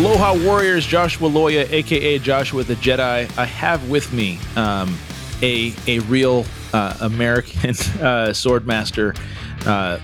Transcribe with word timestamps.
Aloha 0.00 0.34
Warriors, 0.46 0.86
Joshua 0.86 1.28
Loya, 1.28 1.70
aka 1.70 2.18
Joshua 2.18 2.64
the 2.64 2.74
Jedi. 2.76 3.30
I 3.36 3.44
have 3.44 3.90
with 3.90 4.14
me 4.14 4.38
um, 4.56 4.96
a 5.42 5.74
a 5.86 5.98
real 5.98 6.46
uh, 6.72 6.96
American 7.02 7.74
uh, 8.00 8.32
sword 8.32 8.66
master, 8.66 9.14
uh, 9.66 9.98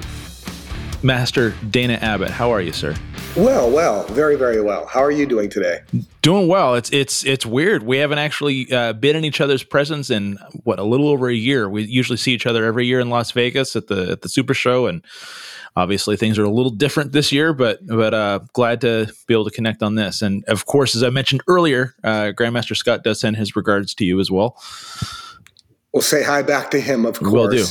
Master 1.03 1.55
Dana 1.71 1.95
Abbott. 1.95 2.29
How 2.29 2.51
are 2.51 2.61
you, 2.61 2.75
sir? 2.75 2.95
Well, 3.37 3.71
well, 3.71 4.03
very, 4.09 4.37
very 4.37 4.61
well. 4.61 4.85
How 4.85 5.03
are 5.03 5.11
you 5.11 5.25
doing 5.25 5.49
today? 5.49 5.81
Doing 6.21 6.47
well. 6.47 6.75
It's 6.75 6.91
it's 6.91 7.25
it's 7.25 7.47
weird. 7.47 7.83
We 7.83 7.97
haven't 7.97 8.19
actually 8.19 8.71
uh, 8.71 8.93
been 8.93 9.17
in 9.17 9.25
each 9.25 9.41
other's 9.41 9.65
presence 9.65 10.11
in 10.11 10.39
what 10.65 10.79
a 10.79 10.85
little 10.85 11.09
over 11.09 11.31
a 11.31 11.35
year. 11.35 11.71
We 11.71 11.85
usually 11.85 12.19
see 12.19 12.35
each 12.35 12.45
other 12.45 12.67
every 12.67 12.85
year 12.85 13.01
in 13.01 13.09
Las 13.09 13.31
Vegas 13.31 13.75
at 13.75 13.87
the 13.87 14.11
at 14.11 14.21
the 14.21 14.29
Super 14.29 14.53
Show, 14.53 14.89
and 14.89 15.03
obviously 15.77 16.17
things 16.17 16.39
are 16.39 16.45
a 16.45 16.51
little 16.51 16.73
different 16.73 17.13
this 17.13 17.31
year. 17.31 17.53
But 17.53 17.87
but 17.87 18.15
uh, 18.15 18.41
glad 18.53 18.81
to 18.81 19.13
be 19.27 19.35
able 19.35 19.45
to 19.45 19.51
connect 19.51 19.83
on 19.83 19.95
this. 19.95 20.23
And 20.23 20.45
of 20.47 20.67
course, 20.67 20.97
as 20.97 21.03
I 21.03 21.11
mentioned 21.11 21.43
earlier, 21.47 21.95
uh, 22.03 22.33
Grandmaster 22.37 22.77
Scott 22.77 23.05
does 23.05 23.21
send 23.21 23.37
his 23.37 23.55
regards 23.55 23.95
to 23.95 24.05
you 24.05 24.19
as 24.19 24.31
well. 24.31 24.57
We'll 25.93 26.03
say 26.03 26.23
hi 26.23 26.43
back 26.43 26.71
to 26.73 26.81
him, 26.81 27.07
of 27.07 27.19
course. 27.19 27.33
Will 27.33 27.49
do. 27.49 27.65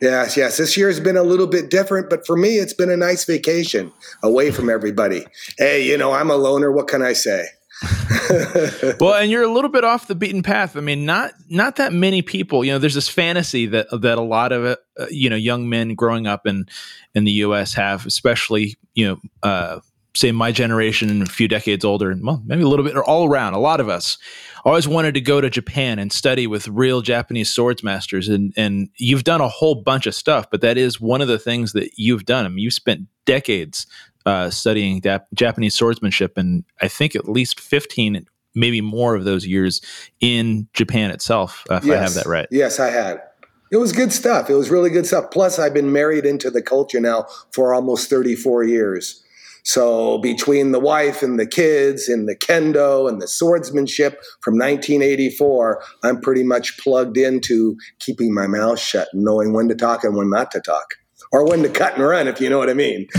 Yes, 0.00 0.36
yes. 0.36 0.56
This 0.56 0.76
year's 0.76 1.00
been 1.00 1.16
a 1.16 1.22
little 1.22 1.48
bit 1.48 1.70
different, 1.70 2.08
but 2.08 2.24
for 2.24 2.36
me, 2.36 2.58
it's 2.58 2.72
been 2.72 2.90
a 2.90 2.96
nice 2.96 3.24
vacation 3.24 3.92
away 4.22 4.52
from 4.52 4.70
everybody. 4.70 5.26
Hey, 5.58 5.84
you 5.84 5.98
know, 5.98 6.12
I'm 6.12 6.30
a 6.30 6.36
loner. 6.36 6.70
What 6.70 6.86
can 6.86 7.02
I 7.02 7.14
say? 7.14 7.46
well, 9.00 9.14
and 9.14 9.30
you're 9.30 9.42
a 9.42 9.52
little 9.52 9.70
bit 9.70 9.84
off 9.84 10.08
the 10.08 10.14
beaten 10.14 10.42
path. 10.42 10.76
I 10.76 10.80
mean, 10.80 11.06
not 11.06 11.32
not 11.48 11.76
that 11.76 11.92
many 11.92 12.22
people. 12.22 12.64
You 12.64 12.72
know, 12.72 12.78
there's 12.78 12.94
this 12.94 13.08
fantasy 13.08 13.66
that 13.66 13.86
that 13.90 14.18
a 14.18 14.22
lot 14.22 14.52
of 14.52 14.64
uh, 14.64 15.06
you 15.10 15.30
know 15.30 15.36
young 15.36 15.68
men 15.68 15.94
growing 15.94 16.26
up 16.26 16.46
in 16.46 16.66
in 17.14 17.24
the 17.24 17.32
U.S. 17.32 17.74
have, 17.74 18.06
especially 18.06 18.76
you 18.94 19.06
know. 19.06 19.20
Uh, 19.42 19.80
say 20.16 20.32
my 20.32 20.50
generation 20.50 21.10
and 21.10 21.22
a 21.22 21.26
few 21.26 21.46
decades 21.46 21.84
older, 21.84 22.12
well, 22.20 22.42
maybe 22.44 22.62
a 22.62 22.66
little 22.66 22.84
bit, 22.84 22.96
or 22.96 23.04
all 23.04 23.28
around, 23.28 23.54
a 23.54 23.58
lot 23.58 23.78
of 23.78 23.88
us 23.88 24.18
always 24.64 24.88
wanted 24.88 25.14
to 25.14 25.20
go 25.20 25.40
to 25.40 25.48
Japan 25.48 25.98
and 26.00 26.12
study 26.12 26.46
with 26.46 26.66
real 26.66 27.02
Japanese 27.02 27.52
swords 27.52 27.84
masters. 27.84 28.28
And, 28.28 28.52
and 28.56 28.88
you've 28.96 29.22
done 29.22 29.40
a 29.40 29.48
whole 29.48 29.76
bunch 29.76 30.06
of 30.06 30.14
stuff, 30.14 30.50
but 30.50 30.60
that 30.62 30.76
is 30.76 31.00
one 31.00 31.20
of 31.20 31.28
the 31.28 31.38
things 31.38 31.72
that 31.72 31.90
you've 31.96 32.24
done. 32.24 32.44
I 32.44 32.48
mean, 32.48 32.58
you've 32.58 32.74
spent 32.74 33.06
decades 33.26 33.86
uh, 34.26 34.50
studying 34.50 35.02
Japanese 35.34 35.74
swordsmanship, 35.74 36.36
and 36.36 36.64
I 36.80 36.88
think 36.88 37.16
at 37.16 37.28
least 37.28 37.60
15, 37.60 38.26
maybe 38.54 38.80
more 38.80 39.14
of 39.14 39.24
those 39.24 39.46
years 39.46 39.80
in 40.20 40.68
Japan 40.72 41.10
itself, 41.10 41.64
uh, 41.70 41.76
if 41.76 41.84
yes. 41.84 41.98
I 41.98 42.02
have 42.02 42.14
that 42.14 42.26
right. 42.26 42.46
Yes, 42.50 42.80
I 42.80 42.90
had. 42.90 43.22
It 43.70 43.76
was 43.76 43.92
good 43.92 44.12
stuff. 44.12 44.48
It 44.48 44.54
was 44.54 44.70
really 44.70 44.90
good 44.90 45.06
stuff. 45.06 45.30
Plus, 45.30 45.58
I've 45.58 45.74
been 45.74 45.92
married 45.92 46.24
into 46.24 46.50
the 46.50 46.62
culture 46.62 47.00
now 47.00 47.26
for 47.52 47.74
almost 47.74 48.08
34 48.08 48.64
years. 48.64 49.22
So 49.68 50.16
between 50.18 50.72
the 50.72 50.80
wife 50.80 51.22
and 51.22 51.38
the 51.38 51.46
kids 51.46 52.08
and 52.08 52.26
the 52.26 52.34
kendo 52.34 53.06
and 53.06 53.20
the 53.20 53.28
swordsmanship 53.28 54.22
from 54.40 54.54
1984, 54.54 55.82
I'm 56.04 56.22
pretty 56.22 56.42
much 56.42 56.78
plugged 56.78 57.18
into 57.18 57.76
keeping 57.98 58.32
my 58.32 58.46
mouth 58.46 58.78
shut 58.78 59.08
and 59.12 59.24
knowing 59.24 59.52
when 59.52 59.68
to 59.68 59.74
talk 59.74 60.04
and 60.04 60.16
when 60.16 60.30
not 60.30 60.50
to 60.52 60.60
talk. 60.60 60.94
Or 61.30 61.46
when 61.46 61.62
to 61.62 61.68
cut 61.68 61.94
and 61.94 62.02
run, 62.02 62.26
if 62.26 62.40
you 62.40 62.48
know 62.48 62.58
what 62.58 62.70
I 62.70 62.74
mean. 62.74 63.08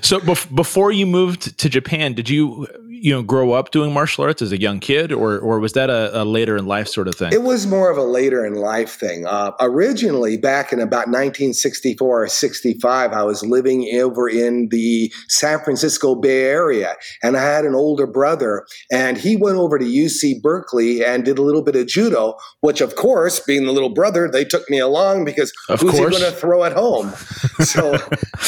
so, 0.00 0.20
bef- 0.20 0.54
before 0.54 0.92
you 0.92 1.04
moved 1.04 1.58
to 1.58 1.68
Japan, 1.68 2.12
did 2.12 2.30
you 2.30 2.68
you 3.00 3.12
know 3.12 3.22
grow 3.22 3.52
up 3.52 3.70
doing 3.70 3.92
martial 3.92 4.24
arts 4.24 4.42
as 4.42 4.52
a 4.52 4.60
young 4.60 4.80
kid, 4.80 5.12
or 5.12 5.38
or 5.38 5.58
was 5.58 5.72
that 5.72 5.90
a, 5.90 6.22
a 6.22 6.24
later 6.24 6.56
in 6.56 6.66
life 6.66 6.88
sort 6.88 7.08
of 7.08 7.14
thing? 7.14 7.32
It 7.32 7.42
was 7.42 7.66
more 7.66 7.90
of 7.90 7.96
a 7.96 8.02
later 8.02 8.44
in 8.44 8.54
life 8.54 8.98
thing. 8.98 9.26
Uh, 9.26 9.52
originally, 9.60 10.36
back 10.36 10.72
in 10.72 10.80
about 10.80 11.06
1964 11.08 12.22
or 12.24 12.28
65, 12.28 13.12
I 13.12 13.22
was 13.22 13.42
living 13.44 13.88
over 14.00 14.28
in 14.28 14.68
the 14.68 15.12
San 15.28 15.60
Francisco 15.60 16.14
Bay 16.14 16.44
Area, 16.44 16.94
and 17.22 17.36
I 17.36 17.42
had 17.42 17.64
an 17.64 17.74
older 17.74 18.06
brother, 18.06 18.66
and 18.92 19.16
he 19.16 19.36
went 19.36 19.56
over 19.56 19.78
to 19.78 19.84
UC 19.84 20.42
Berkeley 20.42 21.04
and 21.04 21.24
did 21.24 21.38
a 21.38 21.42
little 21.42 21.62
bit 21.62 21.76
of 21.76 21.86
judo. 21.86 22.36
Which, 22.60 22.80
of 22.80 22.96
course, 22.96 23.40
being 23.40 23.64
the 23.64 23.72
little 23.72 23.88
brother, 23.88 24.28
they 24.30 24.44
took 24.44 24.68
me 24.68 24.78
along 24.78 25.24
because 25.24 25.52
of 25.68 25.80
who's 25.80 25.92
course. 25.92 26.14
he 26.14 26.20
going 26.20 26.32
to 26.32 26.38
throw 26.38 26.64
at 26.64 26.72
home? 26.72 27.12
So 27.60 27.94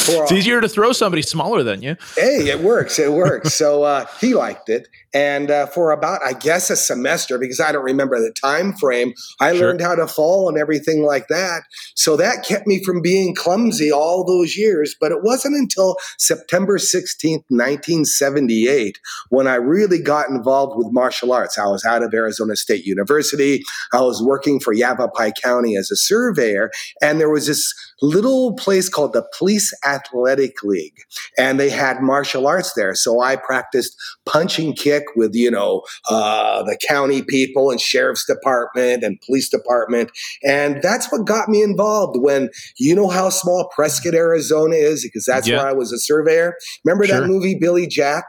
it's 0.09 0.33
easier 0.33 0.61
to 0.61 0.69
throw 0.69 0.93
somebody 0.93 1.23
smaller 1.23 1.63
than 1.63 1.83
you. 1.83 1.97
Hey, 2.17 2.49
it 2.49 2.61
works. 2.61 2.99
It 2.99 3.13
works. 3.13 3.55
so 3.55 3.83
uh, 3.83 4.07
he 4.21 4.35
liked 4.43 4.69
it. 4.69 4.89
And 5.15 5.51
uh, 5.51 5.67
for 5.67 5.91
about, 5.91 6.21
I 6.25 6.33
guess, 6.33 6.71
a 6.71 6.77
semester, 6.77 7.39
because 7.39 7.61
I 7.61 7.73
don't 7.73 7.85
remember 7.85 8.19
the 8.19 8.33
time 8.33 8.73
frame, 8.75 9.13
I 9.41 9.53
sure. 9.53 9.69
learned 9.69 9.81
how 9.83 9.95
to 9.95 10.07
fall 10.07 10.49
and 10.49 10.57
everything 10.57 11.03
like 11.03 11.29
that. 11.29 11.63
So 11.95 12.17
that 12.17 12.45
kept 12.47 12.67
me 12.67 12.83
from 12.83 13.03
being 13.03 13.35
clumsy 13.35 13.93
all 13.93 14.25
those 14.25 14.57
years. 14.57 14.97
But 14.99 15.13
it 15.13 15.23
wasn't 15.23 15.57
until 15.57 15.97
September 16.19 16.79
16th, 16.79 17.45
1978, 17.49 18.99
when 19.29 19.47
I 19.47 19.57
really 19.57 20.01
got 20.01 20.31
involved 20.31 20.77
with 20.77 20.93
martial 20.93 21.33
arts. 21.33 21.59
I 21.59 21.67
was 21.67 21.85
out 21.85 22.03
of 22.03 22.15
Arizona 22.15 22.57
State 22.57 22.85
University. 22.85 23.63
I 23.93 24.01
was 24.01 24.23
working 24.23 24.61
for 24.61 24.73
Yavapai 24.73 25.33
County 25.43 25.77
as 25.77 25.91
a 25.91 25.97
surveyor. 25.97 26.71
And 27.03 27.21
there 27.21 27.31
was 27.31 27.47
this 27.47 27.75
little 28.01 28.55
place 28.55 28.89
called 28.89 29.13
the 29.13 29.27
Police 29.39 29.73
Athletic 29.85 30.63
League. 30.63 30.97
And 31.39 31.61
they 31.61 31.71
had 31.71 32.01
martial 32.01 32.47
arts 32.47 32.73
there. 32.75 32.95
So 32.95 33.21
I 33.21 33.37
practiced 33.37 33.95
punching 34.27 34.75
kick 34.75 35.02
with, 35.17 35.35
you 35.35 35.51
know, 35.51 35.83
uh, 36.09 36.63
the 36.63 36.79
county 36.89 37.23
people 37.23 37.71
and 37.71 37.81
sheriff's 37.81 38.27
department 38.27 39.03
and 39.03 39.21
police 39.27 39.49
department. 39.49 40.11
And 40.43 40.83
that's 40.83 41.11
what 41.13 41.27
got 41.27 41.49
me 41.49 41.63
involved 41.63 42.17
when 42.21 42.49
you 42.79 42.95
know 42.95 43.09
how 43.09 43.31
small 43.31 43.71
Prescott, 43.75 44.15
Arizona 44.15 44.77
is, 44.77 45.03
because 45.03 45.25
that's 45.25 45.49
yeah. 45.49 45.59
where 45.59 45.69
I 45.69 45.73
was 45.73 45.93
a 45.93 45.99
surveyor. 45.99 46.57
Remember 46.85 47.07
sure. 47.07 47.21
that 47.21 47.27
movie, 47.27 47.57
Billy 47.59 47.87
Jack? 47.87 48.25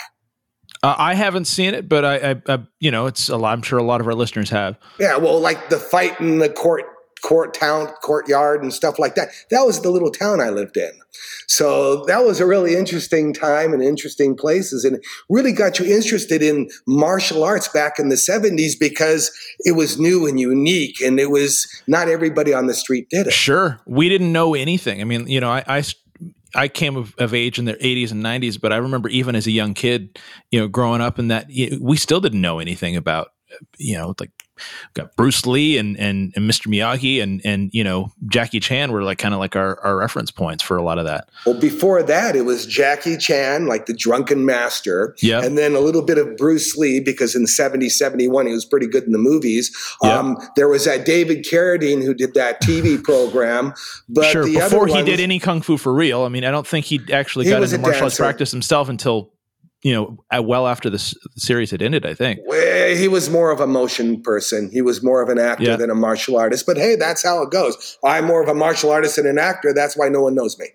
Uh, 0.81 0.95
I 0.97 1.13
haven't 1.13 1.45
seen 1.45 1.73
it, 1.73 1.87
but 1.87 2.03
I, 2.03 2.31
I, 2.31 2.41
I, 2.49 2.59
you 2.79 2.91
know, 2.91 3.05
it's 3.05 3.29
a 3.29 3.37
lot, 3.37 3.53
I'm 3.53 3.61
sure 3.61 3.79
a 3.79 3.83
lot 3.83 4.01
of 4.01 4.07
our 4.07 4.13
listeners 4.13 4.49
have. 4.49 4.77
Yeah, 4.99 5.15
well, 5.15 5.39
like 5.39 5.69
the 5.69 5.77
fight 5.77 6.19
in 6.19 6.39
the 6.39 6.49
court 6.49 6.83
court 7.23 7.53
town 7.53 7.87
courtyard 8.01 8.61
and 8.61 8.73
stuff 8.73 8.99
like 8.99 9.15
that. 9.15 9.29
That 9.49 9.65
was 9.65 9.81
the 9.81 9.89
little 9.89 10.11
town 10.11 10.41
i 10.41 10.49
lived 10.49 10.77
in. 10.77 10.91
So 11.47 12.05
that 12.05 12.25
was 12.25 12.39
a 12.39 12.45
really 12.45 12.75
interesting 12.75 13.33
time 13.33 13.73
and 13.73 13.81
interesting 13.81 14.35
places 14.35 14.83
and 14.83 15.03
really 15.29 15.51
got 15.51 15.79
you 15.79 15.85
interested 15.85 16.41
in 16.41 16.69
martial 16.85 17.43
arts 17.43 17.67
back 17.67 17.97
in 17.97 18.09
the 18.09 18.15
70s 18.15 18.73
because 18.79 19.31
it 19.59 19.73
was 19.73 19.99
new 19.99 20.27
and 20.27 20.39
unique 20.39 20.99
and 21.01 21.19
it 21.19 21.29
was 21.29 21.67
not 21.87 22.09
everybody 22.09 22.53
on 22.53 22.67
the 22.67 22.73
street 22.73 23.09
did 23.09 23.27
it. 23.27 23.33
Sure. 23.33 23.79
We 23.85 24.09
didn't 24.09 24.31
know 24.31 24.53
anything. 24.53 25.01
I 25.01 25.05
mean 25.05 25.27
you 25.27 25.39
know 25.39 25.49
i, 25.49 25.63
I 25.67 25.83
I 26.55 26.67
came 26.67 26.97
of, 26.97 27.15
of, 27.17 27.33
age 27.33 27.57
in 27.57 27.65
the 27.65 27.73
80s 27.73 28.11
and 28.11 28.23
90s, 28.23 28.61
but 28.61 28.71
I 28.71 28.75
remember 28.77 29.09
even 29.09 29.35
as 29.35 29.47
a 29.47 29.51
young 29.51 29.73
kid, 29.73 30.19
you 30.51 30.59
know, 30.59 30.67
growing 30.67 31.01
up 31.01 31.17
in 31.17 31.29
that, 31.29 31.47
we 31.81 31.97
still 31.97 32.21
didn't 32.21 32.41
know 32.41 32.59
anything 32.59 32.95
about, 32.95 33.32
you 33.77 33.97
know, 33.97 34.13
like 34.19 34.31
got 34.93 35.15
Bruce 35.15 35.45
Lee 35.45 35.77
and, 35.77 35.97
and, 35.97 36.31
and 36.35 36.49
Mr. 36.49 36.67
Miyagi 36.67 37.21
and, 37.21 37.41
and, 37.43 37.69
you 37.73 37.83
know, 37.83 38.11
Jackie 38.27 38.59
Chan 38.59 38.91
were 38.91 39.03
like 39.03 39.17
kind 39.17 39.33
of 39.33 39.39
like 39.39 39.55
our, 39.55 39.79
our 39.81 39.97
reference 39.97 40.31
points 40.31 40.63
for 40.63 40.77
a 40.77 40.83
lot 40.83 40.99
of 40.99 41.05
that. 41.05 41.29
Well, 41.45 41.59
before 41.59 42.03
that, 42.03 42.35
it 42.35 42.43
was 42.43 42.65
Jackie 42.65 43.17
Chan, 43.17 43.65
like 43.65 43.87
the 43.87 43.93
drunken 43.93 44.45
master. 44.45 45.15
Yeah. 45.21 45.43
And 45.43 45.57
then 45.57 45.75
a 45.75 45.79
little 45.79 46.03
bit 46.03 46.17
of 46.17 46.37
Bruce 46.37 46.77
Lee, 46.77 46.99
because 46.99 47.35
in 47.35 47.47
70, 47.47 47.89
71, 47.89 48.47
he 48.47 48.53
was 48.53 48.65
pretty 48.65 48.87
good 48.87 49.03
in 49.03 49.11
the 49.11 49.17
movies. 49.17 49.75
Yep. 50.03 50.13
Um, 50.13 50.37
there 50.55 50.67
was 50.67 50.85
that 50.85 51.05
David 51.05 51.45
Carradine 51.45 52.03
who 52.03 52.13
did 52.13 52.33
that 52.35 52.61
TV 52.61 53.01
program. 53.03 53.73
But 54.07 54.31
sure, 54.31 54.45
before 54.45 54.87
he 54.87 55.01
did 55.01 55.11
was, 55.11 55.19
any 55.19 55.39
Kung 55.39 55.61
Fu 55.61 55.77
for 55.77 55.93
real. 55.93 56.23
I 56.23 56.29
mean, 56.29 56.45
I 56.45 56.51
don't 56.51 56.67
think 56.67 56.85
he 56.85 57.01
actually 57.11 57.45
he 57.45 57.51
got 57.51 57.63
into 57.63 57.77
martial 57.79 58.03
arts 58.03 58.17
practice 58.17 58.51
himself 58.51 58.89
until 58.89 59.33
you 59.83 59.93
know, 59.93 60.41
well 60.41 60.67
after 60.67 60.89
the 60.89 60.97
series 61.35 61.71
had 61.71 61.81
ended, 61.81 62.05
I 62.05 62.13
think. 62.13 62.39
Well, 62.45 62.95
he 62.95 63.09
was 63.09 63.29
more 63.29 63.51
of 63.51 63.59
a 63.59 63.67
motion 63.67 64.21
person. 64.21 64.69
He 64.71 64.81
was 64.81 65.03
more 65.03 65.21
of 65.21 65.29
an 65.29 65.37
actor 65.37 65.63
yeah. 65.63 65.75
than 65.75 65.89
a 65.89 65.95
martial 65.95 66.37
artist. 66.37 66.65
But 66.65 66.77
hey, 66.77 66.95
that's 66.95 67.21
how 67.23 67.41
it 67.43 67.51
goes. 67.51 67.97
I'm 68.03 68.25
more 68.25 68.41
of 68.41 68.47
a 68.47 68.53
martial 68.53 68.91
artist 68.91 69.17
than 69.17 69.27
an 69.27 69.37
actor. 69.37 69.73
That's 69.73 69.97
why 69.97 70.07
no 70.07 70.21
one 70.21 70.35
knows 70.35 70.57
me. 70.57 70.67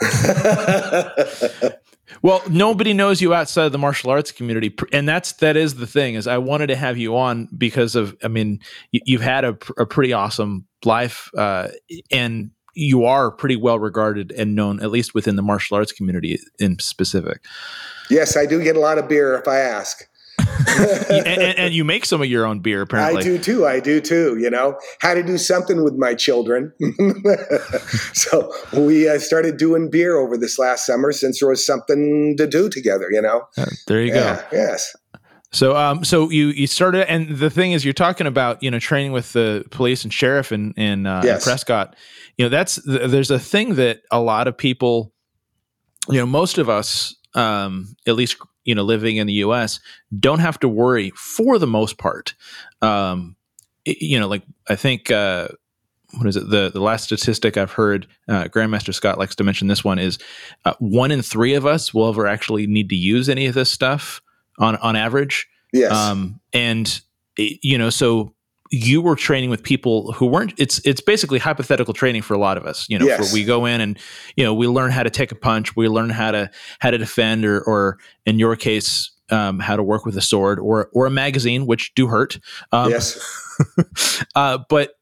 well, 2.22 2.40
nobody 2.48 2.92
knows 2.92 3.20
you 3.20 3.34
outside 3.34 3.66
of 3.66 3.72
the 3.72 3.78
martial 3.78 4.10
arts 4.10 4.30
community, 4.30 4.74
and 4.92 5.08
that's 5.08 5.32
that 5.34 5.56
is 5.56 5.74
the 5.74 5.86
thing. 5.86 6.14
Is 6.14 6.28
I 6.28 6.38
wanted 6.38 6.68
to 6.68 6.76
have 6.76 6.96
you 6.96 7.16
on 7.16 7.48
because 7.58 7.96
of, 7.96 8.16
I 8.22 8.28
mean, 8.28 8.60
you, 8.92 9.18
have 9.18 9.26
had 9.26 9.44
a, 9.44 9.58
a, 9.76 9.86
pretty 9.86 10.12
awesome 10.12 10.66
life, 10.84 11.30
uh, 11.36 11.68
and 12.12 12.52
you 12.74 13.04
are 13.04 13.32
pretty 13.32 13.56
well 13.56 13.78
regarded 13.78 14.32
and 14.32 14.54
known, 14.54 14.80
at 14.82 14.90
least 14.90 15.14
within 15.14 15.34
the 15.36 15.42
martial 15.42 15.76
arts 15.76 15.92
community 15.92 16.38
in 16.58 16.78
specific. 16.78 17.44
Yes, 18.10 18.36
I 18.36 18.46
do 18.46 18.62
get 18.62 18.76
a 18.76 18.80
lot 18.80 18.98
of 18.98 19.08
beer 19.08 19.34
if 19.34 19.48
I 19.48 19.58
ask. 19.58 20.06
and, 21.08 21.26
and, 21.58 21.74
you 21.74 21.84
make 21.84 22.04
some 22.04 22.22
of 22.22 22.28
your 22.28 22.46
own 22.46 22.60
beer, 22.60 22.82
apparently. 22.82 23.20
I 23.20 23.22
do 23.22 23.38
too. 23.38 23.66
I 23.66 23.80
do 23.80 24.00
too. 24.00 24.38
You 24.38 24.50
know, 24.50 24.78
had 25.00 25.14
to 25.14 25.22
do 25.22 25.38
something 25.38 25.82
with 25.84 25.94
my 25.94 26.14
children, 26.14 26.72
so 28.12 28.52
we 28.72 29.08
uh, 29.08 29.18
started 29.18 29.56
doing 29.56 29.90
beer 29.90 30.16
over 30.16 30.36
this 30.36 30.58
last 30.58 30.86
summer 30.86 31.12
since 31.12 31.40
there 31.40 31.48
was 31.48 31.64
something 31.64 32.36
to 32.38 32.46
do 32.46 32.68
together. 32.68 33.08
You 33.10 33.22
know. 33.22 33.42
Uh, 33.58 33.66
there 33.86 34.02
you 34.02 34.14
yeah, 34.14 34.36
go. 34.36 34.56
Yes. 34.56 34.94
So, 35.52 35.76
um, 35.76 36.02
so 36.02 36.30
you 36.30 36.48
you 36.48 36.66
started, 36.66 37.10
and 37.10 37.36
the 37.36 37.50
thing 37.50 37.72
is, 37.72 37.84
you're 37.84 37.92
talking 37.92 38.26
about 38.26 38.62
you 38.62 38.70
know 38.70 38.78
training 38.78 39.12
with 39.12 39.32
the 39.34 39.64
police 39.70 40.02
and 40.02 40.12
sheriff 40.12 40.50
in 40.50 40.72
in, 40.72 41.06
uh, 41.06 41.22
yes. 41.24 41.42
in 41.42 41.50
Prescott. 41.50 41.94
You 42.38 42.46
know, 42.46 42.48
that's 42.48 42.76
there's 42.86 43.30
a 43.30 43.38
thing 43.38 43.74
that 43.74 44.00
a 44.10 44.20
lot 44.20 44.48
of 44.48 44.56
people, 44.56 45.12
you 46.08 46.18
know, 46.18 46.26
most 46.26 46.56
of 46.56 46.70
us 46.70 47.14
um, 47.34 47.96
at 48.06 48.14
least 48.14 48.36
you 48.64 48.74
know 48.74 48.82
living 48.82 49.16
in 49.16 49.26
the 49.26 49.34
U.S. 49.34 49.80
don't 50.18 50.38
have 50.38 50.58
to 50.60 50.68
worry 50.68 51.10
for 51.10 51.58
the 51.58 51.66
most 51.66 51.98
part. 51.98 52.34
Um, 52.80 53.36
you 53.84 54.18
know, 54.20 54.28
like 54.28 54.42
I 54.68 54.76
think 54.76 55.10
uh, 55.10 55.48
what 56.12 56.26
is 56.26 56.36
it? 56.36 56.48
The 56.48 56.70
the 56.72 56.80
last 56.80 57.04
statistic 57.04 57.56
I've 57.56 57.72
heard, 57.72 58.06
uh, 58.28 58.44
Grandmaster 58.44 58.94
Scott 58.94 59.18
likes 59.18 59.34
to 59.36 59.44
mention 59.44 59.68
this 59.68 59.84
one 59.84 59.98
is 59.98 60.18
uh, 60.64 60.74
one 60.78 61.10
in 61.10 61.22
three 61.22 61.54
of 61.54 61.66
us 61.66 61.92
will 61.92 62.08
ever 62.08 62.26
actually 62.26 62.66
need 62.66 62.88
to 62.90 62.96
use 62.96 63.28
any 63.28 63.46
of 63.46 63.54
this 63.54 63.70
stuff 63.70 64.20
on 64.58 64.76
on 64.76 64.96
average. 64.96 65.48
Yes. 65.72 65.92
Um, 65.92 66.40
and 66.52 67.00
you 67.36 67.78
know, 67.78 67.90
so 67.90 68.34
you 68.72 69.02
were 69.02 69.14
training 69.14 69.50
with 69.50 69.62
people 69.62 70.12
who 70.12 70.26
weren't. 70.26 70.54
It's 70.56 70.80
it's 70.86 71.02
basically 71.02 71.38
hypothetical 71.38 71.92
training 71.92 72.22
for 72.22 72.32
a 72.32 72.38
lot 72.38 72.56
of 72.56 72.64
us. 72.64 72.86
You 72.88 72.98
know, 72.98 73.04
yes. 73.04 73.32
we 73.32 73.44
go 73.44 73.66
in 73.66 73.82
and 73.82 73.98
you 74.34 74.42
know 74.42 74.54
we 74.54 74.66
learn 74.66 74.90
how 74.90 75.02
to 75.02 75.10
take 75.10 75.30
a 75.30 75.34
punch, 75.34 75.76
we 75.76 75.88
learn 75.88 76.08
how 76.08 76.30
to 76.30 76.50
how 76.78 76.90
to 76.90 76.96
defend, 76.96 77.44
or 77.44 77.60
or 77.60 77.98
in 78.24 78.38
your 78.38 78.56
case, 78.56 79.10
um, 79.30 79.60
how 79.60 79.76
to 79.76 79.82
work 79.82 80.06
with 80.06 80.16
a 80.16 80.22
sword 80.22 80.58
or 80.58 80.88
or 80.94 81.04
a 81.04 81.10
magazine, 81.10 81.66
which 81.66 81.94
do 81.94 82.06
hurt. 82.06 82.40
Um, 82.72 82.90
yes. 82.90 83.20
uh, 84.34 84.58
but 84.70 84.94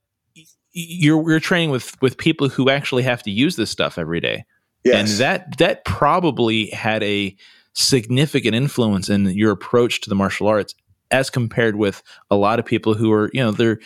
you're 0.72 1.30
you're 1.30 1.40
training 1.40 1.70
with 1.70 1.96
with 2.02 2.18
people 2.18 2.48
who 2.48 2.70
actually 2.70 3.04
have 3.04 3.22
to 3.22 3.30
use 3.30 3.54
this 3.54 3.70
stuff 3.70 3.98
every 3.98 4.20
day. 4.20 4.44
Yes. 4.82 5.10
And 5.10 5.20
that 5.20 5.58
that 5.58 5.84
probably 5.84 6.70
had 6.70 7.04
a 7.04 7.36
significant 7.74 8.56
influence 8.56 9.08
in 9.08 9.26
your 9.26 9.52
approach 9.52 10.00
to 10.00 10.08
the 10.08 10.16
martial 10.16 10.48
arts 10.48 10.74
as 11.10 11.30
compared 11.30 11.76
with 11.76 12.02
a 12.30 12.36
lot 12.36 12.58
of 12.58 12.64
people 12.64 12.94
who 12.94 13.12
are, 13.12 13.30
you 13.32 13.40
know, 13.40 13.50
they're 13.50 13.78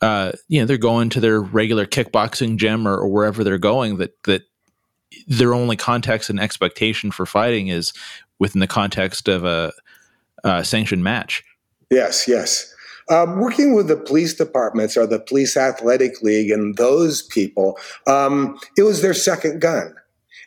uh, 0.00 0.32
you 0.48 0.60
know, 0.60 0.66
they're 0.66 0.78
going 0.78 1.10
to 1.10 1.20
their 1.20 1.40
regular 1.40 1.84
kickboxing 1.84 2.56
gym 2.56 2.88
or, 2.88 2.96
or 2.96 3.08
wherever 3.08 3.44
they're 3.44 3.58
going 3.58 3.98
that 3.98 4.22
that 4.24 4.42
their 5.26 5.54
only 5.54 5.76
context 5.76 6.30
and 6.30 6.40
expectation 6.40 7.10
for 7.10 7.26
fighting 7.26 7.68
is 7.68 7.92
within 8.38 8.60
the 8.60 8.66
context 8.66 9.28
of 9.28 9.44
a, 9.44 9.72
a 10.44 10.64
sanctioned 10.64 11.04
match. 11.04 11.42
Yes, 11.90 12.26
yes. 12.26 12.72
Um, 13.10 13.40
working 13.40 13.74
with 13.74 13.88
the 13.88 13.96
police 13.96 14.34
departments 14.34 14.96
or 14.96 15.06
the 15.06 15.18
police 15.18 15.56
athletic 15.56 16.22
league 16.22 16.50
and 16.50 16.76
those 16.76 17.22
people, 17.22 17.76
um, 18.06 18.58
it 18.78 18.82
was 18.82 19.02
their 19.02 19.14
second 19.14 19.60
gun. 19.60 19.94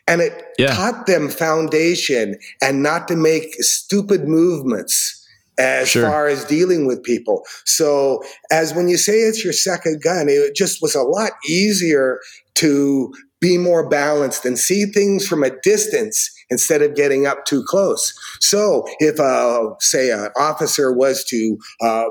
And 0.08 0.20
it 0.20 0.44
yeah. 0.58 0.74
taught 0.74 1.06
them 1.06 1.28
foundation 1.28 2.36
and 2.62 2.82
not 2.82 3.06
to 3.08 3.16
make 3.16 3.54
stupid 3.62 4.26
movements 4.26 5.23
as 5.58 5.88
sure. 5.88 6.08
far 6.08 6.26
as 6.26 6.44
dealing 6.44 6.86
with 6.86 7.02
people. 7.02 7.42
So, 7.64 8.22
as 8.50 8.74
when 8.74 8.88
you 8.88 8.96
say 8.96 9.14
it's 9.20 9.44
your 9.44 9.52
second 9.52 10.02
gun, 10.02 10.26
it 10.28 10.54
just 10.54 10.82
was 10.82 10.94
a 10.94 11.02
lot 11.02 11.32
easier 11.48 12.20
to 12.56 13.12
be 13.40 13.58
more 13.58 13.88
balanced 13.88 14.44
and 14.44 14.58
see 14.58 14.86
things 14.86 15.26
from 15.26 15.42
a 15.42 15.50
distance 15.62 16.30
instead 16.50 16.80
of 16.82 16.94
getting 16.94 17.26
up 17.26 17.44
too 17.44 17.62
close. 17.66 18.12
So, 18.40 18.84
if, 19.00 19.20
uh, 19.20 19.70
say, 19.80 20.10
an 20.10 20.28
officer 20.38 20.92
was 20.92 21.24
to 21.26 21.58
uh, 21.80 22.04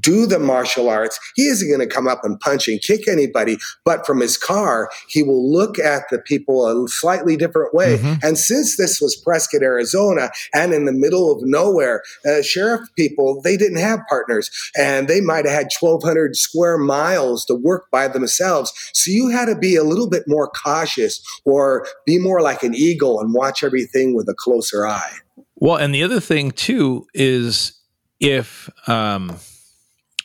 do 0.00 0.26
the 0.26 0.38
martial 0.38 0.88
arts, 0.88 1.18
he 1.34 1.46
isn't 1.46 1.68
going 1.68 1.86
to 1.86 1.92
come 1.92 2.06
up 2.06 2.20
and 2.24 2.38
punch 2.40 2.68
and 2.68 2.80
kick 2.80 3.08
anybody. 3.08 3.58
But 3.84 4.06
from 4.06 4.20
his 4.20 4.36
car, 4.36 4.90
he 5.08 5.22
will 5.22 5.50
look 5.50 5.78
at 5.78 6.04
the 6.10 6.18
people 6.18 6.66
a 6.66 6.88
slightly 6.88 7.36
different 7.36 7.74
way. 7.74 7.98
Mm-hmm. 7.98 8.26
And 8.26 8.38
since 8.38 8.76
this 8.76 9.00
was 9.00 9.16
Prescott, 9.16 9.62
Arizona, 9.62 10.30
and 10.54 10.72
in 10.72 10.84
the 10.84 10.92
middle 10.92 11.32
of 11.32 11.42
nowhere, 11.42 12.02
uh, 12.26 12.42
sheriff 12.42 12.88
people, 12.96 13.40
they 13.42 13.56
didn't 13.56 13.78
have 13.78 14.00
partners 14.08 14.50
and 14.76 15.08
they 15.08 15.20
might 15.20 15.44
have 15.44 15.54
had 15.54 15.68
1,200 15.78 16.36
square 16.36 16.78
miles 16.78 17.44
to 17.46 17.54
work 17.54 17.90
by 17.90 18.08
themselves. 18.08 18.72
So 18.92 19.10
you 19.10 19.28
had 19.28 19.46
to 19.46 19.56
be 19.56 19.76
a 19.76 19.84
little 19.84 20.08
bit 20.08 20.24
more 20.26 20.48
cautious 20.48 21.22
or 21.44 21.86
be 22.06 22.18
more 22.18 22.40
like 22.40 22.62
an 22.62 22.74
eagle 22.74 23.20
and 23.20 23.34
watch 23.34 23.62
everything 23.62 24.14
with 24.14 24.28
a 24.28 24.34
closer 24.34 24.86
eye. 24.86 25.16
Well, 25.56 25.76
and 25.76 25.94
the 25.94 26.02
other 26.02 26.20
thing 26.20 26.50
too 26.50 27.06
is 27.14 27.80
if, 28.20 28.68
um, 28.88 29.36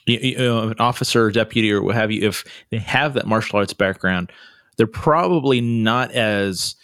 you 0.08 0.38
know, 0.38 0.70
an 0.70 0.76
officer 0.80 1.26
or 1.26 1.32
deputy 1.32 1.72
or 1.72 1.84
what 1.84 1.96
have 1.96 2.12
you, 2.12 2.28
if 2.28 2.44
they 2.72 2.78
have 2.78 3.14
that 3.14 3.28
martial 3.28 3.60
arts 3.60 3.74
background, 3.74 4.32
they're 4.78 4.88
probably 4.88 5.62
not 5.62 6.12
as 6.12 6.76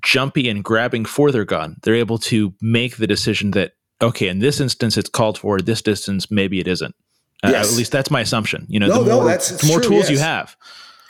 jumpy 0.00 0.48
and 0.48 0.64
grabbing 0.64 1.04
for 1.04 1.30
their 1.30 1.44
gun. 1.44 1.76
They're 1.82 1.94
able 1.94 2.18
to 2.18 2.54
make 2.60 2.96
the 2.96 3.06
decision 3.06 3.50
that, 3.52 3.72
okay, 4.00 4.28
in 4.28 4.38
this 4.38 4.60
instance, 4.60 4.96
it's 4.96 5.10
called 5.10 5.38
for. 5.38 5.60
This 5.60 5.82
distance, 5.82 6.30
maybe 6.30 6.60
it 6.60 6.68
isn't. 6.68 6.94
Uh, 7.42 7.50
yes. 7.50 7.72
at 7.72 7.76
least 7.76 7.92
that's 7.92 8.10
my 8.10 8.20
assumption. 8.20 8.66
You 8.68 8.80
know, 8.80 8.86
no, 8.86 9.04
the 9.04 9.14
more, 9.14 9.22
no, 9.24 9.28
that's, 9.28 9.50
the 9.50 9.66
more 9.66 9.80
true, 9.80 9.90
tools 9.90 10.02
yes. 10.04 10.10
you 10.10 10.18
have. 10.18 10.56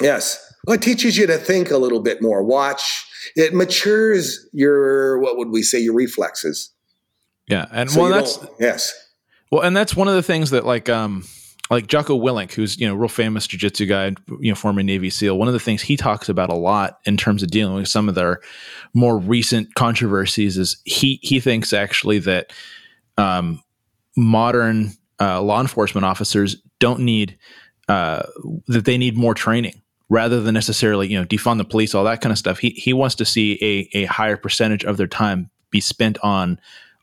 Yes. 0.00 0.52
Well, 0.66 0.74
it 0.74 0.82
teaches 0.82 1.16
you 1.16 1.26
to 1.26 1.36
think 1.36 1.70
a 1.70 1.78
little 1.78 2.00
bit 2.00 2.22
more. 2.22 2.42
Watch. 2.42 3.06
It 3.36 3.54
matures 3.54 4.48
your, 4.52 5.20
what 5.20 5.36
would 5.36 5.50
we 5.50 5.62
say, 5.62 5.78
your 5.78 5.94
reflexes. 5.94 6.72
Yeah. 7.46 7.66
And 7.70 7.90
so 7.90 8.02
well, 8.02 8.10
that's, 8.10 8.38
yes. 8.58 8.92
Well, 9.54 9.62
and 9.62 9.76
that's 9.76 9.94
one 9.94 10.08
of 10.08 10.14
the 10.14 10.22
things 10.22 10.50
that 10.50 10.66
like 10.66 10.88
um 10.88 11.22
like 11.70 11.86
Jocko 11.86 12.18
Willink, 12.18 12.50
who's 12.50 12.76
you 12.76 12.88
know 12.88 12.94
real 12.96 13.08
famous 13.08 13.46
jiu-jitsu 13.46 13.86
guy, 13.86 14.06
you 14.40 14.50
know 14.50 14.56
former 14.56 14.82
Navy 14.82 15.10
SEAL. 15.10 15.38
One 15.38 15.46
of 15.46 15.54
the 15.54 15.60
things 15.60 15.80
he 15.80 15.96
talks 15.96 16.28
about 16.28 16.50
a 16.50 16.56
lot 16.56 16.98
in 17.04 17.16
terms 17.16 17.40
of 17.40 17.52
dealing 17.52 17.76
with 17.76 17.86
some 17.86 18.08
of 18.08 18.16
their 18.16 18.40
more 18.94 19.16
recent 19.16 19.72
controversies 19.76 20.58
is 20.58 20.78
he 20.84 21.20
he 21.22 21.38
thinks 21.38 21.72
actually 21.72 22.18
that 22.18 22.52
um, 23.16 23.62
modern 24.16 24.90
uh, 25.20 25.40
law 25.40 25.60
enforcement 25.60 26.04
officers 26.04 26.56
don't 26.80 26.98
need 26.98 27.38
uh, 27.88 28.24
that 28.66 28.86
they 28.86 28.98
need 28.98 29.16
more 29.16 29.34
training 29.34 29.80
rather 30.08 30.40
than 30.40 30.52
necessarily 30.52 31.06
you 31.06 31.16
know 31.16 31.24
defund 31.24 31.58
the 31.58 31.64
police, 31.64 31.94
all 31.94 32.02
that 32.02 32.20
kind 32.20 32.32
of 32.32 32.38
stuff. 32.38 32.58
He 32.58 32.70
he 32.70 32.92
wants 32.92 33.14
to 33.14 33.24
see 33.24 33.56
a 33.62 33.98
a 33.98 34.04
higher 34.06 34.36
percentage 34.36 34.84
of 34.84 34.96
their 34.96 35.06
time 35.06 35.48
be 35.70 35.80
spent 35.80 36.18
on 36.24 36.58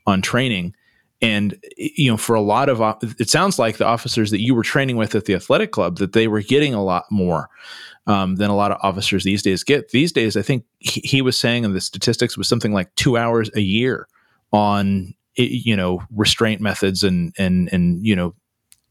on 0.06 0.22
training 0.22 0.76
and 1.22 1.58
you 1.78 2.10
know 2.10 2.18
for 2.18 2.36
a 2.36 2.42
lot 2.42 2.70
of 2.70 2.82
it 3.20 3.30
sounds 3.30 3.60
like 3.60 3.78
the 3.78 3.86
officers 3.86 4.32
that 4.32 4.42
you 4.42 4.56
were 4.56 4.64
training 4.64 4.98
with 4.98 5.16
at 5.16 5.26
the 5.26 5.36
athletic 5.36 5.72
club 5.72 5.98
that 5.98 6.14
they 6.14 6.28
were 6.28 6.42
getting 6.42 6.74
a 6.74 6.84
lot 6.84 7.06
more 7.12 7.50
um, 8.08 8.36
than 8.38 8.50
a 8.50 8.56
lot 8.56 8.72
of 8.72 8.80
officers 8.82 9.24
these 9.24 9.44
days 9.44 9.64
get. 9.64 9.90
These 9.90 10.12
days 10.12 10.36
i 10.36 10.42
think 10.42 10.66
he, 10.80 11.02
he 11.02 11.22
was 11.22 11.38
saying 11.38 11.66
and 11.66 11.76
the 11.76 11.82
statistics 11.82 12.38
was 12.38 12.48
something 12.48 12.74
like 12.74 12.94
two 12.96 13.18
hours 13.18 13.50
a 13.56 13.62
year 13.62 14.08
on 14.52 15.14
you 15.36 15.76
know 15.76 16.02
restraint 16.16 16.62
methods 16.62 17.04
and 17.04 17.34
and 17.38 17.72
and 17.72 18.06
you 18.06 18.16
know 18.16 18.34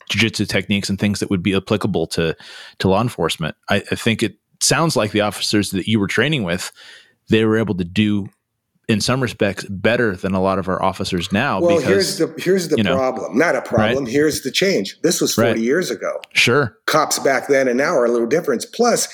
jiu-jitsu 0.09 0.47
techniques 0.47 0.89
and 0.89 0.99
things 0.99 1.21
that 1.21 1.31
would 1.31 1.43
be 1.43 1.55
applicable 1.55 2.07
to 2.09 2.37
to 2.79 2.89
law 2.89 3.01
enforcement. 3.01 3.57
I, 3.69 3.77
I 3.77 3.95
think 3.95 4.23
it 4.23 4.37
sounds 4.61 4.97
like 4.97 5.13
the 5.13 5.21
officers 5.21 5.71
that 5.71 5.89
you 5.89 6.01
were 6.01 6.09
training 6.09 6.43
with 6.43 6.73
they 7.29 7.45
were 7.45 7.57
able 7.57 7.77
to 7.77 7.85
do 7.85 8.29
in 8.91 9.01
some 9.01 9.21
respects 9.21 9.65
better 9.65 10.17
than 10.17 10.35
a 10.35 10.41
lot 10.41 10.59
of 10.59 10.69
our 10.69 10.83
officers 10.83 11.33
now. 11.33 11.61
Well, 11.61 11.77
because, 11.77 11.89
here's 11.89 12.19
the 12.19 12.35
here's 12.39 12.69
the 12.69 12.83
problem. 12.83 13.39
Know, 13.39 13.45
Not 13.47 13.57
a 13.57 13.63
problem. 13.63 14.05
Right? 14.05 14.13
Here's 14.13 14.43
the 14.43 14.51
change. 14.51 15.01
This 15.03 15.21
was 15.21 15.35
40 15.35 15.51
right. 15.51 15.59
years 15.59 15.91
ago. 15.91 16.21
Sure. 16.33 16.77
Cops 16.87 17.19
back 17.19 17.49
then 17.49 17.69
and 17.69 17.79
now 17.79 17.95
are 17.95 18.05
a 18.05 18.11
little 18.11 18.27
different. 18.27 18.65
Plus, 18.75 19.09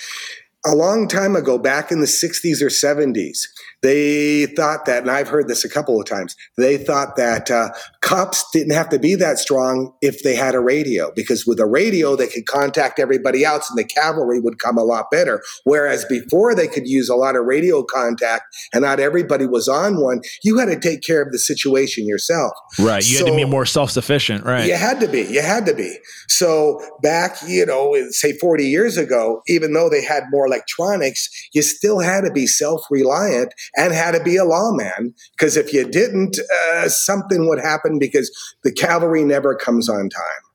a 0.64 0.75
long 0.75 1.06
time 1.06 1.37
ago, 1.37 1.59
back 1.59 1.92
in 1.92 2.00
the 2.00 2.06
60s 2.06 2.61
or 2.61 2.66
70s, 2.66 3.47
they 3.87 4.47
thought 4.47 4.85
that, 4.87 5.02
and 5.02 5.11
I've 5.11 5.28
heard 5.28 5.47
this 5.47 5.64
a 5.64 5.69
couple 5.69 6.00
of 6.00 6.07
times, 6.07 6.35
they 6.59 6.76
thought 6.76 7.14
that 7.16 7.52
uh, 7.52 7.69
cops 8.00 8.45
didn't 8.52 8.73
have 8.73 8.88
to 8.88 8.99
be 8.99 9.14
that 9.14 9.38
strong 9.38 9.93
if 10.02 10.25
they 10.25 10.35
had 10.35 10.57
a 10.57 10.61
radio, 10.61 11.12
because 11.14 11.47
with 11.47 11.61
a 11.61 11.66
radio, 11.66 12.16
they 12.16 12.26
could 12.26 12.47
contact 12.47 12.99
everybody 12.99 13.45
else 13.45 13.71
and 13.71 13.78
the 13.78 13.85
cavalry 13.85 14.40
would 14.40 14.59
come 14.59 14.76
a 14.76 14.83
lot 14.83 15.07
better. 15.12 15.40
Whereas 15.62 16.05
before 16.05 16.52
they 16.52 16.66
could 16.66 16.88
use 16.88 17.09
a 17.09 17.14
lot 17.14 17.37
of 17.37 17.45
radio 17.45 17.85
contact 17.85 18.45
and 18.73 18.83
not 18.83 18.99
everybody 18.99 19.47
was 19.47 19.69
on 19.69 20.02
one, 20.02 20.21
you 20.43 20.59
had 20.59 20.66
to 20.66 20.81
take 20.81 21.02
care 21.02 21.23
of 21.23 21.31
the 21.31 21.38
situation 21.38 22.09
yourself. 22.09 22.52
Right. 22.81 23.07
You 23.07 23.19
so, 23.19 23.25
had 23.25 23.31
to 23.31 23.37
be 23.37 23.45
more 23.45 23.66
self 23.66 23.93
sufficient. 23.93 24.45
Right. 24.45 24.66
You 24.66 24.75
had 24.75 24.99
to 24.99 25.07
be. 25.07 25.23
You 25.23 25.43
had 25.43 25.64
to 25.66 25.75
be. 25.75 25.97
So 26.26 26.81
back, 27.02 27.37
you 27.47 27.64
know, 27.64 27.95
say 28.11 28.33
40 28.33 28.66
years 28.66 28.97
ago, 28.97 29.43
even 29.47 29.75
though 29.75 29.88
they 29.88 30.02
had 30.02 30.25
more 30.31 30.47
electronics, 30.47 31.28
you 31.52 31.62
still 31.62 32.00
had 32.00 32.23
to 32.23 32.33
be 32.33 32.49
self 32.49 32.83
reliant 32.90 33.55
and 33.76 33.92
had 33.92 34.12
to 34.12 34.23
be 34.23 34.37
a 34.37 34.45
lawman 34.45 35.14
because 35.37 35.56
if 35.56 35.73
you 35.73 35.88
didn't, 35.88 36.38
uh, 36.73 36.88
something 36.88 37.49
would 37.49 37.61
happen 37.61 37.99
because 37.99 38.30
the 38.64 38.73
cavalry 38.73 39.25
never 39.25 39.54
comes 39.54 39.88
on 39.88 40.09
time. 40.09 40.46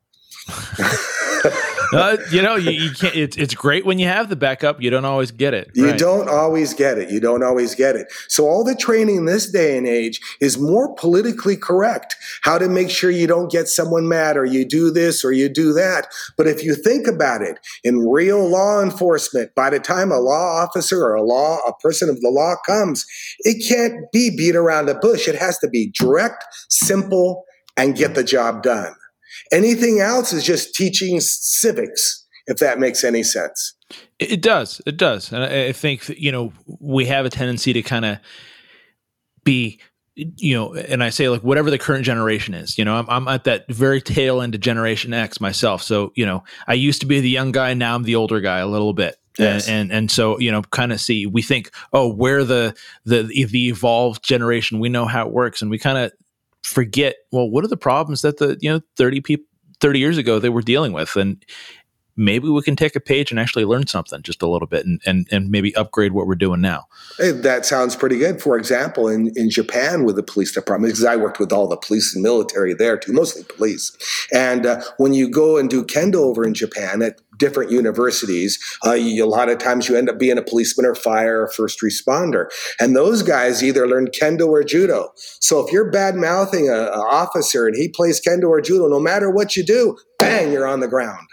uh, 1.93 2.17
you 2.31 2.41
know, 2.41 2.55
you, 2.55 2.71
you, 2.71 2.91
can't. 2.91 3.15
It's 3.15 3.37
it's 3.37 3.53
great 3.53 3.85
when 3.85 3.99
you 3.99 4.07
have 4.07 4.29
the 4.29 4.35
backup. 4.35 4.81
You 4.81 4.89
don't 4.89 5.05
always 5.05 5.31
get 5.31 5.53
it. 5.53 5.69
You 5.75 5.91
right. 5.91 5.99
don't 5.99 6.29
always 6.29 6.73
get 6.73 6.97
it. 6.97 7.11
You 7.11 7.19
don't 7.19 7.43
always 7.43 7.75
get 7.75 7.95
it. 7.95 8.11
So 8.27 8.47
all 8.47 8.63
the 8.63 8.75
training 8.75 9.25
this 9.25 9.49
day 9.51 9.77
and 9.77 9.87
age 9.87 10.19
is 10.39 10.57
more 10.57 10.93
politically 10.95 11.57
correct. 11.57 12.15
How 12.41 12.57
to 12.57 12.67
make 12.67 12.89
sure 12.89 13.11
you 13.11 13.27
don't 13.27 13.51
get 13.51 13.67
someone 13.67 14.07
mad, 14.07 14.35
or 14.35 14.45
you 14.45 14.65
do 14.65 14.89
this, 14.89 15.23
or 15.23 15.31
you 15.31 15.47
do 15.47 15.73
that. 15.73 16.07
But 16.37 16.47
if 16.47 16.63
you 16.63 16.75
think 16.75 17.07
about 17.07 17.41
it, 17.41 17.59
in 17.83 18.09
real 18.09 18.47
law 18.47 18.81
enforcement, 18.81 19.53
by 19.55 19.69
the 19.69 19.79
time 19.79 20.11
a 20.11 20.19
law 20.19 20.63
officer 20.63 21.03
or 21.03 21.15
a 21.15 21.23
law 21.23 21.59
a 21.67 21.73
person 21.81 22.09
of 22.09 22.19
the 22.21 22.29
law 22.29 22.55
comes, 22.65 23.05
it 23.39 23.63
can't 23.67 24.11
be 24.11 24.35
beat 24.35 24.55
around 24.55 24.87
the 24.87 24.95
bush. 24.95 25.27
It 25.27 25.35
has 25.35 25.59
to 25.59 25.69
be 25.69 25.91
direct, 25.97 26.43
simple, 26.69 27.45
and 27.77 27.95
get 27.95 28.15
the 28.15 28.23
job 28.23 28.63
done. 28.63 28.93
Anything 29.51 29.99
else 29.99 30.33
is 30.33 30.43
just 30.43 30.73
teaching 30.75 31.19
civics, 31.19 32.25
if 32.47 32.57
that 32.57 32.79
makes 32.79 33.03
any 33.03 33.23
sense. 33.23 33.75
It 34.19 34.41
does. 34.41 34.81
It 34.85 34.97
does. 34.97 35.31
And 35.31 35.43
I 35.43 35.71
think, 35.71 36.09
you 36.09 36.31
know, 36.31 36.53
we 36.79 37.05
have 37.07 37.25
a 37.25 37.29
tendency 37.29 37.73
to 37.73 37.81
kind 37.81 38.05
of 38.05 38.17
be 39.43 39.79
you 40.15 40.53
know, 40.53 40.73
and 40.73 41.01
I 41.03 41.09
say 41.09 41.29
like 41.29 41.41
whatever 41.41 41.71
the 41.71 41.77
current 41.77 42.03
generation 42.03 42.53
is, 42.53 42.77
you 42.77 42.83
know, 42.83 42.95
I'm, 42.95 43.09
I'm 43.09 43.27
at 43.29 43.45
that 43.45 43.65
very 43.71 44.01
tail 44.01 44.41
end 44.41 44.53
of 44.53 44.61
Generation 44.61 45.13
X 45.13 45.39
myself. 45.39 45.81
So, 45.81 46.11
you 46.15 46.25
know, 46.25 46.43
I 46.67 46.73
used 46.73 46.99
to 47.01 47.07
be 47.07 47.21
the 47.21 47.29
young 47.29 47.53
guy. 47.53 47.73
Now 47.73 47.95
I'm 47.95 48.03
the 48.03 48.15
older 48.15 48.41
guy 48.41 48.59
a 48.59 48.67
little 48.67 48.93
bit. 48.93 49.15
Yes. 49.39 49.67
And, 49.67 49.89
and, 49.89 49.91
and 49.91 50.11
so 50.11 50.37
you 50.39 50.51
know 50.51 50.61
kind 50.61 50.91
of 50.91 50.99
see 50.99 51.25
we 51.25 51.41
think 51.41 51.71
oh 51.93 52.13
we're 52.13 52.43
the 52.43 52.75
the 53.05 53.23
the 53.23 53.69
evolved 53.69 54.21
generation 54.23 54.79
we 54.79 54.89
know 54.89 55.05
how 55.05 55.25
it 55.25 55.31
works 55.31 55.61
and 55.61 55.71
we 55.71 55.79
kind 55.79 55.97
of 55.97 56.11
forget 56.63 57.15
well 57.31 57.49
what 57.49 57.63
are 57.63 57.67
the 57.67 57.77
problems 57.77 58.21
that 58.21 58.37
the 58.37 58.57
you 58.61 58.69
know 58.69 58.81
30 58.97 59.21
people 59.21 59.45
30 59.81 59.99
years 59.99 60.17
ago 60.17 60.39
they 60.39 60.49
were 60.49 60.61
dealing 60.61 60.93
with? 60.93 61.15
And 61.15 61.43
maybe 62.15 62.49
we 62.49 62.61
can 62.61 62.75
take 62.75 62.95
a 62.95 62.99
page 62.99 63.31
and 63.31 63.39
actually 63.39 63.65
learn 63.65 63.87
something 63.87 64.21
just 64.21 64.41
a 64.41 64.47
little 64.47 64.67
bit 64.67 64.85
and, 64.85 65.01
and, 65.05 65.27
and 65.31 65.49
maybe 65.49 65.75
upgrade 65.75 66.11
what 66.11 66.27
we're 66.27 66.35
doing 66.35 66.61
now. 66.61 66.87
That 67.17 67.65
sounds 67.65 67.95
pretty 67.95 68.17
good. 68.17 68.41
For 68.41 68.57
example, 68.57 69.07
in, 69.07 69.31
in 69.35 69.49
Japan 69.49 70.03
with 70.03 70.15
the 70.15 70.23
police 70.23 70.51
department, 70.51 70.93
because 70.93 71.05
I 71.05 71.15
worked 71.15 71.39
with 71.39 71.51
all 71.51 71.67
the 71.67 71.77
police 71.77 72.13
and 72.13 72.23
military 72.23 72.73
there 72.73 72.97
too, 72.97 73.13
mostly 73.13 73.43
police. 73.43 73.95
And 74.33 74.65
uh, 74.65 74.81
when 74.97 75.13
you 75.13 75.29
go 75.29 75.57
and 75.57 75.69
do 75.69 75.83
kendo 75.83 76.15
over 76.15 76.45
in 76.45 76.53
Japan 76.53 77.01
at 77.01 77.21
different 77.37 77.71
universities, 77.71 78.59
uh, 78.85 78.93
you, 78.93 79.25
a 79.25 79.27
lot 79.27 79.49
of 79.49 79.57
times 79.57 79.89
you 79.89 79.97
end 79.97 80.09
up 80.09 80.19
being 80.19 80.37
a 80.37 80.43
policeman 80.43 80.85
or 80.85 80.95
fire 80.95 81.43
or 81.43 81.47
first 81.47 81.81
responder. 81.81 82.45
And 82.79 82.95
those 82.95 83.23
guys 83.23 83.63
either 83.63 83.87
learn 83.87 84.07
kendo 84.07 84.47
or 84.47 84.63
judo. 84.63 85.09
So 85.39 85.65
if 85.65 85.71
you're 85.71 85.89
bad 85.89 86.15
mouthing 86.15 86.69
an 86.69 86.89
officer 86.93 87.65
and 87.65 87.75
he 87.75 87.87
plays 87.87 88.21
kendo 88.21 88.47
or 88.49 88.61
judo, 88.61 88.87
no 88.87 88.99
matter 88.99 89.29
what 89.29 89.55
you 89.55 89.63
do, 89.63 89.97
bang, 90.19 90.51
you're 90.51 90.67
on 90.67 90.81
the 90.81 90.87
ground. 90.87 91.27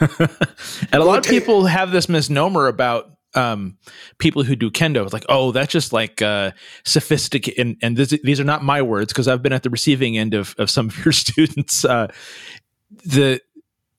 And 0.00 0.94
a 0.94 1.04
lot 1.04 1.18
of 1.18 1.24
people 1.24 1.66
have 1.66 1.90
this 1.90 2.08
misnomer 2.08 2.66
about 2.66 3.10
um, 3.34 3.76
people 4.18 4.42
who 4.42 4.56
do 4.56 4.70
kendo. 4.70 5.04
It's 5.04 5.12
like, 5.12 5.26
oh, 5.28 5.52
that's 5.52 5.72
just 5.72 5.92
like 5.92 6.20
uh, 6.22 6.52
sophisticated. 6.84 7.58
And, 7.58 7.76
and 7.82 7.96
this, 7.96 8.10
these 8.22 8.40
are 8.40 8.44
not 8.44 8.64
my 8.64 8.82
words 8.82 9.12
because 9.12 9.28
I've 9.28 9.42
been 9.42 9.52
at 9.52 9.62
the 9.62 9.70
receiving 9.70 10.18
end 10.18 10.34
of, 10.34 10.54
of 10.58 10.70
some 10.70 10.88
of 10.88 11.04
your 11.04 11.12
students. 11.12 11.84
Uh, 11.84 12.08
the 13.04 13.40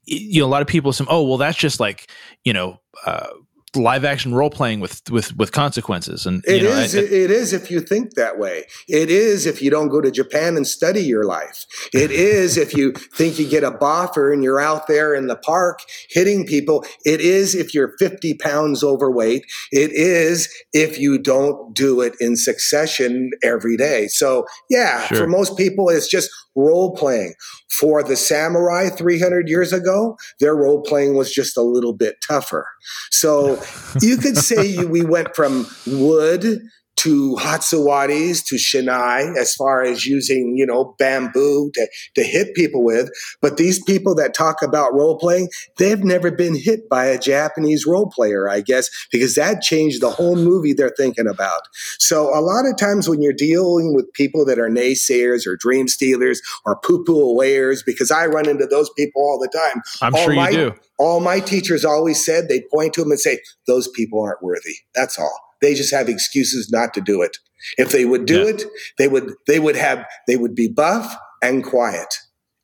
you 0.05 0.41
know 0.41 0.47
a 0.47 0.49
lot 0.49 0.61
of 0.61 0.67
people 0.67 0.91
say, 0.91 1.05
oh, 1.07 1.23
well, 1.23 1.37
that's 1.37 1.57
just 1.57 1.79
like 1.79 2.09
you 2.43 2.53
know. 2.53 2.79
Uh, 3.05 3.27
live 3.75 4.03
action 4.03 4.33
role 4.33 4.49
playing 4.49 4.79
with 4.79 5.01
with 5.09 5.35
with 5.37 5.51
consequences. 5.51 6.25
And 6.25 6.43
it 6.45 6.63
know, 6.63 6.69
is, 6.69 6.95
I, 6.95 6.99
it 6.99 7.31
is 7.31 7.53
if 7.53 7.71
you 7.71 7.79
think 7.79 8.15
that 8.15 8.37
way. 8.37 8.65
It 8.87 9.09
is 9.09 9.45
if 9.45 9.61
you 9.61 9.69
don't 9.69 9.87
go 9.87 10.01
to 10.01 10.11
japan 10.11 10.57
and 10.57 10.67
study 10.67 11.01
your 11.01 11.23
life. 11.23 11.65
It 11.93 12.11
is 12.31 12.57
if 12.57 12.75
you 12.75 12.91
think 12.91 13.39
you 13.39 13.49
get 13.49 13.63
a 13.63 13.71
boffer 13.71 14.33
and 14.33 14.43
you're 14.43 14.59
out 14.59 14.87
there 14.87 15.15
in 15.15 15.27
the 15.27 15.37
park 15.37 15.79
hitting 16.09 16.45
people. 16.45 16.85
It 17.05 17.21
is 17.21 17.55
if 17.55 17.73
you're 17.73 17.95
50 17.97 18.35
pounds 18.35 18.83
overweight. 18.83 19.45
It 19.71 19.91
is 19.91 20.49
if 20.73 20.99
you 20.99 21.17
don't 21.17 21.73
do 21.73 22.01
it 22.01 22.13
in 22.19 22.35
succession 22.35 23.31
every 23.43 23.77
day. 23.77 24.07
So 24.07 24.45
yeah 24.69 25.05
sure. 25.07 25.17
for 25.17 25.27
most 25.27 25.57
people 25.57 25.89
it's 25.89 26.07
just 26.07 26.29
role 26.55 26.95
playing. 26.95 27.33
For 27.79 28.03
the 28.03 28.17
samurai 28.17 28.89
300 28.89 29.47
years 29.47 29.71
ago, 29.71 30.17
their 30.39 30.55
role 30.55 30.81
playing 30.81 31.15
was 31.15 31.31
just 31.31 31.55
a 31.55 31.61
little 31.61 31.93
bit 31.93 32.17
tougher. 32.21 32.67
So 33.11 33.61
you 34.01 34.17
could 34.17 34.37
say 34.37 34.77
we 34.85 35.03
went 35.03 35.35
from 35.35 35.67
wood 35.87 36.61
to 37.01 37.35
Hatsuwatis, 37.39 38.45
to 38.45 38.55
Shinai, 38.55 39.35
as 39.37 39.53
far 39.53 39.83
as 39.83 40.05
using, 40.05 40.55
you 40.55 40.65
know, 40.65 40.95
bamboo 40.99 41.71
to, 41.73 41.87
to 42.15 42.23
hit 42.23 42.53
people 42.53 42.83
with. 42.83 43.09
But 43.41 43.57
these 43.57 43.83
people 43.83 44.13
that 44.15 44.33
talk 44.33 44.61
about 44.61 44.93
role 44.93 45.17
playing, 45.17 45.49
they've 45.77 46.03
never 46.03 46.31
been 46.31 46.55
hit 46.55 46.89
by 46.89 47.05
a 47.05 47.19
Japanese 47.19 47.85
role 47.85 48.09
player, 48.09 48.49
I 48.49 48.61
guess, 48.61 48.89
because 49.11 49.35
that 49.35 49.61
changed 49.61 50.01
the 50.01 50.09
whole 50.09 50.35
movie 50.35 50.73
they're 50.73 50.93
thinking 50.95 51.27
about. 51.27 51.61
So 51.99 52.37
a 52.37 52.41
lot 52.41 52.65
of 52.65 52.77
times 52.77 53.09
when 53.09 53.21
you're 53.21 53.33
dealing 53.33 53.95
with 53.95 54.11
people 54.13 54.45
that 54.45 54.59
are 54.59 54.69
naysayers 54.69 55.47
or 55.47 55.55
dream 55.55 55.87
stealers 55.87 56.41
or 56.65 56.75
poo-poo 56.77 57.19
awayers, 57.19 57.83
because 57.83 58.11
I 58.11 58.27
run 58.27 58.47
into 58.47 58.67
those 58.67 58.89
people 58.91 59.21
all 59.21 59.39
the 59.39 59.49
time. 59.49 59.81
I'm 60.01 60.13
all 60.13 60.25
sure 60.25 60.35
my, 60.35 60.49
you 60.49 60.57
do. 60.57 60.73
All 60.99 61.19
my 61.19 61.39
teachers 61.39 61.83
always 61.83 62.23
said, 62.23 62.47
they'd 62.47 62.69
point 62.69 62.93
to 62.93 63.01
them 63.01 63.11
and 63.11 63.19
say, 63.19 63.39
those 63.65 63.87
people 63.87 64.21
aren't 64.21 64.43
worthy. 64.43 64.75
That's 64.93 65.17
all. 65.17 65.50
They 65.61 65.73
just 65.73 65.93
have 65.93 66.09
excuses 66.09 66.69
not 66.71 66.93
to 66.95 67.01
do 67.01 67.21
it. 67.21 67.37
If 67.77 67.91
they 67.91 68.05
would 68.05 68.25
do 68.25 68.43
yeah. 68.43 68.49
it, 68.49 68.63
they 68.97 69.07
would 69.07 69.33
they 69.47 69.59
would 69.59 69.75
have 69.75 70.05
they 70.27 70.35
would 70.35 70.55
be 70.55 70.67
buff 70.67 71.15
and 71.41 71.63
quiet. 71.63 72.13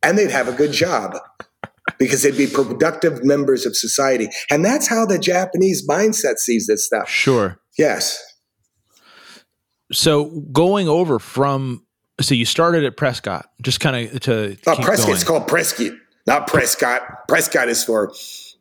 And 0.04 0.18
they'd 0.18 0.32
have 0.32 0.48
a 0.48 0.54
good 0.54 0.72
job 0.72 1.18
because 2.00 2.24
they'd 2.24 2.38
be 2.38 2.48
productive 2.48 3.24
members 3.24 3.66
of 3.66 3.75
society. 3.75 4.30
And 4.50 4.63
that's 4.63 4.88
how 4.88 5.06
the 5.06 5.20
Japanese 5.20 5.88
mindset 5.88 6.38
sees 6.38 6.68
this 6.68 6.86
stuff. 6.86 7.10
Sure. 7.10 7.60
Yes. 7.77 8.24
So 9.92 10.25
going 10.51 10.88
over 10.88 11.20
from 11.20 11.86
so 12.20 12.34
you 12.34 12.46
started 12.46 12.84
at 12.84 12.98
Prescott, 12.98 13.50
just 13.62 13.80
kind 13.80 14.10
of 14.10 14.20
to 14.22 14.58
uh, 14.66 14.75
Prescott's 14.82 15.24
called 15.24 15.48
Prescott, 15.48 15.94
not 16.25 16.48
Prescott. 16.48 17.27
Prescott 17.27 17.70
is 17.70 17.84
for 17.84 18.12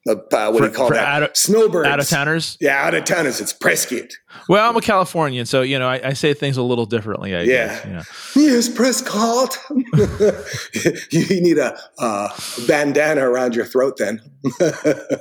uh, 0.06 0.14
what 0.14 0.52
for, 0.52 0.58
do 0.58 0.64
you 0.64 0.70
call 0.70 0.90
that? 0.90 1.06
Out 1.06 1.22
of, 1.22 1.36
Snowbirds. 1.36 1.88
Out 1.88 2.00
of 2.00 2.08
towners? 2.08 2.56
Yeah, 2.60 2.84
out 2.84 2.94
of 2.94 3.04
towners. 3.04 3.40
It's 3.40 3.52
Prescott. 3.52 4.12
Well, 4.48 4.68
I'm 4.68 4.76
a 4.76 4.80
Californian, 4.80 5.46
so 5.46 5.62
you 5.62 5.78
know 5.78 5.88
I, 5.88 6.08
I 6.08 6.12
say 6.12 6.34
things 6.34 6.56
a 6.56 6.62
little 6.62 6.86
differently. 6.86 7.34
I 7.34 7.42
yeah. 7.42 7.66
Guess, 7.66 7.84
you 7.84 7.92
know. 7.92 8.02
Yes, 8.48 8.68
Prescott. 8.68 9.58
you 11.10 11.40
need 11.40 11.58
a 11.58 11.78
uh, 11.98 12.28
bandana 12.66 13.28
around 13.28 13.54
your 13.54 13.64
throat. 13.64 13.96
Then. 13.98 14.20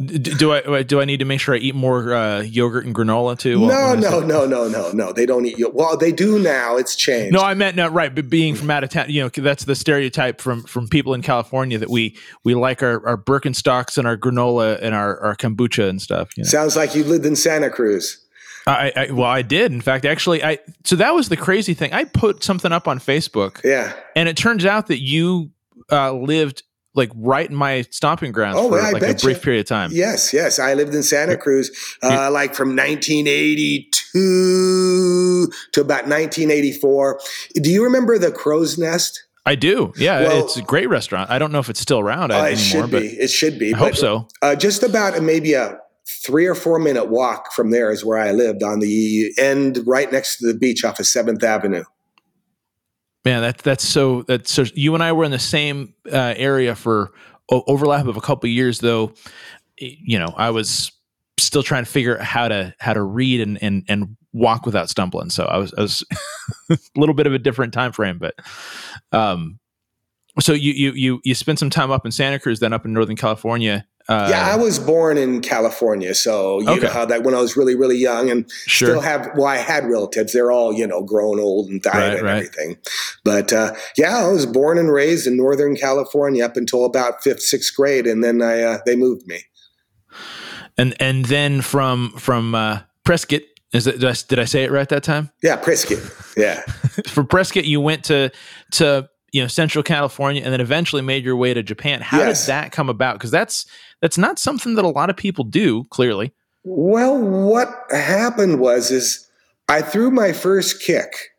Do, 0.06 0.18
do, 0.18 0.54
I 0.54 0.84
do 0.84 1.02
I 1.02 1.06
need 1.06 1.20
to 1.20 1.26
make 1.26 1.40
sure 1.40 1.56
I 1.56 1.58
eat 1.58 1.76
more 1.76 2.14
uh, 2.14 2.42
yogurt 2.42 2.86
and 2.86 2.96
granola 2.96 3.38
too? 3.38 3.60
No, 3.60 3.96
no, 3.96 4.20
no, 4.20 4.46
no, 4.46 4.68
no, 4.68 4.92
no. 4.92 5.14
They 5.14 5.26
don't 5.26 5.46
eat. 5.46 5.74
Well, 5.74 5.98
they 5.98 6.12
do 6.12 6.40
now. 6.40 6.78
It's 6.78 6.96
changed. 6.96 7.34
No, 7.34 7.42
I 7.42 7.54
meant 7.54 7.76
no. 7.76 7.88
Right, 7.88 8.14
but 8.14 8.30
being 8.30 8.56
from 8.56 8.70
out 8.70 8.84
of 8.84 8.90
town, 8.90 9.10
you 9.10 9.22
know, 9.22 9.30
that's 9.30 9.66
the 9.66 9.76
stereotype 9.76 10.42
from 10.42 10.64
from 10.64 10.88
people 10.88 11.14
in 11.14 11.22
California 11.22 11.78
that 11.78 11.90
we 11.90 12.18
we 12.44 12.56
like 12.56 12.84
our, 12.84 13.06
our 13.08 13.18
Birkenstocks 13.18 13.98
and 13.98 14.08
our 14.08 14.18
granola 14.18 14.80
and 14.82 14.96
our, 14.96 15.20
our 15.22 15.36
kombucha 15.36 15.90
and 15.90 16.02
stuff. 16.02 16.36
You 16.38 16.44
know? 16.44 16.50
Sounds 16.50 16.76
like 16.76 16.96
you 16.96 17.04
lived 17.04 17.26
in 17.26 17.36
Santa 17.36 17.70
Cruz. 17.70 18.22
I, 18.68 18.92
I, 18.96 19.12
well, 19.12 19.30
I 19.30 19.44
did. 19.44 19.72
In 19.72 19.82
fact, 19.82 20.06
actually, 20.06 20.44
I 20.44 20.60
so 20.84 20.96
that 20.96 21.14
was 21.14 21.30
the 21.30 21.38
crazy 21.38 21.74
thing. 21.74 21.94
I 21.94 22.04
put 22.04 22.44
something 22.44 22.72
up 22.72 22.88
on 22.88 23.00
Facebook. 23.00 23.64
Yeah, 23.64 23.94
and 24.16 24.28
it 24.28 24.38
turns 24.38 24.66
out 24.66 24.88
that 24.88 25.02
you 25.02 25.52
uh, 25.92 26.14
lived 26.14 26.64
like 26.96 27.12
right 27.16 27.50
in 27.50 27.56
my 27.56 27.82
stomping 27.92 28.32
grounds 28.32 28.58
oh, 28.60 28.70
for 28.70 28.80
I 28.80 28.92
like 28.92 29.04
a 29.04 29.16
brief 29.16 29.38
you. 29.38 29.44
period 29.44 29.60
of 29.62 29.68
time. 29.68 29.90
Yes, 29.94 30.34
yes. 30.34 30.60
I 30.60 30.74
lived 30.74 30.96
in 30.96 31.04
Santa 31.04 31.38
Cruz, 31.38 31.70
uh, 32.02 32.32
like 32.32 32.56
from 32.56 32.70
1982 32.70 35.52
to 35.74 35.82
about 35.82 36.08
1984. 36.08 37.20
Do 37.56 37.70
you 37.70 37.84
remember 37.84 38.18
the 38.18 38.32
Crow's 38.32 38.78
Nest? 38.78 39.22
I 39.46 39.56
do. 39.56 39.94
Yeah, 39.98 40.22
well, 40.22 40.44
it's 40.44 40.58
a 40.58 40.64
great 40.64 40.90
restaurant. 40.90 41.30
I 41.30 41.38
don't 41.38 41.52
know 41.52 41.60
if 41.60 41.70
it's 41.70 41.80
still 41.80 42.00
around 42.00 42.32
uh, 42.32 42.36
anymore, 42.36 42.52
it 42.52 42.58
should 42.58 42.92
but 42.92 43.02
be. 43.02 43.08
It 43.10 43.30
should 43.30 43.60
be. 43.60 43.76
I 43.76 43.78
hope 43.78 43.96
so. 43.96 44.28
Uh, 44.42 44.56
just 44.56 44.82
about 44.82 45.22
maybe 45.22 45.54
a 45.54 45.78
three 46.24 46.48
or 46.48 46.56
four 46.56 46.80
minute 46.80 47.10
walk 47.10 47.52
from 47.52 47.72
there 47.72 47.92
is 47.92 48.04
where 48.04 48.18
I 48.18 48.32
lived 48.32 48.64
on 48.64 48.80
the 48.80 49.32
end, 49.38 49.84
right 49.86 50.12
next 50.12 50.38
to 50.38 50.48
the 50.48 50.58
beach 50.58 50.84
off 50.84 51.00
of 51.00 51.06
Seventh 51.06 51.44
Avenue. 51.44 51.84
Man, 53.26 53.42
that's 53.42 53.64
that's 53.64 53.84
so 53.84 54.22
that's 54.22 54.52
so. 54.52 54.66
You 54.76 54.94
and 54.94 55.04
I 55.04 55.12
were 55.12 55.24
in 55.24 55.32
the 55.32 55.40
same 55.40 55.96
uh, 56.12 56.36
area 56.38 56.76
for 56.76 57.12
o- 57.52 57.64
overlap 57.66 58.06
of 58.06 58.18
a 58.18 58.22
couple 58.22 58.48
years, 58.50 58.80
though. 58.80 59.14
You 59.78 60.20
know, 60.20 60.34
I 60.38 60.52
was 60.52 60.92
still 61.40 61.64
trying 61.64 61.84
to 61.86 61.90
figure 61.90 62.20
out 62.20 62.24
how 62.24 62.48
to 62.48 62.74
how 62.80 62.94
to 62.94 63.02
read 63.02 63.42
and 63.42 63.62
and 63.64 63.84
and 63.90 64.16
walk 64.32 64.66
without 64.68 64.90
stumbling. 64.92 65.32
So 65.32 65.46
I 65.46 65.58
was 65.58 65.74
I 65.76 65.82
was 65.82 66.06
a 66.70 66.78
little 66.96 67.16
bit 67.16 67.26
of 67.26 67.34
a 67.34 67.40
different 67.40 67.74
time 67.74 67.92
frame, 67.92 68.20
but 68.20 68.36
um, 69.12 69.60
so 70.40 70.54
you 70.54 70.74
you 70.74 70.92
you 70.92 71.22
you 71.24 71.34
spent 71.34 71.58
some 71.58 71.72
time 71.72 71.92
up 71.92 72.06
in 72.06 72.12
Santa 72.12 72.40
Cruz, 72.40 72.60
then 72.60 72.74
up 72.74 72.86
in 72.86 72.94
Northern 72.94 73.16
California. 73.16 73.88
Uh, 74.08 74.28
yeah, 74.30 74.52
I 74.52 74.56
was 74.56 74.78
born 74.78 75.18
in 75.18 75.42
California, 75.42 76.14
so 76.14 76.60
you 76.60 76.70
okay. 76.70 76.82
know 76.82 76.90
how 76.90 77.06
that 77.06 77.24
when 77.24 77.34
I 77.34 77.42
was 77.42 77.58
really 77.58 77.76
really 77.76 77.98
young 77.98 78.30
and 78.30 78.50
sure. 78.68 78.90
still 78.90 79.02
have. 79.02 79.32
Well, 79.36 79.48
I 79.48 79.58
had 79.58 79.86
relatives; 79.86 80.32
they're 80.32 80.52
all 80.52 80.74
you 80.74 80.86
know 80.86 81.04
grown 81.04 81.40
old 81.40 81.70
and 81.70 81.82
died 81.82 81.94
right, 81.94 82.14
and 82.14 82.22
right. 82.22 82.36
everything. 82.36 82.78
But 83.24 83.52
uh, 83.52 83.74
yeah, 83.98 84.18
I 84.18 84.28
was 84.28 84.46
born 84.46 84.78
and 84.78 84.92
raised 84.92 85.26
in 85.26 85.36
Northern 85.38 85.76
California 85.76 86.46
up 86.46 86.56
until 86.56 86.86
about 86.86 87.24
fifth 87.24 87.42
sixth 87.42 87.76
grade, 87.76 88.06
and 88.06 88.24
then 88.24 88.44
I 88.44 88.62
uh, 88.62 88.78
they 88.86 88.96
moved 88.96 89.26
me. 89.26 89.40
And 90.78 90.96
and 91.00 91.26
then 91.26 91.62
from 91.62 92.12
from 92.12 92.54
uh, 92.54 92.82
Prescott 93.04 93.42
is 93.74 93.88
it, 93.88 94.00
did 94.00 94.06
I, 94.06 94.14
did 94.28 94.40
I 94.40 94.46
say 94.46 94.64
it 94.64 94.72
right 94.72 94.88
that 94.88 95.04
time? 95.04 95.32
Yeah, 95.44 95.58
Prescott. 95.58 96.00
Yeah. 96.38 96.62
For 97.08 97.24
Prescott, 97.26 97.66
you 97.66 97.82
went 97.82 98.06
to 98.06 98.32
to 98.74 99.10
you 99.36 99.42
know 99.42 99.48
Central 99.50 99.84
California 99.84 100.42
and 100.42 100.54
then 100.54 100.62
eventually 100.62 101.02
made 101.02 101.26
your 101.26 101.36
way 101.36 101.54
to 101.54 101.62
Japan. 101.62 102.00
How 102.00 102.20
yes. 102.20 102.46
did 102.46 102.52
that 102.52 102.72
come 102.72 102.88
about? 102.88 103.16
Because 103.16 103.32
that's 103.32 103.66
that's 104.02 104.18
not 104.18 104.40
something 104.40 104.76
that 104.76 104.86
a 104.86 104.88
lot 104.88 105.10
of 105.10 105.18
people 105.18 105.44
do. 105.44 105.84
Clearly. 105.90 106.34
Well, 106.64 107.20
what 107.20 107.68
happened 107.92 108.62
was 108.62 108.92
is 108.92 109.30
I 109.68 109.82
threw 109.82 110.10
my 110.10 110.32
first 110.32 110.82
kick 110.82 111.34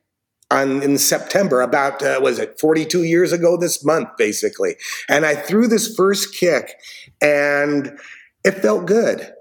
on 0.50 0.82
in 0.82 0.98
September 0.98 1.62
about 1.62 2.02
uh, 2.02 2.20
was 2.22 2.38
it 2.38 2.60
42 2.60 3.04
years 3.04 3.32
ago 3.32 3.56
this 3.56 3.82
month 3.82 4.10
basically, 4.18 4.76
and 5.08 5.24
I 5.24 5.34
threw 5.34 5.66
this 5.66 5.94
first 5.96 6.34
kick 6.34 6.74
and 7.22 7.98
it 8.44 8.60
felt 8.60 8.84
good 8.84 9.32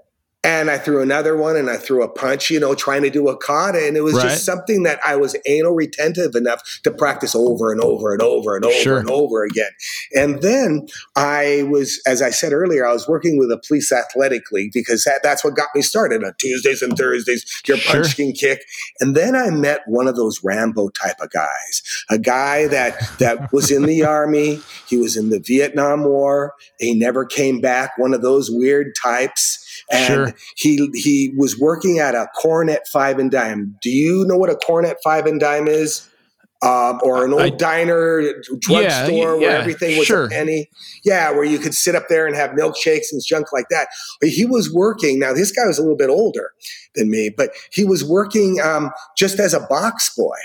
and 0.46 0.70
I 0.70 0.78
threw 0.78 1.02
another 1.02 1.36
one 1.36 1.56
and 1.56 1.68
I 1.68 1.76
threw 1.76 2.04
a 2.04 2.08
punch, 2.08 2.50
you 2.50 2.60
know, 2.60 2.76
trying 2.76 3.02
to 3.02 3.10
do 3.10 3.28
a 3.28 3.36
kata. 3.36 3.84
And 3.84 3.96
it 3.96 4.02
was 4.02 4.14
right. 4.14 4.22
just 4.22 4.44
something 4.44 4.84
that 4.84 5.00
I 5.04 5.16
was 5.16 5.34
anal 5.44 5.74
retentive 5.74 6.36
enough 6.36 6.62
to 6.84 6.92
practice 6.92 7.34
over 7.34 7.72
and 7.72 7.80
over 7.80 8.12
and 8.12 8.22
over 8.22 8.54
and 8.54 8.64
over 8.64 8.74
sure. 8.74 8.98
and 8.98 9.10
over 9.10 9.42
again. 9.42 9.70
And 10.14 10.40
then 10.42 10.86
I 11.16 11.66
was, 11.68 12.00
as 12.06 12.22
I 12.22 12.30
said 12.30 12.52
earlier, 12.52 12.86
I 12.86 12.92
was 12.92 13.08
working 13.08 13.38
with 13.38 13.50
a 13.50 13.60
police 13.66 13.90
athletic 13.90 14.52
league 14.52 14.70
because 14.72 15.02
that, 15.02 15.18
that's 15.24 15.42
what 15.42 15.56
got 15.56 15.70
me 15.74 15.82
started 15.82 16.22
on 16.22 16.32
Tuesdays 16.38 16.80
and 16.80 16.96
Thursdays, 16.96 17.44
your 17.66 17.78
sure. 17.78 18.02
punch 18.02 18.14
can 18.14 18.30
kick. 18.30 18.64
And 19.00 19.16
then 19.16 19.34
I 19.34 19.50
met 19.50 19.80
one 19.86 20.06
of 20.06 20.14
those 20.14 20.44
Rambo 20.44 20.90
type 20.90 21.16
of 21.20 21.32
guys, 21.32 21.82
a 22.08 22.20
guy 22.20 22.68
that, 22.68 23.00
that 23.18 23.52
was 23.52 23.72
in 23.72 23.82
the 23.82 24.04
army. 24.06 24.60
He 24.86 24.96
was 24.96 25.16
in 25.16 25.30
the 25.30 25.40
Vietnam 25.40 26.04
War. 26.04 26.54
He 26.78 26.96
never 26.96 27.24
came 27.24 27.60
back. 27.60 27.98
One 27.98 28.14
of 28.14 28.22
those 28.22 28.48
weird 28.48 28.94
types 29.02 29.64
and 29.90 30.06
sure. 30.06 30.32
he 30.56 30.90
he 30.94 31.32
was 31.36 31.58
working 31.58 31.98
at 31.98 32.14
a 32.14 32.28
Coronet 32.40 32.86
Five 32.92 33.18
and 33.18 33.30
Dime. 33.30 33.76
Do 33.82 33.90
you 33.90 34.24
know 34.26 34.36
what 34.36 34.50
a 34.50 34.56
Coronet 34.56 34.96
Five 35.02 35.26
and 35.26 35.40
Dime 35.40 35.68
is? 35.68 36.08
Um, 36.62 37.00
or 37.02 37.26
an 37.26 37.34
old 37.34 37.42
I, 37.42 37.50
diner, 37.50 38.22
drugstore 38.60 38.82
yeah, 38.82 39.06
yeah, 39.06 39.38
where 39.38 39.58
everything 39.58 39.98
was 39.98 40.06
sure. 40.06 40.24
a 40.24 40.28
penny. 40.28 40.70
Yeah, 41.04 41.30
where 41.30 41.44
you 41.44 41.58
could 41.58 41.74
sit 41.74 41.94
up 41.94 42.04
there 42.08 42.26
and 42.26 42.34
have 42.34 42.52
milkshakes 42.52 43.12
and 43.12 43.20
junk 43.24 43.52
like 43.52 43.66
that. 43.68 43.88
But 44.22 44.30
he 44.30 44.46
was 44.46 44.72
working. 44.72 45.18
Now, 45.18 45.34
this 45.34 45.52
guy 45.52 45.66
was 45.66 45.78
a 45.78 45.82
little 45.82 45.98
bit 45.98 46.08
older 46.08 46.52
than 46.94 47.10
me, 47.10 47.28
but 47.28 47.50
he 47.70 47.84
was 47.84 48.02
working 48.02 48.58
um, 48.62 48.90
just 49.18 49.38
as 49.38 49.52
a 49.52 49.60
box 49.68 50.10
boy 50.16 50.36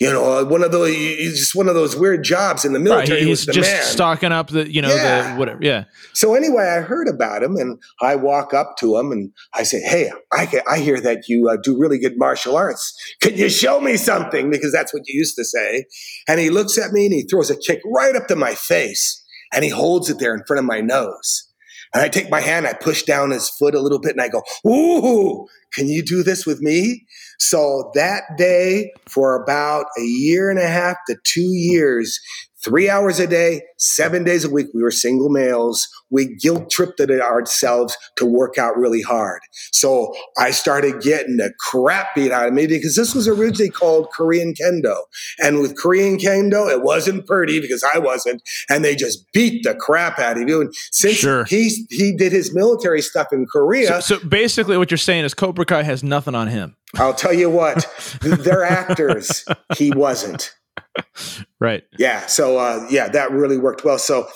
you 0.00 0.10
know, 0.10 0.44
one 0.44 0.64
of 0.64 0.72
those, 0.72 0.88
he's 0.88 1.38
just 1.38 1.54
one 1.54 1.68
of 1.68 1.74
those 1.74 1.94
weird 1.94 2.24
jobs 2.24 2.64
in 2.64 2.72
the 2.72 2.78
military. 2.78 3.20
Right, 3.20 3.26
he's 3.28 3.44
just 3.44 3.70
man. 3.70 3.82
stocking 3.84 4.32
up 4.32 4.48
the, 4.48 4.72
you 4.72 4.80
know, 4.80 4.88
yeah. 4.88 5.34
the 5.34 5.38
whatever. 5.38 5.58
Yeah. 5.62 5.84
So 6.14 6.34
anyway, 6.34 6.64
I 6.64 6.80
heard 6.80 7.08
about 7.08 7.42
him 7.42 7.56
and 7.56 7.78
I 8.00 8.16
walk 8.16 8.54
up 8.54 8.76
to 8.78 8.96
him 8.96 9.12
and 9.12 9.30
I 9.54 9.64
say, 9.64 9.80
Hey, 9.80 10.10
I, 10.32 10.48
I 10.68 10.78
hear 10.78 11.00
that 11.00 11.28
you 11.28 11.48
uh, 11.48 11.56
do 11.62 11.78
really 11.78 11.98
good 11.98 12.14
martial 12.16 12.56
arts. 12.56 12.96
Can 13.20 13.36
you 13.36 13.50
show 13.50 13.80
me 13.80 13.96
something? 13.96 14.50
Because 14.50 14.72
that's 14.72 14.94
what 14.94 15.02
you 15.06 15.18
used 15.18 15.36
to 15.36 15.44
say. 15.44 15.84
And 16.26 16.40
he 16.40 16.48
looks 16.48 16.78
at 16.78 16.92
me 16.92 17.06
and 17.06 17.14
he 17.14 17.22
throws 17.22 17.50
a 17.50 17.56
kick 17.56 17.80
right 17.84 18.16
up 18.16 18.28
to 18.28 18.36
my 18.36 18.54
face 18.54 19.22
and 19.52 19.62
he 19.62 19.70
holds 19.70 20.08
it 20.08 20.18
there 20.18 20.34
in 20.34 20.42
front 20.46 20.58
of 20.58 20.64
my 20.64 20.80
nose. 20.80 21.48
And 21.94 22.02
I 22.02 22.08
take 22.08 22.30
my 22.30 22.40
hand, 22.40 22.66
I 22.66 22.72
push 22.72 23.02
down 23.02 23.30
his 23.30 23.50
foot 23.50 23.74
a 23.74 23.80
little 23.80 24.00
bit 24.00 24.12
and 24.12 24.22
I 24.22 24.28
go, 24.28 24.42
Ooh, 24.66 25.46
can 25.74 25.88
you 25.88 26.02
do 26.02 26.22
this 26.22 26.46
with 26.46 26.62
me? 26.62 27.04
So 27.44 27.90
that 27.96 28.22
day, 28.38 28.92
for 29.08 29.42
about 29.42 29.86
a 29.98 30.04
year 30.04 30.48
and 30.48 30.60
a 30.60 30.68
half 30.68 30.96
to 31.08 31.16
two 31.24 31.52
years, 31.52 32.20
three 32.64 32.88
hours 32.88 33.18
a 33.18 33.26
day, 33.26 33.62
seven 33.78 34.24
days 34.24 34.44
a 34.44 34.50
week. 34.50 34.68
We 34.74 34.82
were 34.82 34.90
single 34.90 35.28
males. 35.28 35.86
We 36.10 36.34
guilt 36.36 36.70
tripped 36.70 37.00
it 37.00 37.10
ourselves 37.10 37.96
to 38.16 38.26
work 38.26 38.58
out 38.58 38.76
really 38.76 39.02
hard. 39.02 39.40
So 39.72 40.14
I 40.38 40.50
started 40.50 41.02
getting 41.02 41.38
the 41.38 41.52
crap 41.58 42.14
beat 42.14 42.30
out 42.32 42.48
of 42.48 42.54
me 42.54 42.66
because 42.66 42.96
this 42.96 43.14
was 43.14 43.26
originally 43.26 43.70
called 43.70 44.08
Korean 44.12 44.54
Kendo. 44.54 44.96
And 45.42 45.60
with 45.60 45.76
Korean 45.76 46.18
Kendo, 46.18 46.70
it 46.70 46.82
wasn't 46.82 47.26
pretty 47.26 47.60
because 47.60 47.84
I 47.94 47.98
wasn't. 47.98 48.42
And 48.68 48.84
they 48.84 48.94
just 48.94 49.24
beat 49.32 49.64
the 49.64 49.74
crap 49.74 50.18
out 50.18 50.40
of 50.40 50.48
you. 50.48 50.60
And 50.60 50.74
since 50.90 51.16
sure. 51.16 51.44
he, 51.44 51.86
he 51.90 52.14
did 52.16 52.32
his 52.32 52.54
military 52.54 53.00
stuff 53.00 53.28
in 53.32 53.46
Korea. 53.46 54.00
So, 54.02 54.18
so 54.18 54.28
basically, 54.28 54.76
what 54.76 54.90
you're 54.90 54.98
saying 54.98 55.24
is 55.24 55.34
Cobra 55.34 55.64
Kai 55.64 55.82
has 55.82 56.02
nothing 56.02 56.34
on 56.34 56.48
him. 56.48 56.76
I'll 56.96 57.14
tell 57.14 57.32
you 57.32 57.48
what, 57.48 57.86
they're 58.20 58.64
actors. 58.64 59.46
He 59.76 59.90
wasn't 59.90 60.52
right. 61.60 61.84
Yeah. 61.98 62.26
So 62.26 62.58
uh, 62.58 62.86
yeah, 62.90 63.08
that 63.08 63.30
really 63.30 63.58
worked 63.58 63.84
well. 63.84 63.98
So 63.98 64.28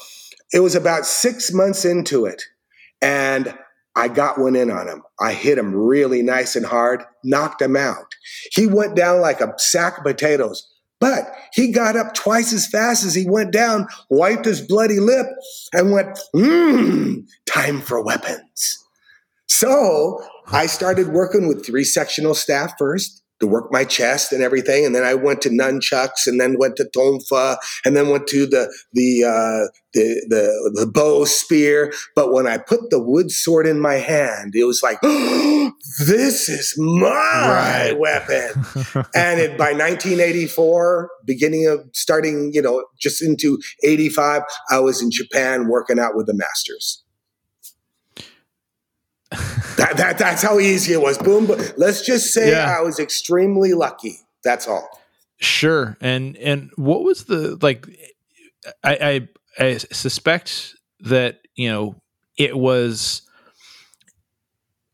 it 0.53 0.61
was 0.61 0.75
about 0.75 1.07
six 1.07 1.53
months 1.53 1.85
into 1.85 2.27
it, 2.27 2.43
and 3.03 3.57
I 3.97 4.09
got 4.09 4.39
one 4.39 4.57
in 4.57 4.71
on 4.71 4.89
him. 4.89 5.03
I 5.21 5.33
hit 5.33 5.59
him 5.59 5.75
really 5.75 6.23
nice 6.23 6.55
and 6.55 6.67
hard, 6.67 7.03
knocked 7.25 7.63
him 7.63 7.77
out. 7.77 8.15
He 8.53 8.67
went 8.67 8.95
down 8.95 9.21
like 9.21 9.41
a 9.41 9.55
sack 9.59 9.99
of 9.99 10.05
potatoes. 10.05 10.71
But 10.99 11.31
he 11.53 11.73
got 11.73 11.97
up 11.97 12.15
twice 12.15 12.53
as 12.55 12.67
fast 12.67 13.05
as 13.05 13.15
he 13.15 13.29
went 13.29 13.53
down, 13.53 13.87
wiped 14.09 14.47
his 14.47 14.63
bloody 14.63 14.99
lip, 14.99 15.27
and 15.75 15.93
went, 15.93 16.19
mmm, 16.35 17.27
time 17.47 17.83
for 17.83 18.03
weapons. 18.03 18.83
So 19.47 20.25
I 20.49 20.67
started 20.67 21.09
working 21.09 21.49
with 21.49 21.67
three 21.67 21.85
sectional 21.85 22.35
staff 22.35 22.75
first 22.79 23.23
to 23.41 23.47
work 23.47 23.71
my 23.71 23.85
chest 23.85 24.33
and 24.33 24.43
everything. 24.43 24.85
And 24.85 24.95
then 24.95 25.05
I 25.05 25.15
went 25.15 25.43
to 25.43 25.51
nunchucks 25.51 26.27
and 26.27 26.41
then 26.41 26.57
went 26.59 26.77
to 26.77 26.89
tonfa 26.97 27.57
and 27.85 27.97
then 27.97 28.09
went 28.09 28.27
to 28.29 28.47
the, 28.47 28.73
the, 28.93 29.25
uh, 29.25 29.71
the, 29.93 30.27
the, 30.29 30.73
the 30.75 30.87
bow 30.87 31.25
spear. 31.25 31.93
But 32.15 32.33
when 32.33 32.47
I 32.47 32.59
put 32.59 32.91
the 32.91 33.03
wood 33.03 33.31
sword 33.31 33.67
in 33.67 33.81
my 33.81 33.95
hand, 33.95 34.55
it 34.55 34.65
was 34.65 34.83
like, 34.83 34.99
oh, 35.03 35.73
this 36.07 36.49
is 36.49 36.75
my 36.79 37.09
right. 37.09 37.99
weapon. 37.99 38.65
and 39.15 39.41
it, 39.41 39.59
by 39.59 39.73
1984, 39.73 41.11
beginning 41.25 41.67
of 41.67 41.81
starting, 41.93 42.51
you 42.53 42.63
know, 42.63 42.85
just 42.99 43.23
into 43.23 43.59
85, 43.85 44.43
I 44.71 44.81
was 44.81 45.03
in 45.03 45.11
Japan 45.11 45.69
working 45.69 45.99
out 45.99 46.17
with 46.17 46.27
the 46.27 46.35
masters 46.35 47.03
that, 49.31 49.95
that 49.97 50.19
that's 50.19 50.43
how 50.43 50.59
easy 50.59 50.93
it 50.93 51.03
was. 51.03 51.19
Boom. 51.19 51.47
But 51.47 51.75
let's 51.77 52.05
just 52.05 52.33
say 52.33 52.51
yeah. 52.51 52.77
I 52.79 52.83
was 52.83 52.99
extremely 52.99 53.75
lucky. 53.75 54.19
That's 54.45 54.69
all. 54.69 54.89
Sure. 55.39 55.97
And 56.01 56.37
and 56.37 56.71
what 56.77 57.03
was 57.03 57.25
the 57.25 57.59
like? 57.61 57.87
I 58.85 59.29
I, 59.59 59.65
I 59.65 59.77
suspect 59.79 60.75
that 61.01 61.41
you 61.55 61.69
know 61.69 61.97
it 62.39 62.57
was 62.57 63.23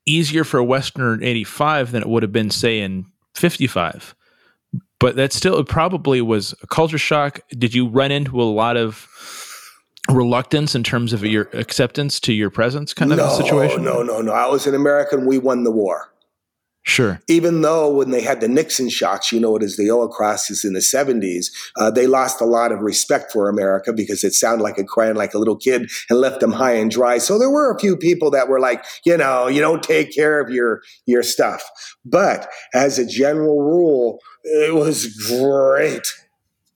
easier 0.06 0.44
for 0.44 0.58
a 0.58 0.64
Westerner 0.64 1.14
in 1.14 1.22
'85 1.22 1.92
than 1.92 2.02
it 2.02 2.08
would 2.08 2.22
have 2.22 2.32
been, 2.32 2.50
say, 2.50 2.80
in 2.80 3.06
'55. 3.34 4.14
But 4.98 5.16
that 5.16 5.32
still 5.32 5.58
it 5.58 5.68
probably 5.68 6.22
was 6.22 6.54
a 6.62 6.66
culture 6.66 6.98
shock. 6.98 7.40
Did 7.50 7.74
you 7.74 7.88
run 7.88 8.10
into 8.12 8.40
a 8.40 8.44
lot 8.44 8.76
of 8.76 9.08
reluctance 10.12 10.74
in 10.74 10.82
terms 10.82 11.12
of 11.12 11.24
your 11.24 11.48
acceptance 11.52 12.20
to 12.20 12.32
your 12.32 12.50
presence 12.50 12.94
kind 12.94 13.12
of 13.12 13.18
no, 13.18 13.28
situation? 13.28 13.84
No, 13.84 14.02
no, 14.02 14.20
no. 14.20 14.32
I 14.32 14.46
was 14.46 14.66
an 14.66 14.74
American. 14.74 15.26
We 15.26 15.38
won 15.38 15.64
the 15.64 15.72
war. 15.72 16.12
Sure. 16.84 17.20
Even 17.28 17.60
though 17.60 17.92
when 17.92 18.10
they 18.10 18.22
had 18.22 18.40
the 18.40 18.48
Nixon 18.48 18.88
shocks, 18.88 19.30
you 19.30 19.38
know, 19.38 19.54
it 19.56 19.62
is 19.62 19.76
the 19.76 19.86
Holocaust 19.86 20.64
in 20.64 20.72
the 20.72 20.80
70s, 20.80 21.46
uh, 21.76 21.92
they 21.92 22.08
lost 22.08 22.40
a 22.40 22.44
lot 22.44 22.72
of 22.72 22.80
respect 22.80 23.30
for 23.30 23.48
America 23.48 23.92
because 23.92 24.24
it 24.24 24.34
sounded 24.34 24.64
like 24.64 24.78
a 24.78 24.84
crying 24.84 25.14
like 25.14 25.32
a 25.32 25.38
little 25.38 25.56
kid 25.56 25.88
and 26.10 26.18
left 26.18 26.40
them 26.40 26.50
high 26.50 26.74
and 26.74 26.90
dry. 26.90 27.18
So 27.18 27.38
there 27.38 27.50
were 27.50 27.72
a 27.72 27.78
few 27.78 27.96
people 27.96 28.32
that 28.32 28.48
were 28.48 28.58
like, 28.58 28.84
you 29.04 29.16
know, 29.16 29.46
you 29.46 29.60
don't 29.60 29.82
take 29.82 30.12
care 30.12 30.40
of 30.40 30.50
your, 30.50 30.82
your 31.06 31.22
stuff. 31.22 31.62
But 32.04 32.50
as 32.74 32.98
a 32.98 33.06
general 33.06 33.62
rule, 33.62 34.18
it 34.42 34.74
was 34.74 35.06
great. 35.28 36.02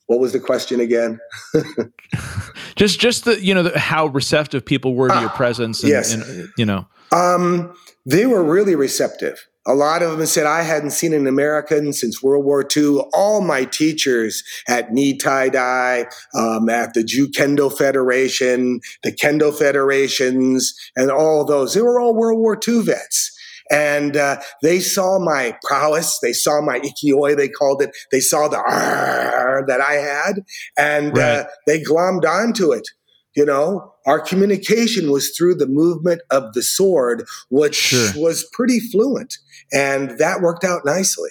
What 0.07 0.21
was 0.21 0.33
the 0.33 0.41
question 0.41 0.81
again? 0.81 1.19
just 2.77 3.01
just 3.01 3.25
the 3.25 3.43
you 3.43 3.55
know 3.55 3.65
the, 3.65 3.79
how 3.79 4.07
receptive 4.07 4.65
people 4.65 4.95
were 4.95 5.09
to 5.09 5.21
your 5.21 5.31
ah, 5.31 5.37
presence 5.37 5.83
and, 5.83 5.91
yes. 5.91 6.13
and 6.13 6.49
you 6.57 6.65
know 6.65 6.87
um, 7.13 7.75
they 8.05 8.27
were 8.27 8.45
really 8.45 8.75
receptive 8.75 9.47
a 9.67 9.75
lot 9.75 10.03
of 10.03 10.17
them 10.17 10.27
said 10.27 10.47
I 10.47 10.63
hadn't 10.63 10.93
seen 10.93 11.13
an 11.13 11.27
American 11.27 11.93
since 11.93 12.23
World 12.23 12.45
War 12.45 12.65
II. 12.77 13.01
All 13.13 13.41
my 13.41 13.65
teachers 13.65 14.45
at 14.69 14.91
Nitai 14.91 15.51
Dai, 15.53 16.07
um, 16.35 16.69
at 16.69 16.95
the 16.95 17.03
Jew 17.03 17.29
Kendo 17.29 17.77
Federation, 17.77 18.81
the 19.03 19.13
Kendo 19.13 19.53
Federations, 19.53 20.73
and 20.95 21.11
all 21.11 21.45
those, 21.45 21.75
they 21.75 21.83
were 21.83 22.01
all 22.01 22.15
World 22.15 22.39
War 22.39 22.57
II 22.67 22.83
vets. 22.83 23.36
And 23.71 24.17
uh, 24.17 24.41
they 24.63 24.81
saw 24.81 25.19
my 25.19 25.57
prowess. 25.65 26.19
They 26.23 26.33
saw 26.33 26.61
my 26.61 26.81
ikioi, 26.81 27.37
they 27.37 27.49
called 27.49 27.83
it. 27.83 27.91
They 28.13 28.21
saw 28.21 28.49
the 28.49 28.59
R 28.59 29.65
that 29.67 29.81
I 29.81 29.95
had, 29.95 30.45
and 30.79 31.17
uh, 31.17 31.21
right. 31.21 31.39
uh, 31.41 31.45
they 31.67 31.83
glommed 31.83 32.25
onto 32.25 32.73
it. 32.73 32.87
You 33.35 33.45
know, 33.45 33.93
our 34.07 34.19
communication 34.19 35.11
was 35.11 35.35
through 35.37 35.57
the 35.57 35.67
movement 35.67 36.23
of 36.31 36.55
the 36.55 36.63
sword, 36.63 37.25
which 37.51 37.75
sure. 37.75 38.11
was 38.17 38.49
pretty 38.53 38.81
fluent. 38.81 39.35
And 39.73 40.19
that 40.19 40.41
worked 40.41 40.65
out 40.65 40.87
nicely. 40.87 41.31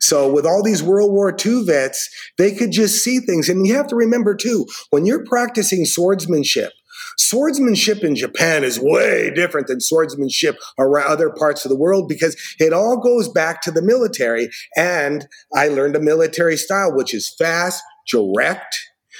So 0.00 0.32
with 0.32 0.46
all 0.46 0.62
these 0.62 0.82
World 0.82 1.12
War 1.12 1.34
II 1.44 1.64
vets, 1.64 2.08
they 2.38 2.54
could 2.54 2.70
just 2.70 3.02
see 3.02 3.18
things. 3.18 3.48
And 3.48 3.66
you 3.66 3.74
have 3.74 3.88
to 3.88 3.96
remember 3.96 4.34
too, 4.34 4.66
when 4.90 5.06
you're 5.06 5.24
practicing 5.24 5.84
swordsmanship, 5.84 6.72
Swordsmanship 7.20 8.02
in 8.02 8.16
Japan 8.16 8.64
is 8.64 8.80
way 8.80 9.30
different 9.34 9.66
than 9.66 9.80
swordsmanship 9.80 10.56
around 10.78 11.10
other 11.10 11.28
parts 11.30 11.64
of 11.64 11.68
the 11.68 11.76
world 11.76 12.08
because 12.08 12.34
it 12.58 12.72
all 12.72 12.96
goes 12.96 13.28
back 13.28 13.60
to 13.62 13.70
the 13.70 13.82
military. 13.82 14.48
And 14.76 15.26
I 15.54 15.68
learned 15.68 15.96
a 15.96 16.00
military 16.00 16.56
style, 16.56 16.96
which 16.96 17.12
is 17.12 17.34
fast, 17.38 17.82
direct, 18.08 18.78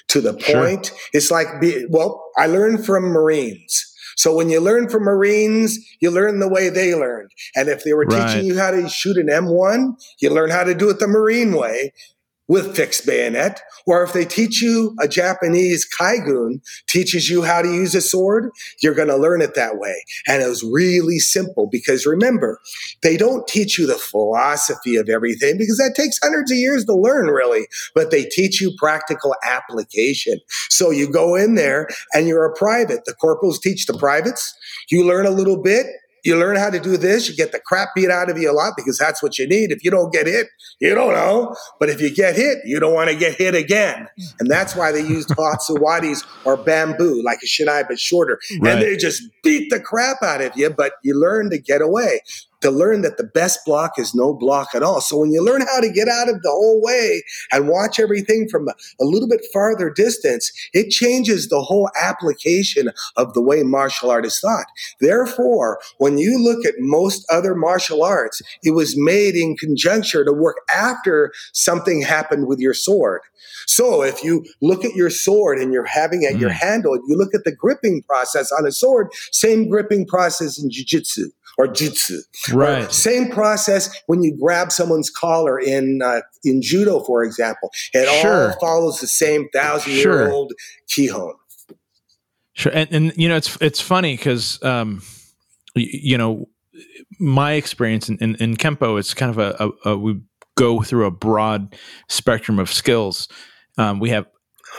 to 0.08 0.20
the 0.20 0.32
point. 0.32 0.86
Sure. 0.86 0.96
It's 1.12 1.30
like, 1.30 1.46
well, 1.90 2.24
I 2.38 2.46
learned 2.46 2.86
from 2.86 3.04
Marines. 3.04 3.86
So 4.16 4.34
when 4.34 4.50
you 4.50 4.60
learn 4.60 4.88
from 4.88 5.04
Marines, 5.04 5.78
you 6.00 6.10
learn 6.10 6.40
the 6.40 6.48
way 6.48 6.68
they 6.68 6.94
learned. 6.94 7.30
And 7.54 7.68
if 7.68 7.84
they 7.84 7.92
were 7.92 8.04
right. 8.04 8.28
teaching 8.28 8.46
you 8.46 8.58
how 8.58 8.70
to 8.70 8.88
shoot 8.88 9.16
an 9.16 9.28
M1, 9.28 9.94
you 10.20 10.30
learn 10.30 10.50
how 10.50 10.64
to 10.64 10.74
do 10.74 10.90
it 10.90 11.00
the 11.00 11.06
Marine 11.06 11.52
way. 11.52 11.92
With 12.50 12.74
fixed 12.74 13.06
bayonet, 13.06 13.62
or 13.86 14.02
if 14.02 14.12
they 14.12 14.24
teach 14.24 14.60
you 14.60 14.92
a 15.00 15.06
Japanese 15.06 15.86
kaigun 16.00 16.60
teaches 16.88 17.30
you 17.30 17.42
how 17.42 17.62
to 17.62 17.68
use 17.68 17.94
a 17.94 18.00
sword, 18.00 18.50
you're 18.82 18.92
going 18.92 19.06
to 19.06 19.16
learn 19.16 19.40
it 19.40 19.54
that 19.54 19.78
way. 19.78 19.94
And 20.26 20.42
it 20.42 20.48
was 20.48 20.64
really 20.64 21.20
simple 21.20 21.68
because 21.70 22.04
remember, 22.06 22.58
they 23.04 23.16
don't 23.16 23.46
teach 23.46 23.78
you 23.78 23.86
the 23.86 23.94
philosophy 23.94 24.96
of 24.96 25.08
everything 25.08 25.58
because 25.58 25.76
that 25.76 25.94
takes 25.94 26.18
hundreds 26.20 26.50
of 26.50 26.58
years 26.58 26.84
to 26.86 26.92
learn, 26.92 27.28
really, 27.28 27.68
but 27.94 28.10
they 28.10 28.24
teach 28.24 28.60
you 28.60 28.74
practical 28.78 29.32
application. 29.44 30.40
So 30.70 30.90
you 30.90 31.08
go 31.08 31.36
in 31.36 31.54
there 31.54 31.86
and 32.14 32.26
you're 32.26 32.44
a 32.44 32.56
private. 32.56 33.04
The 33.04 33.14
corporals 33.14 33.60
teach 33.60 33.86
the 33.86 33.96
privates. 33.96 34.52
You 34.90 35.06
learn 35.06 35.24
a 35.24 35.30
little 35.30 35.62
bit 35.62 35.86
you 36.24 36.36
learn 36.38 36.56
how 36.56 36.70
to 36.70 36.80
do 36.80 36.96
this, 36.96 37.28
you 37.28 37.36
get 37.36 37.52
the 37.52 37.60
crap 37.60 37.88
beat 37.94 38.10
out 38.10 38.30
of 38.30 38.38
you 38.38 38.50
a 38.50 38.52
lot 38.52 38.74
because 38.76 38.98
that's 38.98 39.22
what 39.22 39.38
you 39.38 39.46
need. 39.46 39.70
If 39.70 39.84
you 39.84 39.90
don't 39.90 40.12
get 40.12 40.26
hit, 40.26 40.48
you 40.80 40.94
don't 40.94 41.12
know. 41.12 41.54
But 41.78 41.88
if 41.88 42.00
you 42.00 42.14
get 42.14 42.36
hit, 42.36 42.58
you 42.64 42.80
don't 42.80 42.94
want 42.94 43.10
to 43.10 43.16
get 43.16 43.36
hit 43.36 43.54
again. 43.54 44.08
And 44.38 44.50
that's 44.50 44.74
why 44.74 44.92
they 44.92 45.00
used 45.00 45.30
Hatsuwadis 45.30 46.24
or 46.44 46.56
bamboo, 46.56 47.22
like 47.22 47.38
a 47.42 47.46
shinai, 47.46 47.86
but 47.88 47.98
shorter. 47.98 48.38
Right. 48.60 48.74
And 48.74 48.82
they 48.82 48.96
just 48.96 49.22
beat 49.42 49.70
the 49.70 49.80
crap 49.80 50.22
out 50.22 50.40
of 50.40 50.56
you, 50.56 50.70
but 50.70 50.92
you 51.02 51.18
learn 51.18 51.50
to 51.50 51.58
get 51.58 51.82
away 51.82 52.20
to 52.60 52.70
learn 52.70 53.02
that 53.02 53.16
the 53.16 53.24
best 53.24 53.60
block 53.64 53.98
is 53.98 54.14
no 54.14 54.34
block 54.34 54.68
at 54.74 54.82
all. 54.82 55.00
So 55.00 55.18
when 55.18 55.32
you 55.32 55.42
learn 55.42 55.62
how 55.62 55.80
to 55.80 55.90
get 55.90 56.08
out 56.08 56.28
of 56.28 56.42
the 56.42 56.50
whole 56.50 56.80
way 56.82 57.22
and 57.52 57.68
watch 57.68 57.98
everything 57.98 58.48
from 58.48 58.68
a, 58.68 58.74
a, 59.00 59.04
little 59.04 59.28
bit 59.28 59.44
farther 59.52 59.90
distance, 59.90 60.52
it 60.72 60.90
changes 60.90 61.48
the 61.48 61.60
whole 61.60 61.90
application 62.00 62.90
of 63.16 63.34
the 63.34 63.42
way 63.42 63.62
martial 63.62 64.10
art 64.10 64.26
is 64.26 64.38
thought. 64.40 64.66
Therefore, 65.00 65.80
when 65.98 66.18
you 66.18 66.42
look 66.42 66.64
at 66.64 66.74
most 66.78 67.24
other 67.30 67.54
martial 67.54 68.04
arts, 68.04 68.42
it 68.62 68.72
was 68.72 68.94
made 68.96 69.34
in 69.34 69.56
conjuncture 69.56 70.24
to 70.24 70.32
work 70.32 70.56
after 70.74 71.32
something 71.52 72.02
happened 72.02 72.46
with 72.46 72.58
your 72.58 72.74
sword. 72.74 73.20
So 73.66 74.02
if 74.02 74.22
you 74.22 74.44
look 74.60 74.84
at 74.84 74.94
your 74.94 75.10
sword 75.10 75.58
and 75.58 75.72
you're 75.72 75.84
having 75.84 76.24
at 76.24 76.34
mm. 76.34 76.40
your 76.40 76.50
handle, 76.50 76.96
you 77.06 77.16
look 77.16 77.34
at 77.34 77.44
the 77.44 77.54
gripping 77.54 78.02
process 78.02 78.52
on 78.52 78.66
a 78.66 78.72
sword, 78.72 79.08
same 79.32 79.68
gripping 79.68 80.06
process 80.06 80.62
in 80.62 80.70
jiu-jitsu 80.70 81.30
or 81.58 81.66
jutsu. 81.66 82.18
Right. 82.52 82.84
Or 82.84 82.90
same 82.90 83.30
process 83.30 83.90
when 84.06 84.22
you 84.22 84.36
grab 84.40 84.72
someone's 84.72 85.10
collar 85.10 85.58
in 85.58 86.00
uh, 86.02 86.20
in 86.44 86.62
judo, 86.62 87.00
for 87.00 87.24
example. 87.24 87.70
It 87.92 88.08
sure. 88.20 88.50
all 88.50 88.60
follows 88.60 89.00
the 89.00 89.06
same 89.06 89.48
thousand 89.50 89.92
sure. 89.94 90.22
year 90.22 90.30
old 90.30 90.52
kihon. 90.88 91.34
Sure, 92.54 92.72
and, 92.74 92.88
and 92.92 93.12
you 93.16 93.28
know 93.28 93.36
it's 93.36 93.56
it's 93.60 93.80
funny 93.80 94.16
because 94.16 94.62
um, 94.62 95.02
you 95.74 96.18
know 96.18 96.48
my 97.18 97.52
experience 97.52 98.08
in, 98.08 98.16
in, 98.18 98.34
in 98.36 98.56
kempo 98.56 98.98
is 98.98 99.14
kind 99.14 99.30
of 99.30 99.38
a, 99.38 99.72
a, 99.84 99.90
a, 99.90 99.96
we 99.96 100.20
go 100.56 100.82
through 100.82 101.06
a 101.06 101.10
broad 101.10 101.76
spectrum 102.08 102.58
of 102.58 102.72
skills. 102.72 103.28
Um, 103.78 104.00
we 104.00 104.10
have 104.10 104.26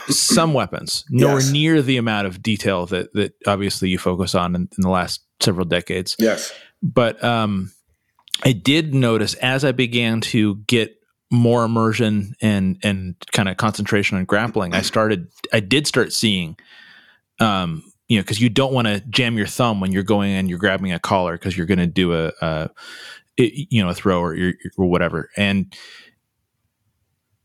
some 0.08 0.54
weapons, 0.54 1.04
nowhere 1.10 1.40
yes. 1.40 1.50
near 1.50 1.82
the 1.82 1.96
amount 1.96 2.26
of 2.26 2.42
detail 2.42 2.86
that 2.86 3.12
that 3.14 3.34
obviously 3.46 3.88
you 3.88 3.98
focus 3.98 4.34
on 4.34 4.54
in, 4.54 4.62
in 4.62 4.82
the 4.82 4.90
last 4.90 5.22
several 5.40 5.64
decades. 5.64 6.16
Yes. 6.18 6.52
But 6.82 7.22
um, 7.22 7.72
I 8.44 8.52
did 8.52 8.94
notice 8.94 9.34
as 9.34 9.64
I 9.64 9.72
began 9.72 10.20
to 10.22 10.56
get 10.66 10.96
more 11.30 11.64
immersion 11.64 12.34
and 12.40 12.78
and 12.82 13.14
kind 13.32 13.48
of 13.48 13.56
concentration 13.56 14.18
on 14.18 14.24
grappling, 14.24 14.74
I 14.74 14.82
started 14.82 15.28
I 15.52 15.60
did 15.60 15.86
start 15.86 16.12
seeing 16.12 16.56
um, 17.40 17.82
you 18.08 18.18
know, 18.18 18.22
because 18.22 18.42
you 18.42 18.50
don't 18.50 18.74
want 18.74 18.86
to 18.86 19.00
jam 19.08 19.38
your 19.38 19.46
thumb 19.46 19.80
when 19.80 19.90
you're 19.90 20.02
going 20.02 20.32
and 20.32 20.48
you're 20.48 20.58
grabbing 20.58 20.92
a 20.92 20.98
collar 20.98 21.32
because 21.32 21.56
you're 21.56 21.66
going 21.66 21.78
to 21.78 21.86
do 21.86 22.12
a, 22.12 22.32
a, 22.42 22.70
you 23.38 23.82
know 23.82 23.88
a 23.88 23.94
throw 23.94 24.20
or 24.20 24.36
or 24.76 24.86
whatever. 24.86 25.30
And 25.36 25.74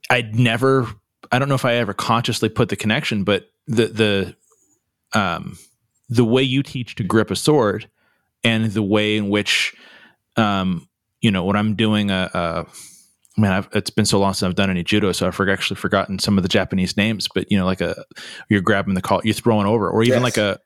I'd 0.09 0.35
never, 0.35 0.87
I 1.31 1.39
don't 1.39 1.49
know 1.49 1.55
if 1.55 1.65
I 1.65 1.75
ever 1.75 1.93
consciously 1.93 2.49
put 2.49 2.69
the 2.69 2.75
connection, 2.75 3.23
but 3.23 3.49
the 3.67 3.87
the 3.87 4.35
um 5.19 5.57
the 6.09 6.25
way 6.25 6.41
you 6.41 6.63
teach 6.63 6.95
to 6.95 7.03
grip 7.03 7.31
a 7.31 7.35
sword 7.35 7.89
and 8.43 8.71
the 8.71 8.83
way 8.83 9.17
in 9.17 9.29
which 9.29 9.75
um 10.37 10.87
you 11.21 11.31
know 11.31 11.43
what 11.43 11.55
i'm 11.55 11.75
doing 11.75 12.11
a, 12.11 12.29
a 12.33 12.65
man 13.39 13.51
I've, 13.51 13.69
it's 13.73 13.89
been 13.89 14.05
so 14.05 14.19
long 14.19 14.33
since 14.33 14.47
i've 14.47 14.55
done 14.55 14.69
any 14.69 14.83
judo 14.83 15.11
so 15.11 15.27
i've 15.27 15.39
actually 15.39 15.75
forgotten 15.75 16.19
some 16.19 16.37
of 16.37 16.43
the 16.43 16.49
japanese 16.49 16.97
names 16.97 17.27
but 17.33 17.49
you 17.51 17.57
know 17.57 17.65
like 17.65 17.81
a 17.81 18.05
you're 18.49 18.61
grabbing 18.61 18.93
the 18.93 19.01
call 19.01 19.21
you're 19.23 19.33
throwing 19.33 19.67
over 19.67 19.89
or 19.89 20.03
even 20.03 20.21
yes. 20.21 20.23
like 20.23 20.37
a 20.37 20.59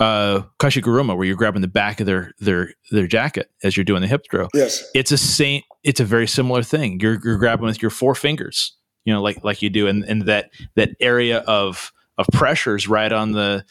uh 0.00 0.42
koshi 0.58 0.82
guruma 0.82 1.16
where 1.16 1.26
you're 1.26 1.36
grabbing 1.36 1.62
the 1.62 1.68
back 1.68 2.00
of 2.00 2.06
their 2.06 2.32
their 2.38 2.72
their 2.90 3.06
jacket 3.06 3.50
as 3.62 3.76
you're 3.76 3.84
doing 3.84 4.02
the 4.02 4.06
hip 4.06 4.26
throw. 4.30 4.48
Yes. 4.52 4.84
It's 4.94 5.10
a 5.10 5.18
same 5.18 5.62
it's 5.82 6.00
a 6.00 6.04
very 6.04 6.26
similar 6.26 6.62
thing. 6.62 7.00
You're 7.00 7.18
you're 7.24 7.38
grabbing 7.38 7.64
with 7.64 7.80
your 7.80 7.90
four 7.90 8.14
fingers 8.14 8.76
you 9.04 9.12
know 9.12 9.22
like 9.22 9.42
like 9.44 9.62
you 9.62 9.70
do 9.70 9.86
and 9.86 10.04
and 10.04 10.22
that 10.22 10.50
that 10.74 10.90
area 11.00 11.38
of 11.40 11.92
of 12.18 12.26
pressures 12.32 12.88
right 12.88 13.12
on 13.12 13.32
the 13.32 13.64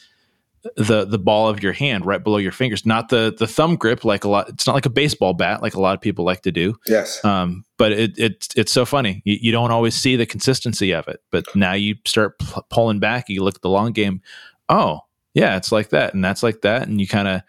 the 0.76 1.04
the 1.04 1.18
ball 1.18 1.48
of 1.48 1.62
your 1.62 1.72
hand 1.72 2.06
right 2.06 2.22
below 2.22 2.38
your 2.38 2.52
fingers, 2.52 2.86
not 2.86 3.08
the 3.08 3.34
the 3.38 3.46
thumb 3.46 3.76
grip 3.76 4.04
like 4.04 4.24
a 4.24 4.28
lot. 4.28 4.48
It's 4.48 4.66
not 4.66 4.74
like 4.74 4.86
a 4.86 4.90
baseball 4.90 5.34
bat 5.34 5.62
like 5.62 5.74
a 5.74 5.80
lot 5.80 5.94
of 5.94 6.00
people 6.00 6.24
like 6.24 6.42
to 6.42 6.52
do. 6.52 6.74
Yes. 6.86 7.22
Um, 7.24 7.64
but 7.76 7.92
it, 7.92 8.18
it 8.18 8.48
it's 8.56 8.72
so 8.72 8.84
funny. 8.84 9.20
You, 9.24 9.36
you, 9.40 9.52
don't 9.52 9.70
always 9.70 9.94
see 9.94 10.16
the 10.16 10.26
consistency 10.26 10.92
of 10.92 11.06
it, 11.08 11.20
but 11.30 11.44
now 11.54 11.74
you 11.74 11.96
start 12.06 12.38
p- 12.38 12.60
pulling 12.70 12.98
back. 12.98 13.28
You 13.28 13.42
look 13.42 13.56
at 13.56 13.62
the 13.62 13.68
long 13.68 13.92
game. 13.92 14.22
Oh, 14.68 15.00
yeah, 15.34 15.56
it's 15.56 15.72
like 15.72 15.90
that, 15.90 16.14
and 16.14 16.24
that's 16.24 16.42
like 16.42 16.62
that, 16.62 16.88
and 16.88 17.00
you 17.00 17.06
kind 17.06 17.28
of 17.28 17.42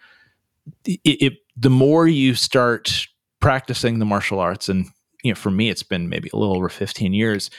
it, 0.86 1.00
it. 1.04 1.34
The 1.56 1.70
more 1.70 2.08
you 2.08 2.36
start 2.36 3.08
practicing 3.40 4.00
the 4.00 4.06
martial 4.06 4.40
arts, 4.40 4.68
and 4.68 4.88
you 5.24 5.32
know, 5.32 5.36
for 5.36 5.52
me, 5.52 5.70
it's 5.70 5.84
been 5.84 6.10
maybe 6.10 6.30
a 6.34 6.38
little 6.38 6.56
over 6.56 6.68
fifteen 6.68 7.14
years. 7.14 7.50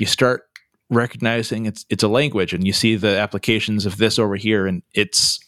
You 0.00 0.06
start 0.06 0.48
recognizing 0.88 1.66
it's 1.66 1.86
it's 1.88 2.02
a 2.02 2.08
language 2.08 2.52
and 2.52 2.66
you 2.66 2.72
see 2.72 2.96
the 2.96 3.18
applications 3.18 3.86
of 3.86 3.96
this 3.98 4.18
over 4.18 4.34
here 4.34 4.66
and 4.66 4.82
it's 4.92 5.38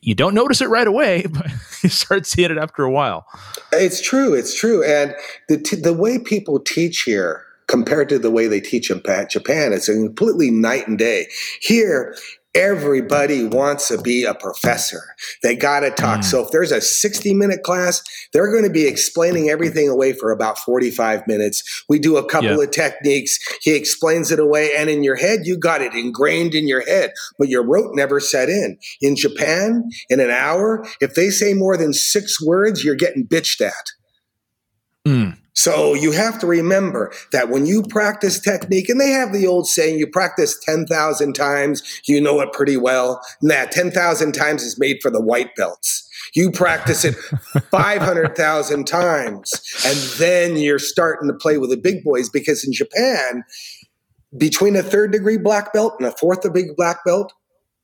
you 0.00 0.14
don't 0.14 0.32
notice 0.32 0.62
it 0.62 0.70
right 0.70 0.86
away 0.86 1.26
but 1.30 1.50
you 1.82 1.90
start 1.90 2.24
seeing 2.24 2.50
it 2.50 2.56
after 2.56 2.82
a 2.82 2.90
while 2.90 3.26
it's 3.72 4.00
true 4.00 4.32
it's 4.32 4.58
true 4.58 4.82
and 4.82 5.14
the 5.50 5.58
t- 5.58 5.76
the 5.76 5.92
way 5.92 6.18
people 6.18 6.58
teach 6.58 7.02
here 7.02 7.44
compared 7.72 8.06
to 8.06 8.18
the 8.18 8.30
way 8.30 8.46
they 8.46 8.60
teach 8.60 8.90
in 8.90 9.00
Japan, 9.30 9.72
it's 9.72 9.88
a 9.88 9.94
completely 9.94 10.50
night 10.50 10.86
and 10.86 10.98
day. 10.98 11.26
Here, 11.62 12.14
everybody 12.54 13.44
wants 13.44 13.88
to 13.88 14.00
be 14.00 14.24
a 14.24 14.34
professor. 14.34 15.00
They 15.42 15.56
got 15.56 15.80
to 15.80 15.90
talk. 15.90 16.20
Mm. 16.20 16.24
So 16.24 16.44
if 16.44 16.50
there's 16.50 16.72
a 16.72 16.80
60 16.80 17.34
minute 17.34 17.62
class, 17.62 18.02
they're 18.32 18.50
going 18.50 18.64
to 18.64 18.70
be 18.70 18.86
explaining 18.86 19.48
everything 19.48 19.88
away 19.88 20.12
for 20.12 20.30
about 20.30 20.58
45 20.58 21.26
minutes. 21.26 21.84
We 21.88 21.98
do 21.98 22.16
a 22.16 22.28
couple 22.28 22.60
of 22.60 22.70
techniques. 22.70 23.38
He 23.62 23.74
explains 23.74 24.30
it 24.30 24.38
away. 24.38 24.70
And 24.76 24.90
in 24.90 25.02
your 25.02 25.16
head, 25.16 25.40
you 25.44 25.56
got 25.56 25.82
it 25.82 25.94
ingrained 25.94 26.54
in 26.54 26.68
your 26.68 26.84
head, 26.86 27.12
but 27.38 27.48
your 27.48 27.64
rote 27.64 27.94
never 27.94 28.20
set 28.20 28.48
in. 28.48 28.78
In 29.00 29.16
Japan, 29.16 29.88
in 30.10 30.20
an 30.20 30.30
hour, 30.30 30.86
if 31.00 31.14
they 31.14 31.30
say 31.30 31.54
more 31.54 31.76
than 31.76 31.92
six 31.92 32.44
words, 32.44 32.84
you're 32.84 32.94
getting 32.94 33.26
bitched 33.26 33.60
at. 33.60 33.92
Mm. 35.06 35.38
So 35.54 35.94
you 35.94 36.12
have 36.12 36.38
to 36.40 36.46
remember 36.46 37.12
that 37.32 37.50
when 37.50 37.66
you 37.66 37.82
practice 37.82 38.40
technique, 38.40 38.88
and 38.88 39.00
they 39.00 39.10
have 39.10 39.32
the 39.32 39.46
old 39.46 39.66
saying, 39.66 39.98
you 39.98 40.06
practice 40.06 40.58
10,000 40.64 41.34
times, 41.34 41.82
you 42.06 42.20
know 42.20 42.40
it 42.40 42.52
pretty 42.52 42.76
well. 42.76 43.20
That 43.42 43.70
10,000 43.70 44.32
times 44.32 44.62
is 44.62 44.78
made 44.78 44.98
for 45.02 45.10
the 45.10 45.20
white 45.20 45.54
belts. 45.54 46.08
You 46.34 46.50
practice 46.50 47.04
it 47.04 47.14
500,000 47.70 48.86
times, 48.86 49.52
and 49.84 49.98
then 50.18 50.56
you're 50.56 50.78
starting 50.78 51.28
to 51.28 51.34
play 51.34 51.58
with 51.58 51.70
the 51.70 51.76
big 51.76 52.02
boys 52.02 52.30
because 52.30 52.64
in 52.64 52.72
Japan, 52.72 53.44
between 54.38 54.76
a 54.76 54.82
third 54.82 55.12
degree 55.12 55.36
black 55.36 55.72
belt 55.74 55.94
and 55.98 56.08
a 56.08 56.12
fourth 56.12 56.40
degree 56.40 56.72
black 56.76 57.04
belt, 57.04 57.32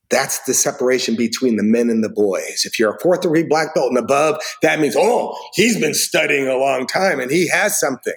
that's 0.09 0.39
the 0.45 0.53
separation 0.53 1.15
between 1.15 1.55
the 1.55 1.63
men 1.63 1.89
and 1.89 2.03
the 2.03 2.09
boys. 2.09 2.63
If 2.65 2.79
you're 2.79 2.95
a 2.95 2.99
fourth 2.99 3.21
degree 3.21 3.43
black 3.43 3.73
belt 3.75 3.89
and 3.89 3.97
above, 3.97 4.41
that 4.61 4.79
means, 4.79 4.95
oh, 4.97 5.37
he's 5.53 5.79
been 5.79 5.93
studying 5.93 6.47
a 6.47 6.57
long 6.57 6.87
time 6.87 7.19
and 7.19 7.29
he 7.29 7.47
has 7.49 7.79
something, 7.79 8.15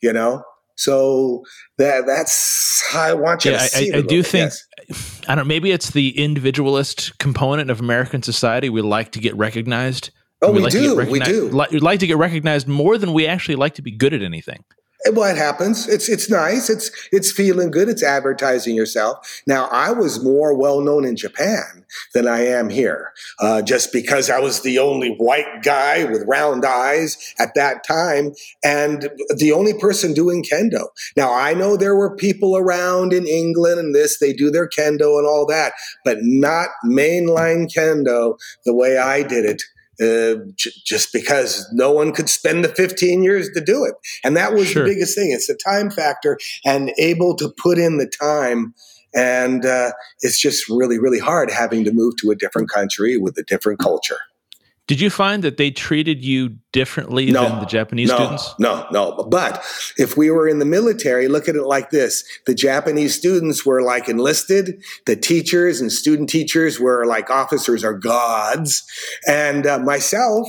you 0.00 0.12
know? 0.12 0.42
So 0.76 1.42
that 1.76 2.06
that's 2.06 2.82
how 2.90 3.02
I 3.02 3.12
want 3.12 3.44
you 3.44 3.50
yeah, 3.50 3.58
to 3.58 3.64
see 3.64 3.92
I, 3.92 3.98
I 3.98 4.00
do 4.00 4.22
think 4.22 4.50
yes. 4.88 5.20
I 5.28 5.34
don't 5.34 5.46
maybe 5.46 5.72
it's 5.72 5.90
the 5.90 6.18
individualist 6.18 7.18
component 7.18 7.70
of 7.70 7.80
American 7.80 8.22
society. 8.22 8.70
We 8.70 8.80
like 8.80 9.12
to 9.12 9.20
get 9.20 9.36
recognized. 9.36 10.10
Oh, 10.40 10.50
we, 10.50 10.56
we 10.56 10.62
like 10.62 10.72
do. 10.72 10.96
We 10.96 11.20
do. 11.20 11.50
Like, 11.50 11.72
like 11.72 12.00
to 12.00 12.06
get 12.06 12.16
recognized 12.16 12.66
more 12.66 12.96
than 12.96 13.12
we 13.12 13.26
actually 13.26 13.56
like 13.56 13.74
to 13.74 13.82
be 13.82 13.90
good 13.90 14.14
at 14.14 14.22
anything. 14.22 14.64
Well, 15.12 15.30
it 15.30 15.38
happens. 15.38 15.88
It's 15.88 16.10
it's 16.10 16.28
nice. 16.28 16.68
It's 16.68 16.90
it's 17.10 17.32
feeling 17.32 17.70
good. 17.70 17.88
It's 17.88 18.02
advertising 18.02 18.74
yourself. 18.76 19.42
Now, 19.46 19.66
I 19.72 19.92
was 19.92 20.22
more 20.22 20.54
well 20.54 20.82
known 20.82 21.06
in 21.06 21.16
Japan 21.16 21.86
than 22.12 22.28
I 22.28 22.40
am 22.46 22.68
here, 22.68 23.12
uh, 23.38 23.62
just 23.62 23.94
because 23.94 24.28
I 24.28 24.40
was 24.40 24.60
the 24.60 24.78
only 24.78 25.14
white 25.16 25.62
guy 25.62 26.04
with 26.04 26.24
round 26.26 26.66
eyes 26.66 27.16
at 27.38 27.54
that 27.54 27.82
time, 27.82 28.34
and 28.62 29.08
the 29.36 29.52
only 29.52 29.72
person 29.72 30.12
doing 30.12 30.44
kendo. 30.44 30.88
Now, 31.16 31.32
I 31.32 31.54
know 31.54 31.76
there 31.76 31.96
were 31.96 32.14
people 32.14 32.56
around 32.58 33.14
in 33.14 33.26
England 33.26 33.78
and 33.80 33.94
this. 33.94 34.18
They 34.18 34.34
do 34.34 34.50
their 34.50 34.68
kendo 34.68 35.18
and 35.18 35.26
all 35.26 35.46
that, 35.46 35.72
but 36.04 36.18
not 36.20 36.68
mainline 36.84 37.72
kendo 37.74 38.36
the 38.66 38.74
way 38.74 38.98
I 38.98 39.22
did 39.22 39.46
it 39.46 39.62
uh, 40.00 40.36
j- 40.56 40.70
just 40.84 41.12
because 41.12 41.68
no 41.72 41.92
one 41.92 42.12
could 42.12 42.28
spend 42.28 42.64
the 42.64 42.68
15 42.68 43.22
years 43.22 43.50
to 43.54 43.60
do 43.60 43.84
it. 43.84 43.94
And 44.24 44.36
that 44.36 44.52
was 44.54 44.68
sure. 44.68 44.84
the 44.84 44.90
biggest 44.90 45.16
thing. 45.16 45.30
It's 45.32 45.46
the 45.46 45.58
time 45.62 45.90
factor 45.90 46.38
and 46.64 46.92
able 46.98 47.36
to 47.36 47.52
put 47.58 47.78
in 47.78 47.98
the 47.98 48.10
time. 48.20 48.74
And 49.14 49.66
uh, 49.66 49.92
it's 50.20 50.40
just 50.40 50.68
really, 50.68 50.98
really 50.98 51.18
hard 51.18 51.50
having 51.50 51.84
to 51.84 51.92
move 51.92 52.14
to 52.22 52.30
a 52.30 52.36
different 52.36 52.70
country 52.70 53.16
with 53.16 53.36
a 53.38 53.42
different 53.42 53.80
culture. 53.80 54.18
Did 54.90 55.00
you 55.00 55.08
find 55.08 55.44
that 55.44 55.56
they 55.56 55.70
treated 55.70 56.24
you 56.24 56.56
differently 56.72 57.30
no, 57.30 57.48
than 57.48 57.60
the 57.60 57.64
Japanese 57.64 58.08
no, 58.08 58.16
students? 58.16 58.54
No, 58.58 58.88
no. 58.90 59.24
But 59.30 59.62
if 59.96 60.16
we 60.16 60.32
were 60.32 60.48
in 60.48 60.58
the 60.58 60.64
military, 60.64 61.28
look 61.28 61.48
at 61.48 61.54
it 61.54 61.62
like 61.62 61.90
this 61.90 62.24
the 62.46 62.56
Japanese 62.56 63.14
students 63.14 63.64
were 63.64 63.82
like 63.82 64.08
enlisted, 64.08 64.82
the 65.06 65.14
teachers 65.14 65.80
and 65.80 65.92
student 65.92 66.28
teachers 66.28 66.80
were 66.80 67.06
like 67.06 67.30
officers 67.30 67.84
or 67.84 67.94
gods. 67.94 68.82
And 69.28 69.64
uh, 69.64 69.78
myself, 69.78 70.48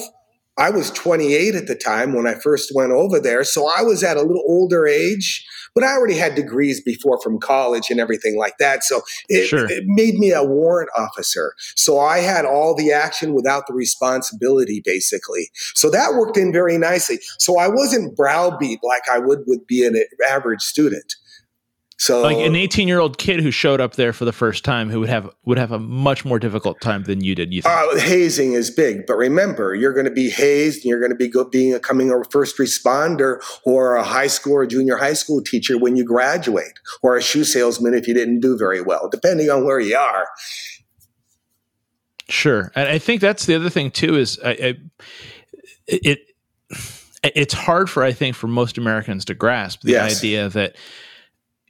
I 0.58 0.70
was 0.70 0.92
28 0.92 1.56
at 1.56 1.68
the 1.68 1.76
time 1.76 2.14
when 2.14 2.28
I 2.28 2.36
first 2.36 2.72
went 2.76 2.92
over 2.92 3.20
there. 3.20 3.44
So 3.44 3.68
I 3.68 3.82
was 3.84 4.04
at 4.04 4.18
a 4.18 4.22
little 4.22 4.44
older 4.46 4.86
age. 4.86 5.46
But 5.74 5.86
I 5.86 5.94
already 5.94 6.16
had 6.16 6.36
degrees 6.36 6.82
before 6.82 7.20
from 7.22 7.40
college 7.40 7.90
and 7.90 8.00
everything 8.00 8.38
like 8.38 8.58
that. 8.60 8.84
So 8.84 9.02
it, 9.30 9.48
sure. 9.48 9.72
it 9.72 9.86
made 9.88 10.16
me 10.16 10.32
a 10.32 10.44
warrant 10.44 10.90
officer. 10.98 11.54
So 11.76 11.98
I 11.98 12.20
had 12.20 12.46
all 12.46 12.76
the 12.76 12.92
action 12.92 13.34
without 13.34 13.68
the 13.68 13.74
responsibility, 13.74 14.82
basically. 14.84 15.50
So 15.76 15.90
that 15.90 16.16
worked 16.16 16.36
in 16.36 16.52
very 16.52 16.78
nicely. 16.78 17.20
So 17.40 17.58
I 17.58 17.70
wasn't 17.70 18.18
browbeat 18.18 18.80
like 18.84 19.04
I 19.10 19.20
would 19.20 19.44
would 19.48 19.66
be 19.66 19.86
an 19.86 19.96
average 20.30 20.62
student. 20.62 21.16
So 22.02 22.24
like 22.24 22.38
an 22.38 22.56
18 22.56 22.88
year 22.88 23.00
old 23.00 23.20
kid 23.20 23.42
who 23.42 23.52
showed 23.52 23.80
up 23.80 23.94
there 23.94 24.12
for 24.12 24.26
the 24.26 24.32
first 24.32 24.66
time 24.66 24.90
who 24.90 25.02
would 25.02 25.10
have 25.10 25.30
would 25.46 25.60
have 25.60 25.72
a 25.72 25.78
much 25.78 26.26
more 26.26 26.40
difficult 26.40 26.82
time 26.82 27.04
than 27.04 27.24
you 27.24 27.36
did. 27.36 27.54
You 27.54 27.62
think? 27.62 27.72
Uh, 27.72 28.00
hazing 28.00 28.54
is 28.54 28.72
big, 28.72 29.06
but 29.06 29.18
remember, 29.18 29.76
you're 29.76 29.94
going 29.94 30.08
to 30.08 30.12
be 30.12 30.32
hazed 30.32 30.78
and 30.78 30.86
you're 30.86 31.00
going 31.00 31.12
to 31.12 31.16
be 31.16 31.28
go, 31.28 31.44
being 31.44 31.76
a 31.76 31.80
coming 31.80 32.10
a 32.10 32.24
first 32.32 32.58
responder 32.58 33.40
or 33.66 33.98
a 33.98 34.04
high 34.04 34.26
school 34.26 34.54
or 34.54 34.66
junior 34.66 34.98
high 34.98 35.14
school 35.14 35.44
teacher 35.44 35.78
when 35.78 35.96
you 35.96 36.04
graduate, 36.04 36.74
or 37.04 37.16
a 37.16 37.22
shoe 37.22 37.44
salesman 37.44 37.94
if 37.94 38.08
you 38.08 38.16
didn't 38.16 38.40
do 38.40 38.58
very 38.58 38.82
well, 38.82 39.08
depending 39.08 39.52
on 39.52 39.64
where 39.64 39.80
you 39.80 39.96
are. 39.96 40.28
Sure, 42.30 42.72
and 42.74 42.90
I 42.90 42.98
think 42.98 43.22
that's 43.22 43.46
the 43.46 43.54
other 43.54 43.70
thing 43.70 43.92
too 43.92 44.16
is 44.16 44.40
I, 44.44 44.50
I 44.50 44.74
it 45.86 46.20
it's 47.24 47.54
hard 47.54 47.92
for 47.92 48.04
I 48.04 48.12
think 48.12 48.36
for 48.36 48.48
most 48.48 48.80
Americans 48.80 49.24
to 49.26 49.36
grasp 49.36 49.82
the 49.82 49.92
yes. 49.92 50.18
idea 50.18 50.50
that 50.50 50.76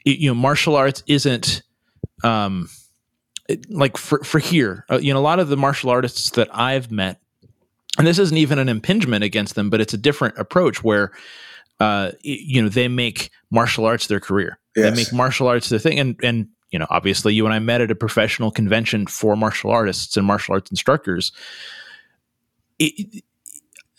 you 0.03 0.29
know 0.29 0.35
martial 0.35 0.75
arts 0.75 1.03
isn't 1.07 1.63
um 2.23 2.69
like 3.69 3.97
for 3.97 4.23
for 4.23 4.39
here 4.39 4.85
uh, 4.89 4.97
you 4.97 5.13
know 5.13 5.19
a 5.19 5.21
lot 5.21 5.39
of 5.39 5.49
the 5.49 5.57
martial 5.57 5.89
artists 5.89 6.31
that 6.31 6.47
I've 6.51 6.91
met 6.91 7.19
and 7.97 8.07
this 8.07 8.19
isn't 8.19 8.37
even 8.37 8.59
an 8.59 8.69
impingement 8.69 9.23
against 9.23 9.55
them 9.55 9.69
but 9.69 9.81
it's 9.81 9.93
a 9.93 9.97
different 9.97 10.37
approach 10.37 10.83
where 10.83 11.11
uh 11.79 12.11
you 12.21 12.61
know 12.61 12.69
they 12.69 12.87
make 12.87 13.29
martial 13.49 13.85
arts 13.85 14.07
their 14.07 14.19
career 14.19 14.59
yes. 14.75 14.89
they 14.89 14.95
make 14.95 15.13
martial 15.13 15.47
arts 15.47 15.69
their 15.69 15.79
thing 15.79 15.99
and 15.99 16.19
and 16.23 16.47
you 16.71 16.79
know 16.79 16.87
obviously 16.89 17.33
you 17.33 17.45
and 17.45 17.53
I 17.53 17.59
met 17.59 17.81
at 17.81 17.91
a 17.91 17.95
professional 17.95 18.51
convention 18.51 19.07
for 19.07 19.35
martial 19.35 19.71
artists 19.71 20.15
and 20.17 20.25
martial 20.25 20.53
arts 20.53 20.71
instructors 20.71 21.31
it, 22.79 23.23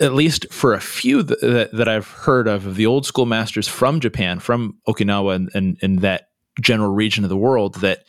at 0.03 0.15
least 0.15 0.53
for 0.53 0.75
a 0.75 0.81
few 0.81 1.23
th- 1.23 1.41
that, 1.41 1.73
that 1.73 1.89
I've 1.89 2.09
heard 2.09 2.49
of, 2.49 2.67
of 2.67 2.75
the 2.77 2.87
old 2.87 3.07
school 3.07 3.25
masters 3.25 3.69
from 3.69 4.01
Japan, 4.01 4.41
from 4.41 4.77
Okinawa 4.89 5.37
and, 5.37 5.51
and, 5.55 5.79
and 5.81 6.01
that 6.01 6.31
general 6.61 6.93
region 6.93 7.25
of 7.25 7.31
the 7.31 7.37
world, 7.37 7.77
that 7.77 8.05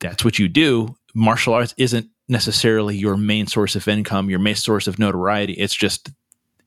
that's 0.00 0.24
what 0.24 0.38
you 0.38 0.48
do. 0.48 0.96
Martial 1.14 1.54
arts 1.54 1.74
isn't 1.78 2.08
necessarily 2.28 2.96
your 2.96 3.16
main 3.16 3.46
source 3.46 3.76
of 3.76 3.86
income, 3.86 4.30
your 4.30 4.38
main 4.38 4.56
source 4.56 4.86
of 4.86 4.98
notoriety. 4.98 5.52
It's 5.54 5.74
just 5.74 6.10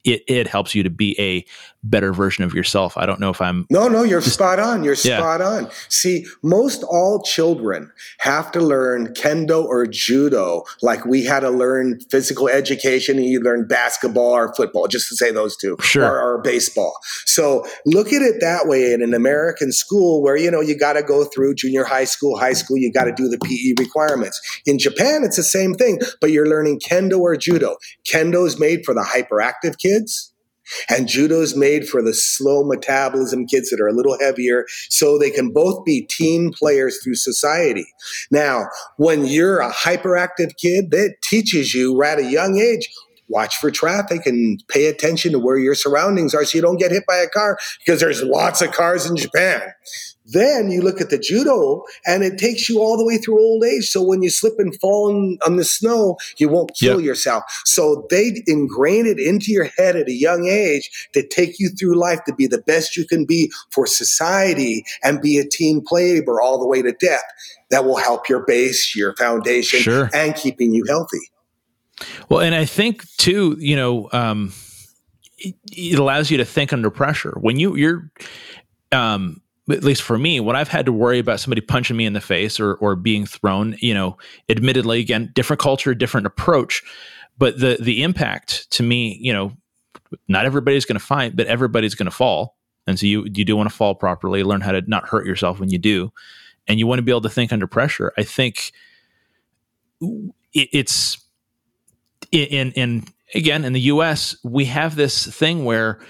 it 0.04 0.24
it 0.28 0.48
helps 0.48 0.74
you 0.76 0.84
to 0.84 0.90
be 0.90 1.16
a 1.20 1.46
better 1.84 2.14
version 2.14 2.44
of 2.44 2.54
yourself. 2.54 2.98
I 2.98 3.06
don't 3.06 3.20
know 3.20 3.30
if 3.30 3.42
I'm 3.42 3.66
No, 3.70 3.88
no, 3.88 4.04
you're 4.04 4.22
just, 4.22 4.36
spot 4.36 4.60
on. 4.60 4.84
You're 4.84 4.96
yeah. 5.04 5.18
spot 5.18 5.42
on. 5.42 5.70
See, 5.90 6.26
most 6.42 6.84
all 6.84 7.22
children 7.24 7.92
have 8.20 8.52
to 8.52 8.60
learn 8.60 9.14
kendo 9.14 9.64
or 9.64 9.86
judo 9.86 10.64
like 10.82 11.06
we 11.06 11.24
had 11.24 11.42
to 11.42 11.50
learn 11.50 12.00
physical 12.10 12.50
education 12.50 13.18
and 13.18 13.26
you 13.26 13.40
learn 13.40 13.68
basketball 13.68 14.32
or 14.32 14.54
football, 14.56 14.88
just 14.88 15.10
to 15.10 15.16
say 15.16 15.32
those 15.32 15.56
two. 15.56 15.78
Sure. 15.82 16.06
Or, 16.06 16.36
or 16.36 16.42
baseball. 16.42 16.94
So 17.26 17.66
look 17.86 18.14
at 18.14 18.22
it 18.22 18.36
that 18.42 18.68
way 18.68 18.92
in 18.92 19.02
an 19.02 19.14
American 19.14 19.72
school 19.72 20.22
where, 20.22 20.38
you 20.38 20.52
know, 20.52 20.62
you 20.62 20.78
got 20.78 20.94
to 20.94 21.04
go 21.04 21.26
through 21.26 21.56
junior 21.56 21.84
high 21.84 22.06
school, 22.06 22.38
high 22.38 22.54
school, 22.54 22.78
you 22.78 22.92
got 22.92 23.06
to 23.06 23.14
do 23.14 23.28
the 23.28 23.38
PE 23.40 23.82
requirements. 23.82 24.40
In 24.66 24.78
Japan, 24.78 25.24
it's 25.24 25.38
the 25.38 25.44
same 25.44 25.74
thing, 25.74 26.00
but 26.20 26.32
you're 26.32 26.48
learning 26.48 26.80
kendo 26.80 27.20
or 27.20 27.36
judo. 27.36 27.78
Kendo 28.08 28.46
is 28.46 28.60
made 28.60 28.86
for 28.86 28.94
the 28.94 29.02
hyperactive 29.02 29.78
kids 29.78 29.94
kids. 29.94 30.33
And 30.90 31.08
judo 31.08 31.42
is 31.42 31.56
made 31.56 31.88
for 31.88 32.02
the 32.02 32.14
slow 32.14 32.64
metabolism 32.64 33.46
kids 33.48 33.70
that 33.70 33.82
are 33.82 33.88
a 33.88 33.94
little 33.94 34.18
heavier 34.20 34.66
so 34.90 35.18
they 35.18 35.32
can 35.32 35.52
both 35.52 35.84
be 35.86 36.06
team 36.06 36.52
players 36.54 37.00
through 37.04 37.16
society. 37.16 37.86
Now, 38.32 38.68
when 38.98 39.26
you're 39.26 39.60
a 39.60 39.72
hyperactive 39.72 40.52
kid, 40.62 40.92
that 40.92 41.16
teaches 41.24 41.74
you 41.74 41.98
right 41.98 42.20
at 42.20 42.26
a 42.26 42.30
young 42.30 42.58
age 42.58 42.88
watch 43.30 43.58
for 43.58 43.72
traffic 43.72 44.26
and 44.26 44.64
pay 44.68 44.86
attention 44.86 45.32
to 45.32 45.40
where 45.40 45.58
your 45.58 45.76
surroundings 45.76 46.36
are 46.36 46.46
so 46.46 46.58
you 46.58 46.62
don't 46.62 46.78
get 46.78 46.92
hit 46.92 47.06
by 47.08 47.16
a 47.16 47.28
car 47.28 47.58
because 47.80 48.00
there's 48.00 48.22
lots 48.22 48.62
of 48.62 48.72
cars 48.72 49.10
in 49.10 49.16
Japan. 49.16 49.62
Then 50.26 50.72
you 50.72 50.82
look 50.82 51.02
at 51.02 51.10
the 51.10 51.18
judo 51.18 51.84
and 52.06 52.24
it 52.24 52.38
takes 52.38 52.70
you 52.70 52.80
all 52.80 52.98
the 52.98 53.06
way 53.06 53.18
through 53.18 53.40
old 53.40 53.64
age. 53.64 53.90
So 53.90 54.02
when 54.02 54.22
you 54.22 54.30
slip 54.30 54.54
and 54.58 54.74
fall 54.80 55.10
in, 55.10 55.38
on 55.46 55.58
the 55.58 55.66
snow, 55.66 56.18
you 56.38 56.48
won't 56.48 56.72
kill 56.76 57.00
yep. 57.00 57.06
yourself. 57.06 57.44
So 57.66 58.08
they 58.10 58.42
ingrain 58.48 59.06
it 59.06 59.20
into 59.20 59.52
your 59.52 59.66
head 59.78 59.96
at 59.96 60.08
a 60.08 60.14
young 60.14 60.48
age 60.48 61.10
to 61.14 61.28
take 61.28 61.60
you 61.60 61.70
through 61.70 61.96
life 61.96 62.20
to 62.26 62.34
be 62.34 62.48
the 62.48 62.62
best 62.62 62.96
you 62.96 63.06
can 63.06 63.26
be 63.26 63.52
for 63.72 63.86
society 63.86 64.86
and 65.04 65.22
be 65.22 65.38
a 65.38 65.48
team 65.48 65.82
player 65.86 66.24
all 66.42 66.60
the 66.60 66.68
way 66.68 66.82
to 66.82 66.94
death. 66.94 67.24
That 67.70 67.86
will 67.86 67.98
help 67.98 68.30
your 68.30 68.46
base, 68.46 68.96
your 68.96 69.16
foundation, 69.16 69.80
sure. 69.80 70.10
and 70.14 70.36
keeping 70.36 70.74
you 70.74 70.86
healthy. 70.88 71.32
Well, 72.30 72.40
and 72.40 72.56
I 72.56 72.66
think 72.66 73.06
too, 73.18 73.56
you 73.60 73.76
know, 73.76 74.10
um, 74.12 74.54
it, 75.38 75.56
it 75.72 76.00
allows 76.00 76.32
you 76.32 76.38
to 76.38 76.46
think 76.46 76.72
under 76.72 76.90
pressure 76.90 77.36
when 77.40 77.60
you 77.60 77.76
you're 77.76 78.12
um, 78.92 79.42
at 79.70 79.84
least 79.84 80.02
for 80.02 80.18
me, 80.18 80.40
when 80.40 80.56
I've 80.56 80.68
had 80.68 80.86
to 80.86 80.92
worry 80.92 81.20
about 81.20 81.40
somebody 81.40 81.62
punching 81.62 81.96
me 81.96 82.06
in 82.06 82.14
the 82.14 82.22
face 82.22 82.60
or 82.60 82.76
or 82.76 82.96
being 82.96 83.26
thrown, 83.26 83.76
you 83.80 83.94
know, 83.94 84.18
admittedly, 84.50 85.00
again, 85.00 85.32
different 85.34 85.62
culture, 85.62 85.94
different 85.96 86.28
approach, 86.28 86.84
but 87.38 87.60
the 87.60 87.78
the 87.80 88.04
impact 88.04 88.70
to 88.72 88.84
me, 88.84 89.18
you 89.22 89.32
know, 89.32 89.54
not 90.28 90.46
everybody's 90.46 90.86
going 90.86 91.00
to 91.00 91.06
fight, 91.06 91.36
but 91.36 91.48
everybody's 91.48 91.96
going 91.96 92.08
to 92.08 92.12
fall, 92.12 92.58
and 92.88 93.00
so 93.00 93.06
you 93.06 93.26
you 93.34 93.46
do 93.46 93.56
want 93.56 93.70
to 93.70 93.76
fall 93.76 93.96
properly, 93.96 94.44
learn 94.44 94.62
how 94.62 94.74
to 94.74 94.82
not 94.88 95.08
hurt 95.08 95.26
yourself 95.26 95.60
when 95.60 95.70
you 95.70 95.78
do, 95.78 96.12
and 96.68 96.78
you 96.78 96.86
want 96.86 97.00
to 97.00 97.04
be 97.04 97.12
able 97.12 97.22
to 97.22 97.30
think 97.30 97.54
under 97.54 97.68
pressure. 97.68 98.12
I 98.18 98.24
think 98.24 98.74
it, 100.02 100.70
it's 100.74 101.18
in 102.34 102.74
in 102.74 103.06
again 103.34 103.64
in 103.64 103.72
the 103.72 103.82
U.S. 103.82 104.36
we 104.44 104.66
have 104.66 104.96
this 104.96 105.26
thing 105.26 105.64
where 105.64 106.02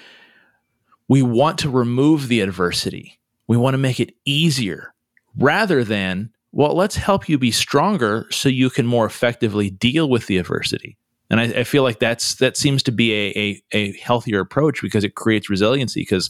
we 1.08 1.22
want 1.22 1.60
to 1.60 1.70
remove 1.70 2.30
the 2.30 2.42
adversity 2.42 3.20
we 3.48 3.58
want 3.58 3.74
to 3.74 3.80
make 3.80 4.00
it 4.00 4.16
easier 4.26 4.94
rather 5.38 5.84
than, 5.84 6.32
well, 6.52 6.76
let's 6.76 6.96
help 6.96 7.28
you 7.28 7.38
be 7.38 7.52
stronger 7.52 8.28
so 8.32 8.50
you 8.50 8.70
can 8.70 8.86
more 8.86 9.06
effectively 9.06 9.70
deal 9.70 10.10
with 10.10 10.28
the 10.28 10.38
adversity. 10.38 10.98
And 11.30 11.40
I, 11.40 11.44
I 11.60 11.64
feel 11.64 11.84
like 11.84 12.00
that's 12.00 12.36
that 12.36 12.58
seems 12.58 12.84
to 12.84 12.92
be 12.92 13.12
a, 13.14 13.40
a, 13.40 13.64
a 13.72 13.98
healthier 13.98 14.40
approach 14.40 14.82
because 14.82 15.04
it 15.04 15.16
creates 15.16 15.50
resiliency. 15.50 16.02
Because 16.02 16.30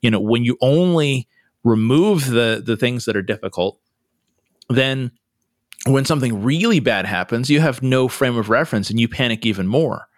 you 0.00 0.10
know 0.10 0.18
when 0.18 0.44
you 0.44 0.56
only 0.60 1.28
remove 1.62 2.28
the 2.28 2.60
the 2.64 2.76
things 2.76 3.04
that 3.04 3.16
are 3.16 3.22
difficult, 3.22 3.78
then 4.68 5.12
when 5.86 6.04
something 6.04 6.42
really 6.42 6.80
bad 6.80 7.06
happens, 7.06 7.50
you 7.50 7.60
have 7.60 7.82
no 7.82 8.08
frame 8.08 8.36
of 8.36 8.48
reference 8.48 8.90
and 8.90 8.98
you 8.98 9.08
panic 9.08 9.46
even 9.46 9.66
more. 9.66 10.08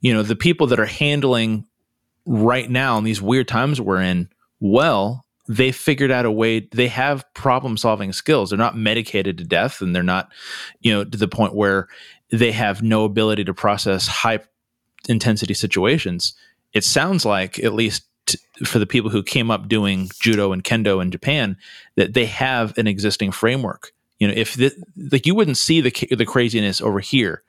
You 0.00 0.12
know, 0.12 0.22
the 0.22 0.36
people 0.36 0.66
that 0.68 0.80
are 0.80 0.86
handling 0.86 1.66
right 2.26 2.68
now 2.68 2.98
in 2.98 3.04
these 3.04 3.22
weird 3.22 3.48
times 3.48 3.80
we're 3.80 4.00
in 4.00 4.28
well 4.60 5.23
they 5.46 5.72
figured 5.72 6.10
out 6.10 6.24
a 6.24 6.30
way 6.30 6.68
they 6.72 6.88
have 6.88 7.24
problem 7.34 7.76
solving 7.76 8.12
skills. 8.12 8.50
They're 8.50 8.58
not 8.58 8.76
medicated 8.76 9.38
to 9.38 9.44
death 9.44 9.80
and 9.80 9.94
they're 9.94 10.02
not 10.02 10.30
you 10.80 10.92
know 10.92 11.04
to 11.04 11.18
the 11.18 11.28
point 11.28 11.54
where 11.54 11.88
they 12.30 12.52
have 12.52 12.82
no 12.82 13.04
ability 13.04 13.44
to 13.44 13.54
process 13.54 14.06
high 14.06 14.40
intensity 15.08 15.54
situations. 15.54 16.34
It 16.72 16.84
sounds 16.84 17.24
like 17.24 17.58
at 17.58 17.74
least 17.74 18.04
t- 18.26 18.38
for 18.64 18.78
the 18.78 18.86
people 18.86 19.10
who 19.10 19.22
came 19.22 19.50
up 19.50 19.68
doing 19.68 20.08
judo 20.20 20.52
and 20.52 20.64
kendo 20.64 21.02
in 21.02 21.10
Japan 21.10 21.56
that 21.96 22.14
they 22.14 22.26
have 22.26 22.76
an 22.78 22.86
existing 22.86 23.32
framework. 23.32 23.92
You 24.18 24.28
know 24.28 24.34
if 24.34 24.54
the, 24.54 24.72
like 25.12 25.26
you 25.26 25.34
wouldn't 25.34 25.58
see 25.58 25.80
the 25.80 25.90
the 26.14 26.26
craziness 26.26 26.80
over 26.80 27.00
here 27.00 27.42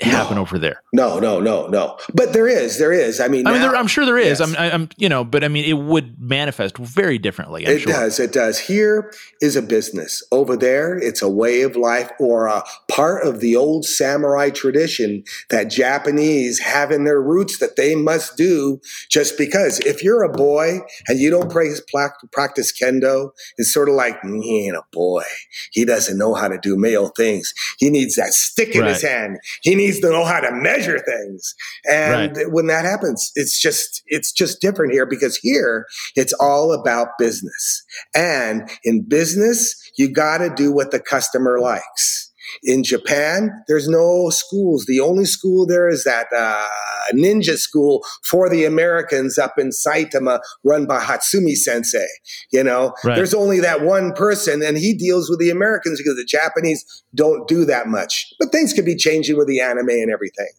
happen 0.00 0.36
no. 0.36 0.42
over 0.42 0.58
there. 0.58 0.82
No, 0.92 1.18
no, 1.18 1.40
no, 1.40 1.68
no. 1.68 1.98
But 2.12 2.32
there 2.32 2.46
is, 2.46 2.78
there 2.78 2.92
is. 2.92 3.20
I 3.20 3.28
mean, 3.28 3.46
I 3.46 3.52
mean, 3.52 3.62
there, 3.62 3.74
I'm 3.74 3.86
sure 3.86 4.04
there 4.04 4.18
is. 4.18 4.40
Yes. 4.40 4.54
I'm, 4.56 4.56
I'm, 4.56 4.88
you 4.98 5.08
know, 5.08 5.24
but 5.24 5.42
I 5.42 5.48
mean, 5.48 5.64
it 5.64 5.84
would 5.84 6.20
manifest 6.20 6.76
very 6.76 7.18
differently. 7.18 7.66
I'm 7.66 7.72
it 7.72 7.80
sure. 7.80 7.92
does. 7.92 8.20
It 8.20 8.32
does. 8.32 8.58
Here 8.58 9.12
is 9.40 9.56
a 9.56 9.62
business. 9.62 10.22
Over 10.32 10.56
there, 10.56 10.98
it's 10.98 11.22
a 11.22 11.30
way 11.30 11.62
of 11.62 11.76
life 11.76 12.10
or 12.18 12.46
a 12.46 12.62
part 12.90 13.26
of 13.26 13.40
the 13.40 13.56
old 13.56 13.86
samurai 13.86 14.50
tradition 14.50 15.24
that 15.48 15.70
Japanese 15.70 16.60
have 16.60 16.90
in 16.90 17.04
their 17.04 17.20
roots 17.20 17.58
that 17.58 17.76
they 17.76 17.94
must 17.94 18.36
do 18.36 18.80
just 19.08 19.38
because. 19.38 19.80
If 19.80 20.02
you're 20.02 20.22
a 20.22 20.32
boy 20.32 20.80
and 21.08 21.18
you 21.18 21.30
don't 21.30 21.50
practice 21.50 22.72
kendo, 22.78 23.30
it's 23.56 23.72
sort 23.72 23.88
of 23.88 23.94
like, 23.94 24.20
mm, 24.20 24.42
he 24.42 24.66
ain't 24.66 24.76
a 24.76 24.82
boy. 24.92 25.24
He 25.70 25.86
doesn't 25.86 26.18
know 26.18 26.34
how 26.34 26.48
to 26.48 26.58
do 26.58 26.76
male 26.76 27.08
things. 27.08 27.54
He 27.78 27.88
needs 27.88 28.16
that 28.16 28.34
stick 28.34 28.74
in 28.74 28.82
right. 28.82 28.90
his 28.90 29.02
hand. 29.02 29.38
He 29.62 29.74
needs 29.74 29.85
needs 29.86 30.00
to 30.00 30.10
know 30.10 30.24
how 30.24 30.40
to 30.40 30.52
measure 30.52 30.98
things. 30.98 31.54
And 31.90 32.36
right. 32.36 32.52
when 32.52 32.66
that 32.66 32.84
happens, 32.84 33.30
it's 33.34 33.60
just 33.60 34.02
it's 34.06 34.32
just 34.32 34.60
different 34.60 34.92
here 34.92 35.06
because 35.06 35.36
here 35.36 35.86
it's 36.14 36.32
all 36.34 36.72
about 36.72 37.08
business. 37.18 37.84
And 38.14 38.68
in 38.84 39.06
business, 39.08 39.74
you 39.96 40.12
got 40.12 40.38
to 40.38 40.50
do 40.54 40.72
what 40.72 40.90
the 40.90 41.00
customer 41.00 41.60
likes. 41.60 42.25
In 42.62 42.82
Japan, 42.82 43.50
there's 43.68 43.88
no 43.88 44.30
schools. 44.30 44.86
The 44.86 45.00
only 45.00 45.24
school 45.24 45.66
there 45.66 45.88
is 45.88 46.04
that 46.04 46.26
uh, 46.36 46.68
ninja 47.14 47.56
school 47.56 48.04
for 48.24 48.48
the 48.48 48.64
Americans 48.64 49.38
up 49.38 49.54
in 49.58 49.70
Saitama, 49.70 50.40
run 50.64 50.86
by 50.86 51.00
Hatsumi 51.00 51.54
Sensei. 51.54 52.06
You 52.52 52.64
know, 52.64 52.94
right. 53.04 53.16
there's 53.16 53.34
only 53.34 53.60
that 53.60 53.82
one 53.82 54.12
person, 54.12 54.62
and 54.62 54.76
he 54.76 54.94
deals 54.94 55.28
with 55.30 55.38
the 55.38 55.50
Americans 55.50 56.00
because 56.00 56.16
the 56.16 56.24
Japanese 56.24 56.84
don't 57.14 57.48
do 57.48 57.64
that 57.64 57.86
much. 57.86 58.26
But 58.38 58.52
things 58.52 58.72
could 58.72 58.84
be 58.84 58.96
changing 58.96 59.36
with 59.36 59.48
the 59.48 59.60
anime 59.60 59.88
and 59.88 60.10
everything. 60.10 60.50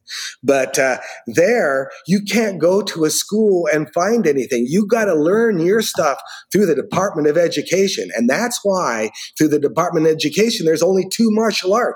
But 0.43 0.79
uh, 0.79 0.97
there, 1.27 1.89
you 2.07 2.21
can't 2.21 2.59
go 2.59 2.81
to 2.81 3.05
a 3.05 3.09
school 3.09 3.67
and 3.71 3.91
find 3.93 4.25
anything. 4.25 4.65
You 4.67 4.87
got 4.87 5.05
to 5.05 5.15
learn 5.15 5.59
your 5.59 5.81
stuff 5.81 6.17
through 6.51 6.65
the 6.65 6.75
Department 6.75 7.27
of 7.27 7.37
Education, 7.37 8.09
and 8.15 8.29
that's 8.29 8.59
why 8.63 9.11
through 9.37 9.49
the 9.49 9.59
Department 9.59 10.07
of 10.07 10.13
Education, 10.13 10.65
there's 10.65 10.83
only 10.83 11.07
two 11.09 11.29
martial 11.31 11.73
arts 11.73 11.86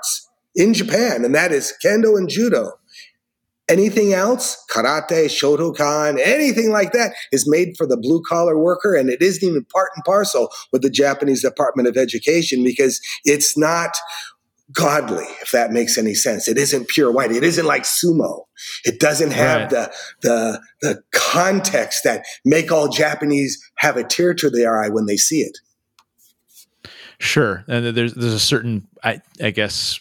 in 0.54 0.74
Japan, 0.74 1.24
and 1.24 1.34
that 1.34 1.52
is 1.52 1.72
kendo 1.84 2.16
and 2.16 2.28
judo. 2.28 2.72
Anything 3.68 4.12
else, 4.12 4.62
karate, 4.70 5.26
shotokan, 5.26 6.18
anything 6.22 6.70
like 6.70 6.92
that 6.92 7.14
is 7.30 7.48
made 7.48 7.76
for 7.78 7.86
the 7.86 7.96
blue 7.96 8.20
collar 8.28 8.58
worker, 8.58 8.94
and 8.94 9.08
it 9.08 9.22
isn't 9.22 9.48
even 9.48 9.64
part 9.66 9.90
and 9.94 10.04
parcel 10.04 10.50
with 10.72 10.82
the 10.82 10.90
Japanese 10.90 11.42
Department 11.42 11.88
of 11.88 11.96
Education 11.96 12.64
because 12.64 13.00
it's 13.24 13.56
not 13.56 13.96
godly, 14.72 15.26
if 15.40 15.50
that 15.52 15.70
makes 15.70 15.96
any 15.96 16.14
sense. 16.14 16.48
It 16.48 16.58
isn't 16.58 16.88
pure 16.88 17.12
white. 17.12 17.30
It 17.30 17.44
isn't 17.44 17.66
like 17.66 17.82
sumo. 17.82 18.44
It 18.84 19.00
doesn't 19.00 19.32
have 19.32 19.60
right. 19.60 19.70
the 19.70 19.92
the 20.22 20.60
the 20.80 21.02
context 21.12 22.04
that 22.04 22.24
make 22.44 22.70
all 22.72 22.88
Japanese 22.88 23.62
have 23.76 23.96
a 23.96 24.04
tear 24.04 24.34
to 24.34 24.50
their 24.50 24.82
eye 24.82 24.88
when 24.88 25.06
they 25.06 25.16
see 25.16 25.40
it. 25.40 25.58
Sure, 27.22 27.64
and 27.68 27.96
there's 27.96 28.14
there's 28.14 28.32
a 28.32 28.40
certain 28.40 28.88
I 29.04 29.22
I 29.40 29.50
guess 29.50 30.00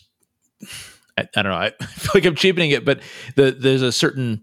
I, 1.15 1.27
I 1.36 1.41
don't 1.43 1.51
know 1.51 1.53
I 1.53 1.69
feel 1.86 2.12
like 2.15 2.25
I'm 2.25 2.34
cheapening 2.34 2.71
it, 2.71 2.84
but 2.84 2.99
the, 3.36 3.51
there's 3.51 3.84
a 3.84 3.91
certain 3.91 4.41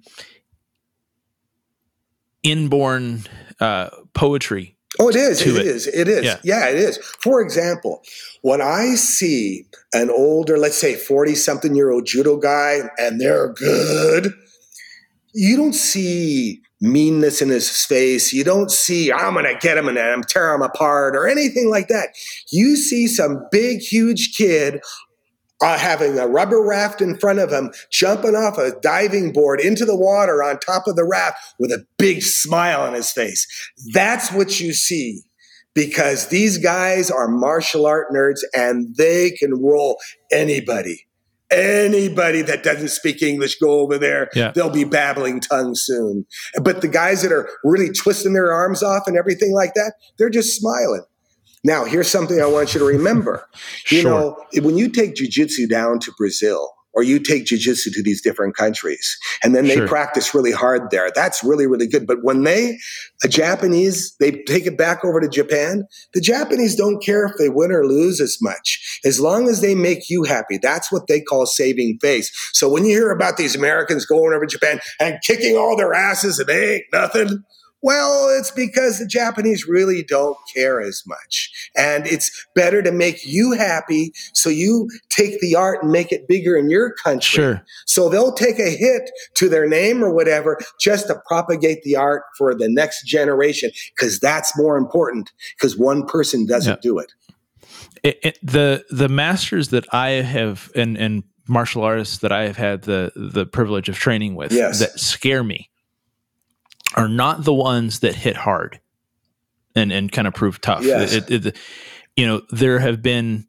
inborn 2.44 3.24
uh, 3.58 3.90
poetry. 4.14 4.76
Oh, 5.00 5.08
it 5.08 5.16
is. 5.16 5.42
It, 5.42 5.56
it 5.56 5.66
is. 5.66 5.86
It 5.88 6.06
is. 6.06 6.24
Yeah. 6.24 6.36
yeah, 6.44 6.68
it 6.68 6.76
is. 6.76 6.98
For 6.98 7.40
example, 7.40 8.04
when 8.42 8.62
I 8.62 8.94
see 8.94 9.66
an 9.92 10.08
older, 10.08 10.56
let's 10.56 10.78
say 10.78 10.94
40 10.94 11.34
something 11.34 11.74
year 11.74 11.90
old 11.90 12.06
judo 12.06 12.36
guy 12.36 12.82
and 12.96 13.20
they're 13.20 13.52
good, 13.54 14.32
you 15.34 15.56
don't 15.56 15.74
see 15.74 16.62
meanness 16.80 17.42
in 17.42 17.48
his 17.48 17.84
face. 17.84 18.32
You 18.32 18.44
don't 18.44 18.70
see, 18.70 19.12
I'm 19.12 19.34
going 19.34 19.44
to 19.44 19.58
get 19.58 19.76
him 19.76 19.88
and 19.88 19.98
I'm 19.98 20.22
tear 20.22 20.54
him 20.54 20.62
apart 20.62 21.16
or 21.16 21.26
anything 21.26 21.70
like 21.70 21.88
that. 21.88 22.10
You 22.50 22.76
see 22.76 23.06
some 23.06 23.46
big, 23.50 23.80
huge 23.80 24.34
kid 24.36 24.80
uh, 25.60 25.76
having 25.76 26.18
a 26.18 26.26
rubber 26.26 26.62
raft 26.62 27.00
in 27.00 27.18
front 27.18 27.40
of 27.40 27.50
him, 27.50 27.72
jumping 27.90 28.36
off 28.36 28.58
a 28.58 28.78
diving 28.80 29.32
board 29.32 29.60
into 29.60 29.84
the 29.84 29.96
water 29.96 30.42
on 30.42 30.58
top 30.60 30.86
of 30.86 30.94
the 30.94 31.04
raft 31.04 31.36
with 31.58 31.72
a 31.72 31.84
big 31.96 32.22
smile 32.22 32.82
on 32.82 32.94
his 32.94 33.10
face. 33.10 33.46
That's 33.92 34.32
what 34.32 34.60
you 34.60 34.72
see 34.72 35.22
because 35.74 36.28
these 36.28 36.58
guys 36.58 37.10
are 37.10 37.28
martial 37.28 37.86
art 37.86 38.08
nerds 38.12 38.40
and 38.56 38.94
they 38.96 39.30
can 39.30 39.60
roll 39.60 39.98
anybody 40.30 41.07
anybody 41.50 42.42
that 42.42 42.62
doesn't 42.62 42.88
speak 42.88 43.22
English, 43.22 43.58
go 43.58 43.80
over 43.80 43.98
there. 43.98 44.28
Yeah. 44.34 44.52
They'll 44.52 44.70
be 44.70 44.84
babbling 44.84 45.40
tongues 45.40 45.82
soon. 45.84 46.26
But 46.62 46.80
the 46.80 46.88
guys 46.88 47.22
that 47.22 47.32
are 47.32 47.48
really 47.64 47.90
twisting 47.90 48.34
their 48.34 48.52
arms 48.52 48.82
off 48.82 49.04
and 49.06 49.16
everything 49.16 49.52
like 49.52 49.74
that, 49.74 49.94
they're 50.18 50.30
just 50.30 50.58
smiling. 50.58 51.04
Now, 51.64 51.84
here's 51.84 52.08
something 52.08 52.40
I 52.40 52.46
want 52.46 52.72
you 52.74 52.80
to 52.80 52.86
remember. 52.86 53.46
You 53.90 54.02
sure. 54.02 54.10
know, 54.10 54.36
when 54.62 54.76
you 54.76 54.88
take 54.88 55.14
jujitsu 55.14 55.68
down 55.68 55.98
to 56.00 56.12
Brazil, 56.16 56.70
or 56.98 57.04
you 57.04 57.20
take 57.20 57.44
jujitsu 57.44 57.92
to 57.92 58.02
these 58.02 58.20
different 58.20 58.56
countries 58.56 59.16
and 59.44 59.54
then 59.54 59.68
they 59.68 59.76
sure. 59.76 59.86
practice 59.86 60.34
really 60.34 60.50
hard 60.50 60.90
there. 60.90 61.12
That's 61.14 61.44
really, 61.44 61.68
really 61.68 61.86
good. 61.86 62.08
But 62.08 62.24
when 62.24 62.42
they, 62.42 62.76
a 63.22 63.28
Japanese, 63.28 64.16
they 64.18 64.32
take 64.32 64.66
it 64.66 64.76
back 64.76 65.04
over 65.04 65.20
to 65.20 65.28
Japan, 65.28 65.84
the 66.12 66.20
Japanese 66.20 66.74
don't 66.74 67.00
care 67.00 67.24
if 67.24 67.36
they 67.38 67.50
win 67.50 67.70
or 67.70 67.86
lose 67.86 68.20
as 68.20 68.38
much. 68.42 69.00
As 69.04 69.20
long 69.20 69.48
as 69.48 69.60
they 69.60 69.76
make 69.76 70.10
you 70.10 70.24
happy, 70.24 70.58
that's 70.58 70.90
what 70.90 71.06
they 71.06 71.20
call 71.20 71.46
saving 71.46 72.00
face. 72.02 72.32
So 72.52 72.68
when 72.68 72.84
you 72.84 72.96
hear 72.96 73.12
about 73.12 73.36
these 73.36 73.54
Americans 73.54 74.04
going 74.04 74.32
over 74.34 74.44
to 74.44 74.50
Japan 74.58 74.80
and 74.98 75.20
kicking 75.24 75.56
all 75.56 75.76
their 75.76 75.94
asses 75.94 76.40
and 76.40 76.48
they 76.48 76.74
ain't 76.74 76.84
nothing, 76.92 77.44
well, 77.80 78.28
it's 78.36 78.50
because 78.50 78.98
the 78.98 79.06
Japanese 79.06 79.66
really 79.68 80.02
don't 80.02 80.36
care 80.52 80.80
as 80.80 81.02
much. 81.06 81.50
And 81.76 82.06
it's 82.06 82.46
better 82.54 82.82
to 82.82 82.90
make 82.90 83.24
you 83.24 83.52
happy. 83.52 84.12
So 84.32 84.50
you 84.50 84.90
take 85.10 85.40
the 85.40 85.54
art 85.54 85.82
and 85.82 85.92
make 85.92 86.10
it 86.10 86.26
bigger 86.26 86.56
in 86.56 86.70
your 86.70 86.92
country. 86.92 87.36
Sure. 87.36 87.64
So 87.86 88.08
they'll 88.08 88.32
take 88.32 88.58
a 88.58 88.70
hit 88.70 89.10
to 89.34 89.48
their 89.48 89.68
name 89.68 90.02
or 90.02 90.12
whatever 90.12 90.58
just 90.80 91.06
to 91.06 91.20
propagate 91.26 91.82
the 91.84 91.94
art 91.94 92.24
for 92.36 92.54
the 92.54 92.68
next 92.68 93.04
generation. 93.04 93.70
Cause 93.98 94.18
that's 94.18 94.56
more 94.58 94.76
important 94.76 95.32
because 95.56 95.76
one 95.76 96.04
person 96.04 96.46
doesn't 96.46 96.82
do 96.82 96.98
it. 96.98 97.12
It, 98.02 98.18
it. 98.22 98.38
The, 98.42 98.84
the 98.90 99.08
masters 99.08 99.68
that 99.68 99.92
I 99.94 100.08
have 100.10 100.70
and, 100.74 100.96
and 100.96 101.22
martial 101.46 101.82
artists 101.82 102.18
that 102.18 102.32
I 102.32 102.42
have 102.44 102.56
had 102.56 102.82
the, 102.82 103.12
the 103.14 103.46
privilege 103.46 103.88
of 103.88 103.96
training 103.96 104.34
with 104.34 104.52
yes. 104.52 104.80
that 104.80 104.98
scare 104.98 105.44
me 105.44 105.70
are 106.98 107.08
not 107.08 107.44
the 107.44 107.54
ones 107.54 108.00
that 108.00 108.14
hit 108.14 108.36
hard 108.36 108.80
and 109.74 109.92
and 109.92 110.12
kind 110.12 110.26
of 110.28 110.34
prove 110.34 110.60
tough. 110.60 110.84
Yes. 110.84 111.14
It, 111.14 111.30
it, 111.46 111.56
you 112.16 112.26
know, 112.26 112.42
there 112.50 112.80
have 112.80 113.00
been, 113.00 113.46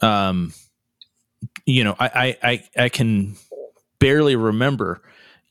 um, 0.00 0.54
you 1.66 1.84
know, 1.84 1.94
I, 1.98 2.06
I, 2.42 2.50
I, 2.50 2.84
I 2.84 2.88
can 2.88 3.36
barely 3.98 4.36
remember, 4.36 5.02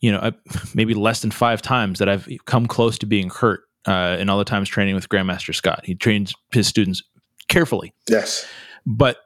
you 0.01 0.11
know, 0.11 0.31
maybe 0.73 0.95
less 0.95 1.21
than 1.21 1.29
five 1.29 1.61
times 1.61 1.99
that 1.99 2.09
I've 2.09 2.27
come 2.45 2.65
close 2.65 2.97
to 2.99 3.05
being 3.05 3.29
hurt 3.29 3.61
uh, 3.85 4.17
in 4.19 4.29
all 4.29 4.39
the 4.39 4.45
times 4.45 4.67
training 4.67 4.95
with 4.95 5.07
Grandmaster 5.09 5.53
Scott. 5.53 5.85
He 5.85 5.93
trains 5.93 6.33
his 6.51 6.67
students 6.67 7.03
carefully. 7.47 7.93
Yes. 8.09 8.47
But 8.83 9.17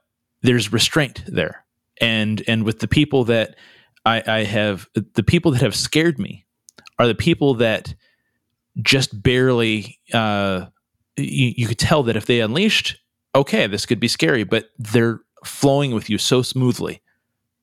there's 0.41 0.73
restraint 0.73 1.23
there. 1.25 1.63
And, 2.01 2.43
and 2.45 2.65
with 2.65 2.79
the 2.79 2.87
people 2.89 3.23
that 3.25 3.55
I, 4.05 4.21
I 4.27 4.43
have, 4.43 4.89
the 5.15 5.23
people 5.23 5.51
that 5.51 5.61
have 5.61 5.75
scared 5.75 6.19
me 6.19 6.45
are 6.97 7.07
the 7.07 7.15
people 7.15 7.53
that 7.55 7.95
just 8.81 9.21
barely 9.21 9.99
uh, 10.13 10.65
you, 11.17 11.53
you 11.57 11.67
could 11.67 11.79
tell 11.79 12.03
that 12.03 12.15
if 12.15 12.25
they 12.25 12.39
unleashed 12.41 12.97
okay 13.35 13.67
this 13.67 13.85
could 13.85 13.99
be 13.99 14.07
scary 14.07 14.43
but 14.43 14.69
they're 14.77 15.21
flowing 15.43 15.93
with 15.93 16.09
you 16.09 16.17
so 16.17 16.41
smoothly 16.41 17.01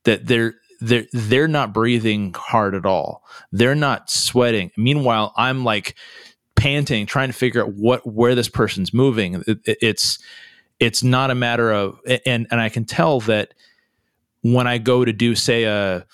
that 0.04 0.26
they're 0.26 0.54
they're 0.80 1.06
they're 1.12 1.48
not 1.48 1.72
breathing 1.72 2.34
hard 2.36 2.74
at 2.74 2.84
all. 2.84 3.24
They're 3.52 3.74
not 3.74 4.10
sweating. 4.10 4.70
Meanwhile 4.76 5.32
i'm 5.36 5.64
like 5.64 5.96
panting 6.54 7.04
trying 7.06 7.28
to 7.28 7.34
figure 7.34 7.62
out 7.62 7.74
what 7.74 8.06
where 8.06 8.34
this 8.34 8.48
person's 8.48 8.94
moving. 8.94 9.42
It, 9.46 9.60
it's 9.64 10.18
it's 10.80 11.02
not 11.02 11.30
a 11.30 11.34
matter 11.34 11.70
of 11.72 11.98
and 12.26 12.46
and 12.50 12.60
i 12.60 12.68
can 12.68 12.84
tell 12.84 13.20
that 13.20 13.54
when 14.42 14.66
i 14.66 14.78
go 14.78 15.04
to 15.04 15.12
do 15.12 15.34
say 15.34 15.64
a 15.64 16.06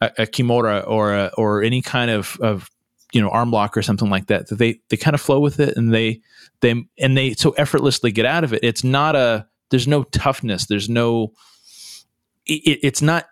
a, 0.00 0.06
a 0.18 0.26
kimura 0.26 0.86
or 0.86 1.14
a, 1.14 1.30
or 1.36 1.62
any 1.62 1.82
kind 1.82 2.10
of 2.10 2.38
of 2.40 2.70
you 3.12 3.20
know 3.20 3.28
arm 3.30 3.50
lock 3.50 3.76
or 3.76 3.82
something 3.82 4.10
like 4.10 4.26
that 4.26 4.48
that 4.48 4.56
they 4.56 4.80
they 4.88 4.96
kind 4.96 5.14
of 5.14 5.20
flow 5.20 5.40
with 5.40 5.60
it 5.60 5.76
and 5.76 5.92
they 5.92 6.20
they 6.60 6.84
and 6.98 7.16
they 7.16 7.34
so 7.34 7.50
effortlessly 7.52 8.10
get 8.10 8.26
out 8.26 8.44
of 8.44 8.52
it. 8.52 8.60
It's 8.62 8.84
not 8.84 9.16
a 9.16 9.46
there's 9.70 9.88
no 9.88 10.04
toughness. 10.04 10.66
There's 10.66 10.88
no 10.88 11.32
it, 12.46 12.80
it's 12.82 13.02
not 13.02 13.26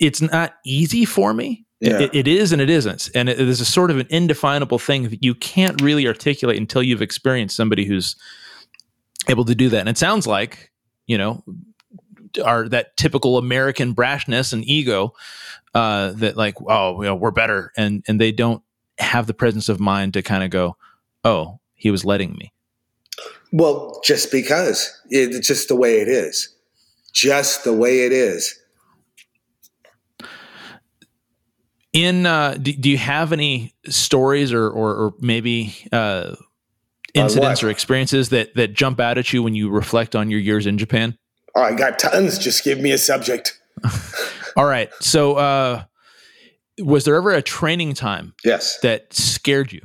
it's 0.00 0.22
not 0.22 0.54
easy 0.64 1.04
for 1.04 1.34
me. 1.34 1.64
Yeah. 1.80 2.00
it, 2.00 2.14
it 2.14 2.28
is 2.28 2.52
and 2.52 2.62
it 2.62 2.70
isn't. 2.70 3.10
And 3.14 3.28
it 3.28 3.38
is 3.38 3.60
a 3.60 3.64
sort 3.64 3.90
of 3.90 3.98
an 3.98 4.06
indefinable 4.08 4.78
thing 4.78 5.10
that 5.10 5.22
you 5.22 5.34
can't 5.34 5.82
really 5.82 6.06
articulate 6.06 6.56
until 6.56 6.82
you've 6.82 7.02
experienced 7.02 7.56
somebody 7.56 7.84
who's 7.84 8.16
able 9.28 9.44
to 9.44 9.54
do 9.54 9.68
that. 9.68 9.80
And 9.80 9.88
it 9.88 9.98
sounds 9.98 10.26
like 10.26 10.70
you 11.06 11.18
know 11.18 11.44
are 12.38 12.68
that 12.68 12.96
typical 12.96 13.38
American 13.38 13.94
brashness 13.94 14.52
and 14.52 14.64
ego 14.64 15.14
uh, 15.74 16.12
that 16.12 16.36
like 16.36 16.54
oh 16.68 17.02
you 17.02 17.08
know, 17.08 17.14
we're 17.14 17.30
better 17.30 17.72
and 17.76 18.04
and 18.08 18.20
they 18.20 18.32
don't 18.32 18.62
have 18.98 19.26
the 19.26 19.34
presence 19.34 19.68
of 19.68 19.80
mind 19.80 20.14
to 20.14 20.22
kind 20.22 20.44
of 20.44 20.50
go 20.50 20.76
oh 21.24 21.58
he 21.74 21.90
was 21.90 22.04
letting 22.04 22.32
me. 22.32 22.52
Well, 23.52 24.00
just 24.02 24.32
because 24.32 24.90
it's 25.10 25.46
just 25.46 25.68
the 25.68 25.76
way 25.76 26.00
it 26.00 26.08
is, 26.08 26.48
just 27.12 27.62
the 27.62 27.72
way 27.72 28.06
it 28.06 28.12
is. 28.12 28.58
In 31.92 32.26
uh, 32.26 32.54
do, 32.54 32.72
do 32.72 32.90
you 32.90 32.98
have 32.98 33.32
any 33.32 33.74
stories 33.86 34.52
or 34.52 34.68
or, 34.68 34.94
or 34.94 35.14
maybe 35.20 35.76
uh, 35.92 36.34
incidents 37.14 37.62
or 37.62 37.70
experiences 37.70 38.30
that 38.30 38.54
that 38.56 38.74
jump 38.74 38.98
out 38.98 39.18
at 39.18 39.32
you 39.32 39.42
when 39.42 39.54
you 39.54 39.70
reflect 39.70 40.16
on 40.16 40.30
your 40.30 40.40
years 40.40 40.66
in 40.66 40.76
Japan? 40.76 41.16
Oh, 41.56 41.62
I 41.62 41.74
got 41.74 41.98
tons. 41.98 42.38
Just 42.38 42.64
give 42.64 42.80
me 42.80 42.92
a 42.92 42.98
subject. 42.98 43.60
All 44.56 44.64
right. 44.64 44.90
So, 45.00 45.34
uh, 45.34 45.84
was 46.78 47.04
there 47.04 47.14
ever 47.14 47.30
a 47.30 47.42
training 47.42 47.94
time? 47.94 48.34
Yes. 48.44 48.78
That 48.80 49.12
scared 49.12 49.72
you? 49.72 49.82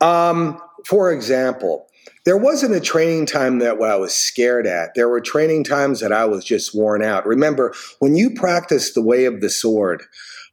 Um, 0.00 0.60
for 0.86 1.12
example, 1.12 1.86
there 2.26 2.36
wasn't 2.36 2.74
a 2.74 2.80
training 2.80 3.26
time 3.26 3.58
that 3.60 3.80
I 3.80 3.96
was 3.96 4.14
scared 4.14 4.66
at. 4.66 4.90
There 4.94 5.08
were 5.08 5.20
training 5.20 5.64
times 5.64 6.00
that 6.00 6.12
I 6.12 6.26
was 6.26 6.44
just 6.44 6.74
worn 6.74 7.02
out. 7.02 7.26
Remember, 7.26 7.74
when 7.98 8.14
you 8.14 8.34
practice 8.34 8.92
the 8.92 9.02
way 9.02 9.24
of 9.24 9.40
the 9.40 9.50
sword, 9.50 10.02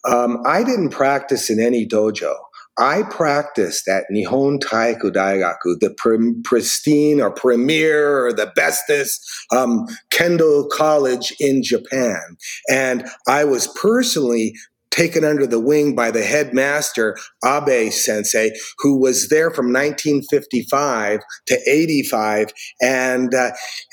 um, 0.06 0.42
I 0.46 0.64
didn't 0.64 0.90
practice 0.90 1.50
in 1.50 1.60
any 1.60 1.86
dojo. 1.86 2.36
I 2.80 3.04
practiced 3.04 3.88
at 3.88 4.04
Nihon 4.14 4.60
Taiiku 4.60 5.12
Daigaku, 5.12 5.80
the 5.80 5.94
pr- 5.98 6.40
pristine 6.44 7.20
or 7.20 7.32
premier 7.32 8.26
or 8.26 8.34
the 8.34 8.52
bestest 8.56 9.20
um, 9.52 9.86
kendo 10.12 10.70
college 10.70 11.34
in 11.40 11.64
Japan. 11.64 12.38
And 12.70 13.08
I 13.28 13.46
was 13.46 13.68
personally 13.80 14.54
taken 14.92 15.24
under 15.24 15.46
the 15.46 15.60
wing 15.60 15.96
by 15.96 16.12
the 16.12 16.24
headmaster, 16.24 17.18
Abe 17.46 17.92
Sensei, 17.92 18.52
who 18.80 19.00
was 19.00 19.30
there 19.30 19.52
from 19.52 19.68
1955 19.68 21.20
to 21.48 21.70
85. 21.70 22.54
And 22.82 23.34
uh, 23.34 23.52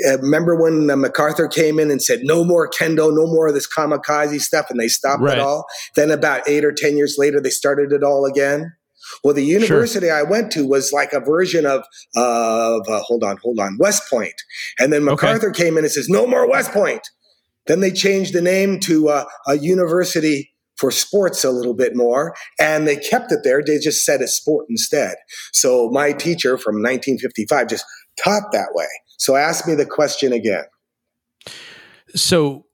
uh, 0.08 0.18
remember 0.18 0.54
when 0.60 0.90
uh, 0.90 0.96
MacArthur 0.96 1.48
came 1.48 1.78
in 1.78 1.90
and 1.90 2.02
said, 2.02 2.20
no 2.22 2.44
more 2.44 2.68
kendo, 2.68 3.14
no 3.14 3.26
more 3.26 3.48
of 3.48 3.54
this 3.54 3.68
kamikaze 3.72 4.40
stuff, 4.40 4.66
and 4.70 4.80
they 4.80 4.88
stopped 4.88 5.22
right. 5.22 5.38
it 5.38 5.40
all? 5.40 5.66
Then 5.96 6.10
about 6.10 6.48
eight 6.48 6.64
or 6.64 6.72
10 6.72 6.96
years 6.96 7.16
later, 7.18 7.40
they 7.40 7.50
started 7.50 7.92
it 7.92 8.02
all 8.02 8.24
again. 8.24 8.72
Well, 9.22 9.34
the 9.34 9.44
university 9.44 10.06
sure. 10.06 10.16
I 10.16 10.22
went 10.22 10.50
to 10.52 10.66
was 10.66 10.92
like 10.92 11.12
a 11.12 11.20
version 11.20 11.66
of 11.66 11.84
of 12.16 12.88
uh, 12.88 13.00
hold 13.00 13.22
on, 13.22 13.36
hold 13.42 13.60
on, 13.60 13.76
West 13.78 14.08
Point, 14.08 14.34
and 14.78 14.92
then 14.92 15.04
MacArthur 15.04 15.50
okay. 15.50 15.64
came 15.64 15.76
in 15.76 15.84
and 15.84 15.92
says, 15.92 16.08
"No 16.08 16.26
more 16.26 16.48
West 16.48 16.72
Point." 16.72 17.06
Then 17.66 17.80
they 17.80 17.90
changed 17.90 18.32
the 18.32 18.42
name 18.42 18.80
to 18.80 19.08
uh, 19.08 19.24
a 19.46 19.58
university 19.58 20.53
for 20.84 20.90
sports 20.90 21.44
a 21.44 21.50
little 21.50 21.72
bit 21.72 21.96
more, 21.96 22.34
and 22.60 22.86
they 22.86 22.96
kept 22.96 23.32
it 23.32 23.38
there. 23.42 23.62
They 23.66 23.78
just 23.78 24.04
said 24.04 24.20
a 24.20 24.28
sport 24.28 24.66
instead. 24.68 25.16
So 25.54 25.88
my 25.88 26.12
teacher 26.12 26.58
from 26.58 26.74
1955 26.74 27.68
just 27.68 27.86
taught 28.22 28.52
that 28.52 28.68
way. 28.74 28.84
So 29.16 29.34
ask 29.34 29.66
me 29.66 29.74
the 29.74 29.86
question 29.86 30.34
again. 30.34 30.64
So 32.14 32.66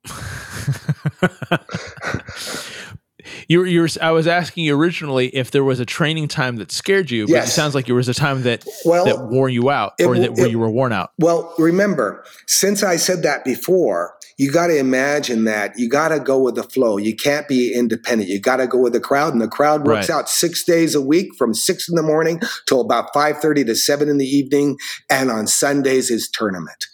you 3.47 3.63
you 3.65 3.83
were, 3.83 3.89
I 4.03 4.11
was 4.11 4.27
asking 4.27 4.65
you 4.65 4.77
originally 4.77 5.29
if 5.29 5.53
there 5.53 5.63
was 5.63 5.79
a 5.79 5.87
training 5.87 6.27
time 6.27 6.57
that 6.57 6.73
scared 6.73 7.13
you, 7.13 7.27
but 7.27 7.33
yes. 7.35 7.49
it 7.49 7.53
sounds 7.53 7.77
like 7.77 7.87
there 7.87 7.95
was 7.95 8.09
a 8.09 8.15
time 8.15 8.43
that 8.43 8.65
well, 8.85 9.05
that 9.05 9.29
wore 9.29 9.49
you 9.49 9.71
out 9.71 9.93
or 10.01 10.17
it, 10.17 10.21
that 10.21 10.33
where 10.33 10.47
it, 10.47 10.51
you 10.51 10.59
were 10.59 10.71
worn 10.71 10.93
out. 10.93 11.13
Well, 11.21 11.55
remember, 11.59 12.25
since 12.49 12.83
I 12.83 12.97
said 12.97 13.23
that 13.23 13.45
before, 13.45 14.17
you 14.41 14.51
got 14.51 14.69
to 14.69 14.79
imagine 14.79 15.45
that 15.45 15.79
you 15.79 15.87
got 15.87 16.09
to 16.09 16.19
go 16.19 16.41
with 16.41 16.55
the 16.55 16.63
flow. 16.63 16.97
You 16.97 17.15
can't 17.15 17.47
be 17.47 17.75
independent. 17.75 18.31
You 18.31 18.41
got 18.41 18.57
to 18.57 18.67
go 18.67 18.79
with 18.79 18.95
the 18.95 19.01
crowd, 19.01 19.35
and 19.35 19.43
the 19.43 19.47
crowd 19.47 19.85
works 19.85 20.09
right. 20.09 20.17
out 20.17 20.31
six 20.31 20.65
days 20.65 20.95
a 20.95 21.01
week 21.03 21.35
from 21.37 21.53
six 21.53 21.91
in 21.91 21.95
the 21.95 22.03
morning 22.03 22.41
till 22.67 22.81
about 22.81 23.11
five 23.13 23.37
thirty 23.37 23.65
to 23.65 23.77
seven 23.77 24.09
in 24.09 24.17
the 24.17 24.25
evening, 24.25 24.79
and 25.11 25.31
on 25.31 25.47
Sundays 25.47 26.11
is 26.11 26.27
tournament. 26.33 26.87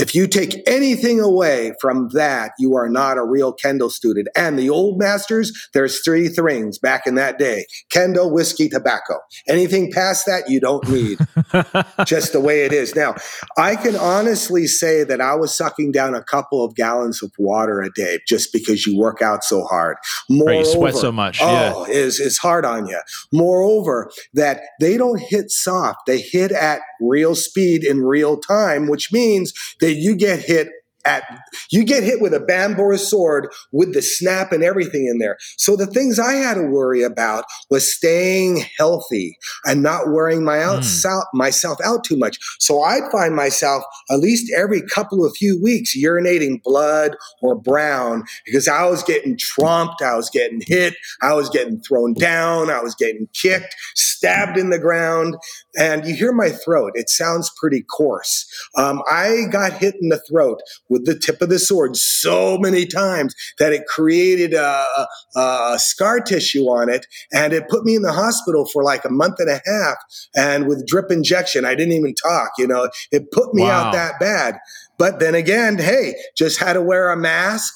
If 0.00 0.14
you 0.14 0.26
take 0.26 0.62
anything 0.66 1.20
away 1.20 1.74
from 1.80 2.08
that, 2.14 2.52
you 2.58 2.74
are 2.74 2.88
not 2.88 3.18
a 3.18 3.24
real 3.24 3.54
Kendo 3.54 3.90
student. 3.90 4.28
And 4.34 4.58
the 4.58 4.70
old 4.70 4.98
masters, 4.98 5.68
there's 5.74 6.00
three 6.02 6.28
things 6.28 6.78
back 6.78 7.06
in 7.06 7.16
that 7.16 7.38
day 7.38 7.66
Kendo, 7.92 8.32
whiskey, 8.32 8.68
tobacco. 8.68 9.18
Anything 9.48 9.92
past 9.92 10.24
that, 10.26 10.48
you 10.48 10.58
don't 10.58 10.88
need. 10.88 11.18
Just 12.06 12.32
the 12.32 12.40
way 12.40 12.64
it 12.64 12.72
is. 12.72 12.94
Now, 12.94 13.14
I 13.58 13.76
can 13.76 13.94
honestly 13.96 14.66
say 14.66 15.04
that 15.04 15.20
I 15.20 15.34
was 15.34 15.54
sucking 15.54 15.92
down 15.92 16.14
a 16.14 16.22
couple 16.22 16.64
of 16.64 16.74
gallons 16.74 17.22
of 17.22 17.32
water 17.38 17.82
a 17.82 17.90
day 17.90 18.20
just 18.26 18.52
because 18.52 18.86
you 18.86 18.98
work 18.98 19.20
out 19.20 19.44
so 19.44 19.64
hard. 19.64 19.96
Moreover, 20.28 20.58
right, 20.58 20.66
you 20.66 20.72
sweat 20.72 20.94
so 20.94 21.12
much. 21.12 21.38
Oh, 21.42 21.86
yeah. 21.86 21.92
is 21.92 22.20
is 22.20 22.38
hard 22.38 22.64
on 22.64 22.86
you. 22.86 23.00
Moreover, 23.32 24.10
that 24.34 24.60
they 24.80 24.96
don't 24.96 25.20
hit 25.20 25.50
soft; 25.50 26.06
they 26.06 26.20
hit 26.20 26.52
at 26.52 26.80
real 27.00 27.34
speed 27.34 27.84
in 27.84 28.02
real 28.02 28.36
time, 28.36 28.88
which 28.88 29.12
means 29.12 29.52
that 29.80 29.94
you 29.94 30.14
get 30.14 30.40
hit 30.40 30.68
at 31.04 31.24
you 31.70 31.84
get 31.84 32.02
hit 32.02 32.20
with 32.20 32.34
a 32.34 32.40
bamboo 32.40 32.96
sword 32.96 33.48
with 33.72 33.94
the 33.94 34.02
snap 34.02 34.52
and 34.52 34.62
everything 34.62 35.06
in 35.06 35.18
there. 35.18 35.36
So 35.56 35.76
the 35.76 35.86
things 35.86 36.18
I 36.18 36.34
had 36.34 36.54
to 36.54 36.62
worry 36.62 37.02
about 37.02 37.44
was 37.70 37.92
staying 37.92 38.64
healthy 38.78 39.36
and 39.64 39.82
not 39.82 40.10
wearing 40.10 40.44
my 40.44 40.62
out, 40.62 40.82
mm. 40.82 41.24
myself 41.34 41.78
out 41.84 42.04
too 42.04 42.16
much. 42.16 42.38
So 42.58 42.82
I'd 42.82 43.10
find 43.10 43.34
myself 43.34 43.84
at 44.10 44.18
least 44.18 44.52
every 44.56 44.82
couple 44.82 45.24
of 45.24 45.36
few 45.36 45.60
weeks 45.62 45.96
urinating 45.96 46.62
blood 46.62 47.16
or 47.42 47.54
brown 47.54 48.24
because 48.44 48.68
I 48.68 48.86
was 48.86 49.02
getting 49.02 49.36
trumped, 49.38 50.02
I 50.02 50.16
was 50.16 50.30
getting 50.30 50.60
hit, 50.66 50.94
I 51.22 51.34
was 51.34 51.48
getting 51.48 51.80
thrown 51.80 52.14
down, 52.14 52.70
I 52.70 52.80
was 52.80 52.94
getting 52.94 53.28
kicked, 53.32 53.74
stabbed 53.94 54.58
in 54.58 54.70
the 54.70 54.78
ground, 54.78 55.36
and 55.78 56.04
you 56.06 56.14
hear 56.14 56.32
my 56.32 56.50
throat. 56.50 56.92
It 56.94 57.08
sounds 57.08 57.50
pretty 57.58 57.82
coarse. 57.82 58.46
Um, 58.76 59.02
I 59.10 59.44
got 59.50 59.72
hit 59.72 59.94
in 60.00 60.08
the 60.08 60.20
throat 60.28 60.60
with 60.90 61.06
the 61.06 61.18
tip 61.18 61.40
of 61.40 61.48
the 61.48 61.58
sword 61.58 61.96
so 61.96 62.58
many 62.58 62.84
times 62.84 63.34
that 63.58 63.72
it 63.72 63.86
created 63.86 64.52
a, 64.52 65.06
a, 65.36 65.78
scar 65.78 66.20
tissue 66.20 66.64
on 66.64 66.90
it. 66.90 67.06
And 67.32 67.52
it 67.52 67.68
put 67.68 67.84
me 67.84 67.94
in 67.94 68.02
the 68.02 68.12
hospital 68.12 68.66
for 68.66 68.84
like 68.84 69.04
a 69.04 69.10
month 69.10 69.36
and 69.38 69.48
a 69.48 69.62
half. 69.64 69.96
And 70.36 70.66
with 70.66 70.86
drip 70.86 71.10
injection, 71.10 71.64
I 71.64 71.74
didn't 71.74 71.94
even 71.94 72.14
talk, 72.14 72.50
you 72.58 72.66
know, 72.66 72.90
it 73.12 73.30
put 73.30 73.54
me 73.54 73.62
wow. 73.62 73.70
out 73.70 73.92
that 73.92 74.18
bad. 74.20 74.58
But 74.98 75.20
then 75.20 75.34
again, 75.34 75.78
hey, 75.78 76.14
just 76.36 76.58
had 76.58 76.74
to 76.74 76.82
wear 76.82 77.10
a 77.10 77.16
mask. 77.16 77.72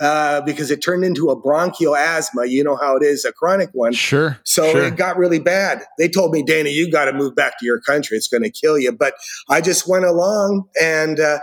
Uh, 0.00 0.40
because 0.40 0.72
it 0.72 0.82
turned 0.82 1.04
into 1.04 1.30
a 1.30 1.36
bronchial 1.36 1.94
asthma. 1.94 2.46
You 2.46 2.64
know 2.64 2.74
how 2.74 2.96
it 2.96 3.04
is, 3.04 3.24
a 3.24 3.32
chronic 3.32 3.70
one. 3.74 3.92
Sure. 3.92 4.36
So 4.42 4.72
sure. 4.72 4.82
it 4.82 4.96
got 4.96 5.16
really 5.16 5.38
bad. 5.38 5.84
They 5.98 6.08
told 6.08 6.32
me, 6.32 6.42
Dana, 6.42 6.70
you 6.70 6.90
got 6.90 7.04
to 7.04 7.12
move 7.12 7.36
back 7.36 7.60
to 7.60 7.64
your 7.64 7.80
country. 7.80 8.16
It's 8.16 8.26
going 8.26 8.42
to 8.42 8.50
kill 8.50 8.76
you. 8.76 8.90
But 8.90 9.14
I 9.48 9.60
just 9.60 9.88
went 9.88 10.04
along 10.04 10.64
and, 10.80 11.20
uh, 11.20 11.38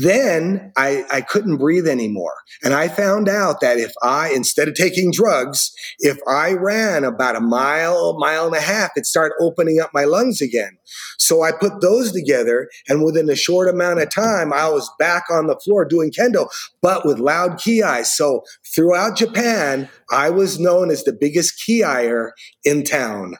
then 0.00 0.72
I, 0.76 1.04
I 1.12 1.20
couldn't 1.20 1.58
breathe 1.58 1.86
anymore. 1.86 2.34
And 2.64 2.74
I 2.74 2.88
found 2.88 3.28
out 3.28 3.60
that 3.60 3.78
if 3.78 3.92
I, 4.02 4.30
instead 4.30 4.66
of 4.66 4.74
taking 4.74 5.12
drugs, 5.12 5.72
if 6.00 6.18
I 6.28 6.52
ran 6.52 7.04
about 7.04 7.36
a 7.36 7.40
mile, 7.40 8.18
mile 8.18 8.46
and 8.46 8.56
a 8.56 8.60
half, 8.60 8.90
it 8.96 9.06
started 9.06 9.34
opening 9.40 9.80
up 9.80 9.90
my 9.94 10.04
lungs 10.04 10.40
again. 10.40 10.76
So 11.18 11.42
I 11.42 11.52
put 11.52 11.80
those 11.80 12.10
together. 12.10 12.68
And 12.88 13.04
within 13.04 13.30
a 13.30 13.36
short 13.36 13.68
amount 13.68 14.00
of 14.00 14.10
time, 14.10 14.52
I 14.52 14.68
was 14.68 14.90
back 14.98 15.24
on 15.30 15.46
the 15.46 15.56
floor 15.56 15.84
doing 15.84 16.10
kendo, 16.10 16.48
but 16.82 17.06
with 17.06 17.20
loud 17.20 17.58
ki. 17.58 17.82
So 18.02 18.42
throughout 18.74 19.16
Japan, 19.16 19.88
I 20.10 20.30
was 20.30 20.58
known 20.58 20.90
as 20.90 21.04
the 21.04 21.12
biggest 21.12 21.62
kier 21.64 22.30
in 22.64 22.82
town. 22.82 23.36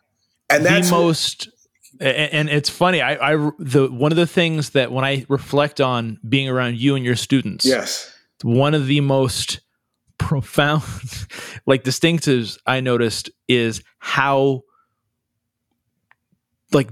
And 0.50 0.64
that's 0.64 0.90
the 0.90 0.96
most 0.96 1.48
and, 2.08 2.48
it's 2.48 2.68
funny. 2.68 3.00
I, 3.00 3.32
I 3.32 3.50
the 3.58 3.88
one 3.90 4.12
of 4.12 4.16
the 4.16 4.26
things 4.26 4.70
that 4.70 4.92
when 4.92 5.04
I 5.04 5.24
reflect 5.28 5.80
on 5.80 6.18
being 6.28 6.48
around 6.48 6.76
you 6.76 6.96
and 6.96 7.04
your 7.04 7.16
students, 7.16 7.64
yes, 7.64 8.14
one 8.42 8.74
of 8.74 8.86
the 8.86 9.00
most 9.00 9.60
profound, 10.18 10.82
like 11.66 11.82
distinctives 11.82 12.58
I 12.66 12.80
noticed 12.80 13.30
is 13.48 13.82
how 13.98 14.62
like 16.72 16.90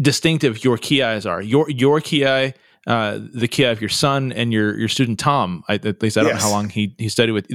distinctive 0.00 0.62
your 0.64 0.76
kiais 0.76 1.28
are. 1.28 1.40
Your 1.40 1.70
your 1.70 2.00
ki, 2.00 2.24
uh, 2.24 2.52
the 2.86 3.48
ki 3.48 3.64
of 3.64 3.80
your 3.80 3.90
son 3.90 4.32
and 4.32 4.52
your 4.52 4.78
your 4.78 4.88
student 4.88 5.18
Tom. 5.18 5.64
I, 5.68 5.74
at 5.74 6.02
least 6.02 6.18
I 6.18 6.22
don't 6.22 6.34
yes. 6.34 6.42
know 6.42 6.48
how 6.48 6.54
long 6.54 6.68
he 6.68 6.94
he 6.98 7.08
studied 7.08 7.32
with. 7.32 7.46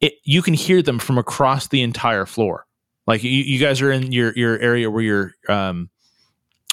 It, 0.00 0.14
you 0.24 0.42
can 0.42 0.54
hear 0.54 0.82
them 0.82 0.98
from 0.98 1.18
across 1.18 1.68
the 1.68 1.82
entire 1.82 2.26
floor. 2.26 2.66
Like 3.06 3.22
you, 3.22 3.30
you 3.30 3.58
guys 3.58 3.80
are 3.80 3.90
in 3.90 4.12
your 4.12 4.32
your 4.36 4.58
area 4.58 4.90
where 4.90 5.02
you're, 5.02 5.34
um, 5.48 5.90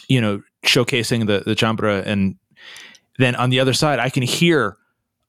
you 0.07 0.21
know, 0.21 0.41
showcasing 0.65 1.27
the 1.27 1.43
the 1.45 1.55
chambara, 1.55 2.05
and 2.05 2.35
then 3.17 3.35
on 3.35 3.49
the 3.49 3.59
other 3.59 3.73
side, 3.73 3.99
I 3.99 4.09
can 4.09 4.23
hear 4.23 4.77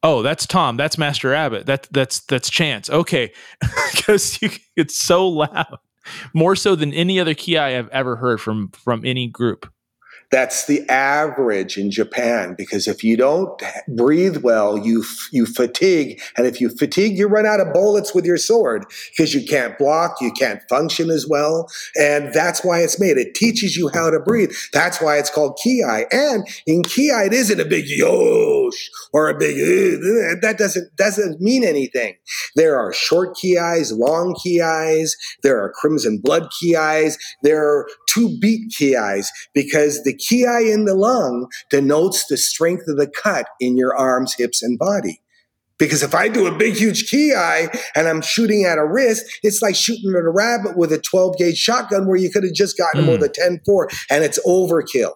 oh 0.03 0.23
that's 0.23 0.47
tom. 0.47 0.77
That's 0.77 0.99
master 0.99 1.35
abbott 1.35 1.67
that 1.67 1.89
that's 1.91 2.21
that's 2.21 2.51
chance. 2.51 2.91
Okay. 2.91 3.33
Because 3.95 4.39
it's 4.77 4.97
so 4.97 5.29
loud. 5.29 5.77
More 6.33 6.57
so 6.57 6.75
than 6.75 6.95
any 6.95 7.21
other 7.21 7.35
ki 7.35 7.59
i've 7.59 7.89
ever 7.89 8.17
heard 8.17 8.41
from 8.41 8.71
from 8.71 9.05
any 9.05 9.27
group 9.27 9.71
That's 10.31 10.67
the 10.67 10.87
average 10.91 11.79
in 11.79 11.91
Japan 11.91 12.55
because 12.57 12.87
if 12.87 13.03
you 13.03 13.17
don't 13.17 13.63
breathe 13.89 14.39
well, 14.39 14.77
you 14.77 15.05
you 15.33 15.47
fatigue, 15.47 16.21
and 16.37 16.47
if 16.47 16.61
you 16.61 16.69
fatigue, 16.69 17.17
you 17.17 17.27
run 17.29 17.47
out 17.47 17.61
of 17.61 17.73
bullets 17.73 18.15
with 18.15 18.27
your 18.27 18.37
sword 18.37 18.85
because 19.11 19.33
you 19.33 19.47
can't 19.47 19.79
block, 19.79 20.17
you 20.21 20.31
can't 20.33 20.61
function 20.69 21.11
as 21.11 21.27
well, 21.27 21.69
and 21.97 22.33
that's 22.35 22.63
why 22.63 22.81
it's 22.81 23.01
made. 23.01 23.17
It 23.17 23.35
teaches 23.35 23.77
you 23.77 23.91
how 23.95 24.11
to 24.11 24.21
breathe. 24.21 24.53
That's 24.73 25.01
why 25.01 25.17
it's 25.17 25.31
called 25.31 25.59
ki. 25.63 25.83
And 26.13 26.47
in 26.67 26.83
ki, 26.83 27.07
it 27.09 27.33
isn't 27.33 27.61
a 27.61 27.65
big 27.65 27.87
yosh 27.87 28.91
or 29.15 29.31
a 29.31 29.39
big 29.39 29.57
that 30.43 30.57
doesn't 30.59 30.95
doesn't 30.97 31.41
mean 31.41 31.65
anything. 31.65 32.17
There 32.55 32.79
are 32.79 32.93
short 32.93 33.35
kiais, 33.37 33.97
long 33.97 34.35
kiais. 34.35 35.13
There 35.43 35.59
are 35.59 35.73
crimson 35.73 36.21
blood 36.23 36.51
kiais. 36.51 37.17
There 37.43 37.67
are 37.67 37.87
two 38.19 38.37
beat 38.41 38.73
kiais 38.73 39.27
because 39.55 40.03
the 40.03 40.15
ki 40.15 40.45
in 40.45 40.85
the 40.85 40.95
lung 40.95 41.49
denotes 41.71 42.27
the 42.27 42.37
strength 42.37 42.85
of 42.89 42.97
the 42.97 43.07
cut 43.09 43.47
in 43.61 43.77
your 43.77 43.97
arms, 43.97 44.35
hips, 44.37 44.63
and 44.63 44.79
body. 44.79 45.21
Because 45.79 46.03
if 46.03 46.13
I 46.13 46.27
do 46.29 46.47
a 46.47 46.59
big, 46.59 46.75
huge 46.75 47.09
ki 47.09 47.33
and 47.33 48.09
I'm 48.09 48.21
shooting 48.21 48.65
at 48.65 48.79
a 48.79 48.85
wrist, 48.85 49.25
it's 49.45 49.63
like 49.63 49.77
shooting 49.77 50.11
at 50.11 50.25
a 50.25 50.31
rabbit 50.31 50.77
with 50.77 50.93
a 50.93 50.99
12 50.99 51.39
gauge 51.39 51.57
shotgun 51.57 52.09
where 52.09 52.17
you 52.17 52.31
could 52.31 52.43
have 52.43 52.55
just 52.55 52.77
gotten 52.77 53.03
mm. 53.03 53.05
him 53.05 53.11
with 53.13 53.23
a 53.23 53.33
10 53.33 53.61
4 53.65 53.89
and 54.11 54.25
it's 54.25 54.41
overkill. 54.45 55.13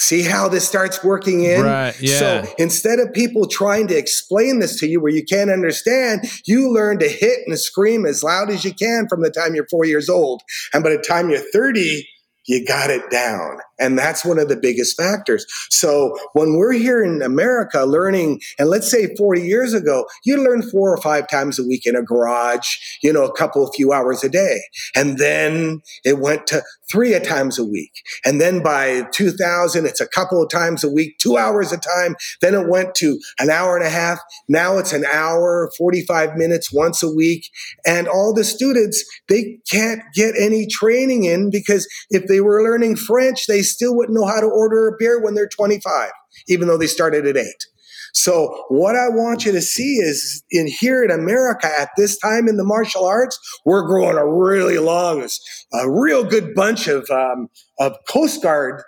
See 0.00 0.22
how 0.22 0.48
this 0.48 0.66
starts 0.66 1.02
working 1.02 1.42
in? 1.42 1.64
Right, 1.64 2.00
yeah. 2.00 2.18
So 2.18 2.54
instead 2.56 3.00
of 3.00 3.12
people 3.12 3.48
trying 3.48 3.88
to 3.88 3.96
explain 3.96 4.60
this 4.60 4.78
to 4.78 4.86
you 4.86 5.00
where 5.00 5.10
you 5.10 5.24
can't 5.24 5.50
understand, 5.50 6.30
you 6.46 6.72
learn 6.72 7.00
to 7.00 7.08
hit 7.08 7.40
and 7.48 7.58
scream 7.58 8.06
as 8.06 8.22
loud 8.22 8.48
as 8.48 8.64
you 8.64 8.72
can 8.72 9.08
from 9.08 9.22
the 9.22 9.30
time 9.30 9.56
you're 9.56 9.66
four 9.68 9.84
years 9.84 10.08
old. 10.08 10.42
And 10.72 10.84
by 10.84 10.90
the 10.90 10.98
time 10.98 11.30
you're 11.30 11.42
30, 11.52 12.08
you 12.46 12.64
got 12.64 12.90
it 12.90 13.10
down. 13.10 13.58
And 13.78 13.98
that's 13.98 14.24
one 14.24 14.38
of 14.38 14.48
the 14.48 14.56
biggest 14.56 14.96
factors. 14.96 15.46
So 15.70 16.16
when 16.32 16.56
we're 16.56 16.72
here 16.72 17.02
in 17.02 17.22
America 17.22 17.84
learning, 17.84 18.40
and 18.58 18.68
let's 18.68 18.90
say 18.90 19.14
40 19.16 19.42
years 19.42 19.74
ago, 19.74 20.06
you 20.24 20.42
learn 20.42 20.62
four 20.62 20.92
or 20.92 21.00
five 21.00 21.28
times 21.28 21.58
a 21.58 21.64
week 21.64 21.86
in 21.86 21.96
a 21.96 22.02
garage, 22.02 22.76
you 23.02 23.12
know, 23.12 23.24
a 23.24 23.32
couple 23.36 23.66
of 23.66 23.74
few 23.74 23.92
hours 23.92 24.24
a 24.24 24.28
day. 24.28 24.60
And 24.94 25.18
then 25.18 25.82
it 26.04 26.18
went 26.18 26.46
to 26.48 26.62
three 26.90 27.18
times 27.20 27.58
a 27.58 27.64
week. 27.64 27.92
And 28.24 28.40
then 28.40 28.62
by 28.62 29.02
2000, 29.12 29.86
it's 29.86 30.00
a 30.00 30.08
couple 30.08 30.42
of 30.42 30.48
times 30.48 30.82
a 30.82 30.90
week, 30.90 31.18
two 31.18 31.36
hours 31.36 31.72
a 31.72 31.76
time. 31.76 32.16
Then 32.40 32.54
it 32.54 32.68
went 32.68 32.94
to 32.96 33.18
an 33.38 33.50
hour 33.50 33.76
and 33.76 33.86
a 33.86 33.90
half. 33.90 34.20
Now 34.48 34.78
it's 34.78 34.92
an 34.92 35.04
hour, 35.04 35.70
45 35.76 36.36
minutes 36.36 36.72
once 36.72 37.02
a 37.02 37.12
week. 37.12 37.50
And 37.86 38.08
all 38.08 38.32
the 38.32 38.44
students, 38.44 39.04
they 39.28 39.58
can't 39.70 40.00
get 40.14 40.34
any 40.38 40.66
training 40.66 41.24
in 41.24 41.50
because 41.50 41.86
if 42.10 42.26
they 42.26 42.40
were 42.40 42.62
learning 42.62 42.96
French, 42.96 43.46
they 43.46 43.62
still 43.68 43.96
wouldn't 43.96 44.18
know 44.18 44.26
how 44.26 44.40
to 44.40 44.46
order 44.46 44.88
a 44.88 44.96
beer 44.98 45.22
when 45.22 45.34
they're 45.34 45.48
25, 45.48 46.10
even 46.48 46.68
though 46.68 46.78
they 46.78 46.86
started 46.86 47.26
at 47.26 47.36
eight. 47.36 47.66
So 48.14 48.64
what 48.68 48.96
I 48.96 49.08
want 49.08 49.44
you 49.44 49.52
to 49.52 49.60
see 49.60 49.96
is 49.96 50.42
in 50.50 50.66
here 50.66 51.04
in 51.04 51.10
America 51.10 51.68
at 51.78 51.90
this 51.96 52.18
time 52.18 52.48
in 52.48 52.56
the 52.56 52.64
martial 52.64 53.04
arts, 53.04 53.38
we're 53.64 53.86
growing 53.86 54.16
a 54.16 54.26
really 54.26 54.78
long, 54.78 55.26
a 55.72 55.90
real 55.90 56.24
good 56.24 56.54
bunch 56.54 56.88
of 56.88 57.08
um, 57.10 57.48
of 57.78 57.94
Coast 58.08 58.42
Guard 58.42 58.82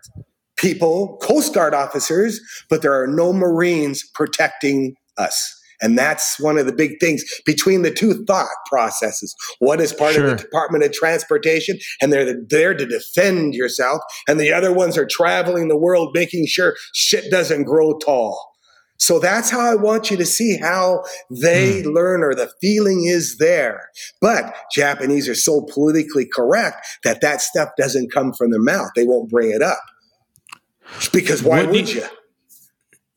people, 0.56 1.18
Coast 1.22 1.54
Guard 1.54 1.74
officers, 1.74 2.40
but 2.68 2.82
there 2.82 3.00
are 3.00 3.06
no 3.06 3.32
Marines 3.32 4.08
protecting 4.14 4.94
us. 5.16 5.59
And 5.80 5.98
that's 5.98 6.38
one 6.38 6.58
of 6.58 6.66
the 6.66 6.72
big 6.72 7.00
things 7.00 7.24
between 7.44 7.82
the 7.82 7.90
two 7.90 8.24
thought 8.24 8.48
processes. 8.68 9.34
One 9.58 9.80
is 9.80 9.92
part 9.92 10.14
sure. 10.14 10.28
of 10.28 10.38
the 10.38 10.44
Department 10.44 10.84
of 10.84 10.92
Transportation, 10.92 11.78
and 12.00 12.12
they're 12.12 12.34
there 12.48 12.74
to 12.74 12.86
defend 12.86 13.54
yourself. 13.54 14.00
And 14.28 14.38
the 14.38 14.52
other 14.52 14.72
ones 14.72 14.96
are 14.98 15.06
traveling 15.06 15.68
the 15.68 15.76
world, 15.76 16.10
making 16.14 16.46
sure 16.46 16.76
shit 16.94 17.30
doesn't 17.30 17.64
grow 17.64 17.98
tall. 17.98 18.50
So 19.00 19.18
that's 19.18 19.48
how 19.48 19.60
I 19.60 19.76
want 19.76 20.10
you 20.10 20.18
to 20.18 20.26
see 20.26 20.58
how 20.58 21.04
they 21.30 21.82
mm. 21.82 21.94
learn 21.94 22.22
or 22.22 22.34
the 22.34 22.52
feeling 22.60 23.06
is 23.06 23.38
there. 23.38 23.88
But 24.20 24.54
Japanese 24.74 25.26
are 25.26 25.34
so 25.34 25.66
politically 25.72 26.26
correct 26.26 26.86
that 27.02 27.22
that 27.22 27.40
stuff 27.40 27.70
doesn't 27.78 28.12
come 28.12 28.34
from 28.34 28.50
their 28.50 28.60
mouth. 28.60 28.90
They 28.94 29.06
won't 29.06 29.30
bring 29.30 29.52
it 29.52 29.62
up. 29.62 29.80
Because 31.14 31.42
why 31.42 31.62
what 31.62 31.70
would 31.70 31.92
you? 31.92 32.04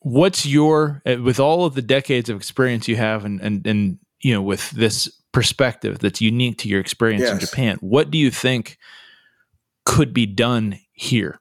What's 0.04 0.46
your 0.46 1.02
uh, 1.06 1.16
with 1.22 1.40
all 1.40 1.66
of 1.66 1.76
the 1.76 1.82
decades 1.82 2.30
of 2.30 2.38
experience 2.38 2.88
you 2.88 2.96
have 2.96 3.26
and 3.26 3.42
and 3.42 3.66
and 3.66 3.98
you 4.22 4.34
know 4.34 4.42
with 4.42 4.70
this 4.72 5.12
perspective 5.32 6.00
that's 6.00 6.22
unique 6.22 6.58
to 6.60 6.68
your 6.68 6.80
experience 6.80 7.24
yes. 7.24 7.32
in 7.32 7.40
Japan 7.40 7.78
what 7.82 8.12
do 8.12 8.18
you 8.18 8.30
think 8.30 8.78
could 9.86 10.14
be 10.14 10.26
done 10.26 10.80
here? 10.94 11.40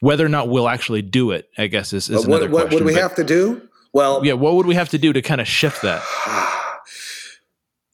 Whether 0.00 0.24
or 0.24 0.28
not 0.28 0.48
we'll 0.48 0.68
actually 0.68 1.02
do 1.02 1.32
it 1.32 1.48
i 1.58 1.66
guess 1.66 1.92
is, 1.92 2.08
is 2.08 2.24
another 2.24 2.48
what, 2.48 2.68
question 2.68 2.74
what 2.74 2.78
do 2.78 2.84
we 2.84 2.94
but, 2.94 3.02
have 3.02 3.14
to 3.16 3.24
do? 3.24 3.68
Well 3.92 4.24
yeah 4.24 4.34
what 4.34 4.54
would 4.54 4.66
we 4.66 4.76
have 4.76 4.88
to 4.90 4.98
do 4.98 5.12
to 5.12 5.20
kind 5.20 5.40
of 5.40 5.48
shift 5.48 5.82
that 5.82 6.02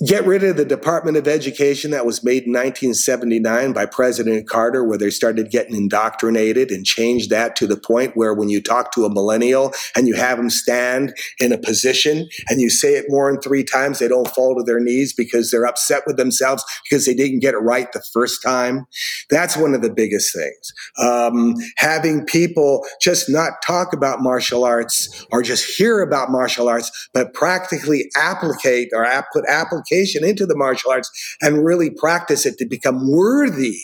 get 0.05 0.27
rid 0.27 0.43
of 0.43 0.57
the 0.57 0.65
Department 0.65 1.17
of 1.17 1.29
Education 1.29 1.93
that 1.93 2.05
was 2.05 2.25
made 2.25 2.45
in 2.45 2.53
1979 2.53 3.73
by 3.73 3.87
President 3.87 4.49
Carter, 4.49 4.85
where 4.85 4.99
they 4.99 5.11
started 5.11 5.51
getting 5.51 5.77
indoctrinated 5.77 6.71
and 6.71 6.85
changed 6.85 7.31
that 7.31 7.55
to 7.57 7.67
the 7.67 7.77
point 7.77 8.17
where 8.17 8.35
when 8.35 8.49
you 8.49 8.61
talk 8.61 8.93
to 8.93 9.05
a 9.05 9.13
millennial 9.13 9.73
and 9.97 10.09
you 10.09 10.15
have 10.15 10.37
them 10.37 10.51
stand 10.51 11.15
in 11.39 11.53
a 11.53 11.59
position 11.59 12.29
and 12.49 12.61
you 12.61 12.71
say 12.71 12.95
it 12.95 13.07
more 13.09 13.31
than 13.31 13.41
three 13.41 13.63
times, 13.63 13.99
they 14.01 14.09
don't 14.09 14.29
fall 14.29 14.57
to 14.57 14.65
their 14.65 14.81
knees 14.81 15.13
because 15.13 15.51
they're 15.51 15.67
upset 15.67 16.03
with 16.07 16.17
themselves 16.17 16.65
because 16.89 17.07
they 17.07 17.15
didn't 17.15 17.41
get 17.41 17.55
it 17.55 17.59
right 17.59 17.93
the 17.93 18.03
first 18.13 18.43
time. 18.43 18.87
That's 19.31 19.57
one 19.57 19.75
of 19.75 19.83
the 19.83 19.93
biggest 19.93 20.35
things. 20.35 20.73
Um, 20.99 21.55
having 21.77 22.27
people 22.27 22.85
just 23.01 23.31
not 23.31 23.63
talk 23.65 23.93
about 23.93 24.21
martial 24.21 24.65
arts 24.65 25.25
or 25.31 25.43
just 25.43 25.65
hear 25.77 26.01
about 26.01 26.31
martial 26.31 26.69
arts, 26.69 27.09
but 27.15 27.33
practically 27.33 28.11
applicate 28.17 28.89
or 28.93 29.07
put 29.33 29.45
application 29.49 29.94
application 29.95 30.25
into 30.25 30.47
the 30.47 30.57
martial 30.57 30.91
arts 30.91 31.11
and 31.41 31.65
really 31.65 31.91
practice 31.91 32.47
it 32.47 32.59
to 32.59 32.67
become 32.67 33.11
worthy 33.11 33.79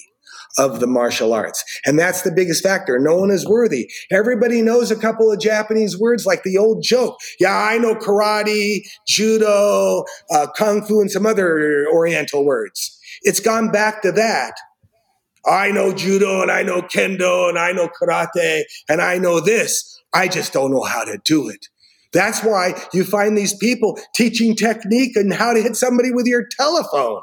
of 0.58 0.80
the 0.80 0.86
martial 0.86 1.32
arts. 1.32 1.62
And 1.86 1.98
that's 1.98 2.22
the 2.22 2.32
biggest 2.32 2.62
factor. 2.62 2.98
No 2.98 3.16
one 3.16 3.30
is 3.30 3.46
worthy. 3.46 3.88
Everybody 4.10 4.62
knows 4.62 4.90
a 4.90 4.96
couple 4.96 5.30
of 5.30 5.38
Japanese 5.38 5.98
words 5.98 6.26
like 6.26 6.42
the 6.42 6.58
old 6.58 6.82
joke. 6.82 7.18
Yeah, 7.38 7.56
I 7.56 7.78
know 7.78 7.94
karate, 7.94 8.80
judo, 9.06 10.04
uh, 10.32 10.48
kung 10.56 10.82
fu, 10.82 11.00
and 11.00 11.10
some 11.10 11.24
other 11.24 11.86
oriental 11.92 12.44
words. 12.44 12.98
It's 13.22 13.38
gone 13.38 13.70
back 13.70 14.02
to 14.02 14.12
that. 14.12 14.54
I 15.46 15.70
know 15.70 15.94
judo 15.94 16.42
and 16.42 16.50
I 16.50 16.62
know 16.62 16.82
kendo 16.82 17.48
and 17.48 17.58
I 17.58 17.72
know 17.72 17.88
karate 17.88 18.62
and 18.88 19.00
I 19.00 19.18
know 19.18 19.40
this. 19.40 20.02
I 20.12 20.26
just 20.26 20.52
don't 20.52 20.72
know 20.72 20.82
how 20.82 21.04
to 21.04 21.18
do 21.24 21.48
it. 21.48 21.68
That's 22.12 22.42
why 22.42 22.74
you 22.92 23.04
find 23.04 23.36
these 23.36 23.54
people 23.56 23.98
teaching 24.14 24.56
technique 24.56 25.16
and 25.16 25.32
how 25.32 25.52
to 25.52 25.62
hit 25.62 25.76
somebody 25.76 26.10
with 26.10 26.26
your 26.26 26.46
telephone. 26.46 27.22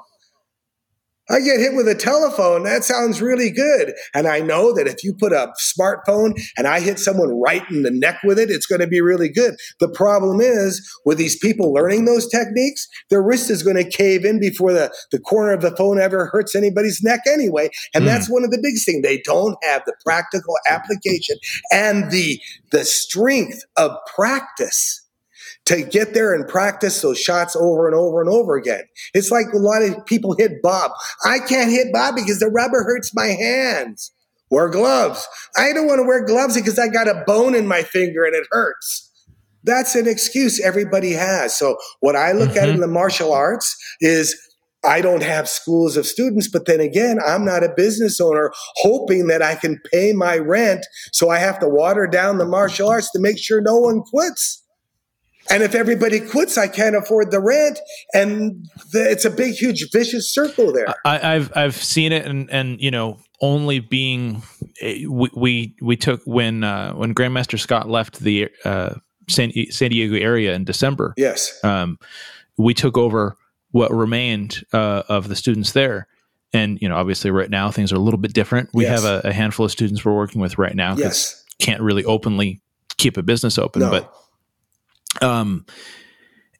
I 1.29 1.39
get 1.39 1.59
hit 1.59 1.73
with 1.73 1.87
a 1.87 1.95
telephone. 1.95 2.63
That 2.63 2.83
sounds 2.83 3.21
really 3.21 3.51
good. 3.51 3.93
And 4.13 4.27
I 4.27 4.39
know 4.39 4.73
that 4.73 4.87
if 4.87 5.03
you 5.03 5.13
put 5.13 5.33
a 5.33 5.51
smartphone 5.59 6.39
and 6.57 6.67
I 6.67 6.79
hit 6.79 6.99
someone 6.99 7.39
right 7.39 7.63
in 7.69 7.83
the 7.83 7.91
neck 7.91 8.19
with 8.23 8.39
it, 8.39 8.49
it's 8.49 8.65
going 8.65 8.81
to 8.81 8.87
be 8.87 9.01
really 9.01 9.29
good. 9.29 9.55
The 9.79 9.89
problem 9.89 10.39
is 10.39 10.87
with 11.05 11.17
these 11.17 11.37
people 11.37 11.73
learning 11.73 12.05
those 12.05 12.27
techniques, 12.27 12.87
their 13.09 13.21
wrist 13.21 13.49
is 13.49 13.63
going 13.63 13.77
to 13.77 13.89
cave 13.89 14.23
in 14.23 14.39
before 14.39 14.71
the, 14.71 14.93
the 15.11 15.19
corner 15.19 15.51
of 15.51 15.61
the 15.61 15.75
phone 15.75 15.99
ever 15.99 16.27
hurts 16.27 16.55
anybody's 16.55 17.03
neck 17.03 17.21
anyway. 17.27 17.69
And 17.93 18.03
mm. 18.03 18.07
that's 18.07 18.29
one 18.29 18.43
of 18.43 18.51
the 18.51 18.59
big 18.61 18.75
things. 18.83 19.03
They 19.03 19.21
don't 19.21 19.57
have 19.63 19.83
the 19.85 19.95
practical 20.05 20.55
application 20.67 21.37
and 21.71 22.09
the, 22.11 22.39
the 22.71 22.85
strength 22.85 23.63
of 23.75 23.91
practice 24.15 25.06
to 25.67 25.83
get 25.83 26.13
there 26.13 26.33
and 26.33 26.47
practice 26.47 27.01
those 27.01 27.19
shots 27.19 27.55
over 27.55 27.87
and 27.87 27.95
over 27.95 28.21
and 28.21 28.29
over 28.29 28.55
again. 28.55 28.83
It's 29.13 29.31
like 29.31 29.47
a 29.53 29.57
lot 29.57 29.83
of 29.83 30.05
people 30.05 30.33
hit 30.33 30.61
Bob. 30.61 30.91
I 31.25 31.39
can't 31.39 31.69
hit 31.69 31.91
Bob 31.91 32.15
because 32.15 32.39
the 32.39 32.47
rubber 32.47 32.83
hurts 32.83 33.13
my 33.13 33.27
hands. 33.27 34.11
Wear 34.49 34.69
gloves. 34.69 35.27
I 35.57 35.73
don't 35.73 35.87
want 35.87 35.99
to 35.99 36.07
wear 36.07 36.25
gloves 36.25 36.55
because 36.55 36.79
I 36.79 36.87
got 36.87 37.09
a 37.09 37.21
bone 37.27 37.53
in 37.53 37.67
my 37.67 37.83
finger 37.83 38.23
and 38.23 38.33
it 38.33 38.47
hurts. 38.49 39.11
That's 39.65 39.93
an 39.95 40.07
excuse 40.07 40.61
everybody 40.61 41.11
has. 41.11 41.53
So 41.53 41.77
what 41.99 42.15
I 42.15 42.31
look 42.31 42.51
mm-hmm. 42.51 42.59
at 42.59 42.69
in 42.69 42.75
mm-hmm. 42.75 42.81
the 42.81 42.87
martial 42.87 43.33
arts 43.33 43.75
is 43.99 44.39
I 44.85 45.01
don't 45.01 45.23
have 45.23 45.49
schools 45.49 45.97
of 45.97 46.05
students, 46.05 46.49
but 46.49 46.65
then 46.65 46.79
again, 46.79 47.19
I'm 47.25 47.43
not 47.43 47.65
a 47.65 47.73
business 47.75 48.21
owner 48.21 48.53
hoping 48.77 49.27
that 49.27 49.41
I 49.41 49.55
can 49.55 49.81
pay 49.91 50.13
my 50.13 50.37
rent. 50.37 50.85
So 51.11 51.29
I 51.29 51.39
have 51.39 51.59
to 51.59 51.67
water 51.67 52.07
down 52.07 52.37
the 52.37 52.45
martial 52.45 52.87
arts 52.87 53.11
to 53.11 53.19
make 53.19 53.37
sure 53.37 53.59
no 53.59 53.75
one 53.75 54.01
quits. 54.03 54.63
And 55.49 55.63
if 55.63 55.75
everybody 55.75 56.19
quits, 56.19 56.57
I 56.57 56.67
can't 56.67 56.95
afford 56.95 57.31
the 57.31 57.39
rent, 57.39 57.79
and 58.13 58.67
the, 58.91 59.09
it's 59.09 59.25
a 59.25 59.29
big, 59.29 59.53
huge, 59.53 59.89
vicious 59.91 60.33
circle 60.33 60.73
there. 60.73 60.93
I, 61.05 61.17
have 61.17 61.51
I've 61.55 61.75
seen 61.75 62.11
it, 62.11 62.25
and 62.25 62.49
and 62.51 62.81
you 62.81 62.91
know, 62.91 63.17
only 63.41 63.79
being 63.79 64.43
eh, 64.81 65.05
we 65.07 65.29
we, 65.35 65.75
we 65.81 65.95
took 65.95 66.21
when 66.25 66.63
uh, 66.63 66.93
when 66.93 67.13
Grandmaster 67.13 67.59
Scott 67.59 67.89
left 67.89 68.19
the 68.19 68.49
uh, 68.65 68.95
San, 69.29 69.51
San 69.69 69.91
Diego 69.91 70.15
area 70.15 70.53
in 70.53 70.65
December. 70.65 71.13
Yes, 71.17 71.63
um, 71.63 71.97
we 72.57 72.73
took 72.73 72.97
over 72.97 73.37
what 73.71 73.91
remained 73.91 74.65
uh, 74.73 75.03
of 75.07 75.29
the 75.29 75.35
students 75.35 75.71
there, 75.71 76.07
and 76.53 76.81
you 76.81 76.89
know 76.89 76.95
obviously 76.95 77.31
right 77.31 77.49
now 77.49 77.71
things 77.71 77.91
are 77.91 77.95
a 77.95 77.99
little 77.99 78.19
bit 78.19 78.33
different 78.33 78.69
we 78.73 78.83
yes. 78.83 79.01
have 79.01 79.23
a, 79.25 79.27
a, 79.27 79.33
handful 79.33 79.65
of 79.65 79.71
students 79.71 80.03
we're 80.03 80.15
working 80.15 80.41
with 80.41 80.57
right 80.57 80.75
now 80.75 80.95
yes 80.95 81.43
can't 81.59 81.81
really 81.81 82.05
openly 82.05 82.61
keep 82.97 83.17
a 83.17 83.23
business 83.23 83.57
open 83.57 83.81
no. 83.81 83.89
but 83.89 84.13
um 85.21 85.65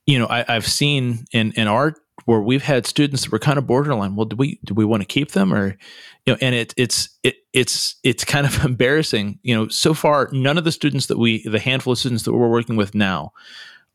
you 0.06 0.18
know 0.18 0.26
I, 0.28 0.46
i've 0.48 0.68
seen 0.68 1.26
in 1.32 1.52
in 1.54 1.68
our 1.68 1.96
where 2.26 2.42
we've 2.42 2.64
had 2.64 2.86
students 2.86 3.24
that 3.24 3.32
were 3.32 3.40
kind 3.40 3.58
of 3.58 3.68
borderline 3.68 4.16
well 4.16 4.26
do 4.26 4.36
we 4.36 4.60
do 4.64 4.74
we 4.74 4.86
want 4.86 5.02
to 5.02 5.08
keep 5.08 5.32
them 5.32 5.54
or 5.54 5.78
you 6.26 6.34
know 6.34 6.38
and 6.42 6.56
it 6.56 6.74
it's 6.78 7.10
it 7.24 7.36
it's 7.54 7.96
it's 8.04 8.24
kind 8.24 8.46
of 8.46 8.64
embarrassing 8.66 9.40
you 9.44 9.56
know 9.56 9.68
so 9.68 9.94
far 9.94 10.30
none 10.32 10.58
of 10.58 10.64
the 10.64 10.72
students 10.72 11.08
that 11.08 11.18
we 11.18 11.44
the 11.48 11.60
handful 11.60 11.94
of 11.94 12.00
students 12.00 12.24
that 12.24 12.34
we're 12.34 12.50
working 12.50 12.76
with 12.76 12.94
now 12.96 13.32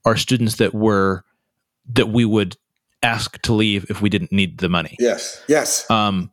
are 0.04 0.16
students 0.16 0.56
that 0.56 0.74
were 0.74 1.24
that 1.94 2.08
we 2.08 2.24
would 2.24 2.56
ask 3.02 3.40
to 3.42 3.52
leave 3.52 3.86
if 3.90 4.00
we 4.00 4.08
didn't 4.08 4.32
need 4.32 4.58
the 4.58 4.68
money. 4.68 4.96
Yes. 4.98 5.42
Yes. 5.48 5.88
Um, 5.90 6.30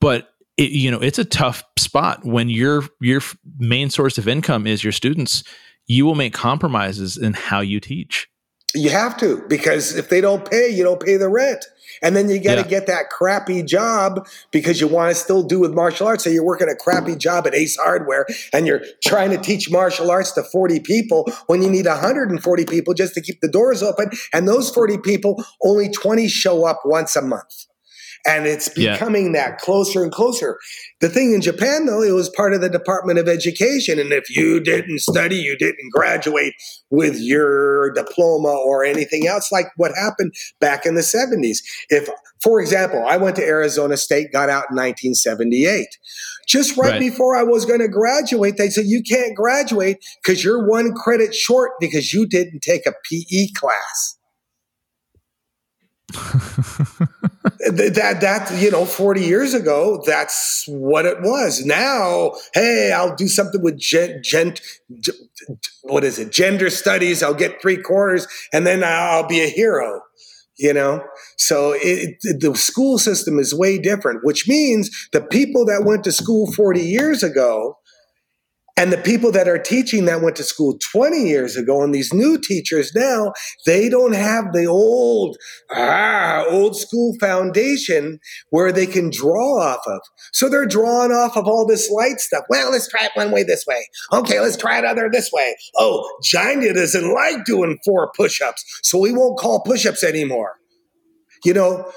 but 0.00 0.34
it, 0.56 0.70
you 0.70 0.90
know, 0.90 1.00
it's 1.00 1.18
a 1.18 1.24
tough 1.24 1.62
spot 1.78 2.24
when 2.24 2.48
your 2.48 2.84
your 3.00 3.20
main 3.58 3.90
source 3.90 4.18
of 4.18 4.28
income 4.28 4.66
is 4.66 4.82
your 4.82 4.92
students. 4.92 5.44
You 5.90 6.06
will 6.06 6.14
make 6.14 6.32
compromises 6.32 7.16
in 7.16 7.32
how 7.32 7.58
you 7.58 7.80
teach. 7.80 8.28
You 8.76 8.90
have 8.90 9.16
to 9.16 9.42
because 9.48 9.96
if 9.96 10.08
they 10.08 10.20
don't 10.20 10.48
pay, 10.48 10.68
you 10.68 10.84
don't 10.84 11.04
pay 11.04 11.16
the 11.16 11.28
rent. 11.28 11.64
And 12.00 12.14
then 12.14 12.28
you 12.28 12.40
got 12.40 12.54
to 12.54 12.60
yeah. 12.60 12.68
get 12.68 12.86
that 12.86 13.10
crappy 13.10 13.64
job 13.64 14.28
because 14.52 14.80
you 14.80 14.86
want 14.86 15.10
to 15.10 15.16
still 15.16 15.42
do 15.42 15.58
with 15.58 15.74
martial 15.74 16.06
arts. 16.06 16.22
So 16.22 16.30
you're 16.30 16.44
working 16.44 16.68
a 16.68 16.76
crappy 16.76 17.16
job 17.16 17.44
at 17.48 17.56
Ace 17.56 17.76
Hardware 17.76 18.24
and 18.52 18.68
you're 18.68 18.82
trying 19.04 19.30
to 19.30 19.38
teach 19.38 19.68
martial 19.68 20.12
arts 20.12 20.30
to 20.34 20.44
40 20.44 20.78
people 20.78 21.28
when 21.48 21.60
you 21.60 21.68
need 21.68 21.86
140 21.86 22.64
people 22.66 22.94
just 22.94 23.14
to 23.14 23.20
keep 23.20 23.40
the 23.40 23.48
doors 23.48 23.82
open. 23.82 24.10
And 24.32 24.46
those 24.46 24.70
40 24.70 24.98
people, 24.98 25.44
only 25.64 25.90
20 25.90 26.28
show 26.28 26.66
up 26.66 26.82
once 26.84 27.16
a 27.16 27.22
month. 27.22 27.66
And 28.26 28.46
it's 28.46 28.68
becoming 28.68 29.34
yeah. 29.34 29.48
that 29.48 29.58
closer 29.58 30.02
and 30.02 30.12
closer. 30.12 30.58
The 31.00 31.08
thing 31.08 31.32
in 31.32 31.40
Japan, 31.40 31.86
though, 31.86 32.02
it 32.02 32.12
was 32.12 32.28
part 32.28 32.52
of 32.52 32.60
the 32.60 32.68
Department 32.68 33.18
of 33.18 33.28
Education. 33.28 33.98
And 33.98 34.12
if 34.12 34.28
you 34.34 34.60
didn't 34.60 35.00
study, 35.00 35.36
you 35.36 35.56
didn't 35.56 35.90
graduate 35.90 36.54
with 36.90 37.18
your 37.18 37.92
diploma 37.92 38.48
or 38.48 38.84
anything 38.84 39.26
else, 39.26 39.50
like 39.50 39.66
what 39.76 39.92
happened 39.96 40.34
back 40.60 40.84
in 40.84 40.96
the 40.96 41.00
70s. 41.00 41.58
If, 41.88 42.08
for 42.42 42.60
example, 42.60 43.04
I 43.06 43.16
went 43.16 43.36
to 43.36 43.44
Arizona 43.44 43.96
State, 43.96 44.32
got 44.32 44.50
out 44.50 44.66
in 44.70 44.76
1978. 44.76 45.86
Just 46.46 46.76
right, 46.76 46.90
right. 46.90 47.00
before 47.00 47.36
I 47.36 47.42
was 47.42 47.64
going 47.64 47.80
to 47.80 47.88
graduate, 47.88 48.56
they 48.58 48.70
said, 48.70 48.86
You 48.86 49.02
can't 49.02 49.36
graduate 49.36 50.04
because 50.22 50.44
you're 50.44 50.66
one 50.66 50.92
credit 50.92 51.34
short 51.34 51.72
because 51.80 52.12
you 52.12 52.26
didn't 52.26 52.60
take 52.60 52.86
a 52.86 52.92
PE 53.08 53.52
class. 53.54 54.18
that 57.70 58.18
that 58.20 58.50
you 58.60 58.70
know 58.70 58.84
40 58.84 59.20
years 59.20 59.54
ago 59.54 60.02
that's 60.06 60.64
what 60.68 61.06
it 61.06 61.20
was. 61.20 61.64
Now 61.64 62.32
hey 62.54 62.92
i'll 62.92 63.14
do 63.14 63.28
something 63.28 63.62
with 63.62 63.78
gent, 63.78 64.24
gent 64.24 64.60
what 65.82 66.04
is 66.04 66.18
it? 66.18 66.32
Gender 66.32 66.70
studies 66.70 67.22
i'll 67.22 67.34
get 67.34 67.60
three 67.62 67.76
quarters 67.76 68.26
and 68.52 68.66
then 68.66 68.82
i'll 68.84 69.26
be 69.26 69.40
a 69.40 69.48
hero 69.48 70.00
you 70.60 70.74
know? 70.74 71.02
So 71.38 71.72
it, 71.72 72.18
it, 72.22 72.40
the 72.40 72.54
school 72.54 72.98
system 72.98 73.38
is 73.38 73.54
way 73.54 73.78
different 73.78 74.20
which 74.24 74.46
means 74.46 74.90
the 75.12 75.22
people 75.22 75.64
that 75.66 75.84
went 75.84 76.04
to 76.04 76.12
school 76.12 76.52
40 76.52 76.80
years 76.80 77.22
ago 77.22 77.78
and 78.80 78.90
the 78.90 78.96
people 78.96 79.30
that 79.32 79.46
are 79.46 79.58
teaching 79.58 80.06
that 80.06 80.22
went 80.22 80.36
to 80.36 80.42
school 80.42 80.78
20 80.90 81.28
years 81.28 81.54
ago, 81.54 81.82
and 81.82 81.94
these 81.94 82.14
new 82.14 82.38
teachers 82.38 82.92
now, 82.94 83.34
they 83.66 83.90
don't 83.90 84.14
have 84.14 84.54
the 84.54 84.64
old, 84.64 85.36
ah, 85.70 86.46
old 86.48 86.74
school 86.78 87.14
foundation 87.20 88.18
where 88.48 88.72
they 88.72 88.86
can 88.86 89.10
draw 89.10 89.60
off 89.60 89.82
of. 89.86 90.00
So 90.32 90.48
they're 90.48 90.64
drawing 90.64 91.12
off 91.12 91.36
of 91.36 91.46
all 91.46 91.66
this 91.66 91.90
light 91.90 92.20
stuff. 92.20 92.44
Well, 92.48 92.70
let's 92.70 92.88
try 92.88 93.04
it 93.04 93.10
one 93.12 93.30
way 93.30 93.42
this 93.42 93.66
way. 93.68 93.86
Okay, 94.14 94.40
let's 94.40 94.56
try 94.56 94.78
it 94.78 94.86
other 94.86 95.10
this 95.12 95.30
way. 95.30 95.54
Oh, 95.76 96.10
Janya 96.24 96.72
doesn't 96.72 97.12
like 97.12 97.44
doing 97.44 97.78
four 97.84 98.10
push 98.16 98.40
ups, 98.40 98.64
so 98.82 98.98
we 98.98 99.12
won't 99.12 99.38
call 99.38 99.60
push 99.60 99.84
ups 99.84 100.02
anymore. 100.02 100.54
You 101.44 101.52
know, 101.52 101.92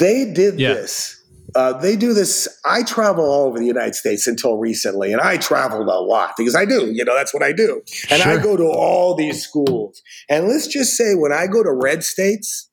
they 0.00 0.32
did 0.32 0.58
yeah. 0.58 0.74
this 0.74 1.21
uh, 1.54 1.74
they 1.74 1.96
do 1.96 2.14
this. 2.14 2.48
I 2.64 2.82
travel 2.82 3.24
all 3.24 3.46
over 3.46 3.58
the 3.58 3.66
United 3.66 3.94
States 3.94 4.26
until 4.26 4.58
recently, 4.58 5.12
and 5.12 5.20
I 5.20 5.36
traveled 5.36 5.88
a 5.88 6.00
lot 6.00 6.34
because 6.36 6.54
I 6.54 6.64
do. 6.64 6.90
You 6.92 7.04
know, 7.04 7.14
that's 7.14 7.34
what 7.34 7.42
I 7.42 7.52
do. 7.52 7.82
And 8.10 8.22
sure. 8.22 8.38
I 8.38 8.42
go 8.42 8.56
to 8.56 8.64
all 8.64 9.14
these 9.14 9.42
schools. 9.42 10.02
And 10.28 10.48
let's 10.48 10.66
just 10.66 10.96
say 10.96 11.14
when 11.14 11.32
I 11.32 11.46
go 11.46 11.62
to 11.62 11.72
red 11.72 12.04
states, 12.04 12.70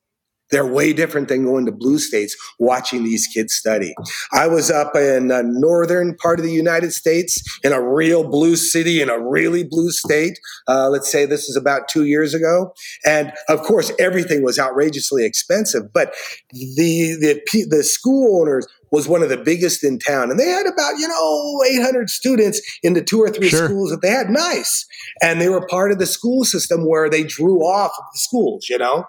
they're 0.50 0.66
way 0.66 0.92
different 0.92 1.28
than 1.28 1.44
going 1.44 1.66
to 1.66 1.72
blue 1.72 1.98
states 1.98 2.36
watching 2.58 3.04
these 3.04 3.26
kids 3.26 3.54
study. 3.54 3.94
I 4.32 4.46
was 4.46 4.70
up 4.70 4.94
in 4.96 5.28
the 5.28 5.42
northern 5.44 6.16
part 6.16 6.38
of 6.38 6.44
the 6.44 6.52
United 6.52 6.92
States 6.92 7.42
in 7.62 7.72
a 7.72 7.82
real 7.82 8.28
blue 8.28 8.56
city 8.56 9.00
in 9.00 9.08
a 9.08 9.18
really 9.18 9.64
blue 9.64 9.90
state. 9.90 10.38
Uh, 10.68 10.88
let's 10.88 11.10
say 11.10 11.26
this 11.26 11.48
is 11.48 11.56
about 11.56 11.88
two 11.88 12.04
years 12.04 12.34
ago. 12.34 12.74
And 13.04 13.32
of 13.48 13.60
course, 13.62 13.92
everything 13.98 14.42
was 14.42 14.58
outrageously 14.58 15.24
expensive, 15.24 15.92
but 15.92 16.14
the, 16.50 17.16
the, 17.20 17.66
the 17.68 17.82
school 17.82 18.40
owners 18.40 18.66
was 18.90 19.08
one 19.08 19.22
of 19.22 19.28
the 19.28 19.36
biggest 19.36 19.84
in 19.84 19.98
town. 19.98 20.30
And 20.30 20.38
they 20.38 20.48
had 20.48 20.66
about, 20.66 20.98
you 20.98 21.08
know, 21.08 21.62
800 21.68 22.10
students 22.10 22.60
in 22.82 22.94
the 22.94 23.02
two 23.02 23.20
or 23.20 23.30
three 23.30 23.48
sure. 23.48 23.66
schools 23.66 23.90
that 23.90 24.02
they 24.02 24.10
had. 24.10 24.30
Nice. 24.30 24.86
And 25.22 25.40
they 25.40 25.48
were 25.48 25.66
part 25.66 25.92
of 25.92 25.98
the 25.98 26.06
school 26.06 26.44
system 26.44 26.86
where 26.86 27.08
they 27.08 27.22
drew 27.22 27.60
off 27.60 27.92
of 27.98 28.04
the 28.12 28.18
schools, 28.18 28.68
you 28.68 28.78
know? 28.78 29.04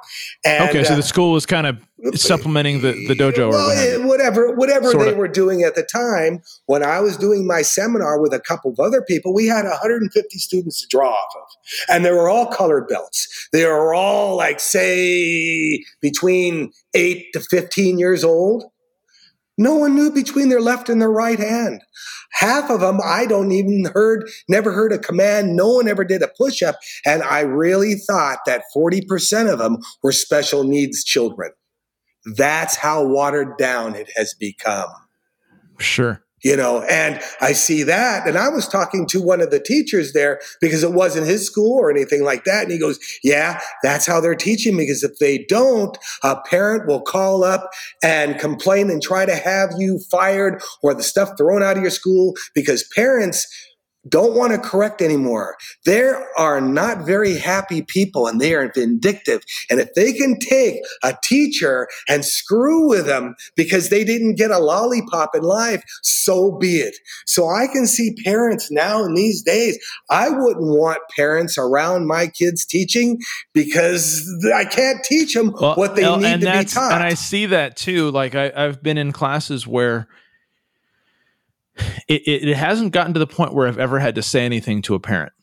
And, 0.45 0.69
okay. 0.69 0.83
So 0.83 0.93
uh, 0.93 0.97
the 0.97 1.03
school 1.03 1.31
was 1.31 1.45
kind 1.45 1.67
of 1.67 1.81
supplementing 2.15 2.81
the, 2.81 2.93
the 3.07 3.13
dojo 3.13 3.51
well, 3.51 4.07
whatever 4.07 4.55
whatever 4.55 4.91
sort 4.91 5.05
they 5.05 5.13
were 5.13 5.27
doing 5.27 5.61
at 5.61 5.75
the 5.75 5.83
time 5.83 6.41
when 6.65 6.83
i 6.83 6.99
was 6.99 7.15
doing 7.15 7.45
my 7.45 7.61
seminar 7.61 8.19
with 8.19 8.33
a 8.33 8.39
couple 8.39 8.71
of 8.71 8.79
other 8.79 9.01
people 9.03 9.33
we 9.33 9.45
had 9.45 9.65
150 9.65 10.37
students 10.39 10.81
to 10.81 10.87
draw 10.87 11.11
off 11.11 11.33
of 11.35 11.47
and 11.89 12.03
they 12.03 12.11
were 12.11 12.27
all 12.27 12.47
colored 12.47 12.87
belts 12.87 13.47
they 13.53 13.65
were 13.65 13.93
all 13.93 14.35
like 14.35 14.59
say 14.59 15.83
between 16.01 16.71
8 16.95 17.27
to 17.33 17.39
15 17.39 17.99
years 17.99 18.23
old 18.23 18.63
no 19.61 19.75
one 19.75 19.95
knew 19.95 20.11
between 20.11 20.49
their 20.49 20.61
left 20.61 20.89
and 20.89 21.01
their 21.01 21.11
right 21.11 21.39
hand. 21.39 21.81
Half 22.33 22.69
of 22.69 22.79
them, 22.79 22.99
I 23.03 23.25
don't 23.25 23.51
even 23.51 23.85
heard, 23.93 24.29
never 24.47 24.71
heard 24.71 24.93
a 24.93 24.97
command. 24.97 25.55
No 25.55 25.69
one 25.73 25.87
ever 25.87 26.03
did 26.03 26.21
a 26.21 26.29
push 26.37 26.61
up. 26.61 26.77
And 27.05 27.23
I 27.23 27.41
really 27.41 27.95
thought 27.95 28.39
that 28.45 28.63
40% 28.75 29.51
of 29.51 29.59
them 29.59 29.77
were 30.01 30.11
special 30.11 30.63
needs 30.63 31.03
children. 31.03 31.51
That's 32.35 32.75
how 32.75 33.05
watered 33.05 33.57
down 33.57 33.95
it 33.95 34.09
has 34.15 34.33
become. 34.33 34.89
Sure 35.79 36.23
you 36.43 36.55
know 36.55 36.81
and 36.83 37.21
i 37.39 37.53
see 37.53 37.83
that. 37.83 38.27
And 38.27 38.37
i 38.37 38.49
was 38.49 38.67
talking 38.67 39.07
to 39.07 39.21
one 39.21 39.41
of 39.41 39.51
the 39.51 39.59
teachers 39.59 40.13
there 40.13 40.39
because 40.59 40.83
it 40.83 40.93
wasn't 40.93 41.27
his 41.27 41.45
school 41.45 41.77
or 41.77 41.89
anything 41.91 42.23
like 42.23 42.43
that. 42.45 42.63
And 42.63 42.71
he 42.71 42.79
goes 42.79 42.99
yeah 43.23 43.59
that's 43.83 44.05
how 44.05 44.19
they're 44.19 44.35
teaching 44.35 44.77
because 44.77 45.03
if 45.03 45.17
they 45.19 45.45
don't 45.49 45.97
a 46.23 46.39
parent 46.41 46.87
will 46.87 47.01
call 47.01 47.43
up 47.43 47.69
and 48.03 48.39
complain 48.39 48.89
and 48.89 49.01
try 49.01 49.25
to 49.25 49.35
have 49.35 49.71
you 49.77 49.99
fired 50.09 50.61
or 50.81 50.93
the 50.93 51.03
stuff 51.03 51.31
thrown 51.37 51.63
out 51.63 51.77
of 51.77 51.81
your 51.81 51.91
school 51.91 52.33
because 52.53 52.83
parents 52.95 53.47
don't 54.09 54.35
want 54.35 54.51
to 54.51 54.57
correct 54.57 55.01
anymore. 55.01 55.57
There 55.85 56.25
are 56.37 56.59
not 56.59 57.05
very 57.05 57.37
happy 57.37 57.81
people 57.83 58.27
and 58.27 58.41
they 58.41 58.53
are 58.55 58.71
vindictive. 58.73 59.43
And 59.69 59.79
if 59.79 59.93
they 59.93 60.13
can 60.13 60.39
take 60.39 60.75
a 61.03 61.15
teacher 61.23 61.87
and 62.09 62.25
screw 62.25 62.87
with 62.87 63.05
them 63.05 63.35
because 63.55 63.89
they 63.89 64.03
didn't 64.03 64.35
get 64.35 64.51
a 64.51 64.59
lollipop 64.59 65.35
in 65.35 65.43
life, 65.43 65.83
so 66.01 66.51
be 66.51 66.77
it. 66.77 66.95
So 67.25 67.47
I 67.47 67.67
can 67.67 67.85
see 67.85 68.15
parents 68.23 68.71
now 68.71 69.03
in 69.03 69.13
these 69.13 69.43
days. 69.43 69.77
I 70.09 70.29
wouldn't 70.29 70.65
want 70.65 70.99
parents 71.15 71.57
around 71.57 72.07
my 72.07 72.27
kids 72.27 72.65
teaching 72.65 73.19
because 73.53 74.27
I 74.53 74.65
can't 74.65 75.03
teach 75.03 75.33
them 75.33 75.53
well, 75.59 75.75
what 75.75 75.95
they 75.95 76.03
need 76.17 76.41
to 76.41 76.51
be 76.59 76.65
taught. 76.65 76.93
And 76.93 77.03
I 77.03 77.13
see 77.13 77.45
that 77.47 77.75
too. 77.77 78.09
Like 78.11 78.35
I, 78.35 78.51
I've 78.55 78.81
been 78.81 78.97
in 78.97 79.11
classes 79.11 79.67
where 79.67 80.07
it, 82.07 82.21
it, 82.27 82.49
it 82.49 82.57
hasn't 82.57 82.91
gotten 82.93 83.13
to 83.13 83.19
the 83.19 83.27
point 83.27 83.53
where 83.53 83.67
I've 83.67 83.79
ever 83.79 83.99
had 83.99 84.15
to 84.15 84.21
say 84.21 84.45
anything 84.45 84.81
to 84.83 84.95
a 84.95 84.99
parent, 84.99 85.33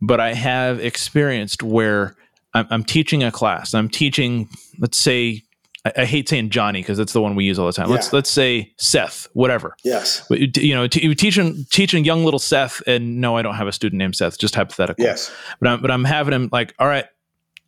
but 0.00 0.20
I 0.20 0.34
have 0.34 0.80
experienced 0.80 1.62
where 1.62 2.16
I'm, 2.54 2.66
I'm 2.70 2.84
teaching 2.84 3.22
a 3.22 3.30
class. 3.30 3.74
I'm 3.74 3.88
teaching, 3.88 4.48
let's 4.78 4.98
say, 4.98 5.42
I, 5.84 5.92
I 5.98 6.04
hate 6.04 6.28
saying 6.28 6.50
Johnny 6.50 6.80
because 6.80 6.98
that's 6.98 7.12
the 7.12 7.20
one 7.20 7.34
we 7.34 7.44
use 7.44 7.58
all 7.58 7.66
the 7.66 7.72
time. 7.72 7.88
Yeah. 7.88 7.94
Let's 7.94 8.12
let's 8.12 8.30
say 8.30 8.72
Seth, 8.78 9.28
whatever. 9.34 9.76
Yes. 9.84 10.26
You 10.30 10.74
know, 10.74 10.86
t- 10.86 11.14
teaching 11.14 11.66
teaching 11.70 12.04
young 12.04 12.24
little 12.24 12.38
Seth, 12.38 12.82
and 12.86 13.20
no, 13.20 13.36
I 13.36 13.42
don't 13.42 13.54
have 13.54 13.68
a 13.68 13.72
student 13.72 13.98
named 13.98 14.16
Seth. 14.16 14.38
Just 14.38 14.54
hypothetical. 14.54 15.04
Yes. 15.04 15.30
But 15.60 15.68
I'm 15.68 15.82
but 15.82 15.90
I'm 15.90 16.04
having 16.04 16.32
him 16.32 16.48
like, 16.52 16.74
all 16.78 16.86
right, 16.86 17.06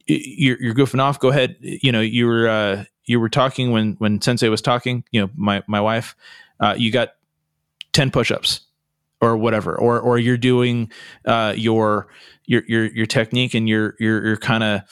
you're 0.07 0.61
you're 0.62 0.74
goofing 0.74 1.01
off. 1.01 1.20
Go 1.20 1.28
ahead. 1.28 1.57
You 1.61 1.92
know, 1.92 2.01
you 2.01 2.26
were 2.26 2.49
uh, 2.49 2.84
you 3.05 3.20
were 3.20 3.28
talking 3.28 3.70
when 3.70 3.94
when 3.94 4.20
Sensei 4.20 4.49
was 4.49 4.62
talking. 4.62 5.05
You 5.11 5.22
know, 5.22 5.30
my 5.34 5.62
my 5.66 5.80
wife. 5.80 6.16
Uh, 6.59 6.74
you 6.76 6.90
got 6.90 7.11
10 7.97 8.11
push-ups 8.11 8.61
or 9.22 9.38
whatever 9.38 9.74
or 9.74 9.99
or 9.99 10.18
you're 10.18 10.36
doing 10.36 10.92
uh, 11.24 11.55
your 11.57 12.09
your 12.44 12.62
your 12.68 12.84
your 12.84 13.07
technique 13.07 13.55
and 13.55 13.68
you're 13.68 13.94
you're 13.99 14.24
you're 14.26 14.36
kind 14.36 14.62
of 14.62 14.82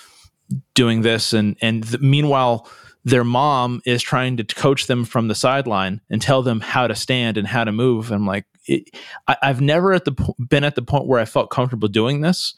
doing 0.73 1.03
this 1.03 1.35
and 1.35 1.57
and 1.61 1.85
the, 1.85 1.99
meanwhile 1.99 2.67
their 3.05 3.25
mom 3.25 3.83
is 3.85 4.03
trying 4.03 4.39
to 4.39 4.45
coach 4.45 4.87
them 4.87 5.05
from 5.05 5.29
the 5.29 5.35
sideline 5.35 6.01
and 6.09 6.23
tell 6.23 6.43
them 6.43 6.61
how 6.61 6.87
to 6.87 6.95
stand 6.95 7.37
and 7.37 7.47
how 7.47 7.63
to 7.63 7.71
move. 7.71 8.11
I'm 8.11 8.27
like, 8.27 8.47
it, 8.67 8.97
I, 9.29 9.37
have 9.43 9.61
never 9.61 9.93
at 9.93 10.07
the 10.07 10.35
been 10.39 10.65
at 10.65 10.75
the 10.75 10.81
point 10.81 11.07
where 11.07 11.21
I 11.21 11.27
felt 11.27 11.51
comfortable 11.51 11.89
doing 11.89 12.23
this, 12.23 12.55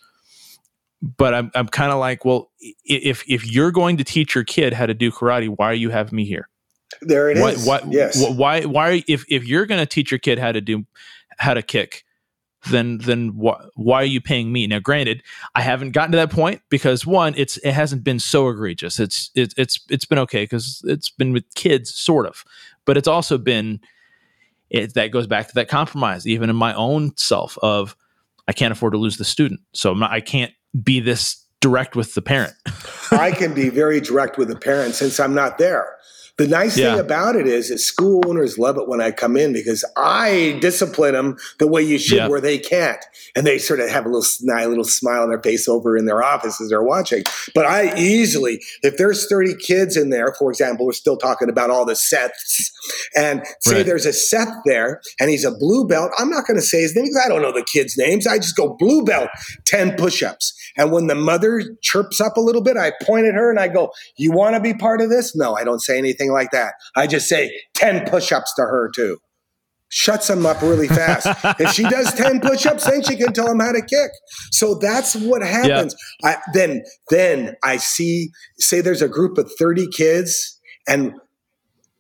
but 1.03 1.35
I'm 1.35 1.51
I'm 1.57 1.67
kind 1.67 1.91
of 1.91 1.99
like, 1.99 2.25
well, 2.25 2.53
if 2.85 3.25
if 3.29 3.45
you're 3.45 3.73
going 3.73 3.97
to 3.97 4.05
teach 4.05 4.37
your 4.37 4.45
kid 4.45 4.73
how 4.73 4.87
to 4.87 4.95
do 4.95 5.11
karate, 5.11 5.49
why 5.49 5.67
are 5.67 5.75
you 5.75 5.91
having 5.91 6.15
me 6.15 6.25
here? 6.25 6.49
There 7.03 7.31
it 7.31 7.39
why, 7.39 7.51
is. 7.51 7.67
Why, 7.67 7.81
yes. 7.89 8.23
Why? 8.31 8.63
Why? 8.63 9.05
If 9.09 9.25
if 9.29 9.47
you're 9.47 9.67
going 9.67 9.81
to 9.81 9.87
teach 9.87 10.11
your 10.11 10.19
kid 10.19 10.39
how 10.39 10.53
to 10.53 10.61
do 10.61 10.87
how 11.39 11.55
to 11.55 11.63
kick, 11.63 12.05
then 12.71 12.99
then 12.99 13.29
wh- 13.31 13.61
why 13.77 14.03
are 14.03 14.07
you 14.07 14.21
paying 14.21 14.53
me? 14.53 14.67
Now, 14.67 14.79
granted, 14.79 15.23
I 15.55 15.63
haven't 15.63 15.93
gotten 15.93 16.13
to 16.13 16.19
that 16.19 16.31
point 16.31 16.63
because 16.69 17.07
one, 17.07 17.35
it's 17.37 17.57
it 17.59 17.73
hasn't 17.73 18.05
been 18.05 18.19
so 18.19 18.49
egregious. 18.49 19.01
It's 19.01 19.31
it's 19.35 19.55
it's 19.57 19.81
it's 19.91 20.05
been 20.05 20.19
okay 20.21 20.45
because 20.45 20.83
it's 20.85 21.11
been 21.11 21.33
with 21.33 21.45
kids, 21.55 21.95
sort 21.95 22.27
of, 22.27 22.45
but 22.85 22.97
it's 22.97 23.09
also 23.09 23.39
been 23.39 23.81
it, 24.71 24.95
that 24.95 25.11
goes 25.11 25.27
back 25.27 25.49
to 25.49 25.55
that 25.55 25.69
compromise, 25.69 26.27
even 26.27 26.51
in 26.51 26.57
my 26.57 26.75
own 26.75 27.17
self 27.17 27.59
of 27.63 27.97
I 28.49 28.53
can't 28.53 28.73
afford 28.73 28.93
to 28.93 28.99
lose 28.99 29.17
the 29.17 29.25
student, 29.25 29.61
so 29.73 29.93
not, 29.95 30.11
I 30.11 30.21
can't 30.21 30.53
be 30.83 31.01
this 31.01 31.45
direct 31.61 31.97
with 31.97 32.15
the 32.15 32.23
parent. 32.23 32.55
I 33.11 33.33
can 33.33 33.55
be 33.55 33.69
very 33.71 34.01
direct 34.01 34.39
with 34.39 34.49
the 34.49 34.57
parent 34.57 34.95
since 34.95 35.19
I'm 35.19 35.35
not 35.35 35.59
there. 35.59 35.97
The 36.39 36.47
nice 36.47 36.77
yeah. 36.77 36.93
thing 36.93 37.01
about 37.01 37.37
it 37.37 37.47
is 37.47 37.71
that 37.71 37.79
school 37.79 38.23
owners 38.27 38.59
love 38.59 38.77
it 38.77 38.87
when 38.87 39.01
I 39.01 39.11
come 39.11 39.39
in 39.39 39.55
because 39.55 39.85
I 39.97 40.59
discipline 40.61 41.15
them 41.15 41.39
the 41.59 41.67
way 41.67 41.83
you 41.83 41.99
should, 41.99 42.29
where 42.31 42.43
they 42.43 42.59
can't, 42.59 43.03
and 43.35 43.47
they 43.47 43.57
sort 43.57 43.81
of 43.81 43.89
have 43.89 44.05
a 44.05 44.09
little 44.09 44.23
snide 44.23 44.67
little 44.67 44.85
smile 44.85 45.23
on 45.23 45.31
their 45.31 45.41
face 45.41 45.67
over 45.67 45.97
in 45.97 46.05
their 46.05 46.23
office 46.23 46.61
as 46.61 46.69
they're 46.69 46.83
watching. 46.83 47.23
But 47.55 47.65
I 47.65 47.97
easily, 47.97 48.61
if 48.83 48.99
there's 48.99 49.27
30 49.29 49.55
kids 49.57 49.97
in 49.97 50.11
there, 50.11 50.35
for 50.39 50.51
example, 50.51 50.85
we're 50.85 50.93
still 50.93 51.17
talking 51.17 51.49
about 51.49 51.71
all 51.71 51.87
the 51.87 51.97
sets, 51.97 52.71
and 53.17 53.43
say 53.61 53.77
right. 53.77 53.87
there's 53.87 54.05
a 54.05 54.13
set 54.13 54.49
there, 54.67 55.01
and 55.19 55.31
he's 55.31 55.45
a 55.45 55.53
blue 55.53 55.87
belt. 55.87 56.13
I'm 56.19 56.29
not 56.29 56.47
going 56.47 56.59
to 56.59 56.67
say 56.67 56.83
his 56.83 56.95
name 56.95 57.07
because 57.07 57.23
I 57.25 57.29
don't 57.29 57.41
know 57.41 57.53
the 57.53 57.65
kids' 57.65 57.97
names. 57.97 58.27
I 58.27 58.37
just 58.37 58.57
go 58.57 58.77
blue 58.79 59.05
belt, 59.05 59.31
10 59.65 59.97
push-ups, 59.97 60.53
and 60.77 60.93
when 60.93 61.07
the 61.07 61.15
mother 61.15 61.63
chirps 61.81 62.21
up 62.21 62.37
a 62.37 62.41
little 62.41 62.63
bit, 62.63 62.77
I 62.77 62.93
point 63.03 63.27
at 63.27 63.35
her 63.35 63.51
and 63.51 63.59
I 63.59 63.69
go, 63.69 63.93
"You 64.17 64.33
want 64.33 64.55
to 64.55 64.61
be 64.61 64.75
part 64.75 65.01
of 65.01 65.09
this?" 65.09 65.35
No, 65.35 65.55
I 65.55 65.65
don't 65.65 65.81
say 65.81 65.97
anything 65.97 66.26
anything 66.27 66.33
like 66.33 66.51
that. 66.51 66.75
I 66.95 67.07
just 67.07 67.29
say 67.29 67.51
10 67.75 68.09
push 68.09 68.33
ups 68.33 68.55
to 68.55 68.63
her, 68.63 68.91
too. 68.95 69.19
Shuts 69.89 70.27
them 70.27 70.45
up 70.45 70.61
really 70.63 70.89
fast. 70.89 71.27
if 71.61 71.73
she 71.73 71.85
does 71.85 72.13
10 72.15 72.41
push 72.41 72.67
ups, 72.67 72.85
then 72.85 73.03
she 73.03 73.17
can 73.17 73.33
tell 73.33 73.49
him 73.49 73.61
how 73.61 73.73
to 73.73 73.81
kick. 73.81 74.11
So 74.51 74.75
that's 74.75 75.15
what 75.15 75.43
happens. 75.43 75.95
I, 76.25 76.37
then, 76.53 76.83
then 77.11 77.55
I 77.63 77.77
see, 77.77 78.31
say 78.59 78.81
there's 78.81 79.03
a 79.03 79.09
group 79.09 79.39
of 79.39 79.51
30 79.59 79.87
kids, 79.89 80.61
and 80.89 81.15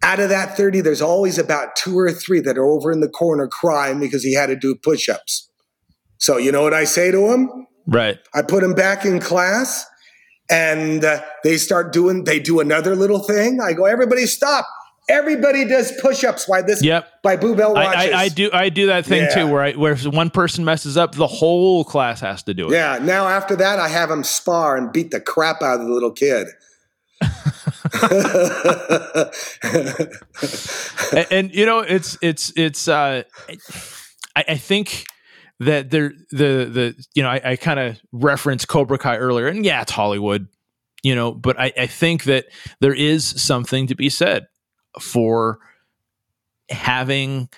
out 0.02 0.20
of 0.20 0.28
that 0.30 0.56
30, 0.56 0.80
there's 0.80 1.02
always 1.02 1.38
about 1.38 1.76
two 1.76 1.98
or 1.98 2.12
three 2.12 2.40
that 2.40 2.58
are 2.58 2.66
over 2.66 2.92
in 2.92 3.00
the 3.00 3.08
corner 3.08 3.46
crying 3.46 4.00
because 4.00 4.22
he 4.22 4.34
had 4.34 4.46
to 4.46 4.56
do 4.56 4.74
push 4.74 5.08
ups. 5.08 5.48
So, 6.18 6.38
you 6.38 6.50
know 6.50 6.62
what 6.62 6.74
I 6.74 6.84
say 6.84 7.10
to 7.10 7.32
him? 7.32 7.66
Right. 7.86 8.18
I 8.34 8.42
put 8.42 8.64
him 8.64 8.74
back 8.74 9.04
in 9.04 9.20
class 9.20 9.86
and 10.50 11.04
uh, 11.04 11.20
they 11.44 11.56
start 11.56 11.92
doing 11.92 12.24
they 12.24 12.38
do 12.38 12.60
another 12.60 12.94
little 12.94 13.20
thing. 13.20 13.60
I 13.60 13.72
go 13.72 13.84
everybody 13.84 14.26
stop. 14.26 14.66
Everybody 15.08 15.64
does 15.64 15.92
push-ups 16.00 16.46
by 16.46 16.62
this 16.62 16.82
yep. 16.82 17.22
by 17.22 17.36
Boo 17.36 17.54
Bell 17.54 17.74
watches. 17.74 17.94
I, 17.94 18.10
I, 18.10 18.20
I, 18.22 18.28
do 18.28 18.50
i 18.52 18.68
do 18.68 18.88
that 18.88 19.06
thing 19.06 19.22
yeah. 19.22 19.34
too 19.34 19.46
where 19.46 19.62
I, 19.62 19.72
where 19.72 19.96
one 19.96 20.30
person 20.30 20.64
messes 20.64 20.96
up 20.96 21.14
the 21.14 21.28
whole 21.28 21.84
class 21.84 22.20
has 22.20 22.42
to 22.44 22.54
do 22.54 22.66
it. 22.66 22.72
Yeah. 22.72 22.98
Now 23.00 23.28
after 23.28 23.54
that 23.56 23.78
i 23.78 23.88
have 23.88 24.08
them 24.08 24.24
spar 24.24 24.76
and 24.76 24.92
beat 24.92 25.12
the 25.12 25.20
crap 25.20 25.62
out 25.62 25.80
of 25.80 25.86
the 25.86 25.92
little 25.92 26.12
kid. 26.12 26.48
And, 31.12 31.26
and, 31.30 31.54
you 31.54 31.64
know 31.64 31.80
it's 31.80 32.18
it's 32.20 32.52
it's 32.56 32.88
uh 32.88 33.22
I, 34.34 34.44
I 34.48 34.56
think 34.56 35.06
that 35.60 35.90
there 35.90 36.12
the 36.30 36.68
the 36.70 37.06
you 37.14 37.22
know 37.22 37.30
I, 37.30 37.40
I 37.44 37.56
kind 37.56 37.80
of 37.80 37.98
referenced 38.12 38.68
Cobra 38.68 38.98
Kai 38.98 39.16
earlier, 39.16 39.46
and 39.46 39.64
yeah, 39.64 39.82
it's 39.82 39.92
Hollywood, 39.92 40.48
you 41.02 41.14
know, 41.14 41.32
but 41.32 41.58
I, 41.58 41.72
I 41.78 41.86
think 41.86 42.24
that 42.24 42.46
there 42.80 42.94
is 42.94 43.24
something 43.24 43.86
to 43.86 43.94
be 43.94 44.08
said 44.10 44.46
for 45.00 45.58
having 46.70 47.48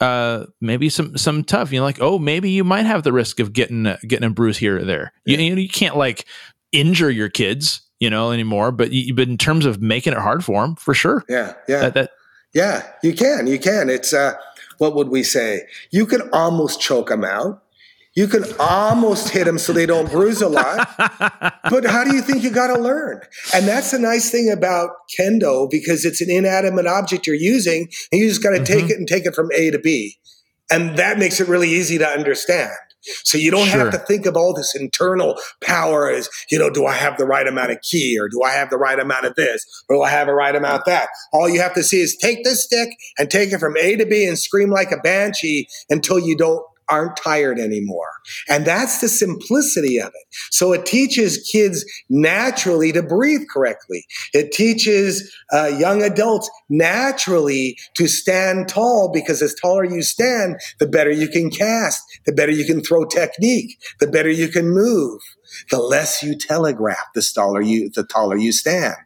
uh 0.00 0.44
maybe 0.60 0.88
some 0.88 1.16
some 1.16 1.42
tough 1.42 1.72
you 1.72 1.80
know 1.80 1.84
like 1.84 2.00
oh 2.00 2.18
maybe 2.18 2.50
you 2.50 2.62
might 2.62 2.86
have 2.86 3.02
the 3.02 3.12
risk 3.12 3.40
of 3.40 3.52
getting 3.52 3.86
uh, 3.86 3.96
getting 4.06 4.28
a 4.28 4.30
bruise 4.30 4.58
here 4.58 4.78
or 4.78 4.84
there. 4.84 5.12
Yeah. 5.26 5.38
you, 5.38 5.54
you, 5.54 5.56
you 5.62 5.68
can't 5.68 5.96
like 5.96 6.26
injure 6.70 7.10
your 7.10 7.28
kids 7.28 7.80
you 7.98 8.08
know 8.08 8.30
anymore 8.30 8.70
but 8.70 8.92
you, 8.92 9.12
but 9.14 9.26
in 9.26 9.38
terms 9.38 9.66
of 9.66 9.82
making 9.82 10.12
it 10.12 10.18
hard 10.18 10.44
for 10.44 10.62
them 10.62 10.76
for 10.76 10.94
sure. 10.94 11.24
Yeah 11.28 11.54
yeah. 11.66 11.80
That, 11.80 11.94
that 11.94 12.10
yeah 12.54 12.86
you 13.02 13.12
can 13.12 13.48
you 13.48 13.58
can. 13.58 13.90
It's 13.90 14.12
uh 14.12 14.34
what 14.78 14.94
would 14.94 15.08
we 15.08 15.22
say? 15.22 15.66
You 15.90 16.06
can 16.06 16.22
almost 16.32 16.80
choke 16.80 17.08
them 17.08 17.24
out. 17.24 17.62
You 18.14 18.26
can 18.26 18.44
almost 18.58 19.28
hit 19.28 19.44
them 19.44 19.58
so 19.58 19.72
they 19.72 19.86
don't 19.86 20.10
bruise 20.10 20.42
a 20.42 20.48
lot. 20.48 20.88
but 21.70 21.84
how 21.84 22.02
do 22.02 22.16
you 22.16 22.20
think 22.20 22.42
you 22.42 22.50
got 22.50 22.74
to 22.74 22.80
learn? 22.80 23.20
And 23.54 23.68
that's 23.68 23.92
the 23.92 23.98
nice 23.98 24.30
thing 24.30 24.50
about 24.50 24.90
kendo 25.16 25.70
because 25.70 26.04
it's 26.04 26.20
an 26.20 26.30
inanimate 26.30 26.86
object 26.86 27.26
you're 27.28 27.36
using, 27.36 27.88
and 28.10 28.20
you 28.20 28.28
just 28.28 28.42
got 28.42 28.50
to 28.50 28.56
mm-hmm. 28.56 28.64
take 28.64 28.90
it 28.90 28.98
and 28.98 29.06
take 29.06 29.24
it 29.24 29.34
from 29.34 29.50
A 29.54 29.70
to 29.70 29.78
B. 29.78 30.16
And 30.70 30.98
that 30.98 31.18
makes 31.18 31.40
it 31.40 31.48
really 31.48 31.68
easy 31.68 31.98
to 31.98 32.06
understand. 32.06 32.72
So 33.24 33.38
you 33.38 33.50
don't 33.50 33.68
sure. 33.68 33.80
have 33.80 33.92
to 33.92 33.98
think 33.98 34.26
of 34.26 34.36
all 34.36 34.54
this 34.54 34.74
internal 34.74 35.38
power 35.62 36.10
as, 36.10 36.28
you 36.50 36.58
know, 36.58 36.70
do 36.70 36.86
I 36.86 36.94
have 36.94 37.18
the 37.18 37.26
right 37.26 37.46
amount 37.46 37.70
of 37.70 37.80
key 37.82 38.18
or 38.18 38.28
do 38.28 38.42
I 38.42 38.50
have 38.50 38.70
the 38.70 38.78
right 38.78 38.98
amount 38.98 39.26
of 39.26 39.34
this 39.34 39.64
or 39.88 39.96
do 39.96 40.02
I 40.02 40.10
have 40.10 40.26
the 40.26 40.34
right 40.34 40.54
amount 40.54 40.80
of 40.80 40.84
that? 40.86 41.08
All 41.32 41.48
you 41.48 41.60
have 41.60 41.74
to 41.74 41.82
see 41.82 42.00
is 42.00 42.16
take 42.16 42.44
this 42.44 42.64
stick 42.64 42.90
and 43.18 43.30
take 43.30 43.52
it 43.52 43.58
from 43.58 43.76
A 43.76 43.96
to 43.96 44.06
B 44.06 44.26
and 44.26 44.38
scream 44.38 44.70
like 44.70 44.92
a 44.92 44.98
banshee 44.98 45.68
until 45.90 46.18
you 46.18 46.36
don't 46.36 46.64
aren't 46.90 47.16
tired 47.16 47.58
anymore. 47.58 48.08
And 48.48 48.64
that's 48.64 49.00
the 49.00 49.08
simplicity 49.08 49.98
of 49.98 50.08
it. 50.08 50.36
So 50.50 50.72
it 50.72 50.86
teaches 50.86 51.48
kids 51.50 51.84
naturally 52.08 52.92
to 52.92 53.02
breathe 53.02 53.42
correctly. 53.52 54.06
It 54.34 54.52
teaches 54.52 55.34
uh, 55.52 55.72
young 55.78 56.02
adults 56.02 56.50
naturally 56.68 57.78
to 57.94 58.08
stand 58.08 58.68
tall 58.68 59.10
because 59.12 59.42
as 59.42 59.54
taller 59.54 59.84
you 59.84 60.02
stand, 60.02 60.56
the 60.78 60.86
better 60.86 61.10
you 61.10 61.28
can 61.28 61.50
cast, 61.50 62.02
the 62.26 62.32
better 62.32 62.52
you 62.52 62.64
can 62.64 62.82
throw 62.82 63.04
technique, 63.04 63.78
the 64.00 64.06
better 64.06 64.30
you 64.30 64.48
can 64.48 64.68
move. 64.68 65.20
The 65.70 65.78
less 65.78 66.22
you 66.22 66.36
telegraph, 66.36 67.06
the 67.14 67.26
taller 67.34 67.62
you, 67.62 67.90
the 67.94 68.04
taller 68.04 68.36
you 68.36 68.52
stand. 68.52 68.96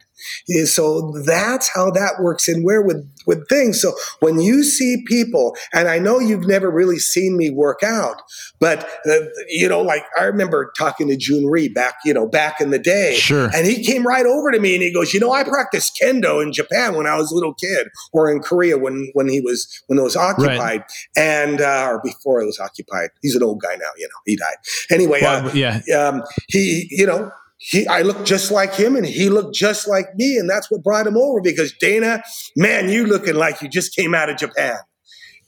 So 0.65 1.13
that's 1.25 1.69
how 1.73 1.91
that 1.91 2.15
works 2.21 2.47
in 2.47 2.63
where 2.63 2.81
with, 2.81 3.09
with 3.25 3.47
things. 3.49 3.81
So 3.81 3.93
when 4.19 4.39
you 4.39 4.63
see 4.63 5.03
people, 5.07 5.55
and 5.73 5.87
I 5.87 5.99
know 5.99 6.19
you've 6.19 6.47
never 6.47 6.69
really 6.69 6.99
seen 6.99 7.37
me 7.37 7.49
work 7.49 7.83
out, 7.83 8.21
but 8.59 8.87
uh, 9.09 9.25
you 9.49 9.67
know, 9.67 9.81
like 9.81 10.03
I 10.19 10.23
remember 10.23 10.71
talking 10.77 11.07
to 11.07 11.17
Jhoon 11.17 11.49
Rhee 11.49 11.69
back, 11.69 11.95
you 12.05 12.13
know, 12.13 12.27
back 12.27 12.59
in 12.59 12.69
the 12.69 12.79
day. 12.79 13.15
Sure. 13.15 13.49
And 13.53 13.65
he 13.65 13.83
came 13.83 14.05
right 14.05 14.25
over 14.25 14.51
to 14.51 14.59
me 14.59 14.75
and 14.75 14.83
he 14.83 14.93
goes, 14.93 15.13
you 15.13 15.19
know, 15.19 15.31
I 15.31 15.43
practiced 15.43 15.99
kendo 16.01 16.41
in 16.41 16.53
Japan 16.53 16.95
when 16.95 17.07
I 17.07 17.15
was 17.15 17.31
a 17.31 17.35
little 17.35 17.53
kid 17.53 17.87
or 18.11 18.31
in 18.31 18.39
Korea 18.41 18.77
when, 18.77 19.09
when 19.13 19.27
he 19.27 19.41
was, 19.41 19.67
when 19.87 19.99
it 19.99 20.03
was 20.03 20.15
occupied 20.15 20.59
right. 20.59 20.91
and, 21.15 21.61
uh, 21.61 21.87
or 21.89 22.01
before 22.03 22.41
it 22.41 22.45
was 22.45 22.59
occupied. 22.59 23.09
He's 23.21 23.35
an 23.35 23.43
old 23.43 23.61
guy 23.61 23.75
now, 23.75 23.89
you 23.97 24.07
know, 24.07 24.19
he 24.25 24.35
died. 24.35 24.55
Anyway, 24.91 25.19
well, 25.21 25.47
uh, 25.47 25.51
yeah. 25.53 25.81
Um, 25.95 26.23
he, 26.47 26.87
you 26.89 27.05
know, 27.05 27.31
he, 27.65 27.87
I 27.87 28.01
looked 28.01 28.25
just 28.25 28.51
like 28.51 28.73
him 28.73 28.97
and 28.97 29.05
he 29.05 29.29
looked 29.29 29.55
just 29.55 29.87
like 29.87 30.13
me. 30.15 30.37
And 30.37 30.49
that's 30.49 30.69
what 30.69 30.83
brought 30.83 31.07
him 31.07 31.15
over 31.15 31.39
because 31.41 31.73
Dana, 31.79 32.21
man, 32.57 32.89
you 32.89 33.05
looking 33.05 33.35
like 33.35 33.61
you 33.61 33.69
just 33.69 33.95
came 33.95 34.13
out 34.13 34.29
of 34.29 34.35
Japan 34.35 34.75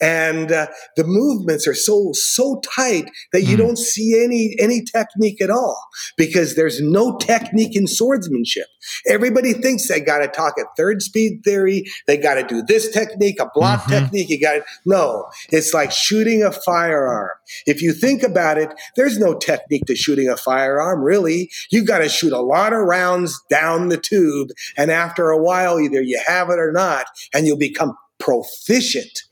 and 0.06 0.52
uh, 0.52 0.68
the 0.96 1.04
movements 1.04 1.68
are 1.68 1.74
so 1.74 2.12
so 2.14 2.62
tight 2.76 3.10
that 3.34 3.42
you 3.42 3.56
mm. 3.56 3.60
don't 3.60 3.78
see 3.80 4.24
any 4.24 4.56
any 4.60 4.84
technique 4.84 5.42
at 5.42 5.50
all 5.50 5.84
because 6.16 6.56
there's 6.56 6.80
no 6.80 7.18
technique 7.18 7.76
in 7.76 7.88
swordsmanship 7.88 8.68
everybody 9.10 9.54
thinks 9.54 9.88
they 9.88 10.00
got 10.00 10.20
to 10.20 10.28
talk 10.28 10.54
at 10.60 10.68
third 10.78 11.02
speed 11.02 11.42
theory 11.44 11.84
they 12.06 12.18
got 12.18 12.36
to 12.36 12.44
do 12.44 12.62
this 12.68 12.92
technique 12.92 13.40
a 13.40 13.50
block 13.56 13.82
mm-hmm. 13.82 14.04
technique 14.04 14.30
you 14.30 14.40
got 14.40 14.62
no 14.86 15.26
it's 15.50 15.74
like 15.74 15.92
shooting 15.92 16.44
a 16.44 16.52
firearm 16.52 17.32
if 17.66 17.82
you 17.82 17.92
think 17.92 18.22
about 18.22 18.60
it 18.60 18.70
there's 18.96 19.18
no 19.18 19.34
technique 19.34 19.86
to 19.86 19.96
shooting 19.96 20.30
a 20.30 20.38
firearm 20.38 21.02
really 21.02 21.50
you 21.72 21.84
got 21.84 22.00
to 22.00 22.10
shoot 22.10 22.32
a 22.32 22.42
lot 22.42 22.74
of 22.74 22.80
rounds 22.80 23.42
down 23.50 23.90
the 23.90 23.98
tube 23.98 24.50
and 24.78 24.92
after 24.92 25.32
a 25.32 25.42
while 25.42 25.80
either 25.80 26.02
you 26.02 26.22
have 26.28 26.50
it 26.50 26.60
or 26.60 26.72
not 26.72 27.08
and 27.34 27.48
you'll 27.48 27.58
become 27.58 27.98
proficient 28.20 29.24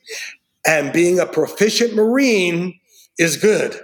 and 0.66 0.94
being 0.94 1.20
a 1.20 1.26
proficient 1.26 1.96
Marine 1.96 2.80
is 3.18 3.38
good. 3.38 3.80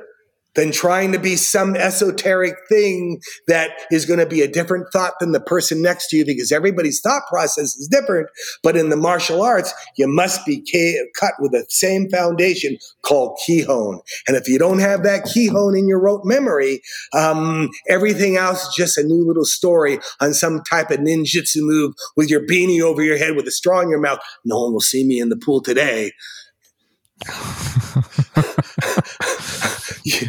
than 0.56 0.72
trying 0.72 1.12
to 1.12 1.20
be 1.20 1.36
some 1.36 1.76
esoteric 1.76 2.56
thing 2.68 3.22
that 3.48 3.72
is 3.92 4.06
going 4.06 4.20
to 4.20 4.26
be 4.26 4.42
a 4.42 4.48
different 4.48 4.88
thought 4.92 5.14
than 5.20 5.32
the 5.32 5.40
person 5.40 5.82
next 5.82 6.10
to 6.10 6.18
you 6.18 6.26
because 6.26 6.52
everybody's 6.52 7.00
thought 7.02 7.22
process 7.30 7.76
is 7.78 7.88
different. 7.88 8.28
But 8.64 8.76
in 8.76 8.90
the 8.90 8.98
martial 8.98 9.42
arts, 9.42 9.74
you 9.96 10.08
must 10.08 10.46
be 10.46 10.64
cut 11.18 11.34
with 11.40 11.52
the 11.52 11.66
same 11.70 12.10
foundation 12.10 12.78
called 13.04 13.40
kihon. 13.48 14.00
And 14.28 14.36
if 14.36 14.50
you 14.50 14.58
don't 14.60 14.80
have 14.80 15.04
that 15.04 15.26
kihon 15.26 15.78
in 15.78 15.88
your 15.88 16.02
rote 16.02 16.26
memory, 16.26 16.82
um, 17.14 17.70
everything 17.88 18.36
else 18.36 18.68
is 18.68 18.76
just 18.76 18.98
a 18.98 19.04
new 19.04 19.26
little 19.26 19.46
story 19.46 20.00
on 20.20 20.34
some 20.34 20.62
type 20.70 20.92
of 20.92 21.00
ninjutsu 21.00 21.58
move 21.58 21.94
with 22.18 22.30
your 22.30 22.46
beanie 22.46 22.82
over 22.82 23.04
your 23.04 23.18
head 23.18 23.36
with 23.36 23.48
a 23.48 23.52
straw 23.52 23.80
in 23.82 23.90
your 23.90 24.02
mouth. 24.02 24.20
No 24.44 24.64
one 24.64 24.74
will 24.74 24.82
see 24.82 25.06
me 25.06 25.20
in 25.20 25.30
the 25.30 25.38
pool 25.38 25.62
today. 25.62 26.12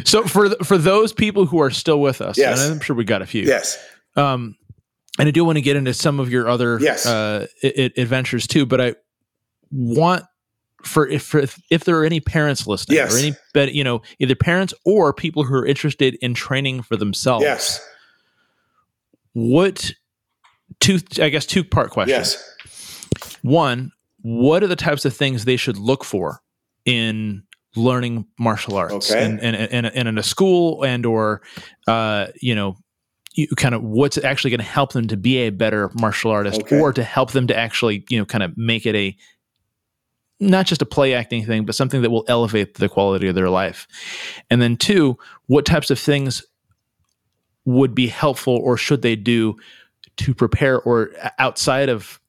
So 0.05 0.23
for 0.27 0.49
for 0.63 0.77
those 0.77 1.13
people 1.13 1.45
who 1.45 1.61
are 1.61 1.69
still 1.69 2.01
with 2.01 2.21
us, 2.21 2.37
yes. 2.37 2.61
and 2.61 2.73
I'm 2.73 2.79
sure 2.79 2.95
we 2.95 3.03
got 3.03 3.21
a 3.21 3.25
few. 3.25 3.43
Yes. 3.43 3.77
Um, 4.15 4.57
and 5.19 5.27
I 5.27 5.31
do 5.31 5.45
want 5.45 5.57
to 5.57 5.61
get 5.61 5.75
into 5.75 5.93
some 5.93 6.19
of 6.19 6.31
your 6.31 6.49
other 6.49 6.79
yes. 6.79 7.05
uh, 7.05 7.47
I- 7.63 7.91
adventures 7.97 8.47
too, 8.47 8.65
but 8.65 8.81
I 8.81 8.95
want 9.71 10.25
for 10.83 11.07
if 11.07 11.23
for, 11.23 11.43
if 11.69 11.83
there 11.83 11.97
are 11.99 12.05
any 12.05 12.19
parents 12.19 12.67
listening, 12.67 12.97
yes. 12.97 13.15
or 13.15 13.19
any 13.19 13.33
but 13.53 13.73
you 13.73 13.83
know 13.83 14.01
either 14.19 14.35
parents 14.35 14.73
or 14.85 15.13
people 15.13 15.43
who 15.43 15.55
are 15.55 15.65
interested 15.65 16.15
in 16.21 16.33
training 16.33 16.81
for 16.81 16.95
themselves. 16.95 17.43
Yes. 17.43 17.87
What 19.33 19.91
two? 20.79 20.99
I 21.21 21.29
guess 21.29 21.45
two 21.45 21.63
part 21.63 21.91
question. 21.91 22.09
Yes. 22.17 22.57
One, 23.41 23.91
what 24.21 24.63
are 24.63 24.67
the 24.67 24.75
types 24.75 25.05
of 25.05 25.15
things 25.15 25.45
they 25.45 25.57
should 25.57 25.77
look 25.77 26.03
for 26.03 26.41
in 26.85 27.43
learning 27.75 28.25
martial 28.37 28.75
arts 28.75 29.11
okay. 29.11 29.23
and, 29.23 29.39
and, 29.39 29.55
and, 29.55 29.85
and 29.85 30.07
in 30.07 30.17
a 30.17 30.23
school 30.23 30.83
and 30.83 31.05
or 31.05 31.41
uh, 31.87 32.27
you 32.41 32.53
know 32.53 32.77
you 33.33 33.47
kind 33.55 33.73
of 33.73 33.81
what's 33.81 34.17
actually 34.17 34.51
going 34.51 34.59
to 34.59 34.65
help 34.65 34.91
them 34.93 35.07
to 35.07 35.17
be 35.17 35.37
a 35.37 35.49
better 35.49 35.89
martial 35.93 36.31
artist 36.31 36.61
okay. 36.61 36.79
or 36.79 36.91
to 36.91 37.03
help 37.03 37.31
them 37.31 37.47
to 37.47 37.55
actually 37.55 38.03
you 38.09 38.19
know 38.19 38.25
kind 38.25 38.43
of 38.43 38.57
make 38.57 38.85
it 38.85 38.95
a 38.95 39.15
not 40.39 40.65
just 40.65 40.81
a 40.81 40.85
play 40.85 41.13
acting 41.13 41.45
thing 41.45 41.65
but 41.65 41.75
something 41.75 42.01
that 42.01 42.09
will 42.09 42.25
elevate 42.27 42.75
the 42.75 42.89
quality 42.89 43.27
of 43.27 43.35
their 43.35 43.49
life 43.49 43.87
and 44.49 44.61
then 44.61 44.75
two 44.75 45.17
what 45.47 45.65
types 45.65 45.89
of 45.89 45.99
things 45.99 46.43
would 47.63 47.95
be 47.95 48.07
helpful 48.07 48.57
or 48.57 48.75
should 48.75 49.01
they 49.01 49.15
do 49.15 49.55
to 50.17 50.33
prepare 50.33 50.81
or 50.81 51.11
outside 51.39 51.89
of 51.89 52.19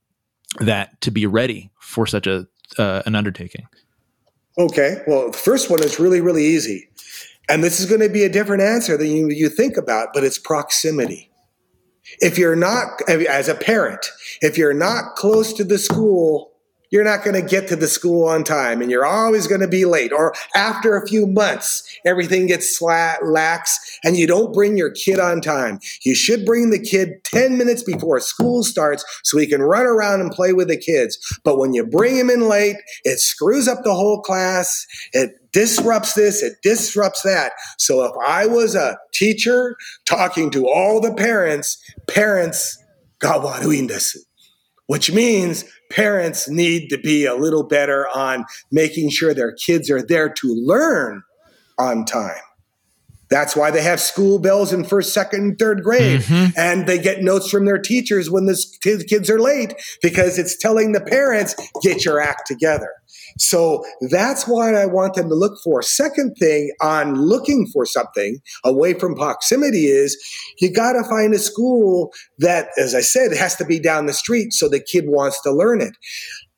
that 0.60 1.00
to 1.00 1.10
be 1.10 1.26
ready 1.26 1.70
for 1.80 2.06
such 2.06 2.26
a 2.26 2.46
uh, 2.78 3.02
an 3.06 3.14
undertaking 3.14 3.66
Okay. 4.58 5.02
Well, 5.06 5.30
the 5.30 5.38
first 5.38 5.70
one 5.70 5.82
is 5.82 5.98
really, 5.98 6.20
really 6.20 6.44
easy. 6.44 6.88
And 7.48 7.62
this 7.62 7.80
is 7.80 7.86
going 7.86 8.00
to 8.00 8.08
be 8.08 8.24
a 8.24 8.28
different 8.28 8.62
answer 8.62 8.96
than 8.96 9.08
you, 9.08 9.28
you 9.28 9.48
think 9.48 9.76
about, 9.76 10.08
but 10.14 10.24
it's 10.24 10.38
proximity. 10.38 11.30
If 12.20 12.38
you're 12.38 12.56
not, 12.56 13.00
as 13.08 13.48
a 13.48 13.54
parent, 13.54 14.06
if 14.40 14.58
you're 14.58 14.74
not 14.74 15.16
close 15.16 15.52
to 15.54 15.64
the 15.64 15.78
school, 15.78 16.51
you're 16.92 17.02
not 17.02 17.24
going 17.24 17.34
to 17.34 17.48
get 17.48 17.66
to 17.68 17.74
the 17.74 17.88
school 17.88 18.28
on 18.28 18.44
time 18.44 18.80
and 18.80 18.90
you're 18.90 19.06
always 19.06 19.48
going 19.48 19.62
to 19.62 19.68
be 19.68 19.84
late. 19.84 20.12
Or 20.12 20.34
after 20.54 20.96
a 20.96 21.08
few 21.08 21.26
months, 21.26 21.82
everything 22.04 22.46
gets 22.46 22.78
slat, 22.78 23.26
lax 23.26 23.98
and 24.04 24.16
you 24.16 24.26
don't 24.26 24.52
bring 24.52 24.76
your 24.76 24.90
kid 24.90 25.18
on 25.18 25.40
time. 25.40 25.80
You 26.04 26.14
should 26.14 26.44
bring 26.44 26.70
the 26.70 26.78
kid 26.78 27.24
10 27.24 27.56
minutes 27.56 27.82
before 27.82 28.20
school 28.20 28.62
starts 28.62 29.04
so 29.24 29.38
he 29.38 29.46
can 29.46 29.62
run 29.62 29.86
around 29.86 30.20
and 30.20 30.30
play 30.30 30.52
with 30.52 30.68
the 30.68 30.76
kids. 30.76 31.18
But 31.42 31.58
when 31.58 31.72
you 31.72 31.84
bring 31.84 32.16
him 32.16 32.30
in 32.30 32.48
late, 32.48 32.76
it 33.04 33.18
screws 33.18 33.66
up 33.66 33.82
the 33.82 33.94
whole 33.94 34.20
class. 34.20 34.86
It 35.12 35.32
disrupts 35.52 36.14
this, 36.14 36.42
it 36.42 36.54
disrupts 36.62 37.22
that. 37.22 37.52
So 37.78 38.04
if 38.04 38.12
I 38.26 38.46
was 38.46 38.74
a 38.74 38.98
teacher 39.12 39.76
talking 40.06 40.50
to 40.50 40.68
all 40.68 41.00
the 41.00 41.14
parents, 41.14 41.78
parents, 42.08 42.78
gawaruindesu, 43.20 44.16
which 44.86 45.12
means 45.12 45.64
parents 45.94 46.48
need 46.48 46.88
to 46.88 46.98
be 46.98 47.26
a 47.26 47.34
little 47.34 47.62
better 47.62 48.08
on 48.14 48.44
making 48.70 49.10
sure 49.10 49.34
their 49.34 49.52
kids 49.52 49.90
are 49.90 50.02
there 50.02 50.28
to 50.28 50.48
learn 50.48 51.22
on 51.78 52.04
time. 52.04 52.40
That's 53.30 53.56
why 53.56 53.70
they 53.70 53.82
have 53.82 53.98
school 53.98 54.38
bells 54.38 54.74
in 54.74 54.84
first, 54.84 55.14
second, 55.14 55.40
and 55.40 55.58
third 55.58 55.82
grade. 55.82 56.20
Mm-hmm. 56.20 56.58
And 56.58 56.86
they 56.86 56.98
get 56.98 57.22
notes 57.22 57.48
from 57.48 57.64
their 57.64 57.78
teachers 57.78 58.30
when 58.30 58.44
the 58.44 59.04
kids 59.08 59.30
are 59.30 59.40
late 59.40 59.74
because 60.02 60.38
it's 60.38 60.58
telling 60.58 60.92
the 60.92 61.00
parents, 61.00 61.54
get 61.82 62.04
your 62.04 62.20
act 62.20 62.46
together. 62.46 62.90
So 63.38 63.84
that's 64.10 64.46
what 64.46 64.74
I 64.74 64.86
want 64.86 65.14
them 65.14 65.28
to 65.28 65.34
look 65.34 65.58
for. 65.62 65.82
Second 65.82 66.34
thing 66.38 66.72
on 66.80 67.14
looking 67.14 67.66
for 67.72 67.86
something 67.86 68.38
away 68.64 68.94
from 68.94 69.14
proximity 69.14 69.86
is 69.86 70.16
you 70.60 70.72
got 70.72 70.92
to 70.92 71.04
find 71.04 71.34
a 71.34 71.38
school 71.38 72.12
that, 72.38 72.68
as 72.78 72.94
I 72.94 73.00
said, 73.00 73.32
has 73.32 73.56
to 73.56 73.64
be 73.64 73.78
down 73.78 74.06
the 74.06 74.12
street 74.12 74.52
so 74.52 74.68
the 74.68 74.80
kid 74.80 75.04
wants 75.06 75.40
to 75.42 75.52
learn 75.52 75.80
it. 75.80 75.94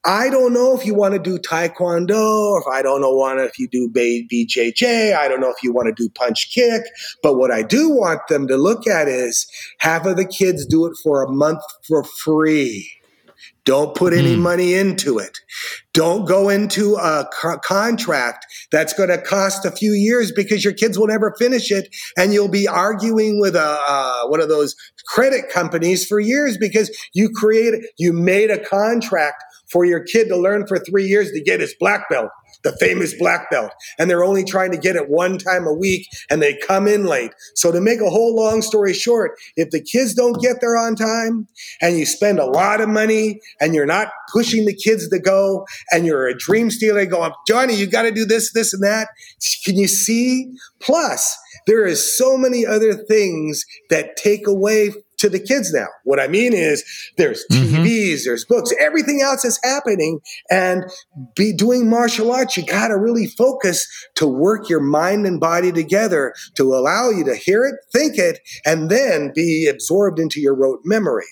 I 0.06 0.28
don't 0.28 0.52
know 0.52 0.76
if 0.76 0.84
you 0.84 0.94
want 0.94 1.14
to 1.14 1.18
do 1.18 1.38
taekwondo, 1.38 2.50
or 2.50 2.60
if 2.60 2.66
I 2.70 2.82
don't 2.82 3.00
know 3.00 3.14
want 3.14 3.40
if 3.40 3.58
you 3.58 3.68
do 3.68 3.88
BJJ. 3.88 5.16
I 5.16 5.28
don't 5.28 5.40
know 5.40 5.50
if 5.50 5.62
you 5.62 5.72
want 5.72 5.86
to 5.86 6.02
do 6.02 6.10
punch 6.10 6.52
kick. 6.54 6.82
But 7.22 7.36
what 7.36 7.50
I 7.50 7.62
do 7.62 7.88
want 7.88 8.20
them 8.28 8.46
to 8.48 8.58
look 8.58 8.86
at 8.86 9.08
is 9.08 9.46
half 9.78 10.04
of 10.04 10.16
the 10.16 10.26
kids 10.26 10.66
do 10.66 10.84
it 10.84 10.92
for 11.02 11.22
a 11.22 11.30
month 11.30 11.62
for 11.88 12.04
free. 12.04 12.90
Don't 13.64 13.96
put 13.96 14.12
any 14.12 14.36
mm. 14.36 14.40
money 14.40 14.74
into 14.74 15.18
it. 15.18 15.38
Don't 15.94 16.26
go 16.26 16.50
into 16.50 16.96
a 16.96 17.26
co- 17.32 17.58
contract 17.58 18.44
that's 18.70 18.92
going 18.92 19.08
to 19.08 19.18
cost 19.18 19.64
a 19.64 19.70
few 19.70 19.92
years 19.92 20.32
because 20.32 20.62
your 20.62 20.74
kids 20.74 20.98
will 20.98 21.06
never 21.06 21.34
finish 21.38 21.70
it, 21.70 21.88
and 22.16 22.34
you'll 22.34 22.48
be 22.48 22.68
arguing 22.68 23.40
with 23.40 23.56
a 23.56 23.78
uh, 23.88 24.26
one 24.26 24.42
of 24.42 24.48
those 24.48 24.74
credit 25.06 25.48
companies 25.50 26.06
for 26.06 26.20
years 26.20 26.58
because 26.58 26.94
you 27.14 27.30
created 27.30 27.84
you 27.96 28.12
made 28.12 28.50
a 28.50 28.58
contract 28.58 29.42
for 29.70 29.84
your 29.84 30.00
kid 30.00 30.28
to 30.28 30.36
learn 30.36 30.66
for 30.66 30.78
three 30.78 31.06
years 31.06 31.30
to 31.32 31.42
get 31.42 31.60
his 31.60 31.74
black 31.80 32.08
belt 32.10 32.30
the 32.64 32.76
famous 32.78 33.14
black 33.14 33.50
belt, 33.50 33.72
and 33.98 34.10
they're 34.10 34.24
only 34.24 34.44
trying 34.44 34.72
to 34.72 34.78
get 34.78 34.96
it 34.96 35.08
one 35.08 35.38
time 35.38 35.66
a 35.66 35.72
week 35.72 36.08
and 36.30 36.42
they 36.42 36.56
come 36.66 36.88
in 36.88 37.04
late. 37.04 37.30
So, 37.54 37.70
to 37.70 37.80
make 37.80 38.00
a 38.00 38.10
whole 38.10 38.34
long 38.34 38.62
story 38.62 38.94
short, 38.94 39.32
if 39.56 39.70
the 39.70 39.80
kids 39.80 40.14
don't 40.14 40.40
get 40.40 40.60
there 40.60 40.76
on 40.76 40.96
time 40.96 41.46
and 41.80 41.98
you 41.98 42.06
spend 42.06 42.38
a 42.38 42.46
lot 42.46 42.80
of 42.80 42.88
money 42.88 43.40
and 43.60 43.74
you're 43.74 43.86
not 43.86 44.08
pushing 44.32 44.66
the 44.66 44.74
kids 44.74 45.08
to 45.08 45.18
go 45.18 45.66
and 45.92 46.06
you're 46.06 46.26
a 46.26 46.36
dream 46.36 46.70
stealer 46.70 47.06
going, 47.06 47.30
um, 47.30 47.32
Johnny, 47.46 47.74
you 47.74 47.86
got 47.86 48.02
to 48.02 48.10
do 48.10 48.24
this, 48.24 48.52
this, 48.52 48.72
and 48.72 48.82
that. 48.82 49.08
Can 49.64 49.76
you 49.76 49.88
see? 49.88 50.50
Plus, 50.80 51.36
there 51.66 51.86
is 51.86 52.16
so 52.16 52.36
many 52.36 52.66
other 52.66 52.94
things 52.94 53.64
that 53.90 54.16
take 54.16 54.46
away 54.46 54.92
to 55.24 55.30
the 55.30 55.40
kids 55.40 55.72
now. 55.72 55.86
What 56.04 56.20
I 56.20 56.28
mean 56.28 56.52
is 56.52 56.84
there's 57.16 57.44
TVs, 57.50 57.72
mm-hmm. 57.72 58.24
there's 58.26 58.44
books, 58.44 58.72
everything 58.78 59.22
else 59.22 59.42
is 59.44 59.58
happening. 59.64 60.20
And 60.50 60.84
be 61.34 61.52
doing 61.54 61.88
martial 61.88 62.30
arts, 62.30 62.58
you 62.58 62.64
got 62.64 62.88
to 62.88 62.98
really 62.98 63.26
focus 63.26 63.86
to 64.16 64.26
work 64.26 64.68
your 64.68 64.82
mind 64.82 65.26
and 65.26 65.40
body 65.40 65.72
together 65.72 66.34
to 66.56 66.74
allow 66.74 67.08
you 67.08 67.24
to 67.24 67.34
hear 67.34 67.64
it, 67.64 67.76
think 67.90 68.18
it, 68.18 68.40
and 68.66 68.90
then 68.90 69.32
be 69.34 69.66
absorbed 69.66 70.18
into 70.18 70.40
your 70.40 70.54
rote 70.54 70.80
memory. 70.84 71.24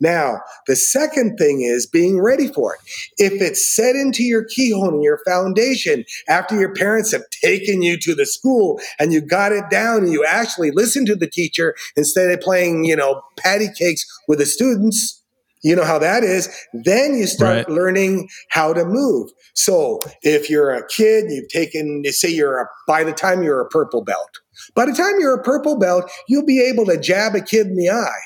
Now, 0.00 0.40
the 0.66 0.76
second 0.76 1.36
thing 1.36 1.62
is 1.62 1.86
being 1.86 2.20
ready 2.20 2.48
for 2.48 2.74
it. 2.74 2.80
If 3.18 3.40
it's 3.40 3.74
set 3.74 3.96
into 3.96 4.22
your 4.22 4.44
kihon 4.44 4.94
and 4.94 5.02
your 5.02 5.20
foundation 5.26 6.04
after 6.28 6.58
your 6.58 6.74
parents 6.74 7.12
have 7.12 7.28
taken 7.42 7.82
you 7.82 7.98
to 8.00 8.14
the 8.14 8.26
school 8.26 8.80
and 8.98 9.12
you 9.12 9.20
got 9.20 9.52
it 9.52 9.64
down 9.70 10.04
and 10.04 10.12
you 10.12 10.24
actually 10.24 10.70
listen 10.70 11.04
to 11.06 11.16
the 11.16 11.28
teacher 11.28 11.74
instead 11.96 12.30
of 12.30 12.40
playing, 12.40 12.84
you 12.84 12.96
know, 12.96 13.22
patty 13.36 13.68
cakes 13.76 14.06
with 14.26 14.38
the 14.38 14.46
students. 14.46 15.22
You 15.64 15.74
know 15.74 15.84
how 15.84 15.98
that 15.98 16.22
is. 16.22 16.48
Then 16.72 17.16
you 17.16 17.26
start 17.26 17.66
right. 17.66 17.68
learning 17.68 18.28
how 18.48 18.72
to 18.72 18.84
move. 18.84 19.30
So 19.54 19.98
if 20.22 20.48
you're 20.48 20.72
a 20.72 20.86
kid, 20.86 21.24
you've 21.30 21.48
taken, 21.48 22.04
say 22.06 22.30
you're 22.30 22.60
a, 22.60 22.66
by 22.86 23.02
the 23.02 23.12
time 23.12 23.42
you're 23.42 23.60
a 23.60 23.68
purple 23.68 24.04
belt, 24.04 24.30
by 24.76 24.86
the 24.86 24.92
time 24.92 25.14
you're 25.18 25.34
a 25.34 25.42
purple 25.42 25.76
belt, 25.76 26.08
you'll 26.28 26.46
be 26.46 26.60
able 26.62 26.86
to 26.86 26.96
jab 26.96 27.34
a 27.34 27.40
kid 27.40 27.66
in 27.66 27.76
the 27.76 27.90
eye 27.90 28.20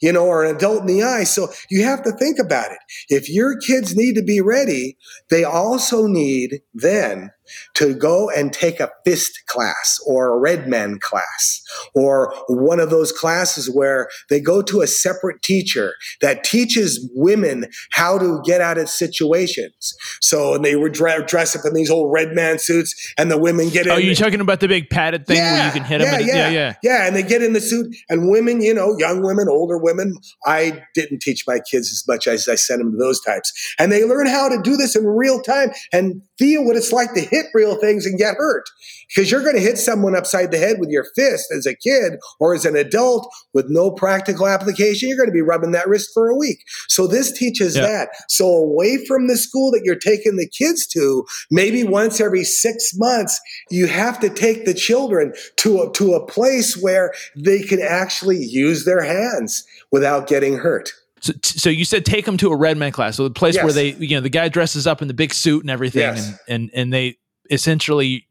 you 0.00 0.12
know, 0.12 0.26
or 0.26 0.44
an 0.44 0.56
adult 0.56 0.80
in 0.80 0.86
the 0.86 1.02
eye. 1.02 1.24
So 1.24 1.48
you 1.70 1.84
have 1.84 2.02
to 2.04 2.12
think 2.12 2.38
about 2.38 2.70
it. 2.72 2.78
If 3.08 3.30
your 3.30 3.58
kids 3.58 3.96
need 3.96 4.14
to 4.16 4.22
be 4.22 4.40
ready, 4.40 4.96
they 5.30 5.44
also 5.44 6.06
need 6.06 6.60
then 6.74 7.30
to 7.74 7.94
go 7.94 8.30
and 8.30 8.52
take 8.52 8.80
a 8.80 8.90
fist 9.04 9.42
class 9.46 9.98
or 10.06 10.34
a 10.34 10.38
red 10.38 10.68
man 10.68 10.98
class 10.98 11.62
or 11.94 12.34
one 12.48 12.80
of 12.80 12.90
those 12.90 13.12
classes 13.12 13.70
where 13.72 14.08
they 14.30 14.40
go 14.40 14.62
to 14.62 14.80
a 14.80 14.86
separate 14.86 15.42
teacher 15.42 15.94
that 16.20 16.44
teaches 16.44 17.08
women 17.14 17.66
how 17.92 18.18
to 18.18 18.40
get 18.44 18.60
out 18.60 18.78
of 18.78 18.88
situations. 18.88 19.94
So 20.20 20.54
and 20.54 20.64
they 20.64 20.76
would 20.76 20.92
dress 20.92 21.56
up 21.56 21.62
in 21.64 21.74
these 21.74 21.90
old 21.90 22.12
red 22.12 22.32
man 22.32 22.58
suits 22.58 22.94
and 23.18 23.30
the 23.30 23.38
women 23.38 23.68
get 23.70 23.86
oh, 23.86 23.92
in. 23.92 23.96
Oh, 23.96 23.98
you're 23.98 24.14
talking 24.14 24.40
about 24.40 24.60
the 24.60 24.68
big 24.68 24.90
padded 24.90 25.26
thing 25.26 25.36
yeah, 25.36 25.54
where 25.54 25.66
you 25.66 25.72
can 25.72 25.84
hit 25.84 26.00
yeah, 26.00 26.10
them? 26.10 26.26
Yeah, 26.26 26.34
yeah, 26.34 26.48
yeah. 26.50 26.74
Yeah, 26.82 27.06
and 27.06 27.16
they 27.16 27.22
get 27.22 27.42
in 27.42 27.52
the 27.52 27.60
suit 27.60 27.94
and 28.08 28.30
women, 28.30 28.60
you 28.60 28.74
know, 28.74 28.96
young 28.98 29.22
women, 29.22 29.48
older 29.48 29.78
women. 29.78 30.14
I 30.46 30.82
didn't 30.94 31.20
teach 31.20 31.44
my 31.46 31.58
kids 31.58 31.90
as 31.90 32.04
much 32.06 32.26
as 32.26 32.48
I 32.48 32.54
sent 32.54 32.80
them 32.80 32.92
to 32.92 32.98
those 32.98 33.20
types. 33.20 33.52
And 33.78 33.90
they 33.90 34.04
learn 34.04 34.26
how 34.26 34.48
to 34.48 34.60
do 34.62 34.76
this 34.76 34.96
in 34.96 35.06
real 35.06 35.40
time 35.40 35.70
and 35.92 36.22
feel 36.38 36.64
what 36.64 36.76
it's 36.76 36.92
like 36.92 37.14
to 37.14 37.20
hit 37.34 37.46
real 37.54 37.76
things 37.76 38.06
and 38.06 38.18
get 38.18 38.36
hurt 38.36 38.64
because 39.08 39.30
you're 39.30 39.42
going 39.42 39.56
to 39.56 39.60
hit 39.60 39.78
someone 39.78 40.16
upside 40.16 40.50
the 40.50 40.58
head 40.58 40.76
with 40.78 40.88
your 40.90 41.06
fist 41.14 41.46
as 41.56 41.66
a 41.66 41.74
kid 41.74 42.14
or 42.40 42.54
as 42.54 42.64
an 42.64 42.76
adult 42.76 43.28
with 43.52 43.66
no 43.68 43.90
practical 43.90 44.46
application. 44.46 45.08
You're 45.08 45.18
going 45.18 45.28
to 45.28 45.34
be 45.34 45.42
rubbing 45.42 45.72
that 45.72 45.88
wrist 45.88 46.10
for 46.14 46.28
a 46.28 46.36
week. 46.36 46.58
So 46.88 47.06
this 47.06 47.32
teaches 47.32 47.76
yeah. 47.76 47.82
that. 47.82 48.08
So 48.28 48.46
away 48.46 49.04
from 49.06 49.28
the 49.28 49.36
school 49.36 49.70
that 49.72 49.82
you're 49.84 49.96
taking 49.96 50.36
the 50.36 50.48
kids 50.48 50.86
to, 50.88 51.24
maybe 51.50 51.84
once 51.84 52.20
every 52.20 52.44
six 52.44 52.92
months, 52.96 53.40
you 53.70 53.86
have 53.86 54.20
to 54.20 54.30
take 54.30 54.64
the 54.64 54.74
children 54.74 55.32
to 55.56 55.82
a, 55.82 55.92
to 55.92 56.14
a 56.14 56.26
place 56.26 56.76
where 56.76 57.12
they 57.36 57.62
can 57.62 57.80
actually 57.80 58.38
use 58.38 58.84
their 58.84 59.02
hands 59.02 59.64
without 59.90 60.26
getting 60.26 60.58
hurt. 60.58 60.92
So, 61.20 61.32
so 61.42 61.70
you 61.70 61.86
said 61.86 62.04
take 62.04 62.26
them 62.26 62.36
to 62.36 62.50
a 62.50 62.56
red 62.56 62.76
man 62.76 62.92
class, 62.92 63.16
so 63.16 63.24
the 63.24 63.30
place 63.30 63.54
yes. 63.54 63.64
where 63.64 63.72
they, 63.72 63.92
you 63.92 64.14
know, 64.14 64.20
the 64.20 64.28
guy 64.28 64.50
dresses 64.50 64.86
up 64.86 65.00
in 65.00 65.08
the 65.08 65.14
big 65.14 65.32
suit 65.32 65.62
and 65.62 65.70
everything, 65.70 66.02
yes. 66.02 66.28
and, 66.28 66.38
and 66.48 66.70
and 66.74 66.92
they 66.92 67.16
essentially 67.50 68.26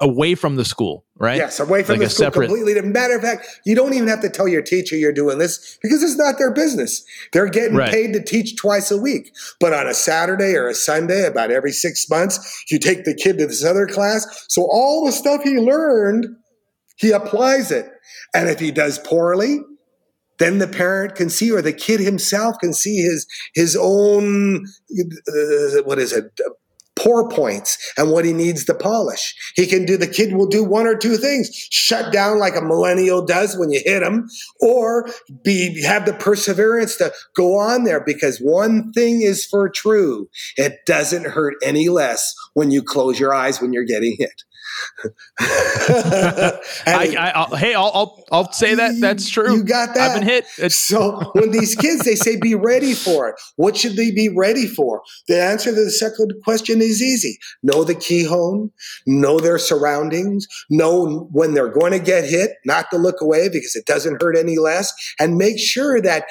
away 0.00 0.34
from 0.34 0.56
the 0.56 0.64
school, 0.64 1.04
right? 1.16 1.38
Yes, 1.38 1.60
away 1.60 1.82
from 1.82 1.94
like 1.98 2.08
the 2.08 2.10
school 2.10 2.26
separate... 2.26 2.48
completely. 2.48 2.80
Matter 2.82 3.16
of 3.16 3.22
fact, 3.22 3.46
you 3.64 3.74
don't 3.74 3.94
even 3.94 4.08
have 4.08 4.20
to 4.20 4.28
tell 4.28 4.48
your 4.48 4.62
teacher 4.62 4.96
you're 4.96 5.12
doing 5.12 5.38
this 5.38 5.78
because 5.82 6.02
it's 6.02 6.16
not 6.16 6.36
their 6.38 6.52
business. 6.52 7.04
They're 7.32 7.48
getting 7.48 7.76
right. 7.76 7.90
paid 7.90 8.12
to 8.12 8.22
teach 8.22 8.56
twice 8.56 8.90
a 8.90 8.98
week. 8.98 9.32
But 9.60 9.72
on 9.72 9.86
a 9.86 9.94
Saturday 9.94 10.54
or 10.54 10.68
a 10.68 10.74
Sunday, 10.74 11.26
about 11.26 11.50
every 11.50 11.72
six 11.72 12.08
months, 12.10 12.64
you 12.70 12.78
take 12.78 13.04
the 13.04 13.14
kid 13.14 13.38
to 13.38 13.46
this 13.46 13.64
other 13.64 13.86
class. 13.86 14.46
So 14.48 14.62
all 14.62 15.06
the 15.06 15.12
stuff 15.12 15.42
he 15.42 15.58
learned, 15.58 16.26
he 16.96 17.12
applies 17.12 17.70
it. 17.70 17.88
And 18.34 18.48
if 18.48 18.58
he 18.58 18.70
does 18.70 18.98
poorly, 18.98 19.60
then 20.38 20.58
the 20.58 20.66
parent 20.66 21.14
can 21.14 21.30
see 21.30 21.50
or 21.52 21.62
the 21.62 21.72
kid 21.72 22.00
himself 22.00 22.56
can 22.60 22.74
see 22.74 22.96
his 22.96 23.26
his 23.54 23.76
own 23.80 24.64
uh, 24.98 25.82
what 25.84 25.98
is 25.98 26.12
it 26.12 26.24
poor 26.96 27.28
points 27.28 27.76
and 27.96 28.10
what 28.10 28.24
he 28.24 28.32
needs 28.32 28.64
to 28.64 28.74
polish. 28.74 29.34
He 29.56 29.66
can 29.66 29.84
do, 29.84 29.96
the 29.96 30.06
kid 30.06 30.34
will 30.34 30.46
do 30.46 30.62
one 30.64 30.86
or 30.86 30.96
two 30.96 31.16
things 31.16 31.50
shut 31.70 32.12
down 32.12 32.38
like 32.38 32.56
a 32.56 32.62
millennial 32.62 33.24
does 33.24 33.56
when 33.56 33.70
you 33.70 33.80
hit 33.84 34.02
him, 34.02 34.28
or 34.60 35.08
be, 35.42 35.82
have 35.82 36.06
the 36.06 36.14
perseverance 36.14 36.96
to 36.96 37.12
go 37.34 37.58
on 37.58 37.84
there 37.84 38.02
because 38.04 38.38
one 38.38 38.92
thing 38.92 39.22
is 39.22 39.44
for 39.44 39.68
true 39.68 40.28
it 40.56 40.80
doesn't 40.86 41.26
hurt 41.26 41.54
any 41.62 41.88
less 41.88 42.34
when 42.54 42.70
you 42.70 42.82
close 42.82 43.18
your 43.18 43.34
eyes 43.34 43.60
when 43.60 43.72
you're 43.72 43.84
getting 43.84 44.16
hit. 44.18 44.42
I, 45.38 46.56
I, 47.52 47.56
hey, 47.56 47.74
I'll, 47.74 47.90
I'll, 47.94 48.24
I'll 48.32 48.52
say 48.52 48.74
that 48.74 48.94
that's 49.00 49.28
true. 49.28 49.54
You 49.56 49.64
got 49.64 49.94
that. 49.94 50.10
I've 50.12 50.18
been 50.20 50.28
hit. 50.28 50.44
It's- 50.58 50.76
so 50.76 51.30
when 51.34 51.50
these 51.50 51.74
kids 51.74 52.04
they 52.04 52.14
say 52.14 52.36
be 52.36 52.54
ready 52.54 52.94
for 52.94 53.28
it, 53.28 53.36
what 53.56 53.76
should 53.76 53.96
they 53.96 54.10
be 54.10 54.28
ready 54.28 54.66
for? 54.66 55.02
The 55.28 55.40
answer 55.42 55.70
to 55.74 55.84
the 55.84 55.90
second 55.90 56.32
question 56.44 56.80
is 56.80 57.02
easy: 57.02 57.38
know 57.62 57.84
the 57.84 57.94
key 57.94 58.24
home, 58.24 58.72
know 59.06 59.38
their 59.40 59.58
surroundings, 59.58 60.46
know 60.70 61.28
when 61.32 61.54
they're 61.54 61.68
going 61.72 61.92
to 61.92 61.98
get 61.98 62.24
hit, 62.24 62.52
not 62.64 62.90
to 62.90 62.96
look 62.98 63.20
away 63.20 63.48
because 63.48 63.74
it 63.76 63.86
doesn't 63.86 64.22
hurt 64.22 64.36
any 64.36 64.58
less, 64.58 64.92
and 65.18 65.36
make 65.36 65.58
sure 65.58 66.00
that 66.00 66.24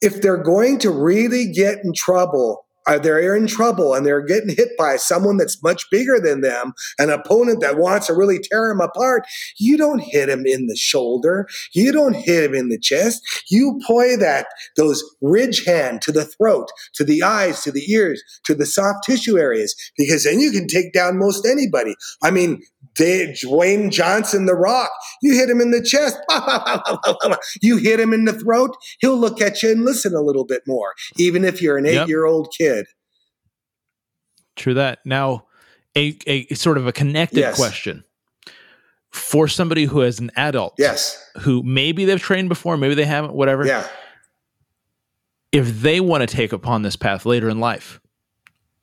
if 0.00 0.20
they're 0.20 0.42
going 0.42 0.78
to 0.78 0.90
really 0.90 1.50
get 1.52 1.78
in 1.84 1.92
trouble 1.94 2.66
are 2.86 2.98
they're 2.98 3.36
in 3.36 3.46
trouble 3.46 3.94
and 3.94 4.04
they're 4.04 4.24
getting 4.24 4.54
hit 4.54 4.70
by 4.76 4.96
someone 4.96 5.36
that's 5.36 5.62
much 5.62 5.84
bigger 5.90 6.18
than 6.20 6.40
them, 6.40 6.72
an 6.98 7.10
opponent 7.10 7.60
that 7.60 7.78
wants 7.78 8.06
to 8.06 8.14
really 8.14 8.38
tear 8.38 8.68
them 8.68 8.80
apart, 8.80 9.24
you 9.58 9.76
don't 9.76 10.00
hit 10.00 10.28
him 10.28 10.44
in 10.46 10.66
the 10.66 10.76
shoulder. 10.76 11.46
You 11.72 11.92
don't 11.92 12.14
hit 12.14 12.44
him 12.44 12.54
in 12.54 12.68
the 12.68 12.78
chest. 12.78 13.22
You 13.50 13.80
play 13.86 14.16
that, 14.16 14.46
those 14.76 15.02
ridge 15.20 15.64
hand 15.64 16.02
to 16.02 16.12
the 16.12 16.24
throat, 16.24 16.68
to 16.94 17.04
the 17.04 17.22
eyes, 17.22 17.62
to 17.62 17.72
the 17.72 17.90
ears, 17.90 18.22
to 18.44 18.54
the 18.54 18.66
soft 18.66 19.04
tissue 19.04 19.38
areas, 19.38 19.74
because 19.96 20.24
then 20.24 20.40
you 20.40 20.50
can 20.50 20.66
take 20.66 20.92
down 20.92 21.18
most 21.18 21.46
anybody. 21.46 21.94
I 22.22 22.30
mean, 22.30 22.62
Dwayne 22.96 23.90
Johnson, 23.90 24.46
The 24.46 24.54
Rock, 24.54 24.90
you 25.22 25.34
hit 25.34 25.48
him 25.48 25.60
in 25.60 25.70
the 25.70 25.82
chest, 25.82 26.18
you 27.62 27.76
hit 27.76 28.00
him 28.00 28.12
in 28.12 28.24
the 28.24 28.32
throat, 28.32 28.76
he'll 29.00 29.16
look 29.16 29.40
at 29.40 29.62
you 29.62 29.70
and 29.70 29.84
listen 29.84 30.14
a 30.14 30.20
little 30.20 30.44
bit 30.44 30.62
more, 30.66 30.94
even 31.16 31.44
if 31.44 31.62
you're 31.62 31.78
an 31.78 31.86
eight 31.86 32.08
year 32.08 32.24
old 32.24 32.52
kid. 32.56 32.86
True 34.56 34.74
that. 34.74 34.98
Now, 35.04 35.46
a, 35.96 36.16
a 36.26 36.54
sort 36.54 36.78
of 36.78 36.86
a 36.86 36.92
connected 36.92 37.38
yes. 37.38 37.56
question 37.56 38.04
for 39.10 39.46
somebody 39.46 39.84
who 39.84 40.02
is 40.02 40.18
an 40.18 40.30
adult. 40.36 40.74
Yes. 40.78 41.22
Who 41.40 41.62
maybe 41.62 42.04
they've 42.04 42.20
trained 42.20 42.48
before, 42.48 42.76
maybe 42.76 42.94
they 42.94 43.04
haven't, 43.04 43.34
whatever. 43.34 43.66
Yeah. 43.66 43.86
If 45.52 45.82
they 45.82 46.00
want 46.00 46.22
to 46.22 46.26
take 46.26 46.52
upon 46.52 46.82
this 46.82 46.96
path 46.96 47.26
later 47.26 47.48
in 47.48 47.60
life, 47.60 48.00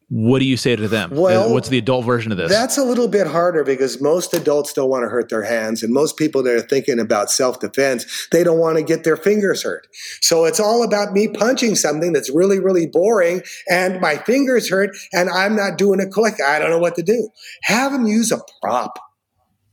what 0.10 0.40
do 0.40 0.46
you 0.46 0.58
say 0.58 0.76
to 0.76 0.88
them? 0.88 1.14
Uh, 1.14 1.22
well, 1.22 1.54
what's 1.54 1.70
the 1.70 1.78
adult 1.78 2.04
version 2.04 2.32
of 2.32 2.38
this? 2.38 2.52
That's 2.52 2.78
a 2.78 2.84
little 2.84 3.08
bit 3.08 3.28
harder 3.28 3.64
because 3.64 4.02
most 4.02 4.34
adults 4.34 4.74
don't 4.74 4.90
want 4.90 5.04
to 5.04 5.10
hurt 5.10 5.30
their 5.30 5.44
hands, 5.44 5.84
and 5.84 5.94
most 5.94 6.18
people 6.18 6.42
that 6.44 6.56
are 6.56 6.62
thinking 6.62 7.00
about 7.00 7.30
self 7.30 7.60
defense, 7.60 8.28
they 8.32 8.44
don't 8.44 8.60
want 8.60 8.78
to 8.78 8.84
get 8.84 9.04
their 9.04 9.18
fingers 9.18 9.64
hurt. 9.64 9.88
So 10.22 10.46
it's 10.46 10.60
all 10.60 10.84
about 10.84 11.14
me 11.14 11.28
punching 11.28 11.76
something 11.76 12.12
that's 12.12 12.34
really, 12.34 12.60
really 12.60 12.88
boring, 12.88 13.44
and 13.70 14.02
my 14.02 14.16
fingers 14.18 14.70
hurt, 14.70 14.98
and 15.14 15.30
I'm 15.30 15.56
not 15.56 15.78
doing 15.78 16.00
a 16.02 16.08
click. 16.08 16.36
I 16.46 16.58
don't 16.58 16.72
know 16.72 16.80
what 16.80 16.96
to 16.96 17.04
do. 17.04 17.30
Have 17.64 17.92
them 17.92 18.08
use 18.08 18.32
a 18.32 18.40
prop. 18.62 18.98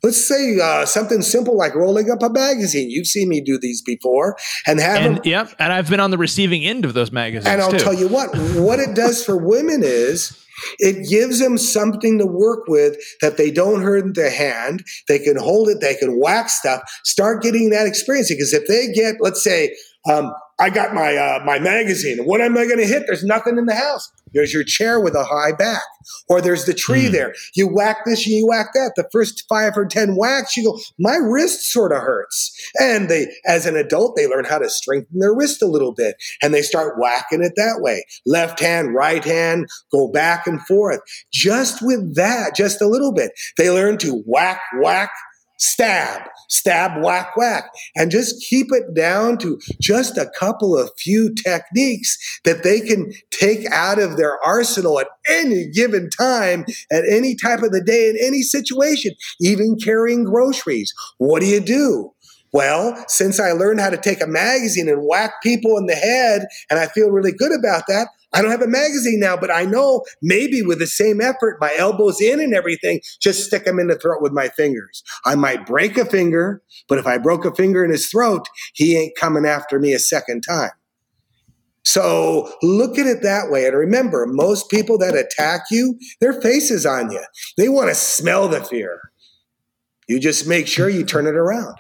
Let's 0.07 0.25
say 0.25 0.61
uh, 0.61 0.87
something 0.87 1.21
simple 1.21 1.57
like 1.57 1.75
rolling 1.75 2.13
up 2.13 2.23
a 2.23 2.31
magazine. 2.31 2.91
You've 2.91 3.09
seen 3.09 3.29
me 3.29 3.41
do 3.41 3.59
these 3.59 3.83
before, 3.83 4.37
and 4.65 4.79
have 4.79 4.99
and, 4.99 5.17
them, 5.17 5.23
Yep, 5.25 5.57
and 5.59 5.73
I've 5.73 5.91
been 5.91 5.99
on 5.99 6.13
the 6.13 6.19
receiving 6.19 6.65
end 6.65 6.85
of 6.85 6.95
those 6.95 7.11
magazines. 7.11 7.47
And 7.47 7.61
I'll 7.61 7.73
too. 7.73 7.79
tell 7.79 7.93
you 7.93 8.07
what, 8.07 8.31
what 8.55 8.79
it 8.79 8.95
does 8.95 9.25
for 9.25 9.37
women 9.37 9.83
is 9.83 10.41
it 10.79 11.09
gives 11.09 11.41
them 11.41 11.59
something 11.59 12.21
to 12.21 12.27
work 12.27 12.69
with 12.69 12.97
that 13.21 13.37
they 13.37 13.51
don't 13.51 13.83
hurt 13.83 14.15
their 14.15 14.31
hand. 14.31 14.85
They 15.09 15.19
can 15.19 15.37
hold 15.37 15.69
it. 15.71 15.81
They 15.81 15.97
can 15.97 16.21
whack 16.21 16.51
stuff. 16.51 16.83
Start 17.03 17.43
getting 17.43 17.71
that 17.71 17.89
experience 17.89 18.29
because 18.29 18.53
if 18.53 18.69
they 18.69 18.93
get, 18.93 19.17
let's 19.19 19.43
say, 19.43 19.75
um, 20.09 20.33
I 20.61 20.71
got 20.71 20.95
my 20.95 21.17
uh, 21.17 21.45
my 21.45 21.59
magazine. 21.59 22.25
What 22.25 22.41
am 22.41 22.57
I 22.57 22.65
going 22.65 22.79
to 22.79 22.87
hit? 22.87 23.03
There's 23.09 23.25
nothing 23.25 23.59
in 23.59 23.67
the 23.67 23.75
house. 23.75 24.09
There's 24.37 24.53
your 24.53 24.65
chair 24.65 25.01
with 25.01 25.15
a 25.15 25.25
high 25.25 25.53
back, 25.53 25.83
or 26.29 26.43
there's 26.43 26.67
the 26.67 26.75
tree 26.75 27.07
mm. 27.07 27.13
there. 27.13 27.35
You 27.55 27.67
whack 27.67 28.05
this 28.05 28.27
and 28.27 28.35
you 28.35 28.47
whack 28.47 28.69
that. 28.75 28.93
The 28.95 29.09
first 29.11 29.45
five 29.49 29.73
or 29.77 29.87
ten 29.87 30.15
whacks, 30.15 30.57
you 30.57 30.65
go, 30.65 30.79
my 30.99 31.17
wrist 31.17 31.73
sort 31.73 31.91
of 31.91 32.03
hurts. 32.03 32.53
And 32.79 33.09
they, 33.09 33.29
as 33.47 33.65
an 33.65 33.77
adult, 33.77 34.15
they 34.15 34.29
learn 34.29 34.45
how 34.45 34.59
to 34.59 34.69
strengthen 34.69 35.21
their 35.21 35.35
wrist 35.35 35.63
a 35.63 35.67
little 35.67 35.95
bit, 35.95 36.17
and 36.43 36.53
they 36.53 36.61
start 36.61 36.99
whacking 36.99 37.43
it 37.43 37.55
that 37.57 37.79
way. 37.81 38.05
Left 38.27 38.61
hand, 38.61 38.95
right 38.95 39.25
hand, 39.25 39.67
go 39.91 40.09
back 40.09 40.47
and 40.47 40.61
forth. 40.67 41.01
Just 41.33 41.81
with 41.81 42.15
that, 42.17 42.55
just 42.55 42.83
a 42.83 42.89
little 42.89 43.13
bit, 43.13 43.33
they 43.57 43.71
learn 43.71 43.97
to 43.99 44.23
whack, 44.27 44.61
whack, 44.83 45.11
stab, 45.59 46.23
stab, 46.49 47.03
whack, 47.03 47.37
whack, 47.37 47.65
and 47.95 48.11
just 48.11 48.45
keep 48.49 48.67
it 48.71 48.95
down 48.95 49.39
to 49.39 49.59
just 49.81 50.17
a 50.17 50.31
couple 50.39 50.79
of 50.79 50.91
few 50.99 51.35
techniques 51.35 52.19
that 52.45 52.63
they 52.63 52.81
can 52.81 53.13
take 53.31 53.67
out 53.71 53.99
of 53.99 54.17
their 54.17 54.39
arsenal 54.45 55.01
at 55.01 55.09
any 55.29 55.67
given 55.69 56.09
time, 56.11 56.65
at 56.91 57.05
any 57.11 57.35
type 57.35 57.63
of 57.63 57.73
the 57.73 57.83
day, 57.83 58.09
in 58.09 58.17
any 58.21 58.43
situation, 58.43 59.13
even 59.41 59.77
carrying 59.83 60.25
groceries. 60.25 60.93
What 61.19 61.41
do 61.41 61.47
you 61.47 61.61
do? 61.61 62.13
Well, 62.53 63.05
since 63.09 63.39
I 63.39 63.53
learned 63.53 63.81
how 63.81 63.91
to 63.91 63.99
take 63.99 64.23
a 64.23 64.27
magazine 64.27 64.89
and 64.89 65.03
whack 65.07 65.43
people 65.43 65.77
in 65.77 65.87
the 65.87 65.95
head, 65.95 66.47
and 66.71 66.79
I 66.79 66.87
feel 66.87 67.11
really 67.11 67.33
good 67.33 67.53
about 67.53 67.83
that, 67.89 68.09
I 68.37 68.43
don't 68.43 68.51
have 68.51 68.61
a 68.61 68.69
magazine 68.69 69.19
now, 69.19 69.35
but 69.35 69.51
I 69.51 69.65
know 69.65 70.05
maybe 70.21 70.61
with 70.61 70.79
the 70.79 70.87
same 70.87 71.23
effort, 71.23 71.57
my 71.59 71.75
elbows 71.79 72.21
in 72.21 72.39
and 72.39 72.53
everything, 72.53 73.01
just 73.19 73.47
stick 73.47 73.65
them 73.65 73.79
in 73.79 73.87
the 73.87 73.99
throat 73.99 74.21
with 74.21 74.33
my 74.33 74.49
fingers. 74.51 75.03
I 75.25 75.37
might 75.37 75.65
break 75.65 75.97
a 75.97 76.05
finger, 76.05 76.61
but 76.87 76.99
if 76.99 77.07
I 77.07 77.17
broke 77.17 77.47
a 77.47 77.55
finger 77.55 77.83
in 77.83 77.91
his 77.91 78.09
throat, 78.09 78.47
he 78.75 78.95
ain't 78.95 79.17
coming 79.17 79.47
after 79.47 79.79
me 79.79 79.95
a 79.95 79.99
second 79.99 80.43
time. 80.43 80.73
So 81.83 82.53
look 82.63 82.99
at 82.99 83.07
it 83.07 83.23
that 83.23 83.51
way. 83.51 83.65
And 83.65 83.75
remember, 83.75 84.27
most 84.29 84.69
people 84.69 84.99
that 84.99 85.15
attack 85.15 85.63
you, 85.71 85.99
their 86.21 86.35
face 86.35 86.71
is 86.71 86.85
on 86.85 87.11
you. 87.11 87.25
They 87.57 87.71
want 87.71 87.89
to 87.89 87.95
smell 87.95 88.49
the 88.49 88.63
fear. 88.63 89.01
You 90.09 90.21
just 90.21 90.47
make 90.47 90.67
sure 90.67 90.91
you 90.91 91.07
turn 91.07 91.27
it 91.27 91.37
around. 91.37 91.77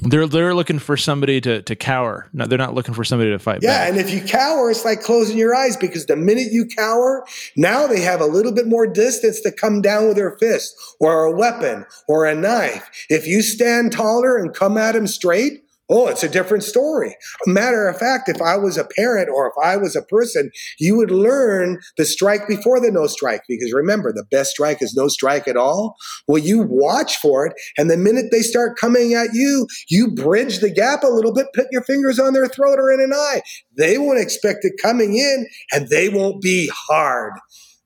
They're 0.00 0.26
they're 0.26 0.54
looking 0.54 0.78
for 0.78 0.96
somebody 0.96 1.40
to 1.42 1.62
to 1.62 1.76
cower. 1.76 2.28
No, 2.32 2.46
they're 2.46 2.58
not 2.58 2.74
looking 2.74 2.94
for 2.94 3.04
somebody 3.04 3.30
to 3.30 3.38
fight. 3.38 3.60
Yeah, 3.62 3.78
back. 3.78 3.90
and 3.90 3.98
if 3.98 4.10
you 4.10 4.20
cower, 4.20 4.70
it's 4.70 4.84
like 4.84 5.02
closing 5.02 5.38
your 5.38 5.54
eyes 5.54 5.76
because 5.76 6.06
the 6.06 6.16
minute 6.16 6.52
you 6.52 6.66
cower, 6.66 7.24
now 7.56 7.86
they 7.86 8.00
have 8.00 8.20
a 8.20 8.26
little 8.26 8.52
bit 8.52 8.66
more 8.66 8.86
distance 8.86 9.40
to 9.40 9.52
come 9.52 9.82
down 9.82 10.08
with 10.08 10.16
their 10.16 10.36
fist 10.38 10.76
or 10.98 11.24
a 11.24 11.32
weapon 11.32 11.86
or 12.08 12.26
a 12.26 12.34
knife. 12.34 12.88
If 13.08 13.26
you 13.26 13.42
stand 13.42 13.92
taller 13.92 14.36
and 14.36 14.54
come 14.54 14.76
at 14.76 14.92
them 14.92 15.06
straight, 15.06 15.62
Oh, 15.90 16.06
it's 16.06 16.22
a 16.22 16.28
different 16.28 16.62
story. 16.64 17.16
Matter 17.46 17.86
of 17.88 17.98
fact, 17.98 18.28
if 18.28 18.40
I 18.40 18.56
was 18.56 18.78
a 18.78 18.88
parent 18.96 19.28
or 19.28 19.48
if 19.48 19.52
I 19.62 19.76
was 19.76 19.94
a 19.94 20.02
person, 20.02 20.50
you 20.78 20.96
would 20.96 21.10
learn 21.10 21.80
the 21.98 22.06
strike 22.06 22.48
before 22.48 22.80
the 22.80 22.90
no 22.90 23.06
strike. 23.06 23.42
Because 23.48 23.72
remember, 23.72 24.12
the 24.12 24.24
best 24.30 24.52
strike 24.52 24.80
is 24.80 24.94
no 24.94 25.08
strike 25.08 25.46
at 25.46 25.56
all. 25.56 25.96
Well, 26.26 26.42
you 26.42 26.62
watch 26.62 27.16
for 27.18 27.46
it. 27.46 27.52
And 27.76 27.90
the 27.90 27.96
minute 27.96 28.26
they 28.30 28.40
start 28.40 28.78
coming 28.78 29.12
at 29.14 29.30
you, 29.34 29.66
you 29.88 30.10
bridge 30.12 30.60
the 30.60 30.70
gap 30.70 31.02
a 31.02 31.08
little 31.08 31.34
bit, 31.34 31.48
put 31.54 31.66
your 31.70 31.82
fingers 31.82 32.18
on 32.18 32.32
their 32.32 32.46
throat 32.46 32.78
or 32.78 32.90
in 32.90 33.00
an 33.00 33.12
eye. 33.12 33.42
They 33.76 33.98
won't 33.98 34.20
expect 34.20 34.64
it 34.64 34.74
coming 34.80 35.16
in 35.18 35.46
and 35.72 35.88
they 35.88 36.08
won't 36.08 36.40
be 36.40 36.70
hard. 36.88 37.32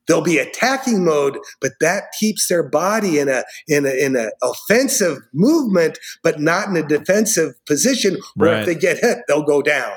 They'll 0.09 0.23
be 0.23 0.39
attacking 0.39 1.05
mode, 1.05 1.39
but 1.61 1.73
that 1.81 2.05
keeps 2.19 2.49
their 2.49 2.69
body 2.69 3.19
in 3.19 3.29
a 3.29 3.45
in 3.69 3.87
a 3.87 3.91
in 3.91 4.17
an 4.17 4.31
offensive 4.43 5.19
movement, 5.33 5.99
but 6.23 6.41
not 6.41 6.69
in 6.69 6.77
a 6.77 6.87
defensive 6.87 7.53
position. 7.67 8.17
Where 8.35 8.53
right. 8.53 8.61
if 8.61 8.67
they 8.67 8.75
get 8.75 8.99
hit, 8.99 9.19
they'll 9.29 9.45
go 9.45 9.63
down. 9.63 9.93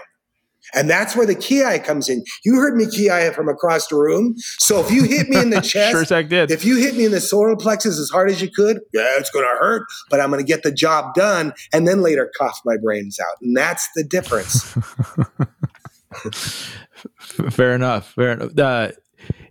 And 0.74 0.90
that's 0.90 1.16
where 1.16 1.26
the 1.26 1.36
kiai 1.36 1.84
comes 1.84 2.10
in. 2.10 2.24
You 2.46 2.56
heard 2.56 2.76
me 2.76 2.86
kiai 2.86 3.34
from 3.34 3.50
across 3.50 3.88
the 3.88 3.96
room. 3.96 4.36
So 4.38 4.80
if 4.80 4.92
you 4.92 5.04
hit 5.04 5.30
me 5.30 5.38
in 5.38 5.50
the 5.50 5.62
chest, 5.64 5.92
sure 5.92 6.02
as 6.02 6.28
did. 6.28 6.52
if 6.52 6.64
you 6.64 6.78
hit 6.78 6.96
me 6.96 7.06
in 7.06 7.12
the 7.12 7.22
solar 7.22 7.56
plexus 7.56 8.00
as 8.00 8.10
hard 8.10 8.30
as 8.30 8.42
you 8.42 8.50
could, 8.52 8.80
yeah, 8.94 9.18
it's 9.18 9.32
going 9.32 9.46
to 9.46 9.58
hurt, 9.60 9.84
but 10.10 10.20
I'm 10.20 10.30
going 10.30 10.44
to 10.44 10.48
get 10.48 10.64
the 10.64 10.72
job 10.72 11.16
done 11.16 11.54
and 11.74 11.88
then 11.88 12.02
later 12.02 12.32
cough 12.38 12.60
my 12.66 12.78
brains 12.78 13.20
out. 13.20 13.38
And 13.42 13.56
that's 13.58 13.88
the 13.96 14.04
difference. 14.04 14.76
Fair 17.52 17.74
enough. 17.74 18.14
Fair 18.14 18.34
enough. 18.34 18.58
Uh, 18.58 18.92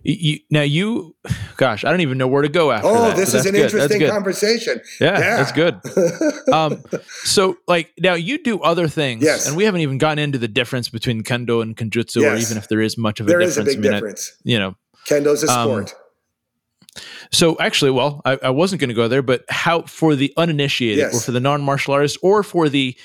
you, 0.03 0.39
now 0.49 0.61
you, 0.61 1.15
gosh, 1.57 1.83
I 1.83 1.91
don't 1.91 2.01
even 2.01 2.17
know 2.17 2.27
where 2.27 2.41
to 2.41 2.49
go 2.49 2.71
after 2.71 2.87
that. 2.87 2.97
oh, 2.97 3.07
that. 3.09 3.15
this 3.15 3.33
is 3.33 3.45
an 3.45 3.53
good. 3.53 3.63
interesting 3.63 4.07
conversation. 4.07 4.81
Yeah, 4.99 5.19
yeah, 5.19 5.37
that's 5.37 5.51
good. 5.51 5.79
um, 6.53 6.83
so 7.23 7.57
like 7.67 7.91
now 7.99 8.13
you 8.13 8.41
do 8.41 8.61
other 8.61 8.87
things, 8.87 9.23
yes, 9.23 9.47
and 9.47 9.57
we 9.57 9.65
haven't 9.65 9.81
even 9.81 9.97
gotten 9.97 10.19
into 10.19 10.37
the 10.37 10.47
difference 10.47 10.89
between 10.89 11.23
kendo 11.23 11.61
and 11.61 11.75
kenjutsu, 11.75 12.21
yes. 12.21 12.33
or 12.33 12.35
even 12.37 12.57
if 12.57 12.67
there 12.67 12.81
is 12.81 12.97
much 12.97 13.19
of 13.19 13.27
a 13.27 13.29
there 13.29 13.39
difference. 13.39 13.55
There 13.55 13.67
is 13.67 13.75
a 13.75 13.77
big 13.77 13.85
I 13.85 13.89
mean, 13.89 13.99
difference. 13.99 14.31
I, 14.35 14.49
you 14.49 14.59
know, 14.59 14.75
kendo's 15.05 15.43
a 15.43 15.51
um, 15.51 15.67
sport. 15.67 15.93
Um, 15.93 17.03
so 17.31 17.57
actually, 17.59 17.91
well, 17.91 18.21
I, 18.25 18.39
I 18.43 18.49
wasn't 18.49 18.79
going 18.79 18.89
to 18.89 18.95
go 18.95 19.07
there, 19.07 19.21
but 19.21 19.43
how 19.49 19.83
for 19.83 20.15
the 20.15 20.33
uninitiated, 20.37 20.97
yes. 20.97 21.15
or 21.15 21.19
for 21.21 21.31
the 21.31 21.39
non-martial 21.39 21.93
artist, 21.93 22.17
or 22.21 22.43
for 22.43 22.69
the 22.69 22.97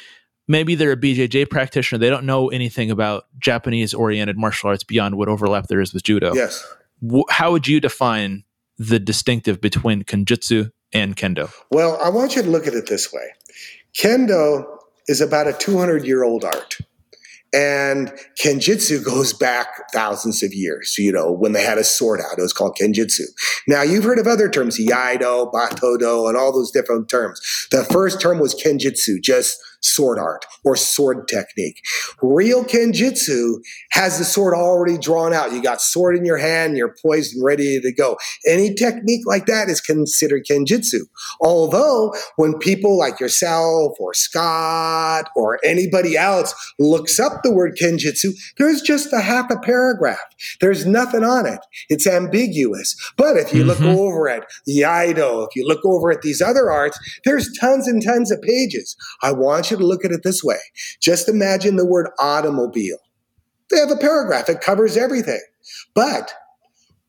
maybe 0.48 0.74
they're 0.74 0.92
a 0.92 0.96
BJJ 0.96 1.50
practitioner, 1.50 1.98
they 1.98 2.10
don't 2.10 2.24
know 2.24 2.48
anything 2.48 2.90
about 2.90 3.24
Japanese 3.38 3.94
oriented 3.94 4.38
martial 4.38 4.68
arts 4.68 4.84
beyond 4.84 5.16
what 5.16 5.28
overlap 5.28 5.68
there 5.68 5.80
is 5.80 5.92
with 5.92 6.02
judo. 6.02 6.34
Yes. 6.34 6.66
How 7.30 7.52
would 7.52 7.68
you 7.68 7.80
define 7.80 8.44
the 8.78 8.98
distinctive 8.98 9.60
between 9.60 10.02
kenjutsu 10.02 10.70
and 10.92 11.16
kendo? 11.16 11.52
Well, 11.70 11.98
I 12.02 12.08
want 12.08 12.36
you 12.36 12.42
to 12.42 12.50
look 12.50 12.66
at 12.66 12.74
it 12.74 12.86
this 12.86 13.12
way. 13.12 13.32
Kendo 13.96 14.64
is 15.06 15.20
about 15.20 15.46
a 15.46 15.52
200 15.52 16.04
year 16.04 16.24
old 16.24 16.44
art. 16.44 16.78
And 17.54 18.12
Kenjutsu 18.42 19.04
goes 19.04 19.32
back 19.32 19.68
thousands 19.92 20.42
of 20.42 20.52
years. 20.52 20.96
You 20.98 21.12
know, 21.12 21.30
when 21.30 21.52
they 21.52 21.62
had 21.62 21.78
a 21.78 21.84
sword 21.84 22.20
out, 22.20 22.36
it 22.36 22.42
was 22.42 22.52
called 22.52 22.76
Kenjutsu. 22.80 23.26
Now, 23.68 23.82
you've 23.82 24.02
heard 24.02 24.18
of 24.18 24.26
other 24.26 24.50
terms, 24.50 24.76
Iaido, 24.76 25.52
Batodo, 25.52 26.28
and 26.28 26.36
all 26.36 26.52
those 26.52 26.72
different 26.72 27.08
terms. 27.08 27.40
The 27.70 27.84
first 27.84 28.20
term 28.20 28.40
was 28.40 28.60
Kenjutsu, 28.60 29.22
just 29.22 29.56
sword 29.84 30.18
art 30.18 30.46
or 30.64 30.76
sword 30.76 31.28
technique. 31.28 31.80
Real 32.22 32.64
Kenjutsu 32.64 33.56
has 33.92 34.18
the 34.18 34.24
sword 34.24 34.54
already 34.54 34.98
drawn 34.98 35.32
out. 35.32 35.52
You 35.52 35.62
got 35.62 35.80
sword 35.80 36.16
in 36.16 36.24
your 36.24 36.38
hand, 36.38 36.76
you're 36.76 36.94
poised 37.02 37.34
and 37.34 37.44
ready 37.44 37.80
to 37.80 37.92
go. 37.92 38.16
Any 38.46 38.74
technique 38.74 39.26
like 39.26 39.46
that 39.46 39.68
is 39.68 39.80
considered 39.80 40.46
Kenjutsu. 40.50 41.00
Although 41.40 42.14
when 42.36 42.58
people 42.58 42.98
like 42.98 43.20
yourself 43.20 43.96
or 44.00 44.14
Scott 44.14 45.28
or 45.36 45.58
anybody 45.64 46.16
else 46.16 46.54
looks 46.78 47.20
up 47.20 47.42
the 47.42 47.52
word 47.52 47.76
Kenjutsu, 47.80 48.32
there's 48.58 48.82
just 48.82 49.12
a 49.12 49.20
half 49.20 49.50
a 49.50 49.58
paragraph. 49.58 50.18
There's 50.60 50.86
nothing 50.86 51.24
on 51.24 51.46
it. 51.46 51.60
It's 51.88 52.06
ambiguous. 52.06 52.96
But 53.16 53.36
if 53.36 53.52
you 53.52 53.64
mm-hmm. 53.64 53.84
look 53.84 53.98
over 53.98 54.28
at 54.28 54.44
Iaido, 54.68 55.46
if 55.46 55.56
you 55.56 55.66
look 55.66 55.84
over 55.84 56.10
at 56.10 56.22
these 56.22 56.40
other 56.40 56.70
arts, 56.70 56.98
there's 57.24 57.50
tons 57.58 57.86
and 57.86 58.02
tons 58.02 58.30
of 58.30 58.40
pages. 58.42 58.96
I 59.22 59.32
want 59.32 59.70
you 59.70 59.73
you 59.74 59.80
to 59.80 59.86
look 59.86 60.04
at 60.04 60.12
it 60.12 60.22
this 60.22 60.42
way. 60.42 60.58
Just 61.00 61.28
imagine 61.28 61.76
the 61.76 61.86
word 61.86 62.08
automobile. 62.18 62.98
They 63.70 63.78
have 63.78 63.90
a 63.90 63.96
paragraph, 63.96 64.48
it 64.48 64.60
covers 64.60 64.96
everything. 64.96 65.40
But 65.94 66.32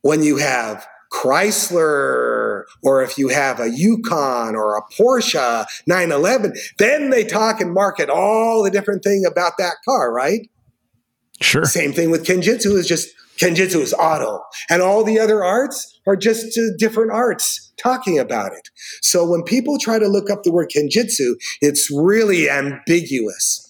when 0.01 0.24
you 0.24 0.38
have 0.38 0.86
Chrysler, 1.11 2.63
or 2.84 3.03
if 3.03 3.18
you 3.18 3.30
have 3.30 3.59
a 3.59 3.70
Yukon 3.70 4.55
or 4.55 4.78
a 4.78 4.82
Porsche 4.93 5.66
911, 5.88 6.53
then 6.78 7.09
they 7.09 7.24
talk 7.24 7.61
and 7.61 7.74
market 7.74 8.09
all 8.09 8.63
the 8.63 8.72
different 8.72 9.03
thing 9.03 9.26
about 9.26 9.53
that 9.57 9.76
car, 9.86 10.11
right? 10.11 10.49
Sure. 11.41 11.66
Same 11.66 11.93
thing 11.93 12.11
with 12.11 12.26
Kenjutsu 12.26 12.78
is 12.78 12.88
just 12.88 13.09
Kenjutsu 13.40 13.82
is 13.82 13.94
auto, 13.94 14.42
and 14.70 14.82
all 14.82 15.04
the 15.04 15.20
other 15.20 15.44
arts 15.44 16.00
are 16.08 16.16
just 16.16 16.58
uh, 16.58 16.62
different 16.78 17.12
arts 17.12 17.74
talking 17.78 18.18
about 18.18 18.54
it. 18.54 18.70
So 19.02 19.30
when 19.30 19.44
people 19.44 19.78
try 19.78 20.00
to 20.00 20.08
look 20.08 20.30
up 20.30 20.44
the 20.44 20.52
word 20.52 20.70
Kenjutsu, 20.76 21.36
it's 21.62 21.90
really 21.92 22.50
ambiguous. 22.50 23.62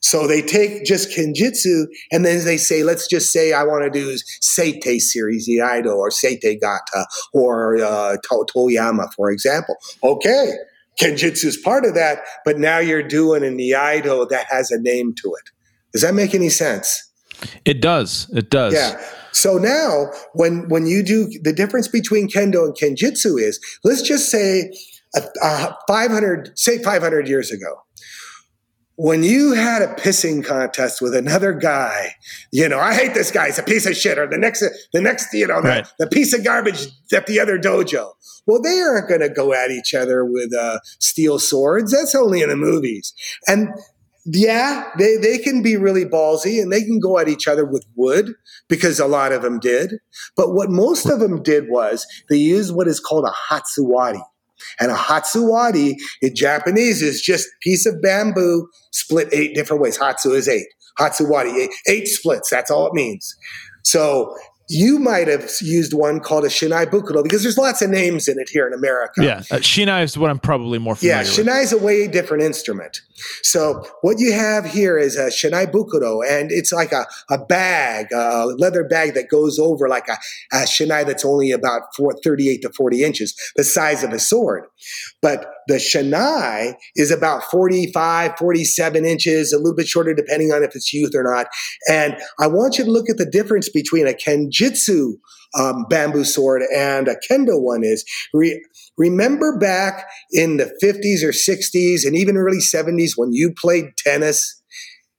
So 0.00 0.26
they 0.26 0.42
take 0.42 0.84
just 0.84 1.08
Kenjutsu 1.16 1.86
and 2.12 2.26
then 2.26 2.44
they 2.44 2.58
say, 2.58 2.82
let's 2.82 3.08
just 3.08 3.32
say 3.32 3.54
I 3.54 3.62
want 3.62 3.84
to 3.84 3.90
do 3.90 4.14
Seitei 4.42 5.00
series, 5.00 5.48
Iaido, 5.48 5.96
or 5.96 6.10
Seitei 6.10 6.60
Gata, 6.60 7.06
or 7.32 7.78
uh, 7.78 8.18
to- 8.18 8.46
Toyama, 8.54 9.08
for 9.16 9.30
example. 9.30 9.76
Okay, 10.02 10.52
Kenjutsu 11.00 11.46
is 11.46 11.56
part 11.56 11.86
of 11.86 11.94
that, 11.94 12.18
but 12.44 12.58
now 12.58 12.78
you're 12.78 13.02
doing 13.02 13.42
an 13.42 13.56
Iaido 13.56 14.28
that 14.28 14.44
has 14.50 14.70
a 14.70 14.78
name 14.78 15.14
to 15.22 15.28
it. 15.28 15.50
Does 15.94 16.02
that 16.02 16.14
make 16.14 16.34
any 16.34 16.50
sense? 16.50 17.10
It 17.64 17.80
does. 17.80 18.30
It 18.34 18.50
does. 18.50 18.74
Yeah. 18.74 19.00
So 19.32 19.58
now, 19.58 20.10
when 20.34 20.68
when 20.68 20.86
you 20.86 21.02
do 21.02 21.28
the 21.42 21.52
difference 21.52 21.88
between 21.88 22.28
kendo 22.28 22.64
and 22.64 22.74
kenjutsu 22.74 23.40
is, 23.40 23.58
let's 23.82 24.02
just 24.02 24.30
say, 24.30 24.72
a, 25.14 25.22
a 25.42 25.76
500, 25.88 26.58
say 26.58 26.78
500 26.82 27.28
years 27.28 27.50
ago, 27.50 27.84
when 28.96 29.24
you 29.24 29.52
had 29.52 29.82
a 29.82 29.88
pissing 29.88 30.44
contest 30.44 31.02
with 31.02 31.14
another 31.16 31.52
guy, 31.52 32.14
you 32.52 32.68
know, 32.68 32.78
I 32.78 32.94
hate 32.94 33.14
this 33.14 33.30
guy. 33.30 33.46
He's 33.46 33.58
a 33.58 33.62
piece 33.62 33.86
of 33.86 33.96
shit. 33.96 34.18
Or 34.18 34.28
the 34.28 34.38
next, 34.38 34.64
the 34.92 35.00
next, 35.00 35.34
you 35.34 35.48
know, 35.48 35.60
right. 35.60 35.84
the, 35.98 36.04
the, 36.04 36.10
piece 36.10 36.32
of 36.32 36.44
garbage 36.44 36.86
at 37.12 37.26
the 37.26 37.40
other 37.40 37.58
dojo. 37.58 38.12
Well, 38.46 38.62
they 38.62 38.80
aren't 38.80 39.08
going 39.08 39.20
to 39.20 39.30
go 39.30 39.52
at 39.52 39.70
each 39.70 39.94
other 39.94 40.24
with 40.24 40.54
uh, 40.54 40.78
steel 41.00 41.38
swords. 41.38 41.90
That's 41.90 42.14
only 42.14 42.42
in 42.42 42.50
the 42.50 42.56
movies. 42.56 43.14
And 43.48 43.68
yeah, 44.26 44.88
they, 44.98 45.16
they 45.16 45.38
can 45.38 45.62
be 45.62 45.76
really 45.76 46.04
ballsy 46.04 46.60
and 46.60 46.72
they 46.72 46.82
can 46.82 46.98
go 46.98 47.18
at 47.18 47.28
each 47.28 47.46
other 47.46 47.64
with 47.64 47.84
wood 47.94 48.34
because 48.68 48.98
a 48.98 49.06
lot 49.06 49.32
of 49.32 49.42
them 49.42 49.58
did. 49.58 49.94
But 50.36 50.54
what 50.54 50.70
most 50.70 51.06
of 51.06 51.20
them 51.20 51.42
did 51.42 51.68
was 51.68 52.06
they 52.30 52.36
used 52.36 52.74
what 52.74 52.88
is 52.88 53.00
called 53.00 53.26
a 53.26 53.52
hatsuwari. 53.52 54.22
And 54.80 54.90
a 54.90 54.94
hatsuwari 54.94 55.94
in 56.22 56.34
Japanese 56.34 57.02
is 57.02 57.20
just 57.20 57.48
piece 57.62 57.84
of 57.84 58.00
bamboo 58.00 58.66
split 58.92 59.28
eight 59.32 59.54
different 59.54 59.82
ways. 59.82 59.98
Hatsu 59.98 60.30
is 60.30 60.48
eight. 60.48 60.66
Hatsuwari, 60.98 61.52
eight, 61.54 61.70
eight 61.86 62.08
splits. 62.08 62.48
That's 62.50 62.70
all 62.70 62.86
it 62.86 62.94
means. 62.94 63.36
So 63.82 64.34
you 64.68 64.98
might 64.98 65.28
have 65.28 65.50
used 65.60 65.92
one 65.92 66.20
called 66.20 66.44
a 66.44 66.48
Shinai 66.48 66.86
Bukuro 66.86 67.22
because 67.22 67.42
there's 67.42 67.58
lots 67.58 67.82
of 67.82 67.90
names 67.90 68.28
in 68.28 68.38
it 68.38 68.48
here 68.48 68.66
in 68.66 68.72
America. 68.72 69.22
Yeah, 69.22 69.38
uh, 69.50 69.60
Shinai 69.60 70.04
is 70.04 70.16
what 70.16 70.30
I'm 70.30 70.38
probably 70.38 70.78
more 70.78 70.96
familiar 70.96 71.18
with. 71.18 71.38
yeah, 71.38 71.44
Shinai 71.44 71.62
is 71.62 71.72
a 71.72 71.78
way 71.78 72.08
different 72.08 72.42
instrument. 72.42 73.02
So 73.42 73.86
what 74.00 74.18
you 74.18 74.32
have 74.32 74.64
here 74.64 74.98
is 74.98 75.16
a 75.16 75.26
Shinai 75.26 75.70
Bukuro, 75.70 76.22
and 76.28 76.50
it's 76.50 76.72
like 76.72 76.92
a, 76.92 77.06
a 77.30 77.38
bag, 77.38 78.06
a 78.12 78.46
leather 78.46 78.84
bag 78.84 79.14
that 79.14 79.28
goes 79.28 79.58
over 79.58 79.88
like 79.88 80.08
a, 80.08 80.16
a 80.52 80.64
Shinai 80.64 81.06
that's 81.06 81.24
only 81.24 81.50
about 81.50 81.94
four, 81.94 82.14
38 82.24 82.62
to 82.62 82.70
40 82.70 83.04
inches, 83.04 83.34
the 83.56 83.64
size 83.64 84.02
of 84.02 84.12
a 84.12 84.18
sword. 84.18 84.64
But 85.20 85.46
the 85.68 85.74
Shinai 85.74 86.74
is 86.96 87.10
about 87.10 87.42
45, 87.44 88.32
47 88.38 89.04
inches, 89.04 89.52
a 89.52 89.58
little 89.58 89.74
bit 89.74 89.86
shorter 89.86 90.14
depending 90.14 90.52
on 90.52 90.62
if 90.62 90.74
it's 90.74 90.92
youth 90.92 91.14
or 91.14 91.22
not. 91.22 91.46
And 91.88 92.16
I 92.40 92.46
want 92.46 92.78
you 92.78 92.84
to 92.84 92.90
look 92.90 93.08
at 93.08 93.16
the 93.16 93.26
difference 93.26 93.68
between 93.68 94.06
a 94.06 94.12
Kenjutsu 94.12 95.14
um, 95.58 95.86
bamboo 95.88 96.24
sword 96.24 96.62
and 96.74 97.08
a 97.08 97.16
Kendo 97.28 97.60
one 97.60 97.84
is. 97.84 98.04
Re- 98.32 98.64
remember 98.96 99.58
back 99.58 100.06
in 100.32 100.56
the 100.56 100.72
50s 100.82 101.22
or 101.22 101.32
60s 101.32 102.06
and 102.06 102.16
even 102.16 102.36
early 102.36 102.58
70s 102.58 103.12
when 103.16 103.32
you 103.32 103.52
played 103.56 103.96
tennis? 103.96 104.62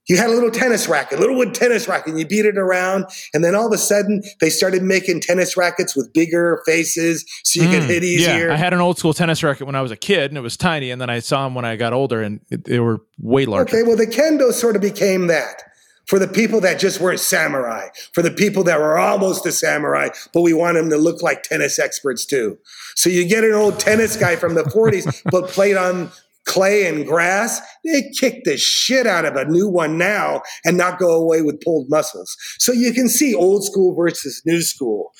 You 0.07 0.17
had 0.17 0.29
a 0.29 0.33
little 0.33 0.51
tennis 0.51 0.87
racket, 0.87 1.17
a 1.17 1.21
little 1.21 1.35
wood 1.35 1.55
tennis 1.55 1.87
racket, 1.87 2.09
and 2.09 2.19
you 2.19 2.27
beat 2.27 2.45
it 2.45 2.57
around. 2.57 3.05
And 3.33 3.43
then 3.43 3.55
all 3.55 3.67
of 3.67 3.73
a 3.73 3.77
sudden, 3.77 4.21
they 4.39 4.49
started 4.49 4.83
making 4.83 5.21
tennis 5.21 5.57
rackets 5.57 5.95
with 5.95 6.13
bigger 6.13 6.61
faces 6.65 7.25
so 7.43 7.61
you 7.61 7.67
mm, 7.67 7.71
could 7.71 7.83
hit 7.83 8.03
easier. 8.03 8.47
Yeah, 8.47 8.53
I 8.53 8.57
had 8.57 8.73
an 8.73 8.81
old 8.81 8.99
school 8.99 9.13
tennis 9.13 9.41
racket 9.41 9.65
when 9.65 9.75
I 9.75 9.81
was 9.81 9.91
a 9.91 9.97
kid, 9.97 10.31
and 10.31 10.37
it 10.37 10.41
was 10.41 10.57
tiny. 10.57 10.91
And 10.91 11.01
then 11.01 11.09
I 11.09 11.19
saw 11.19 11.43
them 11.43 11.55
when 11.55 11.65
I 11.65 11.75
got 11.75 11.93
older, 11.93 12.21
and 12.21 12.39
it, 12.49 12.65
they 12.65 12.79
were 12.79 13.01
way 13.19 13.45
larger. 13.45 13.77
Okay, 13.77 13.87
well, 13.87 13.97
the 13.97 14.07
kendo 14.07 14.51
sort 14.51 14.75
of 14.75 14.81
became 14.81 15.27
that 15.27 15.63
for 16.05 16.19
the 16.19 16.27
people 16.27 16.61
that 16.61 16.79
just 16.79 17.01
weren't 17.01 17.19
samurai, 17.19 17.87
for 18.13 18.21
the 18.21 18.31
people 18.31 18.63
that 18.63 18.79
were 18.79 18.97
almost 18.97 19.45
a 19.45 19.51
samurai, 19.51 20.09
but 20.33 20.41
we 20.41 20.53
want 20.53 20.75
them 20.75 20.89
to 20.89 20.97
look 20.97 21.21
like 21.21 21.43
tennis 21.43 21.79
experts 21.79 22.25
too. 22.25 22.57
So 22.95 23.09
you 23.09 23.27
get 23.27 23.43
an 23.43 23.53
old 23.53 23.79
tennis 23.79 24.15
guy 24.15 24.35
from 24.35 24.55
the 24.55 24.63
40s, 24.63 25.23
but 25.31 25.49
played 25.49 25.77
on 25.77 26.11
clay 26.45 26.87
and 26.87 27.05
grass, 27.05 27.59
they 27.83 28.11
kick 28.19 28.43
the 28.43 28.57
shit 28.57 29.07
out 29.07 29.25
of 29.25 29.35
a 29.35 29.45
new 29.45 29.67
one 29.67 29.97
now 29.97 30.41
and 30.63 30.77
not 30.77 30.99
go 30.99 31.13
away 31.15 31.41
with 31.41 31.61
pulled 31.61 31.89
muscles. 31.89 32.35
So 32.59 32.71
you 32.71 32.93
can 32.93 33.09
see 33.09 33.33
old 33.35 33.63
school 33.65 33.95
versus 33.95 34.41
new 34.45 34.61
school. 34.61 35.11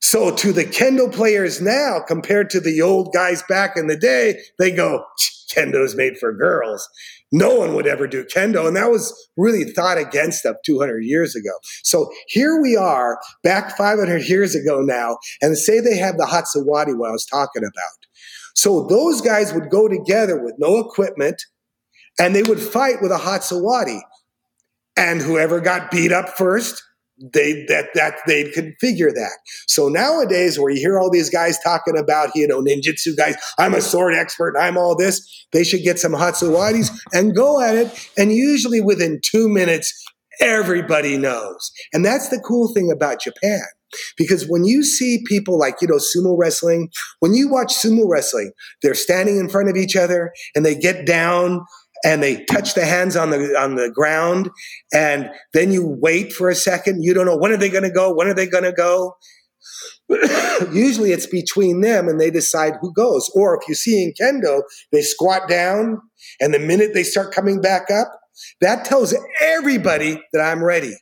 So 0.00 0.34
to 0.36 0.52
the 0.52 0.64
kendo 0.64 1.12
players 1.12 1.60
now, 1.60 2.00
compared 2.06 2.50
to 2.50 2.60
the 2.60 2.80
old 2.82 3.12
guys 3.12 3.42
back 3.48 3.76
in 3.76 3.86
the 3.86 3.96
day, 3.96 4.40
they 4.58 4.70
go, 4.70 5.04
kendo's 5.54 5.96
made 5.96 6.18
for 6.18 6.32
girls. 6.32 6.86
no 7.32 7.54
one 7.56 7.74
would 7.74 7.86
ever 7.86 8.06
do 8.06 8.24
kendo. 8.24 8.68
And 8.68 8.76
that 8.76 8.90
was 8.90 9.12
really 9.36 9.64
thought 9.64 9.98
against 9.98 10.46
up 10.46 10.62
200 10.64 11.00
years 11.00 11.34
ago. 11.34 11.50
So 11.82 12.10
here 12.28 12.60
we 12.60 12.76
are 12.76 13.18
back 13.42 13.76
500 13.76 14.28
years 14.28 14.54
ago 14.54 14.80
now, 14.80 15.18
and 15.42 15.58
say 15.58 15.80
they 15.80 15.96
have 15.96 16.16
the 16.16 16.26
Hatsuwari, 16.26 16.96
what 16.96 17.08
I 17.08 17.12
was 17.12 17.26
talking 17.26 17.62
about. 17.64 18.05
So 18.56 18.86
those 18.86 19.20
guys 19.20 19.52
would 19.52 19.70
go 19.70 19.86
together 19.88 20.42
with 20.42 20.54
no 20.58 20.78
equipment 20.78 21.42
and 22.18 22.34
they 22.34 22.42
would 22.42 22.60
fight 22.60 22.96
with 23.00 23.12
a 23.12 23.18
Hatsuwari. 23.18 24.00
And 24.96 25.20
whoever 25.20 25.60
got 25.60 25.90
beat 25.90 26.10
up 26.10 26.30
first 26.30 26.82
they 27.18 27.64
that 27.66 27.88
that 27.94 28.16
they'd 28.26 28.52
configure 28.52 29.12
that. 29.12 29.38
So 29.66 29.88
nowadays, 29.88 30.58
where 30.58 30.70
you 30.70 30.78
hear 30.78 30.98
all 30.98 31.10
these 31.10 31.30
guys 31.30 31.58
talking 31.60 31.96
about 31.96 32.30
you 32.34 32.46
know 32.46 32.60
ninjutsu 32.60 33.16
guys, 33.16 33.36
I'm 33.58 33.74
a 33.74 33.80
sword 33.80 34.14
expert, 34.14 34.56
I'm 34.58 34.76
all 34.76 34.96
this. 34.96 35.46
They 35.52 35.64
should 35.64 35.82
get 35.82 35.98
some 35.98 36.12
hatsuwaris 36.12 36.90
and 37.12 37.34
go 37.34 37.60
at 37.60 37.74
it. 37.74 38.10
And 38.18 38.32
usually 38.32 38.80
within 38.80 39.20
two 39.22 39.48
minutes, 39.48 39.92
everybody 40.40 41.16
knows. 41.16 41.72
And 41.92 42.04
that's 42.04 42.28
the 42.28 42.40
cool 42.40 42.72
thing 42.74 42.90
about 42.90 43.20
Japan. 43.20 43.62
Because 44.16 44.46
when 44.48 44.64
you 44.64 44.82
see 44.82 45.22
people 45.26 45.58
like, 45.58 45.76
you 45.80 45.88
know, 45.88 45.96
sumo 45.96 46.36
wrestling, 46.38 46.90
when 47.20 47.34
you 47.34 47.48
watch 47.48 47.74
sumo 47.74 48.04
wrestling, 48.06 48.52
they're 48.82 48.94
standing 48.94 49.38
in 49.38 49.48
front 49.48 49.68
of 49.68 49.76
each 49.76 49.96
other 49.96 50.32
and 50.54 50.64
they 50.64 50.74
get 50.74 51.06
down 51.06 51.60
and 52.04 52.22
they 52.22 52.44
touch 52.44 52.74
the 52.74 52.84
hands 52.84 53.16
on 53.16 53.30
the 53.30 53.58
on 53.58 53.76
the 53.76 53.90
ground. 53.90 54.50
And 54.92 55.30
then 55.52 55.72
you 55.72 55.96
wait 56.00 56.32
for 56.32 56.48
a 56.48 56.54
second. 56.54 57.02
You 57.02 57.14
don't 57.14 57.26
know 57.26 57.36
when 57.36 57.52
are 57.52 57.56
they 57.56 57.70
going 57.70 57.84
to 57.84 57.90
go 57.90 58.14
when 58.14 58.28
are 58.28 58.34
they 58.34 58.46
going 58.46 58.64
to 58.64 58.72
go. 58.72 59.16
Usually 60.72 61.10
it's 61.10 61.26
between 61.26 61.80
them 61.80 62.08
and 62.08 62.20
they 62.20 62.30
decide 62.30 62.74
who 62.80 62.92
goes. 62.92 63.30
Or 63.34 63.58
if 63.60 63.66
you 63.68 63.74
see 63.74 64.02
in 64.02 64.12
kendo 64.12 64.62
they 64.92 65.02
squat 65.02 65.48
down 65.48 66.00
and 66.40 66.54
the 66.54 66.58
minute 66.58 66.92
they 66.94 67.02
start 67.02 67.34
coming 67.34 67.60
back 67.60 67.90
up 67.90 68.08
that 68.60 68.84
tells 68.84 69.14
everybody 69.40 70.20
that 70.32 70.40
i'm 70.40 70.62
ready 70.62 70.94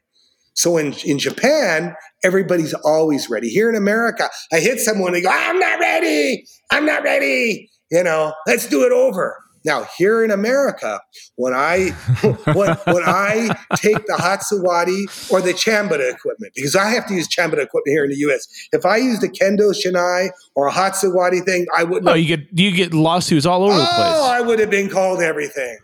so 0.55 0.76
in, 0.78 0.94
in 1.05 1.18
Japan, 1.18 1.94
everybody's 2.22 2.74
always 2.74 3.28
ready. 3.28 3.48
Here 3.48 3.68
in 3.68 3.76
America, 3.76 4.31
I 4.52 4.60
hit 4.60 4.81
someone, 4.81 5.12
they 5.12 5.22
go, 5.22 5.31
I'm 5.31 5.59
not 5.59 5.81
ready. 5.81 6.44
I'm 6.70 6.86
not 6.86 7.02
ready. 7.02 7.70
You 7.90 8.02
know, 8.02 8.32
let's 8.47 8.66
do 8.68 8.85
it 8.85 8.93
over. 8.93 9.36
Now, 9.66 9.86
here 9.97 10.22
in 10.22 10.31
America, 10.31 11.01
when 11.36 11.55
I 11.55 11.89
when, 12.52 12.76
when 12.85 13.02
I 13.02 13.56
take 13.76 13.97
the 14.06 14.18
Hatsuwari 14.18 15.31
or 15.31 15.40
the 15.40 15.55
Chambara 15.55 16.12
equipment, 16.12 16.52
because 16.55 16.76
I 16.76 16.90
have 16.90 17.06
to 17.06 17.14
use 17.14 17.28
Chambara 17.28 17.62
equipment 17.62 17.86
here 17.86 18.05
in 18.05 18.10
the 18.10 18.16
U.S. 18.16 18.47
If 18.72 18.85
I 18.85 18.98
used 18.98 19.22
a 19.22 19.28
Kendo 19.28 19.72
Shinai 19.72 20.31
or 20.55 20.68
a 20.68 20.72
Hatsuwari 20.72 21.43
thing, 21.44 21.66
I 21.74 21.85
wouldn't. 21.85 22.06
Oh, 22.09 22.10
have, 22.10 22.20
you 22.20 22.36
get 22.36 22.47
you 22.52 22.72
get 22.72 22.93
lawsuits 22.93 23.47
all 23.47 23.64
over 23.64 23.72
oh, 23.72 23.78
the 23.78 23.85
place. 23.85 23.97
Oh, 23.97 24.31
I 24.31 24.43
would 24.43 24.59
have 24.59 24.70
been 24.70 24.90
called 24.90 25.22
everything 25.22 25.78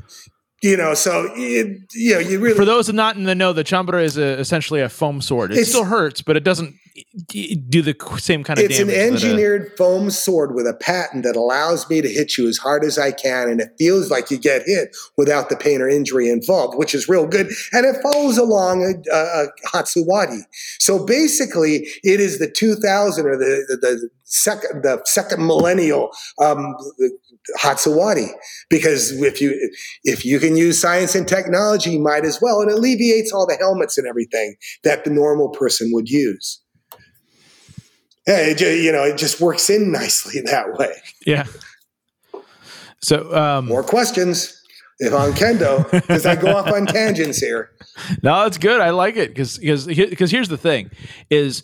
you 0.63 0.77
know, 0.77 0.95
so 0.95 1.31
it, 1.37 1.83
you 1.95 2.15
know, 2.15 2.21
you 2.21 2.39
really. 2.39 2.57
For 2.57 2.65
those 2.65 2.93
not 2.93 3.17
in 3.17 3.25
the 3.25 3.35
know, 3.35 3.53
the 3.53 3.65
chambara 3.65 4.03
is 4.03 4.19
a, 4.19 4.39
essentially 4.39 4.81
a 4.81 4.89
foam 4.89 5.23
sword. 5.23 5.53
It 5.53 5.65
still 5.67 5.85
hurts, 5.85 6.21
but 6.21 6.37
it 6.37 6.45
doesn't 6.45 6.75
do 7.69 7.83
the 7.83 7.97
same 8.19 8.45
kind 8.45 8.59
of. 8.59 8.67
It's 8.67 8.79
an 8.79 8.91
uh, 8.91 8.93
engineered 8.93 9.71
a, 9.73 9.77
foam 9.77 10.11
sword 10.11 10.55
with 10.55 10.67
a 10.67 10.75
patent 10.75 11.25
that 11.25 11.37
allows 11.37 11.89
me 11.89 12.03
to 12.03 12.09
hit 12.09 12.37
you 12.37 12.47
as 12.47 12.59
hard 12.59 12.85
as 12.85 12.99
I 12.99 13.13
can, 13.13 13.49
and 13.49 13.61
it 13.61 13.71
feels 13.79 14.11
like 14.11 14.31
you 14.31 14.39
get 14.39 14.63
hit 14.67 14.95
without 15.17 15.49
the 15.49 15.57
pain 15.57 15.81
or 15.81 15.89
injury 15.89 16.29
involved, 16.29 16.77
which 16.77 16.95
is 16.95 17.09
real 17.09 17.27
good. 17.27 17.51
And 17.73 17.87
it 17.87 17.97
follows 18.03 18.37
along 18.37 18.85
uh, 18.85 19.15
uh, 19.15 19.17
a, 19.17 19.43
a, 19.43 19.47
a 19.47 19.69
Hatsuwari. 19.69 20.43
So 20.79 21.05
basically, 21.05 21.89
it 22.03 22.21
is 22.21 22.39
the 22.39 22.51
2000 22.51 23.27
or 23.27 23.37
the 23.37 23.65
the, 23.69 23.77
the 23.77 24.11
second 24.25 24.83
the 24.83 25.01
second 25.05 25.47
millennial 25.47 26.11
um, 26.39 26.77
Hatsuwari 27.61 28.29
because 28.69 29.13
if 29.23 29.41
you 29.41 29.71
if 30.05 30.25
you 30.25 30.39
can 30.39 30.57
use 30.57 30.81
science 30.81 31.15
and 31.15 31.27
technology, 31.27 31.91
you 31.91 32.01
might 32.01 32.25
as 32.25 32.41
well. 32.41 32.61
It 32.61 32.73
alleviates 32.73 33.33
all 33.33 33.47
the 33.47 33.57
helmets 33.57 33.99
and 33.99 34.07
everything 34.07 34.57
that 34.85 35.05
the 35.05 35.11
normal 35.11 35.49
person 35.51 35.91
would 35.93 36.09
use. 36.09 36.61
Yeah, 38.27 38.39
it, 38.41 38.61
you 38.61 38.93
know, 38.93 39.03
it 39.05 39.17
just 39.17 39.41
works 39.41 39.71
in 39.71 39.91
nicely 39.91 40.41
that 40.45 40.79
way. 40.79 40.95
Yeah. 41.27 41.47
So 43.03 43.35
um, 43.35 43.67
more 43.67 43.83
questions 43.83 44.57
if 44.99 45.15
on 45.15 45.33
kendo 45.33 45.91
because 45.91 46.27
I 46.27 46.37
go 46.37 46.55
off 46.55 46.71
on 46.71 46.87
tangents 46.87 47.39
here. 47.39 47.71
No, 48.23 48.45
it's 48.45 48.59
good. 48.59 48.81
I 48.81 48.91
like 48.91 49.17
it 49.17 49.31
because 49.31 49.59
because 49.59 49.87
because 49.87 50.31
here's 50.31 50.49
the 50.49 50.59
thing 50.59 50.91
is 51.31 51.63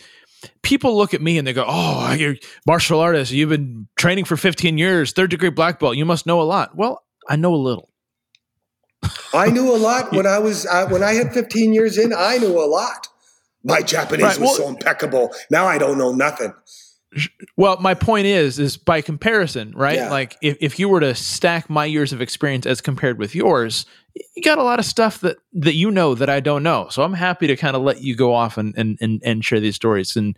people 0.62 0.96
look 0.96 1.14
at 1.14 1.22
me 1.22 1.38
and 1.38 1.46
they 1.46 1.52
go, 1.52 1.64
"Oh, 1.66 2.12
you're 2.12 2.36
martial 2.66 3.00
artist. 3.00 3.32
You've 3.32 3.50
been 3.50 3.88
training 3.96 4.24
for 4.24 4.36
15 4.36 4.78
years, 4.78 5.12
third 5.12 5.30
degree 5.30 5.50
black 5.50 5.78
belt. 5.78 5.96
You 5.96 6.04
must 6.04 6.26
know 6.26 6.40
a 6.40 6.44
lot." 6.44 6.76
Well, 6.76 7.02
I 7.28 7.36
know 7.36 7.54
a 7.54 7.56
little. 7.56 7.90
I 9.34 9.50
knew 9.50 9.74
a 9.74 9.76
lot 9.76 10.12
when 10.16 10.26
I 10.26 10.38
was 10.38 10.66
uh, 10.66 10.88
when 10.88 11.02
I 11.02 11.14
had 11.14 11.32
15 11.32 11.72
years 11.72 11.98
in. 11.98 12.12
I 12.16 12.38
knew 12.38 12.58
a 12.58 12.66
lot. 12.66 13.08
My 13.64 13.82
Japanese 13.82 14.24
right, 14.24 14.38
well, 14.38 14.48
was 14.50 14.58
so 14.58 14.68
impeccable. 14.68 15.34
Now 15.50 15.66
I 15.66 15.78
don't 15.78 15.98
know 15.98 16.12
nothing. 16.12 16.54
Well, 17.56 17.78
my 17.80 17.94
point 17.94 18.26
is, 18.26 18.58
is 18.58 18.76
by 18.76 19.00
comparison, 19.00 19.72
right? 19.74 19.96
Yeah. 19.96 20.10
Like 20.10 20.36
if, 20.42 20.56
if 20.60 20.78
you 20.78 20.88
were 20.88 21.00
to 21.00 21.14
stack 21.14 21.68
my 21.70 21.84
years 21.84 22.12
of 22.12 22.20
experience 22.20 22.66
as 22.66 22.80
compared 22.80 23.18
with 23.18 23.34
yours, 23.34 23.86
you 24.34 24.42
got 24.42 24.58
a 24.58 24.62
lot 24.62 24.78
of 24.78 24.84
stuff 24.84 25.20
that 25.20 25.36
that 25.52 25.74
you 25.74 25.90
know 25.90 26.14
that 26.14 26.30
I 26.30 26.40
don't 26.40 26.62
know. 26.62 26.88
So 26.90 27.02
I'm 27.02 27.12
happy 27.12 27.46
to 27.46 27.56
kind 27.56 27.76
of 27.76 27.82
let 27.82 28.02
you 28.02 28.16
go 28.16 28.34
off 28.34 28.58
and 28.58 28.74
and 28.76 28.98
and, 29.00 29.20
and 29.24 29.44
share 29.44 29.60
these 29.60 29.76
stories, 29.76 30.16
and 30.16 30.36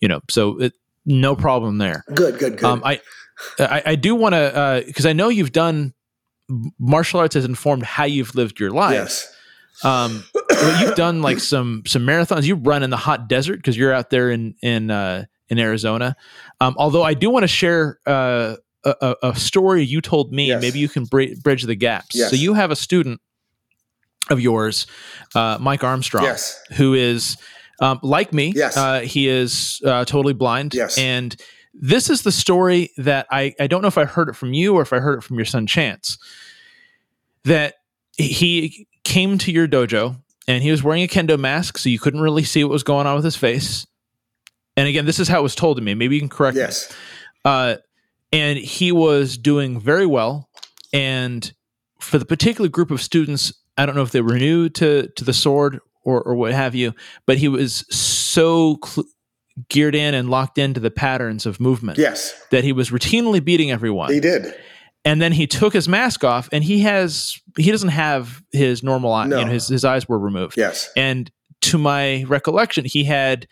you 0.00 0.08
know, 0.08 0.20
so 0.28 0.60
it, 0.60 0.74
no 1.04 1.34
problem 1.36 1.78
there. 1.78 2.04
Good, 2.14 2.38
good, 2.38 2.58
good. 2.58 2.64
Um, 2.64 2.82
I, 2.84 3.00
I, 3.58 3.82
I 3.86 3.94
do 3.96 4.14
want 4.14 4.34
to 4.34 4.82
because 4.86 5.06
uh, 5.06 5.10
I 5.10 5.12
know 5.12 5.28
you've 5.28 5.52
done 5.52 5.94
martial 6.78 7.20
arts 7.20 7.34
has 7.34 7.44
informed 7.44 7.82
how 7.82 8.04
you've 8.04 8.34
lived 8.34 8.58
your 8.58 8.70
life. 8.70 8.94
Yes. 8.94 9.34
Um, 9.84 10.24
you've 10.80 10.96
done 10.96 11.22
like 11.22 11.38
some 11.38 11.82
some 11.86 12.02
marathons. 12.02 12.44
You 12.44 12.56
run 12.56 12.82
in 12.82 12.90
the 12.90 12.96
hot 12.96 13.28
desert 13.28 13.56
because 13.56 13.76
you're 13.76 13.92
out 13.92 14.10
there 14.10 14.30
in 14.30 14.54
in 14.62 14.90
uh, 14.90 15.26
in 15.48 15.58
Arizona. 15.58 16.16
Um, 16.60 16.74
although 16.78 17.02
I 17.02 17.14
do 17.14 17.30
want 17.30 17.44
to 17.44 17.48
share 17.48 17.98
uh, 18.06 18.56
a, 19.00 19.16
a, 19.22 19.36
story 19.36 19.84
you 19.84 20.00
told 20.00 20.32
me. 20.32 20.48
Yes. 20.48 20.60
Maybe 20.60 20.78
you 20.78 20.88
can 20.88 21.04
bridge 21.04 21.62
the 21.62 21.74
gaps. 21.74 22.14
Yes. 22.14 22.30
So 22.30 22.36
you 22.36 22.54
have 22.54 22.70
a 22.70 22.76
student 22.76 23.20
of 24.30 24.40
yours, 24.40 24.86
uh, 25.34 25.58
Mike 25.60 25.82
Armstrong, 25.84 26.24
yes. 26.24 26.60
who 26.72 26.94
is 26.94 27.36
um, 27.80 27.98
like 28.02 28.32
me. 28.32 28.52
Yes. 28.54 28.76
Uh, 28.76 29.00
he 29.00 29.28
is 29.28 29.80
uh, 29.84 30.04
totally 30.04 30.34
blind. 30.34 30.74
Yes. 30.74 30.98
And 30.98 31.34
this 31.74 32.10
is 32.10 32.22
the 32.22 32.32
story 32.32 32.90
that 32.96 33.26
I, 33.30 33.54
I 33.60 33.66
don't 33.66 33.82
know 33.82 33.88
if 33.88 33.98
I 33.98 34.04
heard 34.04 34.28
it 34.28 34.36
from 34.36 34.52
you 34.52 34.74
or 34.74 34.82
if 34.82 34.92
I 34.92 34.98
heard 34.98 35.18
it 35.18 35.22
from 35.22 35.36
your 35.36 35.46
son 35.46 35.66
Chance. 35.66 36.18
That 37.44 37.74
he 38.16 38.88
came 39.04 39.38
to 39.38 39.52
your 39.52 39.68
dojo 39.68 40.20
and 40.48 40.62
he 40.62 40.70
was 40.70 40.82
wearing 40.82 41.02
a 41.02 41.06
kendo 41.06 41.38
mask, 41.38 41.78
so 41.78 41.88
you 41.88 41.98
couldn't 41.98 42.20
really 42.20 42.42
see 42.42 42.64
what 42.64 42.72
was 42.72 42.82
going 42.82 43.06
on 43.06 43.14
with 43.14 43.24
his 43.24 43.36
face. 43.36 43.86
And 44.76 44.88
again, 44.88 45.06
this 45.06 45.18
is 45.18 45.28
how 45.28 45.40
it 45.40 45.42
was 45.42 45.54
told 45.54 45.76
to 45.76 45.82
me. 45.82 45.94
Maybe 45.94 46.16
you 46.16 46.20
can 46.20 46.28
correct 46.28 46.56
yes. 46.56 46.90
me. 46.90 46.96
Uh, 47.44 47.76
and 48.32 48.58
he 48.58 48.92
was 48.92 49.38
doing 49.38 49.80
very 49.80 50.06
well. 50.06 50.48
And 50.92 51.52
for 52.00 52.18
the 52.18 52.24
particular 52.24 52.68
group 52.68 52.90
of 52.90 53.02
students, 53.02 53.52
I 53.76 53.86
don't 53.86 53.94
know 53.94 54.02
if 54.02 54.12
they 54.12 54.20
were 54.20 54.38
new 54.38 54.68
to 54.70 55.08
to 55.08 55.24
the 55.24 55.32
sword 55.32 55.80
or 56.04 56.22
or 56.22 56.34
what 56.34 56.52
have 56.52 56.74
you, 56.74 56.94
but 57.26 57.38
he 57.38 57.48
was 57.48 57.84
so 57.90 58.78
cl- 58.84 59.06
geared 59.68 59.94
in 59.94 60.14
and 60.14 60.30
locked 60.30 60.58
into 60.58 60.80
the 60.80 60.90
patterns 60.90 61.46
of 61.46 61.60
movement. 61.60 61.98
Yes, 61.98 62.34
that 62.50 62.64
he 62.64 62.72
was 62.72 62.90
routinely 62.90 63.44
beating 63.44 63.70
everyone. 63.70 64.12
He 64.12 64.20
did. 64.20 64.54
And 65.04 65.22
then 65.22 65.32
he 65.32 65.46
took 65.46 65.72
his 65.72 65.88
mask 65.88 66.24
off, 66.24 66.48
and 66.52 66.62
he 66.62 66.80
has 66.80 67.40
he 67.56 67.70
doesn't 67.70 67.90
have 67.90 68.42
his 68.52 68.82
normal 68.82 69.12
eye. 69.12 69.26
No. 69.26 69.38
You 69.38 69.44
know, 69.46 69.52
his 69.52 69.68
his 69.68 69.84
eyes 69.84 70.08
were 70.08 70.18
removed. 70.18 70.56
Yes. 70.56 70.90
And 70.96 71.30
to 71.62 71.78
my 71.78 72.24
recollection, 72.24 72.84
he 72.84 73.04
had 73.04 73.46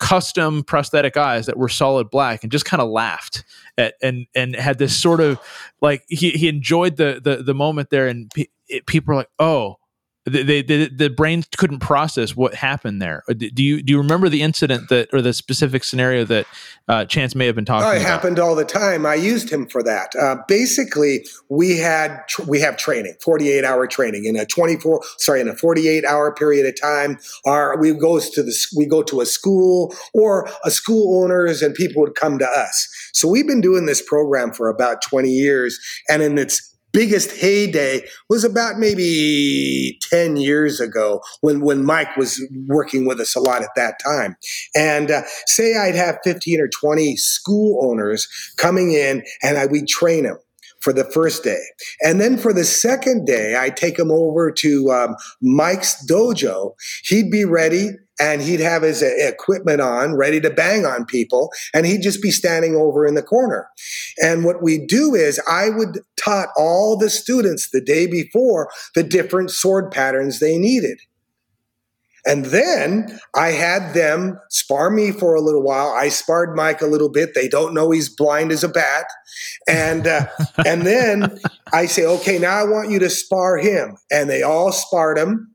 custom 0.00 0.64
prosthetic 0.64 1.16
eyes 1.16 1.46
that 1.46 1.58
were 1.58 1.68
solid 1.68 2.10
black 2.10 2.42
and 2.42 2.50
just 2.50 2.64
kind 2.64 2.80
of 2.80 2.88
laughed 2.88 3.44
at, 3.78 3.94
and 4.02 4.26
and 4.34 4.56
had 4.56 4.78
this 4.78 4.96
sort 4.96 5.20
of 5.20 5.38
like 5.80 6.04
he, 6.08 6.30
he 6.30 6.48
enjoyed 6.48 6.96
the, 6.96 7.20
the 7.22 7.42
the 7.42 7.54
moment 7.54 7.90
there 7.90 8.08
and 8.08 8.30
pe- 8.34 8.46
it, 8.66 8.86
people 8.86 9.12
are 9.12 9.16
like 9.16 9.30
oh 9.38 9.76
they, 10.26 10.62
they, 10.62 10.86
the 10.88 11.08
brain 11.08 11.42
couldn't 11.56 11.78
process 11.78 12.36
what 12.36 12.54
happened 12.54 13.00
there. 13.00 13.22
Uh, 13.28 13.32
do 13.32 13.62
you 13.62 13.82
do 13.82 13.92
you 13.92 13.98
remember 13.98 14.28
the 14.28 14.42
incident 14.42 14.88
that 14.90 15.08
or 15.14 15.22
the 15.22 15.32
specific 15.32 15.82
scenario 15.82 16.24
that 16.24 16.46
uh, 16.88 17.04
Chance 17.06 17.34
may 17.34 17.46
have 17.46 17.54
been 17.54 17.64
talking? 17.64 17.88
Oh, 17.88 17.92
it 17.92 18.02
about? 18.02 18.08
happened 18.08 18.38
all 18.38 18.54
the 18.54 18.64
time. 18.64 19.06
I 19.06 19.14
used 19.14 19.50
him 19.50 19.66
for 19.66 19.82
that. 19.82 20.12
Uh, 20.20 20.36
basically, 20.46 21.26
we 21.48 21.78
had 21.78 22.20
tr- 22.28 22.42
we 22.42 22.60
have 22.60 22.76
training, 22.76 23.14
forty 23.22 23.50
eight 23.50 23.64
hour 23.64 23.86
training 23.86 24.26
in 24.26 24.36
a 24.36 24.44
twenty 24.44 24.76
four 24.76 25.00
sorry 25.16 25.40
in 25.40 25.48
a 25.48 25.56
forty 25.56 25.88
eight 25.88 26.04
hour 26.04 26.34
period 26.34 26.66
of 26.66 26.78
time. 26.78 27.18
Our 27.46 27.80
we 27.80 27.92
goes 27.94 28.28
to 28.30 28.42
the 28.42 28.54
we 28.76 28.84
go 28.84 29.02
to 29.02 29.22
a 29.22 29.26
school 29.26 29.94
or 30.12 30.50
a 30.64 30.70
school 30.70 31.24
owners 31.24 31.62
and 31.62 31.74
people 31.74 32.02
would 32.02 32.14
come 32.14 32.38
to 32.38 32.46
us. 32.46 32.88
So 33.14 33.26
we've 33.26 33.46
been 33.46 33.62
doing 33.62 33.86
this 33.86 34.02
program 34.02 34.52
for 34.52 34.68
about 34.68 35.00
twenty 35.00 35.30
years, 35.30 35.78
and 36.10 36.22
in 36.22 36.36
its 36.36 36.69
biggest 36.92 37.32
heyday 37.32 38.02
was 38.28 38.44
about 38.44 38.78
maybe 38.78 39.98
10 40.10 40.36
years 40.36 40.80
ago 40.80 41.20
when, 41.40 41.60
when 41.60 41.84
Mike 41.84 42.16
was 42.16 42.40
working 42.66 43.06
with 43.06 43.20
us 43.20 43.34
a 43.36 43.40
lot 43.40 43.62
at 43.62 43.74
that 43.76 43.94
time. 44.04 44.36
And 44.74 45.10
uh, 45.10 45.22
say 45.46 45.76
I'd 45.76 45.94
have 45.94 46.18
15 46.24 46.60
or 46.60 46.68
20 46.68 47.16
school 47.16 47.90
owners 47.90 48.28
coming 48.56 48.92
in 48.92 49.22
and 49.42 49.58
I, 49.58 49.66
we'd 49.66 49.88
train 49.88 50.24
them 50.24 50.38
for 50.80 50.92
the 50.92 51.04
first 51.04 51.44
day. 51.44 51.62
And 52.02 52.20
then 52.20 52.38
for 52.38 52.52
the 52.52 52.64
second 52.64 53.26
day, 53.26 53.54
I 53.58 53.70
take 53.70 53.98
him 53.98 54.10
over 54.10 54.50
to 54.50 54.90
um, 54.90 55.16
Mike's 55.42 56.04
dojo. 56.06 56.72
He'd 57.04 57.30
be 57.30 57.44
ready 57.44 57.90
and 58.20 58.42
he'd 58.42 58.60
have 58.60 58.82
his 58.82 59.02
uh, 59.02 59.10
equipment 59.18 59.80
on, 59.80 60.14
ready 60.14 60.40
to 60.40 60.50
bang 60.50 60.84
on 60.84 61.06
people, 61.06 61.50
and 61.74 61.86
he'd 61.86 62.02
just 62.02 62.22
be 62.22 62.30
standing 62.30 62.76
over 62.76 63.06
in 63.06 63.14
the 63.14 63.22
corner. 63.22 63.68
And 64.22 64.44
what 64.44 64.62
we 64.62 64.84
do 64.86 65.14
is 65.14 65.40
I 65.50 65.70
would 65.70 66.00
taught 66.16 66.48
all 66.56 66.96
the 66.96 67.10
students 67.10 67.70
the 67.70 67.80
day 67.80 68.06
before 68.06 68.70
the 68.94 69.02
different 69.02 69.50
sword 69.50 69.90
patterns 69.90 70.38
they 70.38 70.58
needed. 70.58 71.00
And 72.26 72.46
then 72.46 73.18
I 73.34 73.52
had 73.52 73.94
them 73.94 74.38
spar 74.50 74.90
me 74.90 75.10
for 75.10 75.34
a 75.34 75.40
little 75.40 75.62
while. 75.62 75.88
I 75.88 76.10
sparred 76.10 76.54
Mike 76.54 76.82
a 76.82 76.86
little 76.86 77.08
bit. 77.08 77.34
They 77.34 77.48
don't 77.48 77.72
know 77.72 77.90
he's 77.90 78.14
blind 78.14 78.52
as 78.52 78.62
a 78.62 78.68
bat. 78.68 79.06
And 79.66 80.06
uh, 80.06 80.26
and 80.66 80.82
then 80.82 81.38
I 81.72 81.86
say, 81.86 82.04
okay, 82.04 82.38
now 82.38 82.56
I 82.56 82.64
want 82.64 82.90
you 82.90 82.98
to 82.98 83.08
spar 83.08 83.56
him. 83.56 83.96
And 84.10 84.28
they 84.28 84.42
all 84.42 84.70
sparred 84.70 85.16
him 85.16 85.49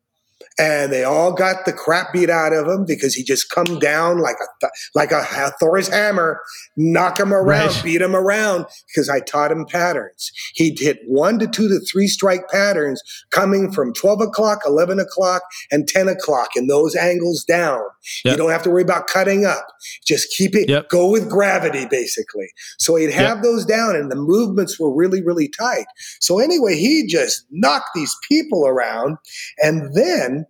and 0.57 0.91
they 0.91 1.03
all 1.03 1.33
got 1.33 1.65
the 1.65 1.73
crap 1.73 2.13
beat 2.13 2.29
out 2.29 2.53
of 2.53 2.67
him 2.67 2.85
because 2.85 3.13
he 3.13 3.23
just 3.23 3.49
come 3.49 3.79
down 3.79 4.19
like 4.19 4.37
a 4.61 4.67
like 4.93 5.11
a, 5.11 5.19
a 5.19 5.51
Thor's 5.59 5.89
hammer, 5.89 6.41
knock 6.77 7.19
him 7.19 7.33
around, 7.33 7.67
right. 7.67 7.81
beat 7.83 8.01
him 8.01 8.15
around 8.15 8.65
because 8.87 9.09
I 9.09 9.19
taught 9.19 9.51
him 9.51 9.65
patterns. 9.65 10.31
He'd 10.53 10.79
hit 10.79 10.99
one 11.07 11.39
to 11.39 11.47
two 11.47 11.67
to 11.67 11.79
three 11.79 12.07
strike 12.07 12.47
patterns 12.49 13.01
coming 13.31 13.71
from 13.71 13.93
twelve 13.93 14.21
o'clock, 14.21 14.61
eleven 14.65 14.99
o'clock, 14.99 15.41
and 15.71 15.87
ten 15.87 16.07
o'clock, 16.07 16.49
and 16.55 16.69
those 16.69 16.95
angles 16.95 17.43
down. 17.43 17.81
Yep. 18.23 18.31
You 18.33 18.37
don't 18.37 18.51
have 18.51 18.63
to 18.63 18.69
worry 18.69 18.83
about 18.83 19.07
cutting 19.07 19.45
up. 19.45 19.67
Just 20.05 20.31
keep 20.31 20.55
it. 20.55 20.69
Yep. 20.69 20.89
Go 20.89 21.09
with 21.09 21.29
gravity, 21.29 21.85
basically. 21.85 22.47
So 22.77 22.95
he'd 22.95 23.11
have 23.11 23.37
yep. 23.37 23.43
those 23.43 23.65
down, 23.65 23.95
and 23.95 24.11
the 24.11 24.15
movements 24.15 24.79
were 24.79 24.93
really 24.93 25.21
really 25.21 25.49
tight. 25.49 25.85
So 26.21 26.39
anyway, 26.39 26.77
he 26.77 27.05
just 27.07 27.45
knocked 27.51 27.89
these 27.93 28.15
people 28.29 28.65
around, 28.67 29.17
and 29.61 29.93
then 29.93 30.44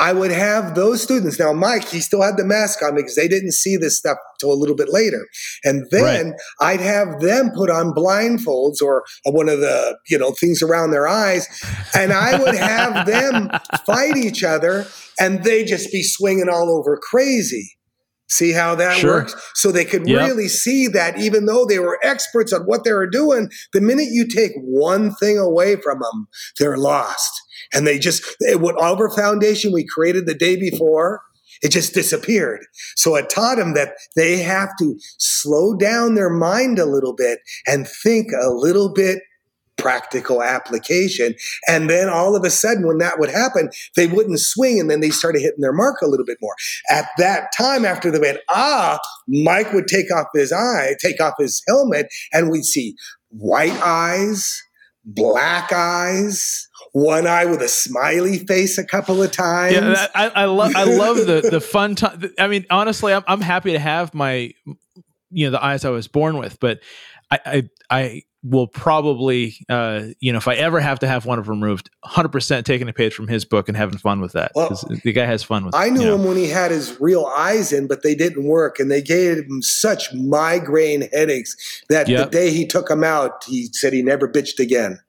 I 0.00 0.12
would 0.12 0.30
have 0.30 0.76
those 0.76 1.02
students. 1.02 1.40
Now, 1.40 1.52
Mike, 1.52 1.88
he 1.88 1.98
still 1.98 2.22
had 2.22 2.36
the 2.36 2.44
mask 2.44 2.82
on 2.82 2.94
because 2.94 3.16
they 3.16 3.26
didn't 3.26 3.52
see 3.52 3.76
this 3.76 3.98
stuff 3.98 4.16
till 4.38 4.52
a 4.52 4.54
little 4.54 4.76
bit 4.76 4.92
later. 4.92 5.26
And 5.64 5.86
then 5.90 6.30
right. 6.30 6.34
I'd 6.60 6.80
have 6.80 7.20
them 7.20 7.50
put 7.52 7.68
on 7.68 7.92
blindfolds 7.92 8.80
or 8.80 9.04
one 9.24 9.48
of 9.48 9.58
the, 9.58 9.98
you 10.08 10.16
know, 10.16 10.30
things 10.30 10.62
around 10.62 10.92
their 10.92 11.08
eyes. 11.08 11.48
And 11.96 12.12
I 12.12 12.38
would 12.38 12.54
have 12.54 13.06
them 13.06 13.50
fight 13.84 14.16
each 14.16 14.44
other 14.44 14.86
and 15.18 15.42
they 15.42 15.64
just 15.64 15.90
be 15.90 16.04
swinging 16.04 16.48
all 16.48 16.70
over 16.70 16.96
crazy. 16.96 17.72
See 18.30 18.52
how 18.52 18.74
that 18.76 18.98
sure. 18.98 19.22
works? 19.22 19.34
So 19.54 19.72
they 19.72 19.86
could 19.86 20.06
yep. 20.06 20.28
really 20.28 20.48
see 20.48 20.86
that 20.88 21.18
even 21.18 21.46
though 21.46 21.64
they 21.64 21.78
were 21.78 21.98
experts 22.04 22.52
on 22.52 22.62
what 22.64 22.84
they 22.84 22.92
were 22.92 23.08
doing, 23.08 23.50
the 23.72 23.80
minute 23.80 24.08
you 24.10 24.28
take 24.28 24.52
one 24.58 25.14
thing 25.14 25.38
away 25.38 25.76
from 25.76 26.00
them, 26.00 26.28
they're 26.58 26.76
lost 26.76 27.32
and 27.72 27.86
they 27.86 27.98
just 27.98 28.24
whatever 28.40 29.10
foundation 29.10 29.72
we 29.72 29.86
created 29.86 30.26
the 30.26 30.34
day 30.34 30.56
before 30.56 31.20
it 31.62 31.70
just 31.70 31.94
disappeared. 31.94 32.64
So 32.96 33.16
it 33.16 33.30
taught 33.30 33.56
them 33.56 33.74
that 33.74 33.94
they 34.16 34.38
have 34.38 34.70
to 34.78 34.98
slow 35.18 35.74
down 35.74 36.14
their 36.14 36.30
mind 36.30 36.78
a 36.78 36.86
little 36.86 37.14
bit 37.14 37.40
and 37.66 37.88
think 37.88 38.28
a 38.32 38.50
little 38.50 38.92
bit 38.92 39.20
practical 39.76 40.42
application. 40.42 41.34
And 41.68 41.88
then 41.88 42.08
all 42.08 42.34
of 42.34 42.44
a 42.44 42.50
sudden 42.50 42.86
when 42.86 42.98
that 42.98 43.20
would 43.20 43.30
happen 43.30 43.70
they 43.94 44.08
wouldn't 44.08 44.40
swing 44.40 44.80
and 44.80 44.90
then 44.90 45.00
they 45.00 45.10
started 45.10 45.40
hitting 45.40 45.60
their 45.60 45.72
mark 45.72 46.02
a 46.02 46.08
little 46.08 46.26
bit 46.26 46.38
more. 46.42 46.54
At 46.90 47.06
that 47.18 47.52
time 47.56 47.84
after 47.84 48.10
they 48.10 48.18
went 48.18 48.40
ah 48.50 48.98
mike 49.28 49.72
would 49.72 49.86
take 49.86 50.12
off 50.12 50.26
his 50.34 50.52
eye 50.52 50.96
take 51.00 51.20
off 51.20 51.34
his 51.38 51.62
helmet 51.68 52.08
and 52.32 52.50
we'd 52.50 52.64
see 52.64 52.96
white 53.28 53.80
eyes 53.80 54.60
black 55.04 55.72
eyes 55.72 56.67
one 56.98 57.26
eye 57.26 57.44
with 57.44 57.62
a 57.62 57.68
smiley 57.68 58.38
face 58.38 58.78
a 58.78 58.84
couple 58.84 59.22
of 59.22 59.30
times. 59.30 59.74
Yeah, 59.74 59.80
that, 59.80 60.10
I, 60.14 60.28
I 60.28 60.44
love 60.46 60.72
I 60.74 60.84
love 60.84 61.16
the 61.16 61.48
the 61.50 61.60
fun 61.60 61.94
time. 61.94 62.22
I 62.38 62.48
mean, 62.48 62.66
honestly, 62.70 63.12
I'm 63.12 63.24
I'm 63.26 63.40
happy 63.40 63.72
to 63.72 63.78
have 63.78 64.14
my 64.14 64.52
you 65.30 65.46
know 65.46 65.50
the 65.50 65.64
eyes 65.64 65.84
I 65.84 65.90
was 65.90 66.08
born 66.08 66.38
with, 66.38 66.58
but 66.60 66.80
I 67.30 67.38
I, 67.44 67.68
I 67.90 68.22
will 68.44 68.66
probably 68.66 69.56
uh, 69.68 70.04
you 70.20 70.32
know 70.32 70.38
if 70.38 70.48
I 70.48 70.54
ever 70.54 70.80
have 70.80 71.00
to 71.00 71.08
have 71.08 71.26
one 71.26 71.38
of 71.38 71.46
them 71.46 71.60
removed, 71.60 71.90
100 72.00 72.28
percent 72.30 72.66
taking 72.66 72.88
a 72.88 72.92
page 72.92 73.14
from 73.14 73.28
his 73.28 73.44
book 73.44 73.68
and 73.68 73.76
having 73.76 73.98
fun 73.98 74.20
with 74.20 74.32
that. 74.32 74.52
Well, 74.54 74.78
the 75.04 75.12
guy 75.12 75.26
has 75.26 75.42
fun 75.42 75.64
with. 75.64 75.74
I 75.74 75.90
knew 75.90 76.00
you 76.00 76.06
know. 76.06 76.14
him 76.16 76.24
when 76.24 76.36
he 76.36 76.48
had 76.48 76.70
his 76.70 76.98
real 77.00 77.26
eyes 77.36 77.72
in, 77.72 77.86
but 77.86 78.02
they 78.02 78.14
didn't 78.14 78.44
work, 78.44 78.78
and 78.78 78.90
they 78.90 79.02
gave 79.02 79.38
him 79.38 79.62
such 79.62 80.12
migraine 80.14 81.08
headaches 81.12 81.56
that 81.88 82.08
yep. 82.08 82.30
the 82.30 82.38
day 82.38 82.50
he 82.50 82.66
took 82.66 82.88
them 82.88 83.04
out, 83.04 83.44
he 83.44 83.68
said 83.72 83.92
he 83.92 84.02
never 84.02 84.28
bitched 84.28 84.58
again. 84.58 85.00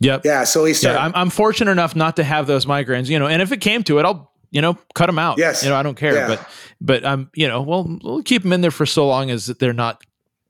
Yep. 0.00 0.22
Yeah. 0.24 0.44
So 0.44 0.64
he 0.64 0.74
started. 0.74 0.98
Yeah, 0.98 1.04
I'm, 1.04 1.12
I'm 1.14 1.30
fortunate 1.30 1.70
enough 1.70 1.94
not 1.94 2.16
to 2.16 2.24
have 2.24 2.46
those 2.46 2.66
migraines, 2.66 3.08
you 3.08 3.18
know, 3.18 3.26
and 3.26 3.40
if 3.40 3.52
it 3.52 3.60
came 3.60 3.82
to 3.84 3.98
it, 3.98 4.04
I'll, 4.04 4.32
you 4.50 4.60
know, 4.60 4.78
cut 4.94 5.06
them 5.06 5.18
out. 5.18 5.38
Yes. 5.38 5.62
You 5.62 5.70
know, 5.70 5.76
I 5.76 5.82
don't 5.82 5.96
care. 5.96 6.14
Yeah. 6.14 6.28
But, 6.28 6.48
but 6.80 7.04
I'm, 7.04 7.30
you 7.34 7.48
know, 7.48 7.62
well, 7.62 7.98
we'll 8.02 8.22
keep 8.22 8.42
them 8.42 8.52
in 8.52 8.60
there 8.60 8.70
for 8.70 8.86
so 8.86 9.06
long 9.06 9.30
as 9.30 9.46
they're 9.46 9.72
not 9.72 10.02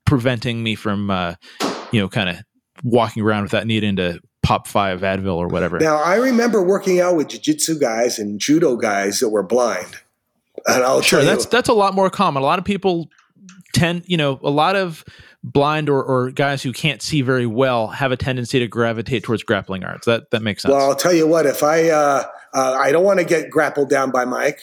preventing 0.05 0.63
me 0.63 0.75
from, 0.75 1.11
uh, 1.11 1.35
you 1.93 2.01
know, 2.01 2.09
kind 2.09 2.29
of 2.29 2.37
walking 2.83 3.23
around 3.23 3.45
without 3.45 3.67
needing 3.67 3.97
to 3.97 4.21
pop 4.43 4.67
five 4.67 5.01
Advil 5.01 5.37
or 5.37 5.49
whatever. 5.49 5.79
Now, 5.79 5.97
I 5.97 6.17
remember 6.17 6.63
working 6.63 7.01
out 7.01 7.17
with 7.17 7.29
jiu-jitsu 7.29 7.79
guys 7.79 8.19
and 8.19 8.39
judo 8.39 8.77
guys 8.77 9.21
that 9.21 9.31
were 9.31 9.43
blind. 9.43 9.97
And 10.67 10.83
I'll 10.83 11.03
sure 11.03 11.23
that's 11.23 11.47
that's 11.47 11.69
a 11.69 11.75
lot 11.75 11.95
more 11.95 12.09
common. 12.09 12.43
A 12.43 12.47
lot 12.47 12.59
of 12.59 12.65
people 12.65 13.09
tend, 13.75 14.05
you 14.07 14.17
know, 14.17 14.41
a 14.43 14.51
lot 14.51 14.77
of 14.77 15.05
blind 15.43 15.91
or, 15.91 16.03
or 16.03 16.31
guys 16.31 16.63
who 16.63 16.73
can't 16.73 17.03
see 17.03 17.21
very 17.21 17.47
well 17.47 17.89
have 17.89 18.11
a 18.11 18.17
tendency 18.17 18.59
to 18.59 18.67
gravitate 18.67 19.23
towards 19.23 19.43
grappling 19.43 19.85
arts. 19.85 20.07
That 20.07 20.31
that 20.31 20.43
makes 20.43 20.63
sense. 20.63 20.73
Well, 20.73 20.89
I'll 20.89 20.97
tell 20.97 21.13
you 21.13 21.27
what. 21.27 21.47
If 21.47 21.63
I 21.63 21.91
uh, 21.91 22.25
uh, 22.55 22.79
I 22.81 22.93
don't 22.93 23.05
want 23.05 23.19
to 23.19 23.27
get 23.27 23.51
grappled 23.51 23.91
down 23.91 24.11
by 24.11 24.25
Mike. 24.25 24.61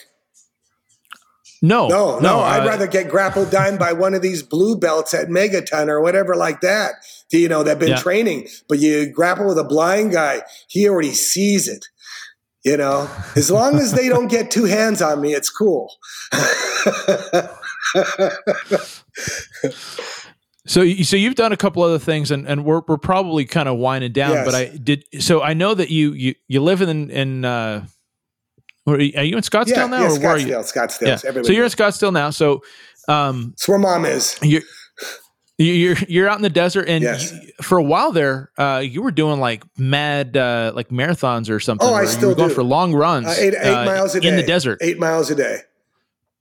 No, 1.64 1.86
no, 1.86 2.14
no. 2.14 2.20
no 2.20 2.40
I'd 2.40 2.64
uh, 2.64 2.68
rather 2.68 2.88
get 2.88 3.08
grappled 3.08 3.50
down 3.50 3.78
by 3.78 3.92
one 3.92 4.14
of 4.14 4.22
these 4.22 4.42
blue 4.42 4.76
belts 4.76 5.14
at 5.14 5.28
Megaton 5.28 5.86
or 5.86 6.00
whatever 6.00 6.34
like 6.34 6.60
that. 6.62 6.94
You 7.30 7.48
know, 7.48 7.62
that 7.62 7.78
been 7.78 7.90
yeah. 7.90 7.98
training. 7.98 8.48
But 8.68 8.80
you 8.80 9.06
grapple 9.06 9.46
with 9.46 9.58
a 9.58 9.64
blind 9.64 10.12
guy, 10.12 10.42
he 10.66 10.88
already 10.88 11.12
sees 11.12 11.68
it. 11.68 11.86
You 12.64 12.76
know, 12.76 13.10
as 13.34 13.50
long 13.50 13.78
as 13.78 13.92
they 13.92 14.08
don't 14.08 14.28
get 14.28 14.50
two 14.50 14.64
hands 14.64 15.02
on 15.02 15.20
me, 15.20 15.34
it's 15.34 15.50
cool. 15.50 15.92
So, 20.64 20.88
so 21.02 21.16
you've 21.16 21.34
done 21.34 21.50
a 21.50 21.56
couple 21.56 21.82
other 21.82 21.98
things, 21.98 22.30
and, 22.30 22.46
and 22.46 22.64
we're 22.64 22.82
we're 22.86 22.96
probably 22.96 23.44
kind 23.44 23.68
of 23.68 23.78
winding 23.78 24.12
down. 24.12 24.32
Yes. 24.32 24.44
But 24.44 24.54
I 24.54 24.76
did. 24.76 25.04
So 25.18 25.42
I 25.42 25.54
know 25.54 25.74
that 25.74 25.90
you 25.90 26.12
you 26.12 26.34
you 26.46 26.62
live 26.62 26.80
in 26.82 27.10
in. 27.10 27.44
Uh, 27.44 27.86
are 28.86 29.00
you 29.00 29.36
in 29.36 29.42
Scottsdale 29.42 29.76
yeah, 29.76 29.86
now, 29.86 30.00
yeah, 30.00 30.06
or 30.06 30.10
Scottsdale, 30.10 30.22
where 30.22 30.30
are 30.30 30.38
you? 30.38 30.54
Scottsdale. 30.56 31.06
Yeah. 31.06 31.42
So 31.42 31.52
you're 31.52 31.64
in 31.64 31.70
Scottsdale 31.70 32.12
now. 32.12 32.30
So, 32.30 32.62
um, 33.08 33.50
it's 33.54 33.68
where 33.68 33.78
mom 33.78 34.04
is. 34.04 34.36
You're, 34.42 34.62
you're 35.58 35.96
you're 36.08 36.28
out 36.28 36.36
in 36.36 36.42
the 36.42 36.50
desert, 36.50 36.88
and 36.88 37.02
yes. 37.02 37.32
you, 37.32 37.52
for 37.62 37.78
a 37.78 37.82
while 37.82 38.12
there, 38.12 38.50
uh, 38.58 38.82
you 38.84 39.02
were 39.02 39.12
doing 39.12 39.40
like 39.40 39.64
mad 39.78 40.36
uh, 40.36 40.72
like 40.74 40.88
marathons 40.88 41.50
or 41.50 41.60
something. 41.60 41.86
Oh, 41.86 41.94
I 41.94 42.06
still 42.06 42.22
you 42.22 42.28
were 42.28 42.34
going 42.34 42.54
for 42.54 42.62
long 42.62 42.94
runs, 42.94 43.26
uh, 43.26 43.36
eight, 43.38 43.54
eight 43.54 43.72
uh, 43.72 43.84
miles 43.84 44.14
a 44.14 44.20
day 44.20 44.28
in 44.28 44.36
the 44.36 44.42
desert, 44.42 44.78
eight 44.80 44.98
miles 44.98 45.30
a 45.30 45.34
day. 45.34 45.58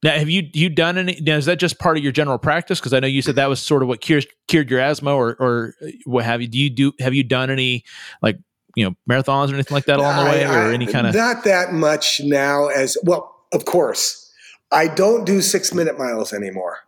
Now, 0.04 0.18
have 0.18 0.30
you 0.30 0.50
you 0.54 0.70
done 0.70 0.98
any? 0.98 1.20
Now, 1.22 1.36
is 1.36 1.46
that 1.46 1.60
just 1.60 1.78
part 1.78 1.96
of 1.96 2.04
your 2.04 2.12
general 2.12 2.40
practice? 2.40 2.80
Because 2.80 2.94
I 2.94 3.00
know 3.00 3.08
you 3.08 3.22
said 3.22 3.36
that 3.36 3.50
was 3.50 3.62
sort 3.62 3.84
of 3.84 3.88
what 3.88 4.02
cured 4.02 4.26
cured 4.48 4.70
your 4.70 4.80
asthma, 4.80 5.14
or 5.14 5.36
or 5.40 5.76
what 6.06 6.26
have 6.26 6.42
you? 6.42 6.48
Do 6.48 6.58
you 6.58 6.70
do? 6.70 6.94
Have 7.00 7.14
you 7.14 7.24
done 7.24 7.52
any 7.52 7.84
like 8.22 8.38
you 8.76 8.84
know 8.84 8.96
marathons 9.10 9.52
or 9.52 9.54
anything 9.54 9.76
like 9.76 9.86
that 9.86 10.00
along 10.00 10.26
the 10.26 10.32
way, 10.32 10.44
or 10.44 10.72
any 10.72 10.88
kind 10.88 11.06
of 11.06 11.14
not 11.14 11.44
that 11.44 11.74
much 11.74 12.20
now? 12.24 12.68
As 12.68 12.98
well, 13.04 13.46
of 13.54 13.66
course, 13.66 14.32
I 14.72 14.88
don't 14.88 15.24
do 15.24 15.40
six 15.40 15.72
minute 15.72 16.00
miles 16.00 16.34
anymore. 16.34 16.80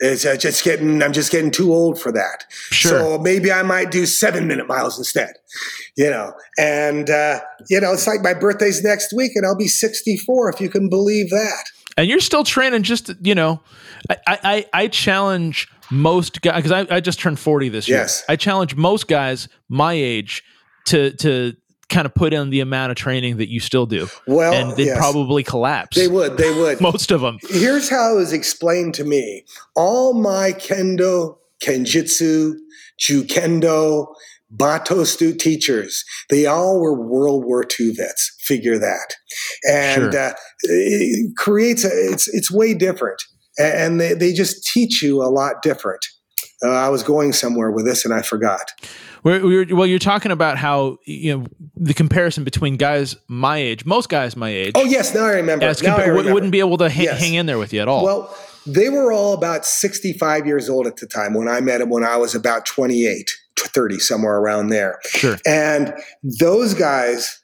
It's 0.00 0.24
uh, 0.24 0.36
just 0.36 0.64
getting. 0.64 1.04
I'm 1.04 1.12
just 1.12 1.30
getting 1.30 1.52
too 1.52 1.72
old 1.72 2.00
for 2.00 2.10
that. 2.10 2.46
Sure. 2.50 2.98
So 2.98 3.18
maybe 3.18 3.52
I 3.52 3.62
might 3.62 3.92
do 3.92 4.06
seven 4.06 4.48
minute 4.48 4.66
miles 4.66 4.98
instead. 4.98 5.34
You 5.96 6.10
know, 6.10 6.32
and 6.58 7.10
uh, 7.10 7.40
you 7.68 7.80
know, 7.80 7.92
it's 7.92 8.08
like 8.08 8.22
my 8.22 8.34
birthday's 8.34 8.82
next 8.82 9.12
week, 9.12 9.32
and 9.36 9.46
I'll 9.46 9.56
be 9.56 9.68
64 9.68 10.50
if 10.50 10.60
you 10.60 10.68
can 10.68 10.88
believe 10.88 11.30
that 11.30 11.64
and 12.00 12.08
you're 12.08 12.20
still 12.20 12.44
training 12.44 12.82
just 12.82 13.10
you 13.20 13.34
know 13.34 13.60
i 14.08 14.16
i, 14.26 14.66
I 14.72 14.88
challenge 14.88 15.68
most 15.90 16.40
guys 16.40 16.62
because 16.62 16.72
I, 16.72 16.96
I 16.96 17.00
just 17.00 17.18
turned 17.18 17.38
40 17.38 17.68
this 17.68 17.88
year. 17.88 17.98
Yes. 17.98 18.24
i 18.28 18.36
challenge 18.36 18.76
most 18.76 19.08
guys 19.08 19.48
my 19.68 19.92
age 19.92 20.42
to 20.86 21.12
to 21.16 21.54
kind 21.88 22.06
of 22.06 22.14
put 22.14 22.32
in 22.32 22.50
the 22.50 22.60
amount 22.60 22.92
of 22.92 22.96
training 22.96 23.38
that 23.38 23.50
you 23.50 23.58
still 23.58 23.84
do. 23.84 24.06
Well 24.28 24.54
and 24.54 24.76
they'd 24.76 24.86
yes. 24.86 24.96
probably 24.96 25.42
collapse. 25.42 25.96
They 25.96 26.06
would 26.06 26.36
they 26.36 26.52
would. 26.54 26.80
Most 26.92 27.10
of 27.10 27.20
them 27.20 27.38
here's 27.48 27.90
how 27.90 28.14
it 28.14 28.16
was 28.16 28.32
explained 28.32 28.94
to 28.94 29.04
me. 29.04 29.44
All 29.74 30.14
my 30.14 30.52
kendo 30.52 31.38
kenjutsu 31.60 32.54
jukendo 32.98 34.06
Bato 34.54 35.06
stu 35.06 35.34
teachers. 35.34 36.04
They 36.28 36.46
all 36.46 36.80
were 36.80 36.94
World 36.94 37.44
War 37.44 37.64
II 37.78 37.92
vets. 37.92 38.36
Figure 38.40 38.78
that, 38.78 39.14
and 39.68 40.12
sure. 40.12 40.20
uh, 40.20 40.32
it 40.64 41.36
creates 41.36 41.84
a, 41.84 41.90
it's 41.90 42.26
it's 42.28 42.50
way 42.50 42.74
different, 42.74 43.22
and 43.58 44.00
they 44.00 44.14
they 44.14 44.32
just 44.32 44.66
teach 44.66 45.02
you 45.02 45.22
a 45.22 45.30
lot 45.30 45.62
different. 45.62 46.04
Uh, 46.62 46.68
I 46.68 46.88
was 46.90 47.02
going 47.02 47.32
somewhere 47.32 47.70
with 47.70 47.86
this 47.86 48.04
and 48.04 48.12
I 48.12 48.20
forgot. 48.20 48.70
We're, 49.22 49.42
we're, 49.42 49.74
well, 49.74 49.86
you're 49.86 49.98
talking 49.98 50.30
about 50.30 50.58
how 50.58 50.98
you 51.06 51.38
know 51.38 51.46
the 51.76 51.94
comparison 51.94 52.44
between 52.44 52.76
guys 52.76 53.16
my 53.28 53.58
age, 53.58 53.84
most 53.84 54.08
guys 54.08 54.36
my 54.36 54.50
age. 54.50 54.72
Oh 54.74 54.84
yes, 54.84 55.14
now 55.14 55.24
I 55.24 55.32
remember. 55.32 55.66
Now 55.66 55.72
compa- 55.72 55.98
I 55.98 56.06
remember. 56.06 56.34
Wouldn't 56.34 56.52
be 56.52 56.60
able 56.60 56.78
to 56.78 56.90
ha- 56.90 57.02
yes. 57.02 57.20
hang 57.20 57.34
in 57.34 57.46
there 57.46 57.58
with 57.58 57.72
you 57.72 57.80
at 57.80 57.88
all. 57.88 58.04
Well, 58.04 58.36
they 58.66 58.88
were 58.88 59.12
all 59.12 59.32
about 59.32 59.64
65 59.64 60.46
years 60.46 60.68
old 60.68 60.86
at 60.86 60.96
the 60.96 61.06
time 61.06 61.34
when 61.34 61.48
I 61.48 61.60
met 61.60 61.78
them. 61.78 61.88
When 61.88 62.04
I 62.04 62.16
was 62.16 62.34
about 62.34 62.66
28, 62.66 63.30
30, 63.68 63.98
somewhere 63.98 64.36
around 64.36 64.68
there. 64.68 64.98
Sure. 65.04 65.36
And 65.46 65.94
those 66.22 66.74
guys 66.74 67.40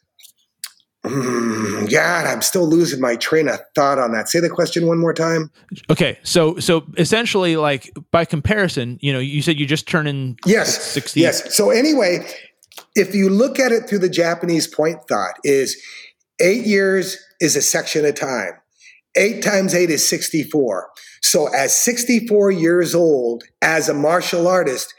Mm, 1.06 1.88
God, 1.88 2.26
I'm 2.26 2.42
still 2.42 2.66
losing 2.66 3.00
my 3.00 3.14
train 3.14 3.48
of 3.48 3.60
thought 3.76 4.00
on 4.00 4.10
that. 4.10 4.28
Say 4.28 4.40
the 4.40 4.50
question 4.50 4.88
one 4.88 4.98
more 4.98 5.14
time. 5.14 5.52
Okay, 5.88 6.18
so 6.24 6.58
so 6.58 6.84
essentially, 6.98 7.56
like 7.56 7.96
by 8.10 8.24
comparison, 8.24 8.98
you 9.00 9.12
know, 9.12 9.20
you 9.20 9.40
said 9.40 9.56
you 9.56 9.66
just 9.66 9.86
turn 9.86 10.08
in 10.08 10.36
yes, 10.46 10.82
sixty. 10.82 11.20
Yes. 11.20 11.54
So 11.54 11.70
anyway, 11.70 12.26
if 12.96 13.14
you 13.14 13.30
look 13.30 13.60
at 13.60 13.70
it 13.70 13.88
through 13.88 14.00
the 14.00 14.08
Japanese 14.08 14.66
point 14.66 14.98
thought, 15.08 15.34
is 15.44 15.80
eight 16.40 16.66
years 16.66 17.16
is 17.40 17.54
a 17.54 17.62
section 17.62 18.04
of 18.04 18.16
time. 18.16 18.52
Eight 19.16 19.42
times 19.42 19.74
eight 19.74 19.90
is 19.90 20.06
64. 20.06 20.90
So, 21.22 21.48
as 21.54 21.74
64 21.74 22.50
years 22.50 22.94
old, 22.94 23.44
as 23.62 23.88
a 23.88 23.94
martial 23.94 24.46
artist, 24.46 24.92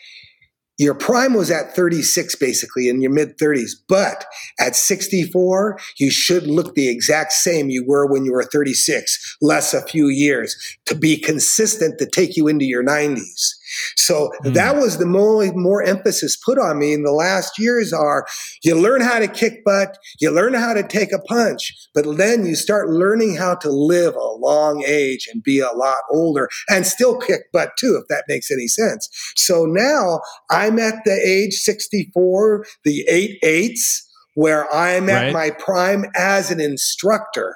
your 0.77 0.93
prime 0.93 1.33
was 1.33 1.49
at 1.49 1.75
36 1.75 2.35
basically 2.35 2.87
in 2.87 3.01
your 3.01 3.11
mid 3.11 3.37
30s 3.37 3.71
but 3.87 4.25
at 4.59 4.75
64 4.75 5.79
you 5.97 6.11
should 6.11 6.47
look 6.47 6.75
the 6.75 6.89
exact 6.89 7.33
same 7.33 7.69
you 7.69 7.83
were 7.85 8.05
when 8.05 8.25
you 8.25 8.31
were 8.31 8.43
36 8.43 9.37
less 9.41 9.73
a 9.73 9.85
few 9.85 10.07
years 10.07 10.55
to 10.85 10.95
be 10.95 11.17
consistent 11.17 11.99
to 11.99 12.05
take 12.05 12.37
you 12.37 12.47
into 12.47 12.65
your 12.65 12.83
90s 12.83 13.56
so 13.95 14.31
mm. 14.43 14.53
that 14.53 14.75
was 14.75 14.97
the 14.97 15.05
more, 15.05 15.45
more 15.53 15.83
emphasis 15.83 16.37
put 16.37 16.57
on 16.57 16.79
me 16.79 16.93
in 16.93 17.03
the 17.03 17.11
last 17.11 17.59
years 17.59 17.93
are 17.93 18.25
you 18.63 18.75
learn 18.75 19.01
how 19.01 19.19
to 19.19 19.27
kick 19.27 19.63
butt, 19.63 19.97
you 20.19 20.31
learn 20.31 20.53
how 20.53 20.73
to 20.73 20.83
take 20.83 21.11
a 21.11 21.19
punch, 21.19 21.73
but 21.93 22.17
then 22.17 22.45
you 22.45 22.55
start 22.55 22.89
learning 22.89 23.35
how 23.35 23.55
to 23.55 23.69
live 23.69 24.15
a 24.15 24.37
long 24.39 24.83
age 24.85 25.27
and 25.31 25.43
be 25.43 25.59
a 25.59 25.71
lot 25.71 25.99
older 26.11 26.49
and 26.69 26.85
still 26.85 27.17
kick 27.17 27.51
butt 27.51 27.71
too, 27.77 27.99
if 28.01 28.07
that 28.07 28.25
makes 28.27 28.51
any 28.51 28.67
sense. 28.67 29.09
So 29.35 29.65
now 29.65 30.21
I'm 30.49 30.79
at 30.79 31.03
the 31.05 31.19
age 31.25 31.53
64, 31.53 32.65
the 32.83 33.05
eight 33.09 33.37
eights, 33.43 34.03
where 34.35 34.71
I'm 34.73 35.09
at 35.09 35.23
right. 35.23 35.33
my 35.33 35.49
prime 35.49 36.05
as 36.15 36.51
an 36.51 36.59
instructor. 36.59 37.55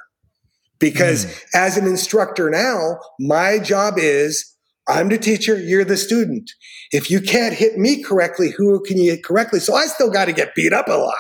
Because 0.80 1.28
mm. 1.28 1.44
as 1.54 1.78
an 1.78 1.86
instructor 1.86 2.50
now, 2.50 2.98
my 3.20 3.60
job 3.60 3.96
is 3.98 4.51
I'm 4.88 5.10
the 5.10 5.18
teacher, 5.18 5.58
you're 5.58 5.86
the 5.86 5.98
student. 5.98 6.52
If 6.92 7.10
you 7.12 7.22
can't 7.22 7.54
hit 7.54 7.78
me 7.78 8.04
correctly, 8.04 8.52
who 8.52 8.82
can 8.84 8.98
you 8.98 9.12
hit 9.12 9.24
correctly? 9.24 9.60
So 9.60 9.76
I 9.76 9.86
still 9.86 10.10
got 10.10 10.26
to 10.26 10.34
get 10.34 10.56
beat 10.56 10.74
up 10.74 10.88
a 10.88 10.94
lot. 10.94 11.16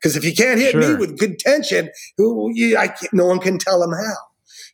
Because 0.00 0.16
if 0.16 0.24
you 0.24 0.34
can't 0.34 0.58
hit 0.58 0.72
sure. 0.72 0.80
me 0.80 0.94
with 0.94 1.18
good 1.18 1.38
tension, 1.38 1.90
who 2.16 2.50
you, 2.54 2.76
I, 2.76 2.94
no 3.12 3.26
one 3.26 3.38
can 3.38 3.58
tell 3.58 3.80
them 3.80 3.92
how. 3.92 4.14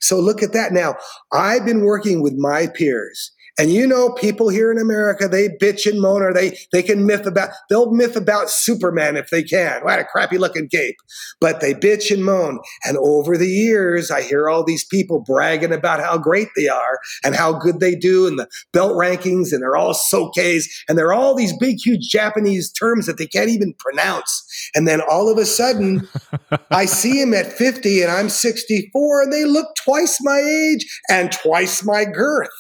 So 0.01 0.21
look 0.21 0.43
at 0.43 0.53
that. 0.53 0.73
Now, 0.73 0.97
I've 1.33 1.65
been 1.65 1.81
working 1.81 2.23
with 2.23 2.35
my 2.35 2.69
peers 2.69 3.33
and 3.59 3.73
you 3.73 3.87
know, 3.89 4.13
people 4.13 4.49
here 4.49 4.71
in 4.71 4.79
America, 4.79 5.27
they 5.27 5.49
bitch 5.49 5.85
and 5.91 6.01
moan, 6.01 6.23
or 6.23 6.33
they 6.33 6.57
they 6.73 6.83
can 6.83 7.07
myth 7.07 7.27
about 7.27 7.51
they'll 7.69 7.91
myth 7.91 8.15
about 8.15 8.51
Superman 8.51 9.17
if 9.17 9.31
they 9.31 9.43
can. 9.43 9.83
What 9.83 9.99
a 9.99 10.05
crappy 10.05 10.39
looking 10.39 10.69
cape. 10.69 10.95
But 11.41 11.61
they 11.61 11.75
bitch 11.75 12.13
and 12.13 12.25
moan. 12.25 12.61
And 12.85 12.97
over 12.99 13.37
the 13.37 13.49
years, 13.49 14.13
I 14.13 14.23
hear 14.23 14.49
all 14.49 14.65
these 14.65 14.85
people 14.85 15.21
bragging 15.21 15.73
about 15.73 15.99
how 15.99 16.19
great 16.19 16.49
they 16.57 16.69
are 16.69 17.01
and 17.25 17.35
how 17.35 17.53
good 17.53 17.81
they 17.81 17.97
do 17.97 18.29
and 18.29 18.39
the 18.39 18.49
belt 18.73 18.93
rankings, 18.93 19.53
and 19.53 19.61
they're 19.61 19.77
all 19.77 19.95
sokeis, 19.95 20.65
and 20.89 20.97
they're 20.97 21.13
all 21.13 21.35
these 21.35 21.57
big, 21.59 21.79
huge 21.85 22.09
Japanese 22.09 22.71
terms 22.71 23.07
that 23.07 23.19
they 23.19 23.27
can't 23.27 23.51
even 23.51 23.75
pronounce. 23.79 24.71
And 24.77 24.87
then 24.87 25.01
all 25.01 25.31
of 25.31 25.37
a 25.37 25.45
sudden, 25.45 26.09
I 26.71 26.85
see 26.85 27.21
them 27.21 27.35
at 27.35 27.53
50 27.53 28.03
and 28.03 28.13
I'm 28.13 28.29
64, 28.29 29.23
and 29.23 29.33
they 29.33 29.45
look 29.45 29.67
twice 29.85 30.19
my 30.21 30.39
age 30.39 30.87
and 31.11 31.33
twice 31.33 31.85
my 31.85 32.05
girth. 32.05 32.51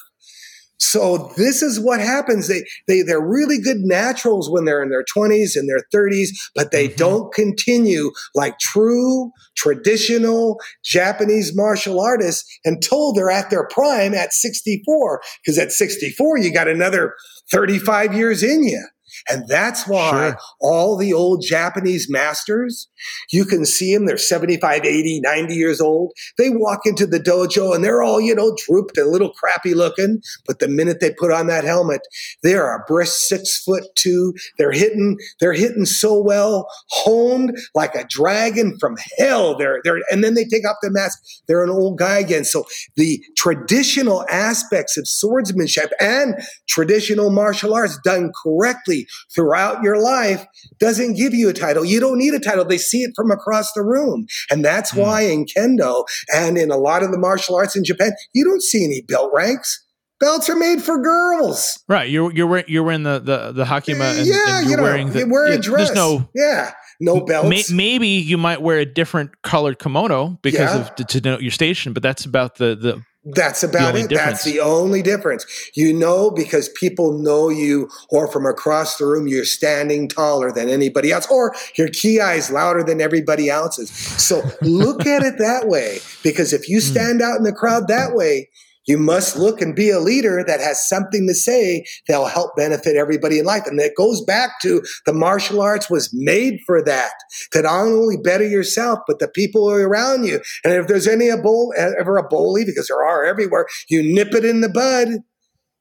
So 0.78 1.32
this 1.36 1.60
is 1.60 1.80
what 1.80 2.00
happens. 2.00 2.48
They 2.48 2.64
they 2.86 3.02
they're 3.02 3.20
really 3.20 3.60
good 3.60 3.78
naturals 3.80 4.48
when 4.50 4.64
they're 4.64 4.82
in 4.82 4.90
their 4.90 5.04
20s 5.04 5.56
and 5.56 5.68
their 5.68 5.82
30s, 5.92 6.28
but 6.54 6.70
they 6.70 6.88
mm-hmm. 6.88 6.96
don't 6.96 7.34
continue 7.34 8.10
like 8.34 8.58
true 8.58 9.32
traditional 9.56 10.58
Japanese 10.84 11.54
martial 11.54 12.00
artists 12.00 12.44
until 12.64 13.12
they're 13.12 13.30
at 13.30 13.50
their 13.50 13.66
prime 13.68 14.14
at 14.14 14.32
64. 14.32 15.20
Because 15.44 15.58
at 15.58 15.72
64, 15.72 16.38
you 16.38 16.52
got 16.52 16.68
another 16.68 17.14
35 17.50 18.14
years 18.14 18.42
in 18.42 18.62
you. 18.62 18.86
And 19.28 19.46
that's 19.48 19.86
why 19.86 20.10
sure. 20.10 20.38
all 20.60 20.96
the 20.96 21.12
old 21.12 21.42
Japanese 21.42 22.08
masters, 22.10 22.88
you 23.32 23.44
can 23.44 23.64
see 23.64 23.94
them, 23.94 24.06
they're 24.06 24.18
75, 24.18 24.84
80, 24.84 25.20
90 25.20 25.54
years 25.54 25.80
old. 25.80 26.12
They 26.36 26.50
walk 26.50 26.80
into 26.84 27.06
the 27.06 27.20
dojo 27.20 27.74
and 27.74 27.84
they're 27.84 28.02
all, 28.02 28.20
you 28.20 28.34
know, 28.34 28.56
drooped 28.66 28.96
and 28.98 29.06
a 29.06 29.10
little 29.10 29.32
crappy 29.32 29.74
looking. 29.74 30.20
But 30.46 30.58
the 30.58 30.68
minute 30.68 31.00
they 31.00 31.12
put 31.12 31.32
on 31.32 31.46
that 31.48 31.64
helmet, 31.64 32.02
they're 32.42 32.74
a 32.74 32.84
brisk 32.86 33.16
six 33.20 33.62
foot 33.62 33.84
two. 33.96 34.34
They're 34.58 34.72
hitting, 34.72 35.18
they're 35.40 35.52
hitting 35.52 35.86
so 35.86 36.20
well, 36.20 36.68
honed 36.90 37.56
like 37.74 37.94
a 37.94 38.04
dragon 38.08 38.76
from 38.78 38.96
hell. 39.18 39.56
They're, 39.56 39.80
they're, 39.84 40.00
and 40.10 40.22
then 40.22 40.34
they 40.34 40.44
take 40.44 40.68
off 40.68 40.76
the 40.82 40.90
mask. 40.90 41.18
They're 41.46 41.64
an 41.64 41.70
old 41.70 41.98
guy 41.98 42.18
again. 42.18 42.44
So 42.44 42.64
the 42.96 43.22
traditional 43.36 44.24
aspects 44.30 44.96
of 44.96 45.06
swordsmanship 45.08 45.92
and 46.00 46.34
traditional 46.68 47.30
martial 47.30 47.74
arts 47.74 47.98
done 48.04 48.30
correctly 48.42 49.06
throughout 49.34 49.82
your 49.82 50.00
life 50.00 50.46
doesn't 50.78 51.14
give 51.14 51.34
you 51.34 51.48
a 51.48 51.52
title. 51.52 51.84
You 51.84 52.00
don't 52.00 52.18
need 52.18 52.34
a 52.34 52.40
title. 52.40 52.64
They 52.64 52.78
see 52.78 53.02
it 53.02 53.12
from 53.14 53.30
across 53.30 53.72
the 53.72 53.82
room. 53.82 54.26
And 54.50 54.64
that's 54.64 54.92
mm. 54.92 55.02
why 55.02 55.22
in 55.22 55.46
kendo 55.46 56.04
and 56.32 56.58
in 56.58 56.70
a 56.70 56.76
lot 56.76 57.02
of 57.02 57.10
the 57.10 57.18
martial 57.18 57.56
arts 57.56 57.76
in 57.76 57.84
Japan, 57.84 58.12
you 58.32 58.44
don't 58.44 58.62
see 58.62 58.84
any 58.84 59.02
belt 59.02 59.30
ranks. 59.34 59.84
Belts 60.20 60.50
are 60.50 60.56
made 60.56 60.82
for 60.82 61.00
girls. 61.00 61.78
Right. 61.88 62.10
You're 62.10 62.32
you're 62.32 62.48
wearing, 62.48 62.64
you're 62.66 62.82
wearing 62.82 63.04
the 63.04 63.20
the, 63.20 63.52
the 63.52 63.64
hakama 63.64 64.18
and, 64.18 64.26
yeah, 64.26 64.58
and 64.58 64.68
you're 64.68 64.70
you 64.70 64.76
know, 64.76 64.82
wearing 64.82 65.10
the 65.12 65.20
you 65.20 65.30
wear 65.30 65.46
a 65.46 65.58
dress. 65.58 65.94
no 65.94 66.28
yeah. 66.34 66.72
No 67.00 67.20
belts. 67.20 67.70
May, 67.70 67.76
maybe 67.76 68.08
you 68.08 68.36
might 68.36 68.60
wear 68.60 68.78
a 68.78 68.84
different 68.84 69.30
colored 69.42 69.78
kimono 69.78 70.38
because 70.42 70.74
yeah. 70.74 70.80
of 70.80 70.94
to, 70.96 71.04
to 71.04 71.20
denote 71.20 71.42
your 71.42 71.52
station, 71.52 71.92
but 71.92 72.02
that's 72.02 72.24
about 72.24 72.56
the 72.56 72.74
the 72.74 73.02
that's 73.34 73.62
about 73.62 73.94
it. 73.94 74.08
Difference. 74.08 74.42
That's 74.42 74.44
the 74.44 74.60
only 74.60 75.02
difference. 75.02 75.46
You 75.74 75.92
know, 75.92 76.30
because 76.30 76.68
people 76.70 77.12
know 77.12 77.48
you, 77.48 77.88
or 78.10 78.30
from 78.30 78.46
across 78.46 78.96
the 78.96 79.06
room, 79.06 79.28
you're 79.28 79.44
standing 79.44 80.08
taller 80.08 80.52
than 80.52 80.68
anybody 80.68 81.12
else, 81.12 81.26
or 81.30 81.54
your 81.76 81.88
ki 81.88 82.18
is 82.18 82.50
louder 82.50 82.82
than 82.82 83.00
everybody 83.00 83.48
else's. 83.48 83.90
So 83.90 84.42
look 84.62 85.06
at 85.06 85.22
it 85.22 85.38
that 85.38 85.68
way. 85.68 85.98
Because 86.22 86.52
if 86.52 86.68
you 86.68 86.78
hmm. 86.78 86.92
stand 86.92 87.22
out 87.22 87.36
in 87.36 87.44
the 87.44 87.52
crowd 87.52 87.88
that 87.88 88.14
way, 88.14 88.48
you 88.88 88.98
must 88.98 89.36
look 89.36 89.60
and 89.60 89.76
be 89.76 89.90
a 89.90 90.00
leader 90.00 90.42
that 90.46 90.60
has 90.60 90.88
something 90.88 91.28
to 91.28 91.34
say 91.34 91.84
that'll 92.08 92.26
help 92.26 92.56
benefit 92.56 92.96
everybody 92.96 93.38
in 93.38 93.44
life. 93.44 93.66
And 93.66 93.78
it 93.78 93.94
goes 93.94 94.24
back 94.24 94.60
to 94.62 94.82
the 95.04 95.12
martial 95.12 95.60
arts 95.60 95.90
was 95.90 96.10
made 96.12 96.60
for 96.66 96.82
that, 96.84 97.12
to 97.52 97.62
not 97.62 97.82
only 97.82 98.16
better 98.16 98.46
yourself, 98.46 99.00
but 99.06 99.18
the 99.18 99.28
people 99.28 99.70
around 99.70 100.24
you. 100.24 100.40
And 100.64 100.72
if 100.72 100.86
there's 100.86 101.06
any 101.06 101.28
a 101.28 101.36
bull, 101.36 101.72
ever 101.76 102.16
a 102.16 102.26
bully, 102.26 102.64
because 102.64 102.88
there 102.88 103.02
are 103.02 103.24
everywhere, 103.24 103.66
you 103.88 104.02
nip 104.02 104.34
it 104.34 104.44
in 104.44 104.62
the 104.62 104.70
bud 104.70 105.08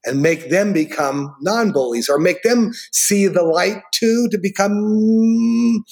and 0.06 0.22
make 0.22 0.50
them 0.50 0.74
become 0.74 1.34
non 1.42 1.72
bullies 1.72 2.10
or 2.10 2.20
make 2.20 2.44
them 2.44 2.72
see 2.92 3.28
the 3.28 3.44
light 3.44 3.82
too 3.94 4.28
to 4.30 4.38
become 4.38 5.84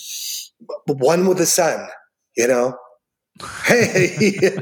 one 0.88 1.28
with 1.28 1.38
the 1.38 1.46
sun, 1.46 1.88
you 2.36 2.48
know? 2.48 2.78
Hey. 3.66 4.52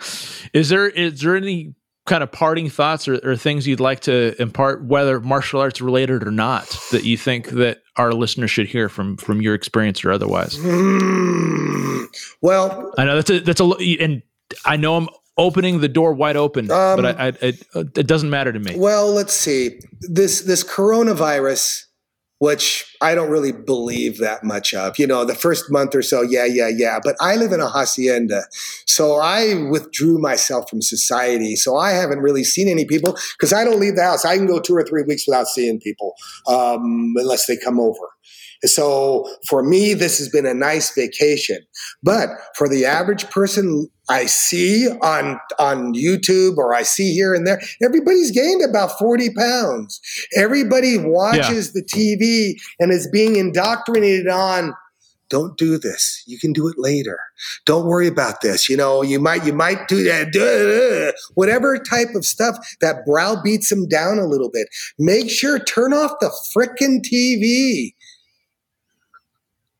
Is 0.54 0.68
there 0.70 0.88
is 0.88 1.20
there 1.20 1.36
any 1.36 1.74
kind 2.06 2.22
of 2.22 2.30
parting 2.30 2.70
thoughts 2.70 3.08
or, 3.08 3.18
or, 3.24 3.34
things 3.34 3.66
you'd 3.66 3.80
like 3.80 4.00
to 4.00 4.40
impart, 4.40 4.84
whether 4.84 5.20
martial 5.20 5.60
arts 5.60 5.80
related 5.80 6.22
or 6.22 6.30
not, 6.30 6.78
that 6.92 7.02
you 7.04 7.16
think 7.16 7.48
that 7.48 7.80
our 7.96 8.12
listeners 8.12 8.50
should 8.50 8.66
hear 8.66 8.88
from 8.88 9.16
from 9.16 9.42
your 9.42 9.54
experience 9.54 10.04
or 10.04 10.12
otherwise? 10.12 10.56
Mm, 10.56 12.06
well, 12.40 12.92
I 12.96 13.04
know 13.04 13.16
that's 13.16 13.30
a 13.30 13.40
that's 13.40 13.60
a 13.60 13.64
and 14.00 14.22
I 14.64 14.76
know 14.76 14.96
I'm 14.96 15.08
opening 15.36 15.80
the 15.80 15.88
door 15.88 16.14
wide 16.14 16.36
open, 16.36 16.70
um, 16.70 16.96
but 16.96 17.06
I, 17.06 17.26
I, 17.26 17.28
it, 17.40 17.66
it 17.74 18.06
doesn't 18.06 18.30
matter 18.30 18.52
to 18.52 18.58
me. 18.60 18.74
Well, 18.76 19.12
let's 19.12 19.34
see 19.34 19.80
this 20.00 20.42
this 20.42 20.62
coronavirus 20.62 21.84
which 22.38 22.84
I 23.00 23.14
don't 23.14 23.30
really 23.30 23.52
believe 23.52 24.18
that 24.18 24.44
much 24.44 24.74
of. 24.74 24.98
You 24.98 25.06
know, 25.06 25.24
the 25.24 25.34
first 25.34 25.70
month 25.70 25.94
or 25.94 26.02
so, 26.02 26.22
yeah, 26.22 26.44
yeah, 26.44 26.68
yeah. 26.68 26.98
But 27.02 27.16
I 27.20 27.36
live 27.36 27.52
in 27.52 27.60
a 27.60 27.68
hacienda. 27.68 28.42
So 28.86 29.16
I 29.20 29.54
withdrew 29.70 30.18
myself 30.18 30.68
from 30.68 30.82
society. 30.82 31.56
So 31.56 31.76
I 31.76 31.92
haven't 31.92 32.20
really 32.20 32.44
seen 32.44 32.68
any 32.68 32.84
people 32.84 33.16
because 33.38 33.52
I 33.52 33.64
don't 33.64 33.80
leave 33.80 33.96
the 33.96 34.02
house. 34.02 34.24
I 34.24 34.36
can 34.36 34.46
go 34.46 34.60
two 34.60 34.74
or 34.74 34.84
three 34.84 35.04
weeks 35.06 35.26
without 35.26 35.46
seeing 35.46 35.80
people 35.80 36.14
um, 36.46 37.14
unless 37.16 37.46
they 37.46 37.56
come 37.56 37.80
over. 37.80 38.13
So 38.64 39.28
for 39.48 39.62
me, 39.62 39.94
this 39.94 40.18
has 40.18 40.28
been 40.28 40.46
a 40.46 40.54
nice 40.54 40.94
vacation. 40.94 41.58
But 42.02 42.28
for 42.56 42.68
the 42.68 42.84
average 42.84 43.28
person 43.30 43.88
I 44.08 44.26
see 44.26 44.88
on 45.02 45.40
on 45.58 45.94
YouTube 45.94 46.56
or 46.56 46.74
I 46.74 46.82
see 46.82 47.12
here 47.12 47.34
and 47.34 47.46
there, 47.46 47.60
everybody's 47.82 48.30
gained 48.30 48.62
about 48.62 48.98
40 48.98 49.34
pounds. 49.34 50.00
Everybody 50.36 50.98
watches 50.98 51.72
yeah. 51.74 51.80
the 51.80 51.84
TV 51.84 52.60
and 52.78 52.92
is 52.92 53.08
being 53.10 53.36
indoctrinated 53.36 54.28
on 54.28 54.74
don't 55.30 55.56
do 55.56 55.78
this. 55.78 56.22
You 56.26 56.38
can 56.38 56.52
do 56.52 56.68
it 56.68 56.76
later. 56.78 57.18
Don't 57.64 57.86
worry 57.86 58.06
about 58.06 58.40
this. 58.40 58.68
You 58.68 58.76
know, 58.76 59.02
you 59.02 59.18
might, 59.18 59.44
you 59.44 59.52
might 59.52 59.88
do 59.88 60.04
that. 60.04 61.14
Whatever 61.34 61.78
type 61.78 62.14
of 62.14 62.24
stuff 62.24 62.56
that 62.80 63.04
browbeats 63.06 63.70
them 63.70 63.88
down 63.88 64.18
a 64.18 64.26
little 64.26 64.50
bit. 64.50 64.68
Make 64.98 65.30
sure 65.30 65.58
turn 65.58 65.92
off 65.92 66.12
the 66.20 66.30
frickin' 66.54 67.00
TV. 67.00 67.93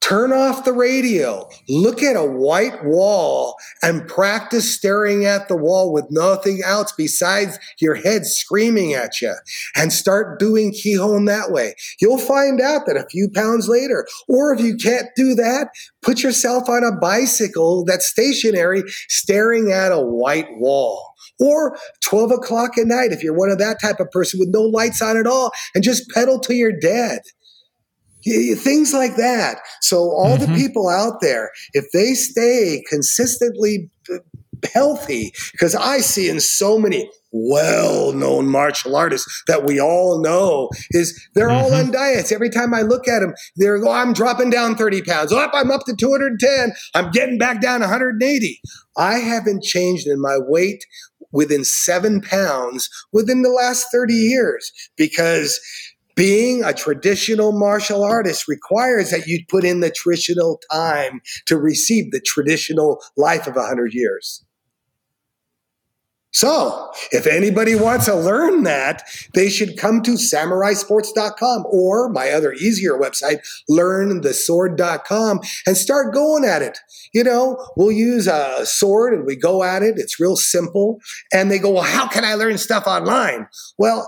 Turn 0.07 0.35
off 0.35 0.67
the 0.67 0.75
radio, 0.75 1.49
look 1.67 2.03
at 2.03 2.15
a 2.15 2.27
white 2.27 2.85
wall, 2.85 3.57
and 3.83 4.07
practice 4.07 4.75
staring 4.75 5.25
at 5.25 5.49
the 5.49 5.57
wall 5.57 5.95
with 5.95 6.05
nothing 6.11 6.61
else 6.63 6.93
besides 6.95 7.59
your 7.81 7.95
head 7.95 8.27
screaming 8.27 8.93
at 8.93 9.23
you. 9.23 9.35
And 9.75 9.95
start 9.95 10.39
doing 10.39 10.73
Qigong 10.73 11.27
that 11.29 11.53
way. 11.53 11.75
You'll 12.03 12.19
find 12.19 12.61
out 12.61 12.85
that 12.85 12.99
a 12.99 13.09
few 13.09 13.31
pounds 13.35 13.67
later, 13.67 14.07
or 14.29 14.53
if 14.53 14.61
you 14.61 14.77
can't 14.77 15.09
do 15.17 15.35
that, 15.37 15.69
put 16.03 16.23
yourself 16.23 16.69
on 16.69 16.85
a 16.85 16.93
bicycle 17.01 17.83
that's 17.87 18.07
stationary, 18.07 18.83
staring 19.09 19.73
at 19.73 19.91
a 19.91 20.03
white 20.03 20.49
wall 20.59 21.15
or 21.41 21.79
12 22.03 22.31
o'clock 22.33 22.77
at 22.77 22.87
night 22.87 23.11
if 23.11 23.23
you're 23.23 23.33
one 23.33 23.51
of 23.51 23.59
that 23.59 23.81
type 23.81 24.01
of 24.01 24.11
person 24.11 24.39
with 24.39 24.51
no 24.51 24.61
lights 24.61 25.01
on 25.01 25.17
at 25.17 25.27
all 25.27 25.51
and 25.75 25.83
just 25.83 26.11
pedal 26.11 26.39
till 26.39 26.57
you're 26.57 26.79
dead 26.79 27.23
things 28.25 28.93
like 28.93 29.17
that. 29.17 29.59
So 29.81 29.99
all 29.99 30.37
mm-hmm. 30.37 30.53
the 30.53 30.59
people 30.59 30.89
out 30.89 31.21
there, 31.21 31.51
if 31.73 31.87
they 31.93 32.15
stay 32.15 32.83
consistently 32.89 33.91
healthy, 34.73 35.33
because 35.53 35.75
I 35.75 35.99
see 35.99 36.29
in 36.29 36.41
so 36.41 36.79
many 36.79 37.11
well-known 37.37 38.47
martial 38.47 38.95
artists 38.95 39.43
that 39.49 39.65
we 39.65 39.81
all 39.81 40.23
know 40.23 40.71
is 40.91 41.21
they're 41.35 41.49
mm-hmm. 41.49 41.65
all 41.65 41.75
on 41.75 41.91
diets. 41.91 42.31
Every 42.31 42.49
time 42.49 42.73
I 42.73 42.83
look 42.83 43.09
at 43.09 43.21
them, 43.21 43.35
they're 43.57 43.85
oh, 43.85 43.91
I'm 43.91 44.13
dropping 44.13 44.51
down 44.51 44.77
30 44.77 45.03
pounds. 45.03 45.33
Oh, 45.33 45.49
I'm 45.53 45.71
up 45.71 45.83
to 45.87 45.97
210. 45.97 46.73
I'm 46.95 47.11
getting 47.11 47.37
back 47.37 47.61
down 47.61 47.81
180. 47.81 48.61
I 48.97 49.15
haven't 49.15 49.65
changed 49.65 50.07
in 50.07 50.21
my 50.21 50.39
weight 50.39 50.85
within 51.33 51.65
seven 51.65 52.21
pounds 52.21 52.89
within 53.13 53.43
the 53.43 53.51
last 53.51 53.89
30 53.93 54.15
years 54.15 54.73
because 54.97 55.61
being 56.15 56.65
a 56.65 56.73
traditional 56.73 57.53
martial 57.53 58.03
artist 58.03 58.49
requires 58.49 59.11
that 59.11 59.27
you 59.27 59.45
put 59.49 59.65
in 59.65 59.81
the 59.81 59.91
traditional 59.91 60.61
time 60.71 61.21
to 61.47 61.59
receive 61.59 62.11
the 62.11 62.21
traditional 62.21 63.03
life 63.17 63.47
of 63.47 63.57
100 63.57 63.95
years. 63.95 64.45
So, 66.35 66.91
if 67.13 67.29
anybody 67.29 67.77
wants 67.77 68.07
to 68.07 68.17
learn 68.17 68.65
that, 68.65 69.05
they 69.35 69.49
should 69.49 69.79
come 69.79 70.03
to 70.03 70.15
samuraisports.com 70.15 71.65
or 71.71 72.09
my 72.09 72.31
other 72.31 72.53
easier 72.55 72.99
website, 72.99 73.39
learnthesword.com, 73.71 75.41
and 75.65 75.77
start 75.77 76.13
going 76.13 76.45
at 76.45 76.61
it. 76.61 76.77
You 77.13 77.23
know, 77.23 77.65
we'll 77.77 77.93
use 77.93 78.27
a 78.27 78.67
sword 78.67 79.15
and 79.15 79.25
we 79.25 79.37
go 79.37 79.63
at 79.63 79.85
it. 79.85 79.95
It's 79.97 80.19
real 80.19 80.35
simple. 80.35 80.99
And 81.33 81.53
they 81.53 81.61
go, 81.61 81.71
Well, 81.71 81.85
how 81.85 82.09
can 82.09 82.25
I 82.25 82.35
learn 82.35 82.59
stuff 82.59 82.89
online? 82.89 83.47
Well, 83.79 84.05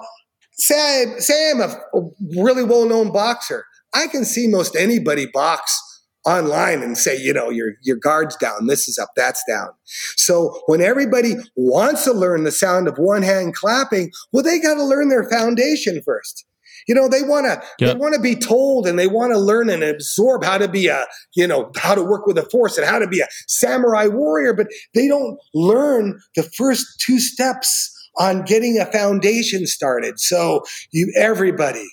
say, 0.58 1.02
I, 1.02 1.18
say 1.18 1.50
I'm 1.50 1.60
a, 1.60 1.80
a 1.94 2.00
really 2.38 2.64
well 2.64 2.88
known 2.88 3.12
boxer. 3.12 3.64
I 3.94 4.08
can 4.08 4.24
see 4.24 4.48
most 4.48 4.76
anybody 4.76 5.26
box 5.26 5.82
online 6.26 6.82
and 6.82 6.98
say, 6.98 7.16
you 7.18 7.32
know, 7.32 7.50
your 7.50 7.74
your 7.82 7.96
guard's 7.96 8.36
down, 8.36 8.66
this 8.66 8.88
is 8.88 8.98
up, 8.98 9.10
that's 9.16 9.42
down. 9.48 9.68
So 10.16 10.60
when 10.66 10.82
everybody 10.82 11.34
wants 11.54 12.04
to 12.04 12.12
learn 12.12 12.44
the 12.44 12.50
sound 12.50 12.88
of 12.88 12.96
one 12.98 13.22
hand 13.22 13.54
clapping, 13.54 14.10
well, 14.32 14.42
they 14.42 14.58
got 14.58 14.74
to 14.74 14.84
learn 14.84 15.08
their 15.08 15.28
foundation 15.30 16.02
first. 16.04 16.44
You 16.88 16.94
know, 16.94 17.08
they 17.08 17.22
want 17.22 17.46
to 17.46 17.62
yep. 17.78 17.94
they 17.94 17.98
want 17.98 18.14
to 18.14 18.20
be 18.20 18.36
told 18.36 18.86
and 18.86 18.98
they 18.98 19.06
want 19.06 19.32
to 19.32 19.38
learn 19.38 19.70
and 19.70 19.82
absorb 19.82 20.44
how 20.44 20.58
to 20.58 20.68
be 20.68 20.88
a, 20.88 21.04
you 21.34 21.46
know, 21.46 21.70
how 21.76 21.94
to 21.94 22.02
work 22.02 22.26
with 22.26 22.38
a 22.38 22.48
force 22.50 22.76
and 22.76 22.86
how 22.86 22.98
to 22.98 23.08
be 23.08 23.20
a 23.20 23.28
samurai 23.48 24.06
warrior, 24.06 24.52
but 24.52 24.66
they 24.94 25.08
don't 25.08 25.38
learn 25.54 26.20
the 26.34 26.42
first 26.42 26.86
two 27.00 27.18
steps 27.18 27.92
on 28.18 28.42
getting 28.42 28.78
a 28.78 28.86
foundation 28.86 29.66
started. 29.66 30.18
So 30.18 30.64
you 30.90 31.12
everybody, 31.16 31.86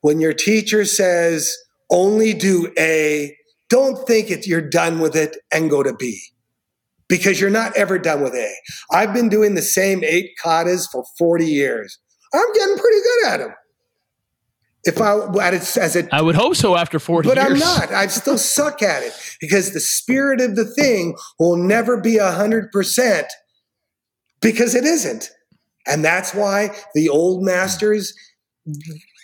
when 0.00 0.20
your 0.20 0.34
teacher 0.34 0.84
says 0.84 1.54
only 1.90 2.34
do 2.34 2.72
A, 2.78 3.36
don't 3.68 4.06
think 4.06 4.30
it, 4.30 4.46
you're 4.46 4.60
done 4.60 5.00
with 5.00 5.16
it 5.16 5.36
and 5.52 5.70
go 5.70 5.82
to 5.82 5.94
B. 5.94 6.20
Because 7.08 7.40
you're 7.40 7.48
not 7.48 7.74
ever 7.74 7.98
done 7.98 8.22
with 8.22 8.34
A. 8.34 8.52
I've 8.92 9.14
been 9.14 9.30
doing 9.30 9.54
the 9.54 9.62
same 9.62 10.04
eight 10.04 10.32
katas 10.42 10.90
for 10.90 11.04
40 11.18 11.46
years. 11.46 11.98
I'm 12.34 12.52
getting 12.52 12.76
pretty 12.76 13.00
good 13.00 13.26
at 13.28 13.36
them. 13.38 13.54
If 14.84 15.00
I 15.00 15.16
as 15.46 15.96
a, 15.96 16.14
I 16.14 16.22
would 16.22 16.34
hope 16.34 16.54
so 16.54 16.76
after 16.76 16.98
40 16.98 17.28
but 17.28 17.36
years. 17.36 17.50
I'm 17.50 17.58
not. 17.58 17.92
I 17.92 18.06
still 18.06 18.38
suck 18.38 18.82
at 18.82 19.02
it 19.02 19.12
because 19.40 19.72
the 19.72 19.80
spirit 19.80 20.40
of 20.40 20.54
the 20.54 20.64
thing 20.64 21.16
will 21.38 21.56
never 21.56 22.00
be 22.00 22.16
a 22.18 22.30
hundred 22.30 22.70
percent 22.70 23.26
because 24.40 24.74
it 24.74 24.84
isn't. 24.84 25.30
And 25.88 26.04
that's 26.04 26.34
why 26.34 26.70
the 26.94 27.08
old 27.08 27.42
masters, 27.42 28.14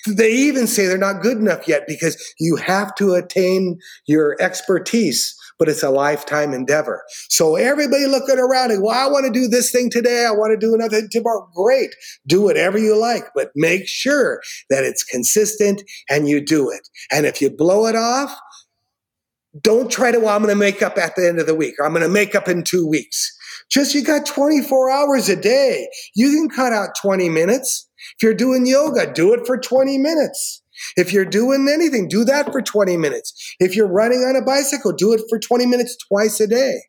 they 0.07 0.33
even 0.33 0.67
say 0.67 0.87
they're 0.87 0.99
not 0.99 1.23
good 1.23 1.39
enough 1.39 1.69
yet 1.69 1.87
because 1.87 2.17
you 2.39 2.57
have 2.57 2.95
to 2.97 3.15
attain 3.15 3.79
your 4.07 4.37
expertise, 4.41 5.35
but 5.59 5.69
it's 5.69 5.83
a 5.83 5.91
lifetime 5.91 6.53
endeavor. 6.53 7.03
So 7.29 7.57
everybody 7.57 8.07
looking 8.07 8.39
around 8.39 8.71
and, 8.71 8.83
well, 8.83 8.99
I 8.99 9.11
want 9.11 9.27
to 9.27 9.33
do 9.33 9.49
this 9.49 9.71
thing 9.71 9.91
today. 9.91 10.27
I 10.27 10.33
want 10.33 10.59
to 10.59 10.67
do 10.67 10.75
another 10.75 11.01
thing 11.01 11.09
tomorrow. 11.11 11.49
Great. 11.55 11.91
Do 12.27 12.43
whatever 12.43 12.79
you 12.79 12.99
like, 12.99 13.25
but 13.35 13.51
make 13.55 13.87
sure 13.87 14.41
that 14.71 14.85
it's 14.85 15.05
consistent 15.05 15.83
and 16.11 16.29
you 16.29 16.45
do 16.45 16.71
it. 16.71 16.89
And 17.11 17.25
if 17.25 17.41
you 17.41 17.51
blow 17.51 17.87
it 17.87 17.97
off, 17.97 18.37
don't 19.61 19.91
try 19.91 20.11
to, 20.11 20.19
well, 20.19 20.35
I'm 20.35 20.43
going 20.43 20.53
to 20.53 20.59
make 20.59 20.83
up 20.83 20.99
at 20.99 21.15
the 21.17 21.29
end 21.29 21.39
of 21.39 21.47
the 21.47 21.55
week 21.55 21.75
or 21.79 21.87
I'm 21.87 21.93
going 21.93 22.03
to 22.03 22.09
make 22.09 22.35
up 22.35 22.49
in 22.49 22.65
two 22.65 22.87
weeks. 22.87 23.31
Just 23.71 23.95
you 23.95 24.05
got 24.05 24.27
24 24.27 24.91
hours 24.91 25.29
a 25.29 25.37
day. 25.37 25.89
You 26.15 26.31
can 26.31 26.49
cut 26.49 26.73
out 26.73 26.91
20 27.01 27.29
minutes. 27.29 27.89
If 28.17 28.23
you're 28.23 28.35
doing 28.35 28.67
yoga, 28.67 29.13
do 29.13 29.33
it 29.33 29.47
for 29.47 29.59
20 29.59 29.99
minutes. 29.99 30.63
If 30.97 31.13
you're 31.13 31.25
doing 31.25 31.69
anything, 31.69 32.09
do 32.09 32.25
that 32.25 32.53
for 32.53 32.61
20 32.61 32.97
minutes. 32.97 33.33
If 33.61 33.77
you're 33.77 33.91
running 33.91 34.21
on 34.21 34.37
a 34.37 34.45
bicycle, 34.45 34.93
do 34.93 35.13
it 35.13 35.23
for 35.29 35.39
20 35.39 35.67
minutes 35.67 35.97
twice 36.09 36.41
a 36.41 36.47
day. 36.47 36.81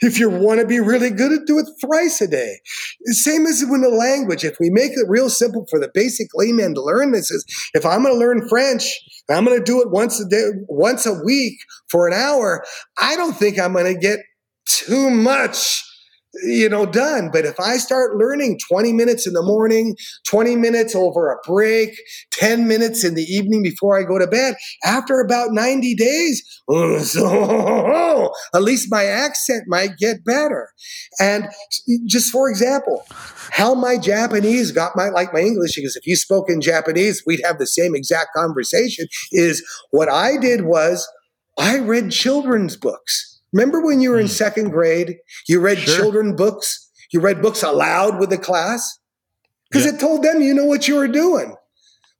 If 0.00 0.18
you 0.18 0.30
want 0.30 0.60
to 0.60 0.66
be 0.66 0.80
really 0.80 1.10
good 1.10 1.32
at 1.32 1.46
do 1.46 1.58
it 1.58 1.66
thrice 1.80 2.20
a 2.20 2.26
day. 2.26 2.60
Same 3.06 3.46
as 3.46 3.62
with 3.68 3.82
the 3.82 3.90
language. 3.90 4.44
If 4.44 4.56
we 4.58 4.70
make 4.70 4.92
it 4.92 5.06
real 5.08 5.28
simple 5.28 5.66
for 5.68 5.78
the 5.78 5.90
basic 5.92 6.28
layman 6.34 6.74
to 6.74 6.82
learn 6.82 7.12
this 7.12 7.30
is 7.30 7.44
if 7.74 7.84
I'm 7.84 8.02
going 8.02 8.14
to 8.14 8.18
learn 8.18 8.48
French, 8.48 8.90
I'm 9.28 9.44
going 9.44 9.58
to 9.58 9.64
do 9.64 9.82
it 9.82 9.90
once 9.90 10.20
a 10.20 10.26
day, 10.26 10.44
once 10.68 11.04
a 11.04 11.12
week 11.24 11.58
for 11.88 12.06
an 12.08 12.14
hour. 12.14 12.64
I 12.98 13.16
don't 13.16 13.34
think 13.34 13.58
I'm 13.58 13.72
going 13.72 13.92
to 13.92 14.00
get 14.00 14.20
too 14.66 15.10
much 15.10 15.82
you 16.44 16.68
know, 16.68 16.86
done. 16.86 17.30
But 17.32 17.44
if 17.44 17.58
I 17.60 17.76
start 17.76 18.16
learning 18.16 18.58
20 18.68 18.92
minutes 18.92 19.26
in 19.26 19.32
the 19.32 19.42
morning, 19.42 19.96
20 20.28 20.56
minutes 20.56 20.94
over 20.94 21.30
a 21.30 21.36
break, 21.46 21.90
10 22.32 22.66
minutes 22.68 23.04
in 23.04 23.14
the 23.14 23.22
evening 23.22 23.62
before 23.62 23.98
I 23.98 24.02
go 24.02 24.18
to 24.18 24.26
bed, 24.26 24.56
after 24.84 25.20
about 25.20 25.52
90 25.52 25.94
days, 25.94 26.42
at 28.54 28.62
least 28.62 28.88
my 28.90 29.04
accent 29.04 29.64
might 29.66 29.96
get 29.98 30.24
better. 30.24 30.68
And 31.20 31.48
just 32.06 32.30
for 32.30 32.48
example, 32.48 33.04
how 33.50 33.74
my 33.74 33.98
Japanese 33.98 34.72
got 34.72 34.92
my 34.96 35.08
like 35.08 35.32
my 35.32 35.40
English, 35.40 35.76
because 35.76 35.96
if 35.96 36.06
you 36.06 36.16
spoke 36.16 36.50
in 36.50 36.60
Japanese, 36.60 37.22
we'd 37.26 37.42
have 37.44 37.58
the 37.58 37.66
same 37.66 37.94
exact 37.94 38.30
conversation, 38.34 39.06
is 39.32 39.64
what 39.90 40.08
I 40.08 40.36
did 40.36 40.64
was 40.64 41.08
I 41.58 41.78
read 41.78 42.10
children's 42.10 42.76
books. 42.76 43.35
Remember 43.56 43.80
when 43.80 44.02
you 44.02 44.10
were 44.10 44.20
in 44.20 44.26
hmm. 44.26 44.32
second 44.32 44.70
grade, 44.70 45.16
you 45.48 45.60
read 45.60 45.78
sure. 45.78 45.96
children 45.96 46.36
books, 46.36 46.90
you 47.10 47.20
read 47.20 47.40
books 47.40 47.62
aloud 47.62 48.20
with 48.20 48.28
the 48.28 48.36
class? 48.36 48.98
Because 49.70 49.86
it 49.86 49.98
told 49.98 50.22
them 50.22 50.42
you 50.42 50.52
know 50.52 50.66
what 50.66 50.86
you 50.86 50.96
were 50.96 51.08
doing. 51.08 51.56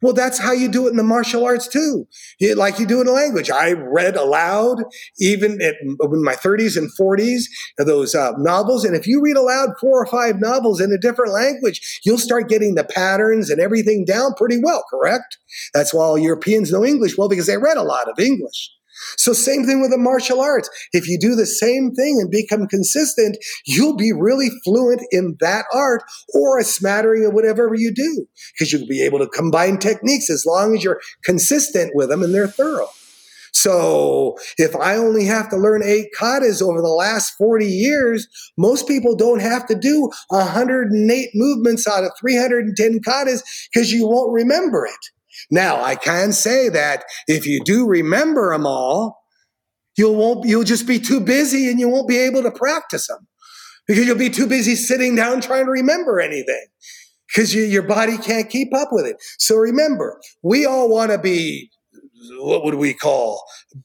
Well, 0.00 0.14
that's 0.14 0.38
how 0.38 0.52
you 0.52 0.68
do 0.68 0.86
it 0.86 0.90
in 0.90 0.96
the 0.96 1.02
martial 1.02 1.44
arts 1.44 1.68
too. 1.68 2.06
You, 2.38 2.54
like 2.54 2.78
you 2.78 2.86
do 2.86 3.02
in 3.02 3.06
a 3.06 3.12
language. 3.12 3.50
I 3.50 3.72
read 3.72 4.16
aloud, 4.16 4.78
even 5.18 5.60
at, 5.60 5.74
in 5.82 6.22
my 6.22 6.34
30s 6.34 6.76
and 6.76 6.90
40s, 6.98 7.44
those 7.78 8.14
uh, 8.14 8.32
novels. 8.38 8.84
And 8.84 8.96
if 8.96 9.06
you 9.06 9.22
read 9.22 9.36
aloud 9.36 9.70
four 9.78 10.02
or 10.02 10.06
five 10.06 10.40
novels 10.40 10.80
in 10.80 10.90
a 10.90 10.98
different 10.98 11.32
language, 11.34 12.00
you'll 12.04 12.18
start 12.18 12.48
getting 12.48 12.76
the 12.76 12.84
patterns 12.84 13.50
and 13.50 13.60
everything 13.60 14.06
down 14.06 14.32
pretty 14.34 14.58
well, 14.62 14.84
correct? 14.90 15.36
That's 15.74 15.92
why 15.92 16.04
all 16.04 16.18
Europeans 16.18 16.72
know 16.72 16.84
English 16.84 17.18
well 17.18 17.28
because 17.28 17.46
they 17.46 17.58
read 17.58 17.76
a 17.76 17.82
lot 17.82 18.08
of 18.08 18.18
English. 18.18 18.70
So, 19.16 19.32
same 19.32 19.64
thing 19.64 19.80
with 19.80 19.90
the 19.90 19.98
martial 19.98 20.40
arts. 20.40 20.68
If 20.92 21.08
you 21.08 21.18
do 21.18 21.34
the 21.34 21.46
same 21.46 21.92
thing 21.92 22.18
and 22.20 22.30
become 22.30 22.66
consistent, 22.66 23.36
you'll 23.66 23.96
be 23.96 24.12
really 24.12 24.50
fluent 24.64 25.02
in 25.10 25.36
that 25.40 25.64
art 25.72 26.02
or 26.34 26.58
a 26.58 26.64
smattering 26.64 27.24
of 27.24 27.32
whatever 27.32 27.74
you 27.74 27.92
do 27.92 28.26
because 28.52 28.72
you'll 28.72 28.86
be 28.86 29.04
able 29.04 29.18
to 29.18 29.28
combine 29.28 29.78
techniques 29.78 30.30
as 30.30 30.44
long 30.46 30.76
as 30.76 30.84
you're 30.84 31.00
consistent 31.24 31.92
with 31.94 32.08
them 32.08 32.22
and 32.22 32.34
they're 32.34 32.48
thorough. 32.48 32.88
So 33.56 34.36
if 34.58 34.76
I 34.76 34.96
only 34.96 35.24
have 35.24 35.48
to 35.48 35.56
learn 35.56 35.82
eight 35.82 36.08
katas 36.16 36.60
over 36.60 36.82
the 36.82 36.88
last 36.88 37.34
40 37.38 37.66
years, 37.66 38.28
most 38.58 38.86
people 38.86 39.16
don't 39.16 39.40
have 39.40 39.66
to 39.68 39.74
do 39.74 40.10
108 40.28 41.28
movements 41.34 41.88
out 41.88 42.04
of 42.04 42.12
310 42.20 43.00
katas 43.00 43.42
because 43.72 43.90
you 43.90 44.06
won't 44.06 44.32
remember 44.32 44.84
it. 44.84 45.15
Now, 45.50 45.82
I 45.82 45.94
can 45.94 46.32
say 46.32 46.68
that 46.68 47.04
if 47.26 47.46
you 47.46 47.62
do 47.64 47.86
remember 47.86 48.52
them 48.52 48.66
all, 48.66 49.18
you'll 49.96 50.16
won't 50.16 50.46
you'll 50.46 50.64
just 50.64 50.86
be 50.86 50.98
too 50.98 51.20
busy 51.20 51.70
and 51.70 51.80
you 51.80 51.88
won't 51.88 52.08
be 52.08 52.18
able 52.18 52.42
to 52.42 52.50
practice 52.50 53.06
them 53.06 53.26
because 53.86 54.06
you'll 54.06 54.18
be 54.18 54.30
too 54.30 54.46
busy 54.46 54.74
sitting 54.74 55.14
down 55.14 55.40
trying 55.40 55.64
to 55.64 55.70
remember 55.70 56.20
anything 56.20 56.66
because 57.28 57.54
you, 57.54 57.62
your 57.62 57.82
body 57.82 58.18
can't 58.18 58.50
keep 58.50 58.74
up 58.74 58.88
with 58.92 59.06
it. 59.06 59.16
So 59.38 59.56
remember, 59.56 60.20
we 60.42 60.66
all 60.66 60.88
want 60.88 61.10
to 61.12 61.18
be 61.18 61.70
what 62.38 62.64
would 62.64 62.74
we 62.74 62.92
call 62.92 63.44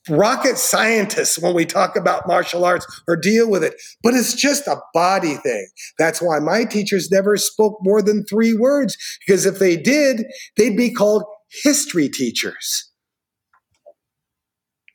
rocket 0.09 0.57
scientists 0.57 1.37
when 1.39 1.53
we 1.53 1.65
talk 1.65 1.95
about 1.95 2.27
martial 2.27 2.65
arts 2.65 2.85
or 3.07 3.15
deal 3.15 3.49
with 3.49 3.63
it 3.63 3.73
but 4.01 4.13
it's 4.13 4.33
just 4.33 4.67
a 4.67 4.77
body 4.93 5.35
thing 5.35 5.67
that's 5.99 6.21
why 6.21 6.39
my 6.39 6.63
teachers 6.63 7.11
never 7.11 7.37
spoke 7.37 7.77
more 7.81 8.01
than 8.01 8.25
three 8.25 8.53
words 8.53 8.97
because 9.25 9.45
if 9.45 9.59
they 9.59 9.75
did 9.75 10.25
they'd 10.57 10.77
be 10.77 10.91
called 10.91 11.23
history 11.63 12.09
teachers. 12.09 12.91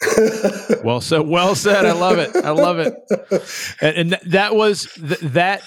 Well 0.84 1.00
said 1.00 1.26
well 1.26 1.54
said. 1.54 1.84
I 1.84 1.92
love 1.92 2.18
it. 2.18 2.36
I 2.36 2.50
love 2.50 2.78
it. 2.78 2.94
And, 3.80 4.12
and 4.12 4.20
that 4.30 4.54
was 4.54 4.88
th- 4.94 5.20
that 5.20 5.62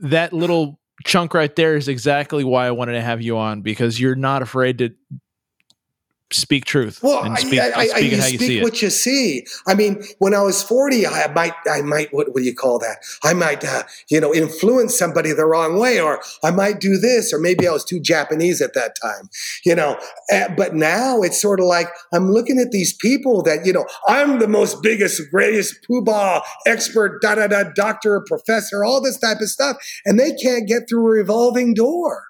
that 0.00 0.32
little 0.32 0.80
chunk 1.06 1.32
right 1.32 1.54
there 1.54 1.76
is 1.76 1.86
exactly 1.88 2.42
why 2.42 2.66
i 2.66 2.70
wanted 2.72 2.92
to 2.92 3.00
have 3.00 3.22
you 3.22 3.38
on 3.38 3.62
because 3.62 4.00
you're 4.00 4.16
not 4.16 4.42
afraid 4.42 4.78
to 4.78 4.90
speak 6.30 6.64
truth 6.66 7.02
well 7.02 7.24
and 7.24 7.38
speak, 7.38 7.58
I, 7.58 7.72
I, 7.72 7.86
speak 7.86 7.94
I, 7.94 7.98
you 7.98 8.20
speak 8.22 8.50
you 8.50 8.62
what 8.62 8.82
you 8.82 8.90
see. 8.90 9.46
I 9.66 9.74
mean 9.74 10.02
when 10.18 10.34
i 10.34 10.42
was 10.42 10.62
40 10.62 11.06
i 11.06 11.26
might 11.32 11.54
i 11.70 11.80
might 11.80 12.12
what, 12.12 12.28
what 12.28 12.36
do 12.36 12.42
you 12.42 12.54
call 12.54 12.78
that? 12.80 12.98
I 13.24 13.32
might 13.32 13.64
uh, 13.64 13.84
you 14.10 14.20
know 14.20 14.34
influence 14.34 14.98
somebody 14.98 15.32
the 15.32 15.46
wrong 15.46 15.78
way 15.78 16.00
or 16.00 16.20
i 16.44 16.50
might 16.50 16.80
do 16.80 16.98
this 16.98 17.32
or 17.32 17.38
maybe 17.38 17.66
i 17.66 17.72
was 17.72 17.84
too 17.84 18.00
japanese 18.00 18.60
at 18.60 18.74
that 18.74 18.96
time 19.00 19.30
you 19.64 19.74
know? 19.74 19.98
Uh, 20.32 20.48
but 20.56 20.74
now 20.74 21.22
it's 21.22 21.40
sort 21.40 21.60
of 21.60 21.66
like 21.66 21.88
i'm 22.12 22.30
looking 22.30 22.58
at 22.58 22.72
these 22.72 22.92
people 22.92 23.42
that 23.42 23.64
you 23.64 23.72
know 23.72 23.86
i'm 24.06 24.38
the 24.38 24.48
most 24.48 24.82
biggest 24.82 25.22
greatest 25.30 25.76
poobah 25.88 26.42
expert 26.66 27.22
da 27.22 27.36
da 27.36 27.46
da 27.46 27.64
doctor 27.74 28.22
professor 28.26 28.84
all 28.84 29.00
this 29.00 29.18
type 29.18 29.40
of 29.40 29.48
stuff 29.48 29.76
and 30.04 30.18
they 30.18 30.32
can't 30.32 30.68
get 30.68 30.82
through 30.88 31.06
a 31.06 31.10
revolving 31.10 31.72
door 31.72 32.27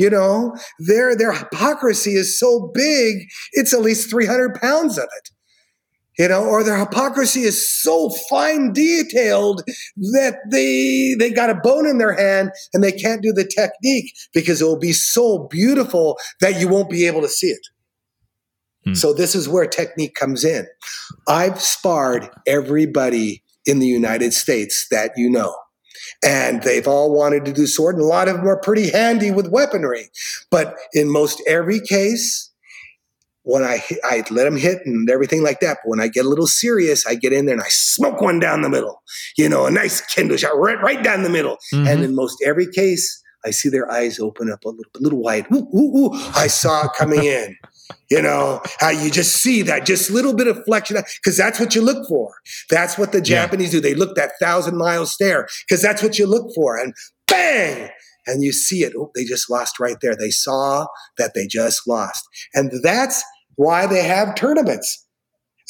you 0.00 0.08
know, 0.08 0.56
their 0.78 1.14
their 1.14 1.32
hypocrisy 1.32 2.14
is 2.14 2.38
so 2.38 2.70
big, 2.72 3.28
it's 3.52 3.74
at 3.74 3.82
least 3.82 4.08
300 4.08 4.54
pounds 4.54 4.96
of 4.96 5.04
it. 5.04 5.30
You 6.18 6.28
know, 6.28 6.42
or 6.42 6.64
their 6.64 6.78
hypocrisy 6.78 7.42
is 7.42 7.68
so 7.68 8.08
fine 8.30 8.72
detailed 8.72 9.62
that 10.12 10.38
they 10.50 11.14
they 11.18 11.30
got 11.30 11.50
a 11.50 11.54
bone 11.54 11.86
in 11.86 11.98
their 11.98 12.14
hand 12.14 12.50
and 12.72 12.82
they 12.82 12.92
can't 12.92 13.22
do 13.22 13.30
the 13.32 13.44
technique 13.44 14.12
because 14.32 14.62
it 14.62 14.64
will 14.64 14.78
be 14.78 14.92
so 14.94 15.46
beautiful 15.50 16.18
that 16.40 16.58
you 16.58 16.68
won't 16.68 16.90
be 16.90 17.06
able 17.06 17.20
to 17.20 17.28
see 17.28 17.48
it. 17.48 17.66
Hmm. 18.86 18.94
So 18.94 19.12
this 19.12 19.34
is 19.34 19.50
where 19.50 19.66
technique 19.66 20.14
comes 20.14 20.44
in. 20.44 20.66
I've 21.28 21.60
sparred 21.60 22.30
everybody 22.46 23.42
in 23.66 23.80
the 23.80 23.86
United 23.86 24.32
States 24.32 24.86
that 24.90 25.12
you 25.16 25.28
know 25.28 25.54
and 26.24 26.62
they've 26.62 26.86
all 26.86 27.14
wanted 27.14 27.44
to 27.46 27.52
do 27.52 27.66
sword, 27.66 27.96
and 27.96 28.04
a 28.04 28.06
lot 28.06 28.28
of 28.28 28.36
them 28.36 28.48
are 28.48 28.60
pretty 28.60 28.90
handy 28.90 29.30
with 29.30 29.50
weaponry. 29.50 30.10
But 30.50 30.76
in 30.92 31.10
most 31.10 31.42
every 31.46 31.80
case, 31.80 32.50
when 33.42 33.62
I 33.62 33.82
I 34.04 34.22
let 34.30 34.44
them 34.44 34.56
hit 34.56 34.84
and 34.84 35.08
everything 35.10 35.42
like 35.42 35.60
that. 35.60 35.78
But 35.82 35.90
when 35.90 36.00
I 36.00 36.08
get 36.08 36.26
a 36.26 36.28
little 36.28 36.46
serious, 36.46 37.06
I 37.06 37.14
get 37.14 37.32
in 37.32 37.46
there 37.46 37.54
and 37.54 37.62
I 37.62 37.68
smoke 37.68 38.20
one 38.20 38.38
down 38.38 38.62
the 38.62 38.68
middle. 38.68 39.02
You 39.36 39.48
know, 39.48 39.66
a 39.66 39.70
nice 39.70 40.00
Kindle 40.00 40.36
shot 40.36 40.56
right 40.56 40.80
right 40.82 41.02
down 41.02 41.22
the 41.22 41.30
middle. 41.30 41.56
Mm-hmm. 41.72 41.86
And 41.86 42.04
in 42.04 42.14
most 42.14 42.36
every 42.44 42.70
case, 42.70 43.22
I 43.44 43.50
see 43.50 43.68
their 43.68 43.90
eyes 43.90 44.20
open 44.20 44.50
up 44.52 44.64
a 44.64 44.68
little, 44.68 44.84
a 44.94 45.00
little 45.00 45.22
wide. 45.22 45.46
Ooh, 45.52 45.66
ooh, 45.74 45.96
ooh. 45.96 46.10
I 46.34 46.46
saw 46.46 46.86
it 46.86 46.92
coming 46.98 47.24
in. 47.24 47.56
You 48.10 48.22
know, 48.22 48.60
how 48.78 48.90
you 48.90 49.10
just 49.10 49.36
see 49.36 49.62
that 49.62 49.86
just 49.86 50.10
little 50.10 50.34
bit 50.34 50.46
of 50.46 50.64
flexion 50.64 51.02
because 51.22 51.36
that's 51.36 51.60
what 51.60 51.74
you 51.74 51.82
look 51.82 52.06
for. 52.08 52.32
That's 52.68 52.98
what 52.98 53.12
the 53.12 53.20
Japanese 53.20 53.72
yeah. 53.74 53.80
do. 53.80 53.88
They 53.88 53.94
look 53.94 54.16
that 54.16 54.32
thousand 54.40 54.76
mile 54.76 55.06
stare 55.06 55.48
because 55.68 55.82
that's 55.82 56.02
what 56.02 56.18
you 56.18 56.26
look 56.26 56.52
for. 56.54 56.76
And 56.76 56.94
bang, 57.28 57.90
and 58.26 58.42
you 58.42 58.52
see 58.52 58.82
it. 58.82 58.92
Oh, 58.96 59.10
they 59.14 59.24
just 59.24 59.50
lost 59.50 59.80
right 59.80 59.96
there. 60.00 60.16
They 60.16 60.30
saw 60.30 60.86
that 61.18 61.32
they 61.34 61.46
just 61.46 61.86
lost. 61.86 62.24
And 62.54 62.72
that's 62.82 63.22
why 63.56 63.86
they 63.86 64.02
have 64.02 64.34
tournaments. 64.34 65.06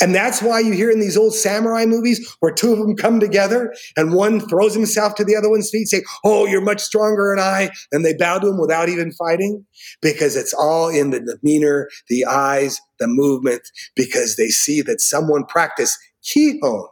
And 0.00 0.14
that's 0.14 0.42
why 0.42 0.60
you 0.60 0.72
hear 0.72 0.90
in 0.90 1.00
these 1.00 1.16
old 1.16 1.34
samurai 1.34 1.84
movies 1.84 2.36
where 2.40 2.52
two 2.52 2.72
of 2.72 2.78
them 2.78 2.96
come 2.96 3.20
together 3.20 3.74
and 3.96 4.14
one 4.14 4.40
throws 4.40 4.74
himself 4.74 5.14
to 5.16 5.24
the 5.24 5.36
other 5.36 5.50
one's 5.50 5.70
feet, 5.70 5.88
saying, 5.88 6.04
Oh, 6.24 6.46
you're 6.46 6.62
much 6.62 6.80
stronger 6.80 7.34
than 7.36 7.44
I. 7.44 7.70
And 7.92 8.04
they 8.04 8.14
bow 8.14 8.38
to 8.38 8.48
him 8.48 8.58
without 8.58 8.88
even 8.88 9.12
fighting 9.12 9.64
because 10.00 10.36
it's 10.36 10.54
all 10.54 10.88
in 10.88 11.10
the 11.10 11.20
demeanor, 11.20 11.88
the 12.08 12.24
eyes, 12.24 12.80
the 12.98 13.08
movement, 13.08 13.62
because 13.94 14.36
they 14.36 14.48
see 14.48 14.80
that 14.82 15.00
someone 15.00 15.44
practiced 15.44 15.98
Kihon 16.24 16.86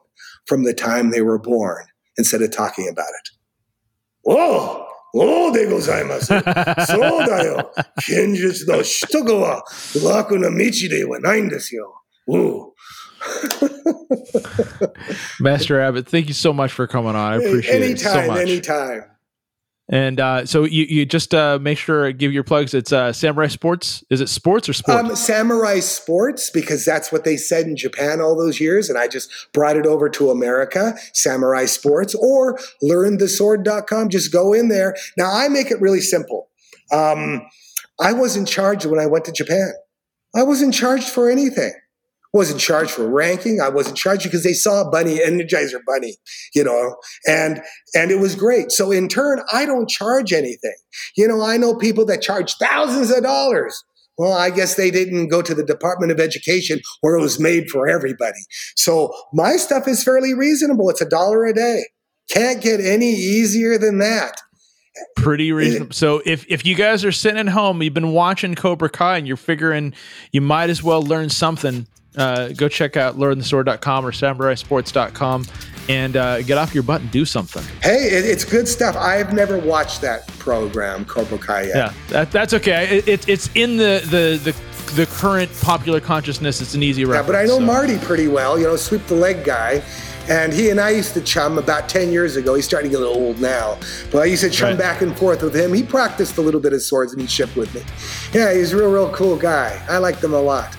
from 0.47 0.65
the 0.65 0.75
time 0.75 1.11
they 1.11 1.23
were 1.23 1.39
born 1.39 1.87
instead 2.17 2.43
of 2.43 2.51
talking 2.51 2.89
about 2.89 3.09
it. 3.09 3.31
Whoa! 4.23 4.87
Oh, 5.15 5.49
oh 5.49 5.53
de 5.53 5.67
gozaimasu. 5.67 6.43
so 6.87 7.27
da 7.27 7.43
yo. 7.43 7.71
Kenjutsu 8.01 8.69
no 8.69 8.81
shito 8.81 9.41
wa 9.41 9.63
raku 9.95 10.39
na 10.39 10.49
michi 10.49 10.89
de 10.89 11.05
wa 11.05 11.19
nai 11.19 11.41
desu 11.41 11.73
yo. 11.73 11.95
Whoa. 12.29 12.75
Master 15.41 15.81
Abbott, 15.81 16.07
thank 16.07 16.29
you 16.29 16.35
so 16.35 16.53
much 16.53 16.73
for 16.73 16.87
coming 16.87 17.17
on. 17.17 17.33
I 17.33 17.37
appreciate 17.37 17.83
anytime, 17.83 17.83
it. 17.83 17.85
Anytime, 17.85 18.27
so 18.27 18.41
anytime. 18.41 19.05
And 19.91 20.21
uh, 20.21 20.45
so 20.45 20.65
you, 20.65 20.85
you 20.85 21.07
just 21.07 21.35
uh, 21.35 21.59
make 21.59 21.79
sure 21.79 22.13
give 22.13 22.31
your 22.31 22.45
plugs. 22.45 22.75
It's 22.75 22.93
uh, 22.93 23.15
Samurai 23.15 23.47
Sports. 23.47 24.05
Is 24.11 24.21
it 24.21 24.29
sports 24.29 24.69
or 24.69 24.75
sports? 24.75 25.09
Um, 25.09 25.17
Samurai 25.17 25.81
Sports 25.81 26.51
because 26.51 26.85
that's 26.85 27.11
what 27.11 27.25
they 27.25 27.39
said 27.39 27.65
in 27.65 27.75
Japan 27.75 28.21
all 28.21 28.37
those 28.37 28.61
years, 28.61 28.91
and 28.91 28.99
I 28.99 29.09
just 29.09 29.31
brought 29.55 29.79
it 29.79 29.87
over 29.87 30.11
to 30.11 30.31
America. 30.31 30.95
Samurai 31.15 31.65
Sports 31.65 32.15
or 32.15 32.59
learnthesword.com. 32.83 34.11
Just 34.11 34.31
go 34.31 34.53
in 34.53 34.69
there. 34.69 34.95
Now 35.17 35.33
I 35.33 35.49
make 35.49 35.71
it 35.71 35.81
really 35.81 36.03
simple. 36.03 36.51
Um, 36.93 37.41
I 37.99 38.13
was 38.13 38.37
in 38.37 38.45
charge 38.45 38.85
when 38.85 39.01
I 39.01 39.07
went 39.07 39.25
to 39.25 39.33
Japan. 39.33 39.73
I 40.37 40.43
wasn't 40.43 40.75
charged 40.75 41.09
for 41.09 41.31
anything 41.31 41.73
wasn't 42.33 42.61
charged 42.61 42.91
for 42.91 43.09
ranking. 43.09 43.61
I 43.61 43.69
wasn't 43.69 43.97
charged 43.97 44.25
because 44.25 44.45
they 44.45 44.53
saw 44.53 44.89
Bunny, 44.91 45.19
Energizer 45.19 45.81
Bunny, 45.87 46.17
you 46.55 46.63
know, 46.63 46.97
and 47.27 47.63
and 47.95 48.11
it 48.11 48.19
was 48.19 48.35
great. 48.35 48.71
So 48.71 48.91
in 48.91 49.09
turn, 49.09 49.41
I 49.53 49.65
don't 49.65 49.89
charge 49.89 50.33
anything. 50.33 50.77
You 51.17 51.29
know, 51.29 51.43
I 51.43 51.57
know 51.57 51.75
people 51.75 52.05
that 52.07 52.23
charge 52.23 52.55
thousands 52.57 53.11
of 53.11 53.23
dollars. 53.23 53.83
Well, 54.19 54.33
I 54.33 54.51
guess 54.51 54.75
they 54.75 54.91
didn't 54.91 55.29
go 55.29 55.43
to 55.43 55.55
the 55.55 55.65
Department 55.65 56.11
of 56.11 56.19
Education 56.19 56.81
where 57.03 57.17
it 57.17 57.21
was 57.21 57.39
made 57.39 57.71
for 57.71 57.89
everybody. 57.89 58.41
So 58.75 59.15
my 59.33 59.57
stuff 59.57 59.87
is 59.87 60.03
fairly 60.03 60.35
reasonable. 60.35 60.91
It's 60.91 61.01
a 61.01 61.09
dollar 61.09 61.45
a 61.45 61.55
day. 61.55 61.85
Can't 62.29 62.61
get 62.61 62.81
any 62.81 63.13
easier 63.13 63.79
than 63.79 63.99
that 63.99 64.35
pretty 65.17 65.51
eh. 65.51 65.55
reasonable. 65.55 65.93
So 65.93 66.21
if 66.27 66.45
if 66.49 66.67
you 66.67 66.75
guys 66.75 67.05
are 67.05 67.13
sitting 67.13 67.39
at 67.39 67.49
home, 67.49 67.81
you've 67.83 67.95
been 67.95 68.13
watching 68.13 68.55
Cobra 68.55 68.91
Kai, 68.91 69.19
and 69.19 69.27
you're 69.27 69.37
figuring 69.37 69.95
you 70.33 70.41
might 70.41 70.71
as 70.71 70.83
well 70.83 71.03
learn 71.03 71.31
something 71.31 71.87
uh, 72.17 72.49
go 72.49 72.69
check 72.69 72.97
out 72.97 73.17
learnthesword.com 73.17 74.07
or 74.07 74.13
samuraisports.com 74.13 75.45
and 75.89 76.17
uh, 76.17 76.43
get 76.43 76.59
off 76.59 76.75
your 76.75 76.83
butt 76.83 77.01
and 77.01 77.11
do 77.11 77.25
something. 77.25 77.63
Hey, 77.83 78.09
it, 78.11 78.25
it's 78.25 78.45
good 78.45 78.69
stuff. 78.69 78.97
I've 78.97 79.33
never 79.33 79.59
watched 79.59 80.01
that 80.03 80.27
program, 80.39 81.05
Cobra 81.05 81.39
Kai 81.39 81.63
yet. 81.63 81.77
Yeah, 81.77 81.93
that, 82.09 82.33
that's 82.33 82.55
okay. 82.55 82.99
It, 82.99 83.09
it, 83.09 83.29
it's 83.29 83.51
in 83.55 83.77
the, 83.77 84.03
the, 84.05 84.53
the 84.53 84.57
the 84.95 85.05
current 85.07 85.51
popular 85.61 86.01
consciousness. 86.01 86.63
It's 86.63 86.75
an 86.75 86.83
easy 86.83 87.05
reference. 87.05 87.27
Yeah, 87.27 87.33
but 87.33 87.39
I 87.39 87.45
know 87.45 87.59
so. 87.59 87.67
Marty 87.67 87.99
pretty 87.99 88.27
well. 88.27 88.59
You 88.59 88.65
know, 88.65 88.77
sweep 88.77 89.07
the 89.07 89.17
leg 89.17 89.45
guy. 89.45 89.83
And 90.29 90.53
he 90.53 90.69
and 90.69 90.79
I 90.79 90.91
used 90.91 91.15
to 91.15 91.23
chum 91.23 91.57
about 91.57 91.89
10 91.89 92.13
years 92.13 92.37
ago. 92.37 92.55
He's 92.55 92.67
starting 92.67 92.91
to 92.91 92.97
get 92.97 93.03
a 93.03 93.07
little 93.07 93.23
old 93.23 93.41
now. 93.41 93.79
But 94.11 94.21
I 94.21 94.25
used 94.27 94.43
to 94.45 94.51
chum 94.51 94.71
right. 94.71 94.79
back 94.79 95.01
and 95.01 95.17
forth 95.17 95.43
with 95.43 95.57
him. 95.57 95.73
He 95.73 95.83
practiced 95.83 96.37
a 96.37 96.43
little 96.43 96.61
bit 96.61 96.75
of 96.75 96.83
swordsmanship 96.83 97.55
with 97.57 97.75
me. 97.75 97.83
Yeah, 98.39 98.53
he's 98.53 98.73
a 98.73 98.77
real, 98.77 98.91
real 98.91 99.11
cool 99.11 99.37
guy. 99.37 99.83
I 99.89 99.99
liked 99.99 100.23
him 100.23 100.35
a 100.35 100.41
lot. 100.41 100.77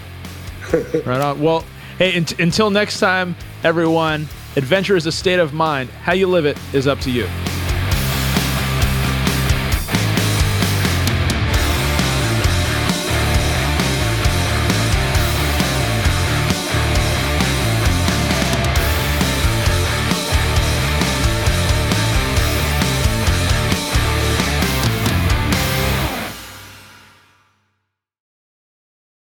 right 1.06 1.22
on. 1.22 1.41
Well, 1.41 1.66
hey, 1.98 2.16
until 2.40 2.70
next 2.70 3.00
time, 3.00 3.36
everyone, 3.64 4.28
adventure 4.56 4.96
is 4.96 5.06
a 5.06 5.12
state 5.12 5.40
of 5.40 5.54
mind. 5.54 5.90
How 5.90 6.14
you 6.14 6.28
live 6.28 6.46
it 6.46 6.58
is 6.74 6.88
up 6.88 7.00
to 7.02 7.12
you. 7.12 7.28